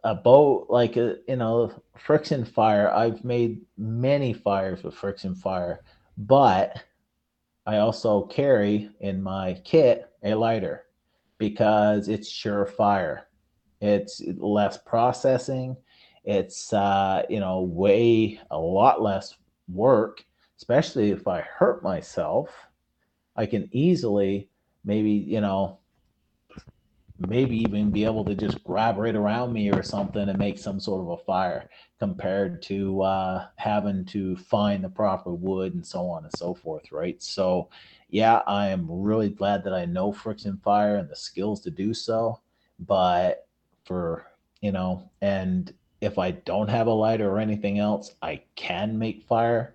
a 0.02 0.14
boat 0.14 0.66
like 0.68 0.96
a, 0.96 1.12
uh, 1.12 1.14
you 1.28 1.36
know 1.36 1.72
friction 1.96 2.44
fire. 2.44 2.90
I've 2.90 3.24
made 3.24 3.60
many 3.78 4.32
fires 4.32 4.82
with 4.82 4.94
friction 4.94 5.34
fire, 5.36 5.84
but 6.18 6.82
I 7.66 7.78
also 7.78 8.22
carry 8.26 8.90
in 9.00 9.22
my 9.22 9.54
kit 9.64 10.10
a 10.24 10.34
lighter 10.34 10.86
because 11.38 12.08
it's 12.08 12.30
surefire. 12.30 13.22
It's 13.80 14.22
less 14.38 14.78
processing. 14.78 15.76
It's 16.24 16.72
uh, 16.72 17.22
you 17.28 17.40
know 17.40 17.62
way 17.62 18.40
a 18.50 18.58
lot 18.58 19.02
less 19.02 19.36
work, 19.68 20.24
especially 20.58 21.10
if 21.10 21.28
I 21.28 21.40
hurt 21.42 21.82
myself. 21.82 22.50
I 23.36 23.46
can 23.46 23.68
easily 23.72 24.48
maybe 24.84 25.10
you 25.10 25.40
know 25.40 25.80
maybe 27.18 27.56
even 27.58 27.90
be 27.90 28.04
able 28.04 28.24
to 28.24 28.34
just 28.34 28.62
grab 28.64 28.98
right 28.98 29.14
around 29.14 29.52
me 29.52 29.70
or 29.70 29.82
something 29.82 30.28
and 30.28 30.38
make 30.38 30.58
some 30.58 30.80
sort 30.80 31.00
of 31.00 31.20
a 31.20 31.24
fire 31.24 31.68
compared 32.00 32.60
to 32.60 33.02
uh, 33.02 33.46
having 33.56 34.04
to 34.04 34.36
find 34.36 34.82
the 34.82 34.88
proper 34.88 35.32
wood 35.32 35.74
and 35.74 35.86
so 35.86 36.08
on 36.08 36.24
and 36.24 36.32
so 36.32 36.54
forth, 36.54 36.90
right? 36.90 37.22
So 37.22 37.68
yeah, 38.08 38.42
I 38.46 38.68
am 38.68 38.86
really 38.90 39.28
glad 39.28 39.62
that 39.64 39.74
I 39.74 39.84
know 39.84 40.12
friction 40.12 40.58
fire 40.64 40.96
and 40.96 41.08
the 41.08 41.16
skills 41.16 41.60
to 41.62 41.70
do 41.70 41.94
so. 41.94 42.40
But 42.80 43.43
for, 43.84 44.26
you 44.60 44.72
know, 44.72 45.10
and 45.20 45.72
if 46.00 46.18
I 46.18 46.32
don't 46.32 46.68
have 46.68 46.86
a 46.86 46.92
lighter 46.92 47.30
or 47.30 47.38
anything 47.38 47.78
else, 47.78 48.12
I 48.22 48.42
can 48.56 48.98
make 48.98 49.22
fire. 49.22 49.74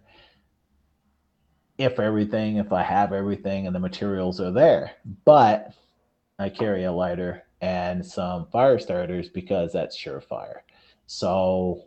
If 1.77 1.99
everything, 1.99 2.57
if 2.57 2.73
I 2.73 2.83
have 2.83 3.13
everything 3.13 3.65
and 3.65 3.75
the 3.75 3.79
materials 3.79 4.39
are 4.41 4.51
there. 4.51 4.91
But 5.25 5.73
I 6.37 6.49
carry 6.49 6.83
a 6.83 6.91
lighter 6.91 7.43
and 7.61 8.05
some 8.05 8.47
fire 8.47 8.79
starters 8.79 9.29
because 9.29 9.73
that's 9.73 9.97
surefire. 9.97 10.59
So 11.07 11.85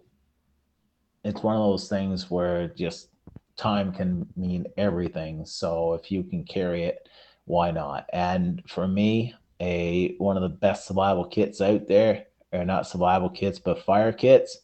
it's 1.24 1.42
one 1.42 1.56
of 1.56 1.62
those 1.62 1.88
things 1.88 2.30
where 2.30 2.68
just 2.68 3.08
time 3.56 3.92
can 3.92 4.26
mean 4.36 4.66
everything. 4.76 5.44
So 5.46 5.94
if 5.94 6.10
you 6.10 6.24
can 6.24 6.44
carry 6.44 6.84
it, 6.84 7.08
why 7.44 7.70
not? 7.70 8.06
And 8.12 8.62
for 8.68 8.88
me, 8.88 9.34
a 9.62 10.16
one 10.18 10.36
of 10.36 10.42
the 10.42 10.48
best 10.48 10.86
survival 10.86 11.24
kits 11.24 11.60
out 11.60 11.86
there, 11.86 12.26
or 12.52 12.64
not 12.64 12.86
survival 12.86 13.30
kits, 13.30 13.58
but 13.58 13.84
fire 13.84 14.12
kits. 14.12 14.58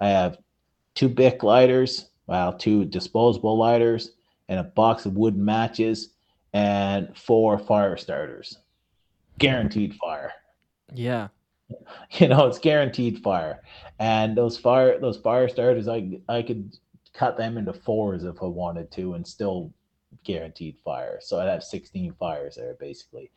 I 0.00 0.08
have 0.08 0.38
two 0.94 1.08
Bic 1.08 1.42
lighters, 1.42 2.10
well, 2.26 2.54
two 2.54 2.86
disposable 2.86 3.58
lighters, 3.58 4.12
and 4.48 4.58
a 4.58 4.64
box 4.64 5.04
of 5.04 5.16
wood 5.16 5.36
matches, 5.36 6.14
and 6.54 7.14
four 7.16 7.58
fire 7.58 7.96
starters. 7.96 8.58
Guaranteed 9.38 9.94
fire. 9.94 10.32
Yeah. 10.92 11.28
You 12.12 12.28
know, 12.28 12.46
it's 12.46 12.58
guaranteed 12.58 13.18
fire. 13.22 13.60
And 13.98 14.34
those 14.34 14.56
fire 14.56 14.98
those 14.98 15.18
fire 15.18 15.50
starters 15.50 15.86
I 15.86 16.18
I 16.26 16.40
could 16.40 16.74
cut 17.12 17.36
them 17.36 17.58
into 17.58 17.74
fours 17.74 18.24
if 18.24 18.42
I 18.42 18.46
wanted 18.46 18.90
to 18.92 19.12
and 19.12 19.26
still 19.26 19.70
guaranteed 20.24 20.78
fire. 20.82 21.18
So 21.20 21.38
I'd 21.38 21.48
have 21.50 21.62
16 21.62 22.14
fires 22.14 22.56
there 22.56 22.74
basically. 22.80 23.30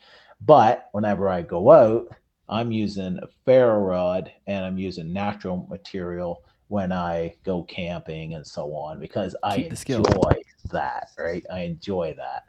But 0.46 0.90
whenever 0.92 1.30
I 1.30 1.44
go 1.44 1.72
out, 1.72 2.08
I'm 2.50 2.72
using 2.72 3.20
a 3.22 3.28
ferro 3.46 3.80
rod 3.80 4.32
and 4.48 4.66
I'm 4.66 4.78
using 4.78 5.14
natural 5.14 5.68
material 5.70 6.44
when 6.68 6.92
I 6.92 7.36
go 7.44 7.64
camping 7.64 8.34
and 8.34 8.46
so 8.46 8.74
on 8.74 9.00
because 9.00 9.36
Keep 9.54 9.74
I 9.74 9.96
enjoy 9.98 10.42
that, 10.72 11.10
right? 11.18 11.46
I 11.52 11.62
enjoy 11.62 12.16
that. 12.18 12.44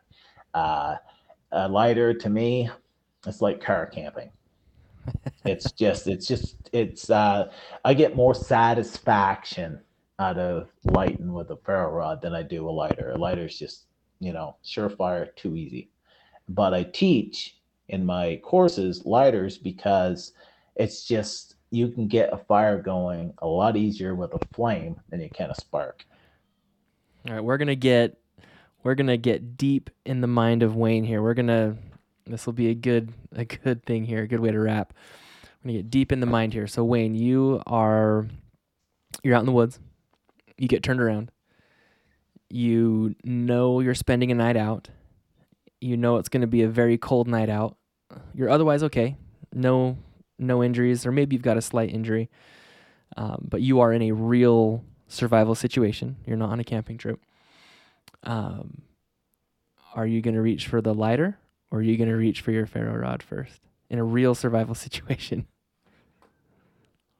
Uh, 0.58 0.96
a 1.52 1.68
lighter 1.68 2.14
to 2.14 2.30
me, 2.30 2.70
it's 3.26 3.40
like 3.40 3.62
car 3.62 3.86
camping. 3.86 4.30
it's 5.44 5.72
just, 5.72 6.06
it's 6.06 6.26
just, 6.26 6.56
it's, 6.72 7.10
uh, 7.10 7.50
I 7.84 7.94
get 7.94 8.16
more 8.16 8.34
satisfaction 8.34 9.80
out 10.18 10.38
of 10.38 10.68
lighting 10.84 11.32
with 11.32 11.50
a 11.50 11.56
ferro 11.56 11.92
rod 11.92 12.22
than 12.22 12.34
I 12.34 12.42
do 12.42 12.68
a 12.68 12.70
lighter. 12.70 13.10
A 13.10 13.18
lighter 13.18 13.46
is 13.46 13.58
just, 13.58 13.86
you 14.20 14.32
know, 14.32 14.56
surefire, 14.64 15.34
too 15.36 15.56
easy. 15.56 15.90
But 16.48 16.74
I 16.74 16.84
teach 16.84 17.56
in 17.92 18.04
my 18.04 18.40
courses 18.42 19.04
lighters 19.04 19.58
because 19.58 20.32
it's 20.76 21.06
just 21.06 21.54
you 21.70 21.88
can 21.88 22.08
get 22.08 22.32
a 22.32 22.36
fire 22.36 22.80
going 22.80 23.32
a 23.38 23.46
lot 23.46 23.76
easier 23.76 24.14
with 24.14 24.34
a 24.34 24.54
flame 24.54 25.00
than 25.10 25.20
you 25.20 25.30
can 25.30 25.50
a 25.50 25.54
spark. 25.54 26.04
All 27.28 27.34
right, 27.34 27.44
we're 27.44 27.58
gonna 27.58 27.74
get 27.74 28.18
we're 28.82 28.94
gonna 28.94 29.16
get 29.16 29.56
deep 29.56 29.90
in 30.04 30.20
the 30.20 30.26
mind 30.26 30.62
of 30.62 30.74
Wayne 30.74 31.04
here. 31.04 31.22
We're 31.22 31.34
gonna 31.34 31.76
this 32.26 32.46
will 32.46 32.52
be 32.52 32.68
a 32.68 32.74
good 32.74 33.12
a 33.34 33.44
good 33.44 33.84
thing 33.84 34.04
here, 34.04 34.22
a 34.22 34.28
good 34.28 34.40
way 34.40 34.50
to 34.50 34.58
wrap. 34.58 34.92
We're 35.62 35.68
gonna 35.68 35.78
get 35.78 35.90
deep 35.90 36.12
in 36.12 36.20
the 36.20 36.26
mind 36.26 36.52
here. 36.52 36.66
So 36.66 36.84
Wayne, 36.84 37.14
you 37.14 37.62
are 37.66 38.26
you're 39.22 39.34
out 39.34 39.40
in 39.40 39.46
the 39.46 39.52
woods. 39.52 39.78
You 40.58 40.68
get 40.68 40.82
turned 40.82 41.00
around. 41.00 41.30
You 42.50 43.14
know 43.24 43.80
you're 43.80 43.94
spending 43.94 44.30
a 44.30 44.34
night 44.34 44.56
out. 44.56 44.88
You 45.80 45.96
know 45.96 46.16
it's 46.16 46.28
to 46.28 46.46
be 46.46 46.62
a 46.62 46.68
very 46.68 46.98
cold 46.98 47.28
night 47.28 47.48
out. 47.48 47.76
You're 48.34 48.50
otherwise 48.50 48.82
okay. 48.84 49.16
No 49.52 49.98
no 50.38 50.62
injuries, 50.62 51.06
or 51.06 51.12
maybe 51.12 51.36
you've 51.36 51.42
got 51.42 51.56
a 51.56 51.62
slight 51.62 51.90
injury. 51.90 52.28
Um, 53.16 53.46
but 53.48 53.60
you 53.60 53.80
are 53.80 53.92
in 53.92 54.02
a 54.02 54.12
real 54.12 54.84
survival 55.06 55.54
situation. 55.54 56.16
You're 56.26 56.36
not 56.36 56.50
on 56.50 56.60
a 56.60 56.64
camping 56.64 56.98
trip. 56.98 57.20
Um, 58.24 58.82
are 59.94 60.06
you 60.06 60.22
going 60.22 60.34
to 60.34 60.40
reach 60.40 60.66
for 60.66 60.80
the 60.80 60.94
lighter 60.94 61.38
or 61.70 61.78
are 61.78 61.82
you 61.82 61.96
going 61.96 62.08
to 62.08 62.16
reach 62.16 62.42
for 62.42 62.52
your 62.52 62.66
ferro 62.66 62.94
rod 62.94 63.22
first 63.22 63.66
in 63.90 63.98
a 63.98 64.04
real 64.04 64.34
survival 64.34 64.74
situation? 64.86 65.46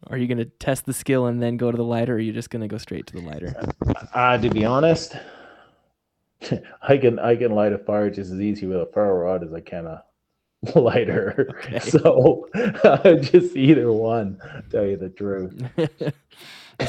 Are 0.08 0.18
you 0.18 0.26
going 0.26 0.38
to 0.38 0.44
test 0.44 0.84
the 0.84 0.92
skill 0.92 1.26
and 1.26 1.40
then 1.40 1.56
go 1.56 1.70
to 1.70 1.76
the 1.76 1.84
lighter, 1.84 2.14
or 2.14 2.16
are 2.16 2.20
you 2.20 2.32
just 2.32 2.50
going 2.50 2.62
to 2.62 2.66
go 2.66 2.76
straight 2.76 3.06
to 3.06 3.14
the 3.14 3.22
lighter? 3.22 3.54
Uh, 4.12 4.36
to 4.36 4.50
be 4.50 4.64
honest, 4.64 5.14
I 6.82 6.98
can 6.98 7.20
I 7.20 7.36
can 7.36 7.52
light 7.52 7.72
a 7.72 7.78
fire 7.78 8.10
just 8.10 8.32
as 8.32 8.40
easy 8.40 8.66
with 8.66 8.78
a 8.78 8.86
ferro 8.92 9.22
rod 9.22 9.44
as 9.44 9.52
I 9.54 9.60
can 9.60 9.86
a 9.86 10.02
lighter. 10.74 11.48
Okay. 11.64 11.80
So 11.80 12.48
just 13.22 13.56
either 13.56 13.92
one. 13.92 14.40
Tell 14.70 14.84
you 14.84 14.96
the 14.96 15.08
truth. 15.08 15.60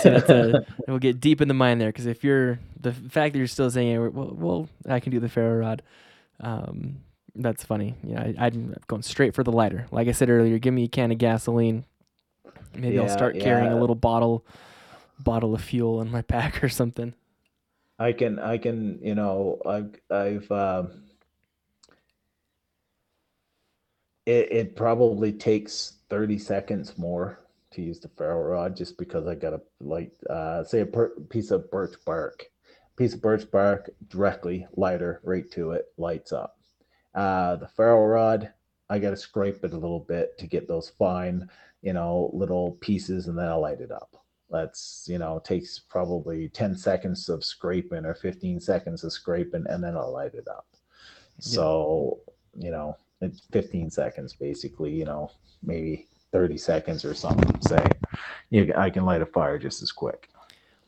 so 0.01 0.09
that's 0.11 0.29
a, 0.29 0.65
we'll 0.87 0.99
get 0.99 1.19
deep 1.19 1.41
in 1.41 1.47
the 1.47 1.53
mind 1.53 1.81
there 1.81 1.89
because 1.89 2.05
if 2.05 2.23
you're 2.23 2.59
the 2.79 2.93
fact 2.93 3.33
that 3.33 3.39
you're 3.39 3.47
still 3.47 3.71
saying, 3.71 4.13
well, 4.13 4.35
well 4.37 4.69
I 4.87 4.99
can 4.99 5.11
do 5.11 5.19
the 5.19 5.29
ferro 5.29 5.59
rod. 5.59 5.81
Um, 6.39 6.97
that's 7.35 7.63
funny. 7.63 7.95
Yeah, 8.03 8.31
I, 8.37 8.47
am 8.47 8.75
going 8.87 9.01
straight 9.01 9.33
for 9.33 9.43
the 9.43 9.51
lighter. 9.51 9.87
Like 9.91 10.07
I 10.07 10.11
said 10.11 10.29
earlier, 10.29 10.59
give 10.59 10.73
me 10.73 10.83
a 10.83 10.87
can 10.87 11.11
of 11.11 11.17
gasoline. 11.17 11.85
Maybe 12.75 12.95
yeah, 12.95 13.03
I'll 13.03 13.09
start 13.09 13.35
yeah. 13.35 13.43
carrying 13.43 13.71
a 13.71 13.79
little 13.79 13.95
bottle, 13.95 14.45
bottle 15.19 15.55
of 15.55 15.61
fuel 15.61 16.01
in 16.01 16.11
my 16.11 16.21
pack 16.21 16.63
or 16.63 16.69
something. 16.69 17.13
I 17.97 18.11
can, 18.11 18.37
I 18.37 18.57
can, 18.57 18.99
you 19.01 19.15
know, 19.15 19.59
I've, 19.65 19.95
I've, 20.11 20.51
um, 20.51 21.02
it, 24.25 24.51
it 24.51 24.75
probably 24.75 25.31
takes 25.31 25.93
30 26.09 26.37
seconds 26.37 26.97
more 26.97 27.39
to 27.71 27.81
use 27.81 27.99
the 27.99 28.07
ferro 28.07 28.41
rod 28.41 28.75
just 28.75 28.97
because 28.97 29.27
I 29.27 29.35
got 29.35 29.53
a 29.53 29.61
like 29.81 30.13
uh, 30.29 30.63
say 30.63 30.81
a 30.81 30.85
per- 30.85 31.19
piece 31.29 31.51
of 31.51 31.69
birch 31.71 31.95
bark, 32.05 32.45
piece 32.95 33.13
of 33.13 33.21
birch 33.21 33.49
bark 33.49 33.89
directly 34.09 34.67
lighter 34.75 35.21
right 35.23 35.49
to 35.51 35.71
it 35.71 35.85
lights 35.97 36.31
up. 36.31 36.57
Uh, 37.15 37.55
the 37.57 37.67
ferro 37.67 38.05
rod 38.05 38.51
I 38.89 38.99
got 38.99 39.11
to 39.11 39.17
scrape 39.17 39.63
it 39.63 39.73
a 39.73 39.77
little 39.77 39.99
bit 39.99 40.37
to 40.37 40.47
get 40.47 40.67
those 40.67 40.89
fine 40.89 41.49
you 41.81 41.93
know 41.93 42.29
little 42.33 42.73
pieces 42.79 43.27
and 43.27 43.37
then 43.37 43.47
I'll 43.47 43.61
light 43.61 43.81
it 43.81 43.91
up. 43.91 44.23
That's 44.49 45.05
you 45.09 45.17
know 45.17 45.41
takes 45.43 45.79
probably 45.79 46.49
10 46.49 46.75
seconds 46.77 47.27
of 47.27 47.43
scraping 47.43 48.05
or 48.05 48.13
15 48.13 48.59
seconds 48.59 49.03
of 49.03 49.11
scraping 49.11 49.65
and 49.67 49.83
then 49.83 49.97
I'll 49.97 50.13
light 50.13 50.35
it 50.35 50.47
up. 50.47 50.67
Yeah. 51.39 51.55
So 51.55 52.19
you 52.55 52.71
know 52.71 52.95
it's 53.23 53.41
15 53.51 53.89
seconds 53.89 54.33
basically 54.33 54.91
you 54.91 55.05
know 55.05 55.31
maybe 55.61 56.07
30 56.33 56.57
seconds 56.57 57.05
or 57.05 57.13
something, 57.13 57.61
say, 57.61 57.85
you, 58.49 58.73
I 58.75 58.89
can 58.89 59.05
light 59.05 59.21
a 59.21 59.25
fire 59.25 59.57
just 59.57 59.81
as 59.81 59.91
quick. 59.91 60.29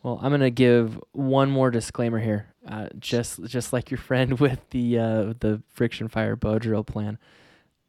Well, 0.03 0.19
I'm 0.21 0.31
gonna 0.31 0.49
give 0.49 0.99
one 1.13 1.49
more 1.49 1.71
disclaimer 1.71 2.19
here, 2.19 2.47
uh, 2.67 2.89
just 2.99 3.43
just 3.45 3.73
like 3.73 3.89
your 3.89 3.97
friend 3.97 4.39
with 4.39 4.59
the 4.71 4.99
uh, 4.99 5.33
the 5.39 5.63
friction 5.69 6.09
fire 6.09 6.35
bow 6.35 6.59
drill 6.59 6.83
plan. 6.83 7.17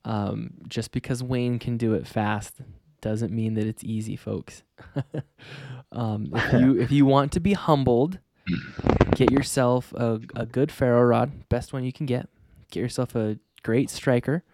Um, 0.05 0.53
just 0.69 0.93
because 0.93 1.23
Wayne 1.23 1.59
can 1.59 1.77
do 1.77 1.95
it 1.95 2.07
fast 2.07 2.61
doesn't 3.01 3.33
mean 3.33 3.55
that 3.55 3.67
it's 3.67 3.83
easy, 3.83 4.17
folks. 4.17 4.63
um, 5.93 6.31
if 6.33 6.53
you 6.61 6.81
if 6.81 6.93
you 6.93 7.05
want 7.05 7.33
to 7.33 7.41
be 7.41 7.53
humbled, 7.53 8.19
get 9.15 9.31
yourself 9.31 9.93
a, 9.95 10.21
a 10.35 10.47
good 10.47 10.73
ferro 10.73 11.03
rod, 11.03 11.49
best 11.49 11.73
one 11.73 11.85
you 11.85 11.93
can 11.93 12.07
get. 12.07 12.29
Get 12.71 12.81
yourself 12.81 13.15
a 13.15 13.39
great 13.67 13.91
striker. 13.91 14.45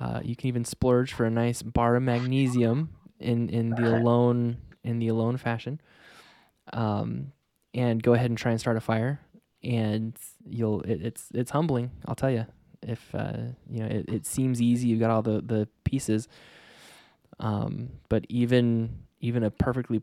Uh, 0.00 0.20
you 0.24 0.34
can 0.34 0.48
even 0.48 0.64
splurge 0.64 1.12
for 1.12 1.24
a 1.24 1.30
nice 1.30 1.62
bar 1.62 1.94
of 1.94 2.02
magnesium 2.02 2.90
in 3.20 3.48
in 3.48 3.76
the 3.76 3.86
alone 3.96 4.56
in 4.82 4.98
the 4.98 5.06
alone 5.06 5.36
fashion, 5.36 5.80
um, 6.72 7.32
and 7.74 8.02
go 8.02 8.14
ahead 8.14 8.28
and 8.28 8.36
try 8.36 8.50
and 8.50 8.60
start 8.60 8.76
a 8.76 8.80
fire. 8.80 9.20
And 9.62 10.18
you'll 10.44 10.80
it, 10.82 11.00
it's 11.02 11.28
it's 11.32 11.52
humbling, 11.52 11.92
I'll 12.06 12.16
tell 12.16 12.30
you. 12.30 12.46
If 12.82 13.14
uh, 13.14 13.52
you 13.68 13.80
know 13.80 13.86
it, 13.86 14.08
it 14.08 14.26
seems 14.26 14.60
easy, 14.60 14.88
you've 14.88 15.00
got 15.00 15.10
all 15.10 15.22
the 15.22 15.40
the 15.42 15.68
pieces, 15.84 16.26
um, 17.38 17.90
but 18.08 18.24
even 18.28 19.04
even 19.20 19.44
a 19.44 19.50
perfectly 19.50 20.02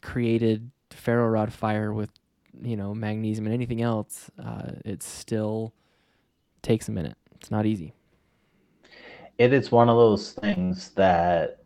created 0.00 0.70
ferro 0.90 1.28
rod 1.28 1.52
fire 1.52 1.92
with 1.92 2.10
you 2.62 2.76
know 2.76 2.94
magnesium 2.94 3.46
and 3.46 3.54
anything 3.54 3.82
else, 3.82 4.28
uh, 4.42 4.72
it 4.84 5.04
still 5.04 5.72
takes 6.62 6.88
a 6.88 6.92
minute. 6.92 7.16
It's 7.40 7.50
not 7.50 7.66
easy 7.66 7.94
it 9.40 9.54
is 9.54 9.72
one 9.72 9.88
of 9.88 9.96
those 9.96 10.32
things 10.32 10.90
that 10.90 11.60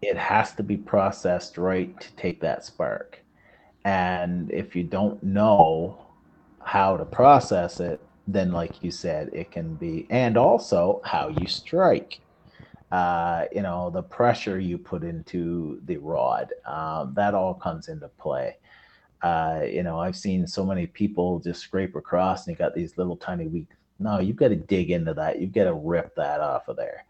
it 0.00 0.16
has 0.16 0.54
to 0.54 0.62
be 0.62 0.78
processed 0.78 1.58
right 1.58 2.00
to 2.00 2.10
take 2.16 2.40
that 2.40 2.64
spark. 2.64 3.22
And 3.84 4.50
if 4.50 4.74
you 4.74 4.82
don't 4.82 5.22
know 5.22 5.98
how 6.64 6.96
to 6.96 7.04
process 7.04 7.78
it, 7.78 8.00
then, 8.26 8.52
like 8.52 8.82
you 8.82 8.90
said, 8.90 9.28
it 9.34 9.50
can 9.50 9.74
be, 9.74 10.06
and 10.08 10.38
also 10.38 11.02
how 11.04 11.28
you 11.28 11.46
strike. 11.46 12.20
Uh, 12.90 13.44
you 13.52 13.60
know, 13.60 13.90
the 13.90 14.02
pressure 14.02 14.58
you 14.58 14.78
put 14.78 15.04
into 15.04 15.78
the 15.84 15.98
rod, 15.98 16.54
um, 16.66 17.12
that 17.14 17.34
all 17.34 17.52
comes 17.52 17.88
into 17.88 18.08
play. 18.08 18.56
Uh, 19.20 19.60
you 19.68 19.82
know, 19.82 20.00
I've 20.00 20.16
seen 20.16 20.46
so 20.46 20.64
many 20.64 20.86
people 20.86 21.38
just 21.40 21.60
scrape 21.60 21.96
across 21.96 22.46
and 22.46 22.54
you 22.54 22.58
got 22.58 22.74
these 22.74 22.96
little 22.96 23.16
tiny 23.18 23.46
weak 23.46 23.68
no, 23.98 24.20
you've 24.20 24.36
got 24.36 24.48
to 24.48 24.56
dig 24.56 24.90
into 24.90 25.14
that. 25.14 25.40
You've 25.40 25.52
got 25.52 25.64
to 25.64 25.74
rip 25.74 26.14
that 26.16 26.40
off 26.40 26.68
of 26.68 26.76
there. 26.76 27.04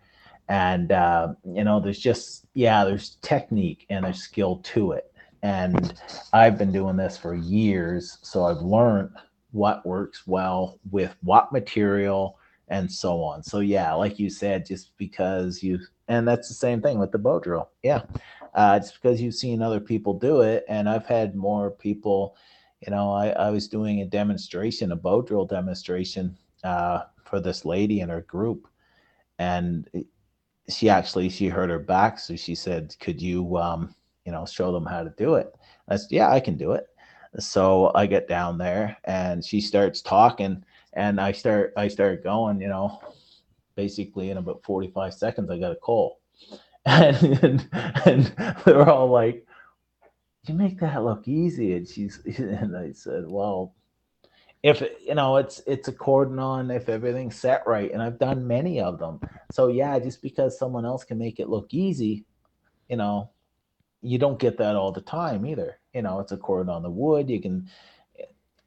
And, 0.49 0.93
uh, 0.93 1.35
you 1.45 1.65
know, 1.65 1.81
there's 1.81 1.99
just, 1.99 2.47
yeah, 2.55 2.85
there's 2.85 3.17
technique 3.23 3.87
and 3.91 4.05
there's 4.05 4.23
skill 4.23 4.59
to 4.65 4.93
it. 4.93 5.13
And 5.43 5.95
I've 6.33 6.57
been 6.59 6.73
doing 6.73 6.97
this 6.97 7.19
for 7.19 7.35
years. 7.35 8.19
So 8.23 8.45
I've 8.45 8.63
learned 8.63 9.11
what 9.51 9.85
works 9.85 10.27
well 10.27 10.79
with 10.91 11.17
what 11.23 11.53
material 11.53 12.39
and 12.69 12.91
so 12.91 13.23
on. 13.23 13.43
So, 13.43 13.61
yeah, 13.61 13.93
like 13.95 14.19
you 14.19 14.31
said, 14.31 14.67
just 14.67 14.97
because 14.99 15.63
you, 15.63 15.81
and 16.09 16.27
that's 16.27 16.49
the 16.49 16.55
same 16.55 16.81
thing 16.81 16.99
with 16.99 17.11
the 17.11 17.19
bow 17.19 17.41
drill. 17.41 17.71
Yeah. 17.83 18.03
Uh, 18.55 18.79
it's 18.81 18.93
because 18.93 19.21
you've 19.21 19.35
seen 19.35 19.63
other 19.63 19.81
people 19.81 20.19
do 20.19 20.41
it. 20.41 20.65
And 20.69 20.89
I've 20.89 21.07
had 21.07 21.35
more 21.35 21.71
people, 21.71 22.37
you 22.81 22.91
know, 22.91 23.11
I, 23.13 23.29
I 23.31 23.51
was 23.51 23.69
doing 23.69 24.01
a 24.01 24.07
demonstration, 24.07 24.93
a 24.93 24.97
bow 24.97 25.23
drill 25.23 25.45
demonstration 25.45 26.37
uh, 26.67 27.05
for 27.23 27.41
this 27.41 27.65
lady 27.65 28.01
in 28.01 28.09
her 28.09 28.23
group, 28.23 28.69
and 29.39 29.89
she 30.69 30.89
actually 30.89 31.29
she 31.29 31.49
hurt 31.49 31.71
her 31.71 31.79
back, 31.79 32.19
so 32.19 32.37
she 32.37 32.55
said, 32.55 32.95
"Could 33.01 33.23
you, 33.23 33.57
um, 33.57 33.95
you 34.25 34.33
know, 34.33 34.45
show 34.47 34.73
them 34.73 34.87
how 34.87 35.05
to 35.05 35.15
do 35.17 35.37
it?" 35.37 35.55
I 35.89 35.97
said, 35.97 36.11
"Yeah, 36.11 36.31
I 36.31 36.41
can 36.41 36.57
do 36.57 36.73
it." 36.73 36.87
So 37.39 37.93
I 37.95 38.07
get 38.07 38.29
down 38.29 38.59
there, 38.59 38.97
and 39.05 39.45
she 39.45 39.61
starts 39.61 40.03
talking, 40.03 40.65
and 40.95 41.21
I 41.21 41.33
start 41.33 41.73
I 41.77 41.89
start 41.89 42.25
going, 42.25 42.61
you 42.61 42.69
know, 42.69 43.01
basically 43.77 44.31
in 44.31 44.39
about 44.39 44.63
forty 44.65 44.89
five 44.89 45.15
seconds, 45.15 45.51
I 45.51 45.59
got 45.59 45.73
a 45.73 45.77
call, 45.77 46.21
and 46.85 47.17
and, 47.43 47.69
and 48.07 48.35
they're 48.65 48.89
all 48.89 49.09
like, 49.09 49.47
"You 50.49 50.55
make 50.55 50.81
that 50.81 51.05
look 51.05 51.29
easy," 51.29 51.75
and 51.75 51.87
she's 51.89 52.21
and 52.39 52.77
I 52.77 52.93
said, 52.93 53.25
"Well." 53.29 53.75
If 54.67 54.83
you 55.07 55.15
know 55.15 55.37
it's 55.37 55.63
it's 55.67 55.87
a 55.87 55.93
cordon 55.93 56.41
on 56.41 56.73
if 56.73 56.89
everything's 56.89 57.37
set 57.37 57.63
right 57.67 57.93
and 57.93 58.03
i've 58.03 58.19
done 58.19 58.47
many 58.47 58.81
of 58.81 58.99
them. 58.99 59.21
So 59.53 59.69
yeah 59.69 59.99
just 60.01 60.21
because 60.23 60.59
someone 60.59 60.85
else 60.85 61.05
can 61.05 61.19
make 61.19 61.39
it 61.39 61.49
look 61.49 61.73
easy 61.73 62.25
you 62.89 62.97
know 62.97 63.31
you 64.03 64.19
don't 64.19 64.39
get 64.39 64.59
that 64.59 64.77
all 64.77 64.93
the 64.93 65.01
time 65.01 65.47
either. 65.47 65.79
You 65.95 66.03
know 66.03 66.19
it's 66.19 66.33
a 66.33 66.37
cordon 66.37 66.73
on 66.73 66.83
the 66.83 66.91
wood. 66.91 67.31
You 67.31 67.41
can 67.41 67.69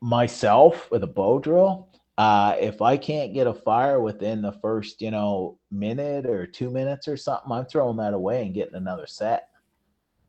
myself 0.02 0.90
with 0.90 1.04
a 1.04 1.08
bow 1.08 1.40
drill 1.40 1.90
uh, 2.18 2.56
if 2.60 2.82
i 2.82 2.96
can't 2.96 3.34
get 3.34 3.48
a 3.48 3.54
fire 3.54 4.00
within 4.00 4.42
the 4.42 4.54
first 4.62 5.02
you 5.02 5.12
know 5.12 5.58
minute 5.72 6.26
or 6.26 6.48
two 6.48 6.70
minutes 6.70 7.06
or 7.06 7.18
something 7.18 7.52
i'm 7.52 7.66
throwing 7.66 7.98
that 7.98 8.14
away 8.14 8.46
and 8.46 8.54
getting 8.54 8.76
another 8.76 9.06
set. 9.08 9.50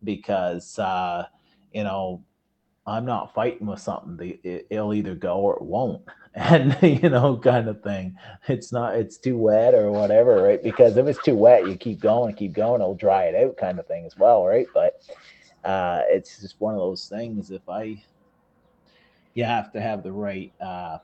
Because 0.02 0.78
uh, 0.78 1.26
you 1.72 1.84
know 1.84 2.24
I'm 2.90 3.04
not 3.04 3.34
fighting 3.34 3.66
with 3.66 3.80
something. 3.80 4.38
It'll 4.42 4.94
either 4.94 5.14
go 5.14 5.38
or 5.38 5.56
it 5.56 5.62
won't. 5.62 6.02
And, 6.32 6.76
you 6.80 7.08
know, 7.08 7.36
kind 7.38 7.66
of 7.66 7.82
thing. 7.82 8.16
It's 8.46 8.72
not, 8.72 8.94
it's 8.94 9.18
too 9.18 9.36
wet 9.36 9.74
or 9.74 9.90
whatever, 9.90 10.40
right? 10.40 10.62
Because 10.62 10.96
if 10.96 11.04
it's 11.08 11.22
too 11.24 11.34
wet, 11.34 11.66
you 11.66 11.74
keep 11.74 11.98
going, 11.98 12.36
keep 12.36 12.52
going, 12.52 12.80
it'll 12.80 12.94
dry 12.94 13.24
it 13.24 13.34
out 13.34 13.56
kind 13.56 13.80
of 13.80 13.88
thing 13.88 14.06
as 14.06 14.16
well, 14.16 14.46
right? 14.46 14.68
But 14.72 15.02
uh, 15.64 16.02
it's 16.06 16.40
just 16.40 16.60
one 16.60 16.74
of 16.74 16.78
those 16.80 17.08
things. 17.08 17.50
If 17.50 17.68
I, 17.68 18.04
you 19.34 19.42
have 19.42 19.72
to 19.72 19.80
have 19.80 20.04
the 20.04 20.12
right 20.12 20.52
uh, 20.60 20.98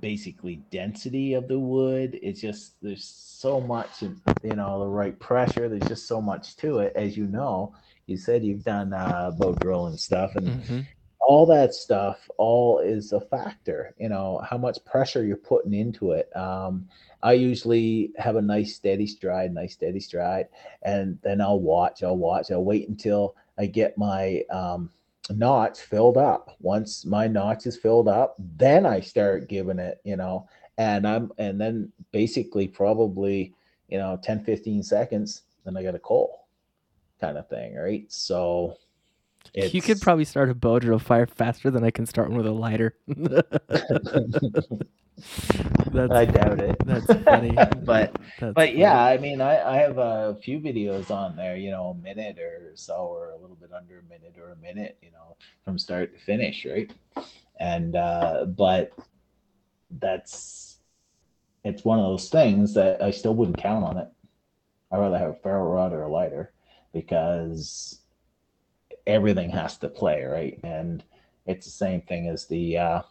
basically 0.00 0.62
density 0.70 1.34
of 1.34 1.48
the 1.48 1.58
wood. 1.58 2.18
It's 2.22 2.40
just 2.40 2.74
there's 2.82 3.04
so 3.04 3.60
much, 3.60 4.02
you 4.02 4.54
know, 4.54 4.80
the 4.80 4.86
right 4.86 5.18
pressure. 5.18 5.68
There's 5.68 5.88
just 5.88 6.06
so 6.06 6.20
much 6.20 6.56
to 6.58 6.80
it, 6.80 6.92
as 6.94 7.16
you 7.16 7.26
know. 7.26 7.74
You 8.08 8.16
said 8.16 8.42
you've 8.42 8.64
done 8.64 8.94
uh, 8.94 9.32
bow 9.36 9.54
drill 9.54 9.86
and 9.86 10.00
stuff, 10.00 10.34
and 10.36 10.48
mm-hmm. 10.48 10.80
all 11.20 11.44
that 11.46 11.74
stuff 11.74 12.28
all 12.38 12.78
is 12.78 13.12
a 13.12 13.20
factor. 13.20 13.94
You 13.98 14.08
know 14.08 14.40
how 14.48 14.56
much 14.56 14.82
pressure 14.86 15.24
you're 15.24 15.36
putting 15.36 15.74
into 15.74 16.12
it. 16.12 16.34
Um, 16.34 16.88
I 17.22 17.34
usually 17.34 18.12
have 18.16 18.36
a 18.36 18.42
nice 18.42 18.74
steady 18.74 19.06
stride, 19.06 19.52
nice 19.52 19.74
steady 19.74 20.00
stride, 20.00 20.48
and 20.82 21.18
then 21.22 21.42
I'll 21.42 21.60
watch. 21.60 22.02
I'll 22.02 22.16
watch. 22.16 22.50
I'll 22.50 22.64
wait 22.64 22.88
until 22.88 23.36
I 23.58 23.66
get 23.66 23.98
my 23.98 24.42
um, 24.50 24.90
notch 25.28 25.78
filled 25.80 26.16
up. 26.16 26.56
Once 26.60 27.04
my 27.04 27.26
notch 27.26 27.66
is 27.66 27.76
filled 27.76 28.08
up, 28.08 28.36
then 28.56 28.86
I 28.86 29.00
start 29.00 29.48
giving 29.48 29.78
it, 29.78 30.00
you 30.02 30.16
know, 30.16 30.48
and 30.78 31.06
I'm 31.06 31.30
and 31.36 31.60
then 31.60 31.92
basically 32.10 32.68
probably, 32.68 33.52
you 33.88 33.98
know, 33.98 34.18
10, 34.22 34.44
15 34.44 34.82
seconds, 34.82 35.42
then 35.66 35.76
I 35.76 35.82
got 35.82 35.94
a 35.94 35.98
coal 35.98 36.47
kind 37.20 37.38
of 37.38 37.48
thing, 37.48 37.74
right? 37.74 38.04
So 38.08 38.76
you 39.54 39.82
could 39.82 40.00
probably 40.00 40.24
start 40.24 40.50
a 40.50 40.54
bow 40.54 40.78
drill 40.78 40.98
fire 40.98 41.26
faster 41.26 41.70
than 41.70 41.84
I 41.84 41.90
can 41.90 42.06
start 42.06 42.28
one 42.28 42.38
with 42.38 42.46
a 42.46 42.52
lighter. 42.52 42.96
that's, 45.92 46.12
I 46.12 46.24
doubt 46.26 46.60
it. 46.60 46.76
That's 46.84 47.06
funny. 47.24 47.50
but 47.84 48.12
that's 48.38 48.38
but 48.38 48.54
funny. 48.54 48.78
yeah, 48.78 49.02
I 49.02 49.18
mean, 49.18 49.40
I, 49.40 49.74
I 49.74 49.76
have 49.78 49.98
a 49.98 50.36
few 50.42 50.60
videos 50.60 51.10
on 51.10 51.36
there, 51.36 51.56
you 51.56 51.70
know, 51.70 51.96
a 51.98 52.02
minute 52.02 52.38
or 52.38 52.72
so, 52.74 52.94
or 52.94 53.30
a 53.30 53.36
little 53.38 53.56
bit 53.56 53.70
under 53.72 53.98
a 53.98 54.02
minute 54.02 54.36
or 54.38 54.52
a 54.52 54.56
minute, 54.56 54.98
you 55.02 55.10
know, 55.10 55.36
from 55.64 55.78
start 55.78 56.12
to 56.14 56.20
finish, 56.20 56.66
right? 56.66 56.92
And 57.58 57.96
uh, 57.96 58.44
but 58.44 58.92
that's 59.90 60.76
it's 61.64 61.84
one 61.84 61.98
of 61.98 62.04
those 62.04 62.28
things 62.28 62.74
that 62.74 63.02
I 63.02 63.10
still 63.10 63.34
wouldn't 63.34 63.58
count 63.58 63.84
on 63.84 63.98
it. 63.98 64.08
I'd 64.92 64.98
rather 64.98 65.18
have 65.18 65.30
a 65.30 65.34
ferro 65.42 65.68
rod 65.68 65.92
or 65.92 66.02
a 66.02 66.08
lighter 66.08 66.52
because 67.00 68.00
everything 69.06 69.50
has 69.50 69.78
to 69.78 69.88
play, 69.88 70.24
right? 70.24 70.58
And 70.62 71.04
it's 71.46 71.66
the 71.66 71.72
same 71.72 72.02
thing 72.02 72.28
as 72.28 72.46
the 72.46 72.78
uh, 72.78 73.02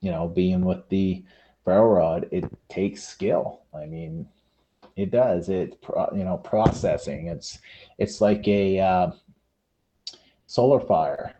you 0.00 0.10
know, 0.10 0.28
being 0.28 0.64
with 0.64 0.88
the 0.88 1.24
ferro 1.64 1.94
rod, 1.94 2.28
it 2.30 2.44
takes 2.68 3.02
skill. 3.02 3.60
I 3.74 3.86
mean, 3.86 4.28
it 4.96 5.10
does. 5.10 5.48
It 5.48 5.82
you 6.14 6.24
know 6.24 6.38
processing. 6.38 7.26
It's 7.26 7.58
it's 7.98 8.20
like 8.20 8.46
a 8.48 8.80
uh, 8.80 9.10
solar 10.46 10.80
fire. 10.80 11.34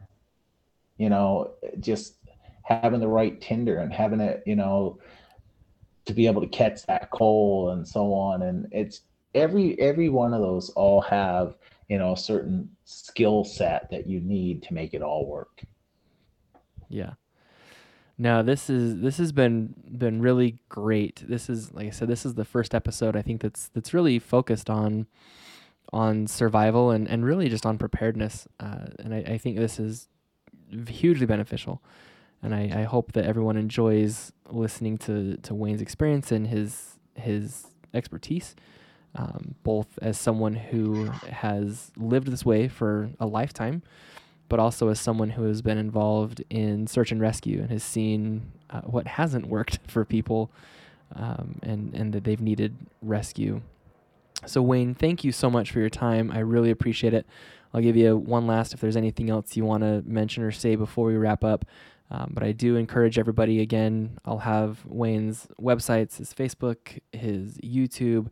You 0.98 1.08
know, 1.08 1.52
just 1.78 2.16
having 2.62 3.00
the 3.00 3.08
right 3.08 3.40
tinder 3.40 3.78
and 3.78 3.92
having 3.92 4.20
it, 4.20 4.42
you 4.46 4.54
know, 4.54 4.98
to 6.04 6.12
be 6.12 6.26
able 6.26 6.42
to 6.42 6.48
catch 6.48 6.84
that 6.86 7.10
coal 7.10 7.70
and 7.70 7.86
so 7.86 8.12
on. 8.12 8.42
And 8.42 8.68
it's 8.70 9.00
every 9.34 9.78
every 9.80 10.08
one 10.08 10.34
of 10.34 10.40
those 10.40 10.70
all 10.70 11.00
have 11.02 11.54
you 11.88 11.98
know 11.98 12.12
a 12.12 12.16
certain 12.16 12.68
skill 12.84 13.44
set 13.44 13.90
that 13.90 14.06
you 14.06 14.20
need 14.20 14.62
to 14.64 14.74
make 14.74 14.94
it 14.94 15.02
all 15.02 15.26
work. 15.26 15.62
Yeah. 16.88 17.14
No, 18.18 18.42
this 18.42 18.68
is 18.68 19.00
this 19.00 19.16
has 19.18 19.32
been 19.32 19.74
been 19.96 20.20
really 20.20 20.58
great. 20.68 21.24
This 21.26 21.48
is 21.48 21.72
like 21.72 21.86
I 21.86 21.90
said, 21.90 22.08
this 22.08 22.26
is 22.26 22.34
the 22.34 22.44
first 22.44 22.74
episode 22.74 23.16
I 23.16 23.22
think 23.22 23.40
that's 23.40 23.68
that's 23.68 23.94
really 23.94 24.18
focused 24.18 24.68
on 24.68 25.06
on 25.92 26.26
survival 26.26 26.90
and, 26.90 27.08
and 27.08 27.24
really 27.24 27.48
just 27.48 27.66
on 27.66 27.78
preparedness. 27.78 28.46
Uh, 28.60 28.86
and 28.98 29.14
I, 29.14 29.18
I 29.18 29.38
think 29.38 29.56
this 29.56 29.80
is 29.80 30.08
hugely 30.88 31.26
beneficial. 31.26 31.82
And 32.42 32.54
I, 32.54 32.70
I 32.74 32.82
hope 32.84 33.12
that 33.12 33.24
everyone 33.24 33.56
enjoys 33.56 34.32
listening 34.48 34.98
to, 34.98 35.36
to 35.38 35.54
Wayne's 35.54 35.82
experience 35.82 36.32
and 36.32 36.46
his 36.46 36.98
his 37.14 37.66
expertise, 37.92 38.54
um, 39.14 39.54
both 39.62 39.98
as 40.00 40.18
someone 40.18 40.54
who 40.54 41.06
has 41.30 41.90
lived 41.96 42.28
this 42.28 42.44
way 42.44 42.68
for 42.68 43.10
a 43.18 43.26
lifetime, 43.26 43.82
but 44.48 44.60
also 44.60 44.88
as 44.88 45.00
someone 45.00 45.30
who 45.30 45.44
has 45.44 45.62
been 45.62 45.78
involved 45.78 46.42
in 46.50 46.86
search 46.86 47.12
and 47.12 47.20
rescue 47.20 47.60
and 47.60 47.70
has 47.70 47.82
seen 47.82 48.52
uh, 48.70 48.80
what 48.82 49.06
hasn't 49.06 49.46
worked 49.46 49.78
for 49.88 50.04
people 50.04 50.50
um, 51.16 51.58
and, 51.62 51.94
and 51.94 52.12
that 52.12 52.24
they've 52.24 52.40
needed 52.40 52.76
rescue. 53.02 53.60
So, 54.46 54.62
Wayne, 54.62 54.94
thank 54.94 55.22
you 55.22 55.32
so 55.32 55.50
much 55.50 55.70
for 55.70 55.80
your 55.80 55.90
time. 55.90 56.30
I 56.30 56.38
really 56.38 56.70
appreciate 56.70 57.12
it. 57.12 57.26
I'll 57.74 57.82
give 57.82 57.96
you 57.96 58.16
one 58.16 58.46
last 58.46 58.72
if 58.72 58.80
there's 58.80 58.96
anything 58.96 59.30
else 59.30 59.56
you 59.56 59.64
want 59.64 59.82
to 59.82 60.02
mention 60.06 60.42
or 60.42 60.50
say 60.50 60.76
before 60.76 61.06
we 61.06 61.16
wrap 61.16 61.44
up. 61.44 61.64
Um, 62.10 62.32
but 62.34 62.42
I 62.42 62.52
do 62.52 62.76
encourage 62.76 63.18
everybody 63.18 63.60
again, 63.60 64.18
I'll 64.24 64.38
have 64.38 64.84
Wayne's 64.84 65.46
websites, 65.60 66.16
his 66.18 66.34
Facebook, 66.34 66.98
his 67.12 67.58
YouTube. 67.58 68.28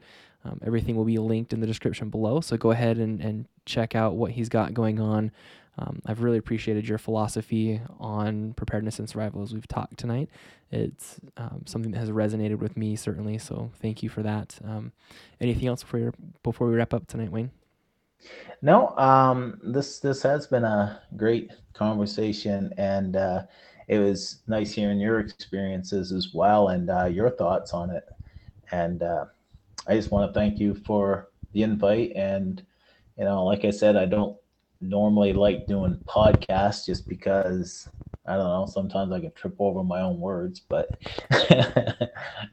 Um, 0.49 0.61
everything 0.65 0.97
will 0.97 1.05
be 1.05 1.19
linked 1.19 1.53
in 1.53 1.61
the 1.61 1.67
description 1.67 2.09
below. 2.09 2.41
So 2.41 2.57
go 2.57 2.71
ahead 2.71 2.99
and, 2.99 3.21
and 3.21 3.47
check 3.67 3.95
out 3.95 4.17
what 4.17 4.33
he's 4.33 4.49
got 4.49 4.73
going 4.73 4.99
on. 4.99 5.31
Um, 5.79 6.03
I've 6.07 6.23
really 6.23 6.39
appreciated 6.39 6.89
your 6.89 6.99
philosophy 6.99 7.81
on 8.01 8.55
preparedness 8.55 8.99
and 8.99 9.09
survival 9.09 9.43
as 9.43 9.55
we've 9.55 9.69
talked 9.69 9.99
tonight. 9.99 10.29
It's 10.71 11.21
um, 11.37 11.63
something 11.67 11.93
that 11.93 11.99
has 11.99 12.11
resonated 12.11 12.59
with 12.59 12.77
me 12.77 12.97
certainly, 12.97 13.39
so 13.39 13.71
thank 13.81 14.03
you 14.03 14.09
for 14.09 14.23
that. 14.23 14.59
Um, 14.65 14.93
anything 15.41 15.69
else 15.69 15.83
before 15.83 16.13
before 16.43 16.69
we 16.69 16.75
wrap 16.75 16.93
up 16.93 17.07
tonight, 17.07 17.31
Wayne? 17.31 17.53
No, 18.61 18.89
um, 18.97 19.61
this 19.63 20.01
this 20.01 20.23
has 20.23 20.47
been 20.49 20.65
a 20.65 21.01
great 21.17 21.53
conversation, 21.75 22.73
and 22.77 23.15
uh, 23.15 23.43
it 23.87 23.99
was 23.99 24.41
nice 24.49 24.73
hearing 24.73 24.99
your 24.99 25.21
experiences 25.21 26.11
as 26.11 26.35
well 26.35 26.69
and 26.69 26.91
uh, 26.91 27.05
your 27.05 27.31
thoughts 27.31 27.73
on 27.73 27.91
it. 27.91 28.05
And 28.73 29.03
uh, 29.03 29.27
I 29.89 29.95
just 29.95 30.11
want 30.11 30.29
to 30.29 30.39
thank 30.39 30.59
you 30.59 30.75
for 30.75 31.29
the 31.53 31.63
invite. 31.63 32.13
And 32.15 32.65
you 33.17 33.25
know, 33.25 33.45
like 33.45 33.65
I 33.65 33.71
said, 33.71 33.97
I 33.97 34.07
don't 34.07 34.37
normally 34.81 35.33
like 35.33 35.67
doing 35.67 36.01
podcasts 36.07 36.87
just 36.87 37.09
because 37.09 37.89
I 38.27 38.37
don't 38.37 38.45
know. 38.45 38.67
Sometimes 38.67 39.11
I 39.11 39.21
can 39.21 39.33
trip 39.33 39.57
over 39.59 39.83
my 39.83 40.03
own 40.03 40.21
words, 40.21 40.61
but 40.61 40.91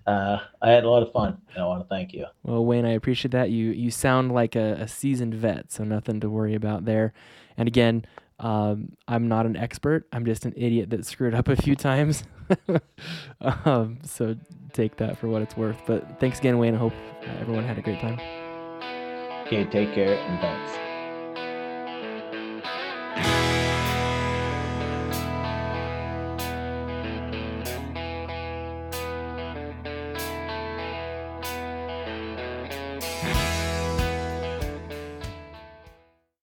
uh, 0.07 0.39
I 0.61 0.69
had 0.69 0.85
a 0.85 0.89
lot 0.89 1.03
of 1.03 1.11
fun. 1.11 1.37
And 1.53 1.63
I 1.63 1.67
want 1.67 1.83
to 1.83 1.89
thank 1.89 2.13
you. 2.13 2.25
Well, 2.43 2.65
Wayne, 2.65 2.85
I 2.85 2.91
appreciate 2.91 3.31
that. 3.31 3.49
You 3.51 3.71
you 3.71 3.91
sound 3.91 4.31
like 4.31 4.55
a, 4.55 4.77
a 4.79 4.87
seasoned 4.87 5.35
vet, 5.35 5.71
so 5.71 5.83
nothing 5.83 6.21
to 6.21 6.29
worry 6.29 6.55
about 6.55 6.85
there. 6.85 7.13
And 7.57 7.67
again, 7.67 8.05
um, 8.39 8.93
I'm 9.07 9.27
not 9.27 9.45
an 9.45 9.55
expert. 9.55 10.07
I'm 10.11 10.25
just 10.25 10.45
an 10.45 10.53
idiot 10.55 10.89
that 10.89 11.05
screwed 11.05 11.33
up 11.33 11.47
a 11.47 11.55
few 11.55 11.75
times. 11.75 12.23
um, 13.41 13.99
so 14.03 14.35
take 14.73 14.97
that 14.97 15.17
for 15.17 15.27
what 15.27 15.41
it's 15.41 15.55
worth. 15.55 15.81
But 15.87 16.19
thanks 16.19 16.39
again, 16.39 16.57
Wayne. 16.57 16.75
I 16.75 16.77
hope 16.77 16.93
everyone 17.39 17.63
had 17.63 17.77
a 17.77 17.81
great 17.81 17.99
time. 17.99 18.19
Okay, 19.45 19.63
take 19.65 19.93
care 19.93 20.17
and 20.17 20.41
thanks. 20.41 20.94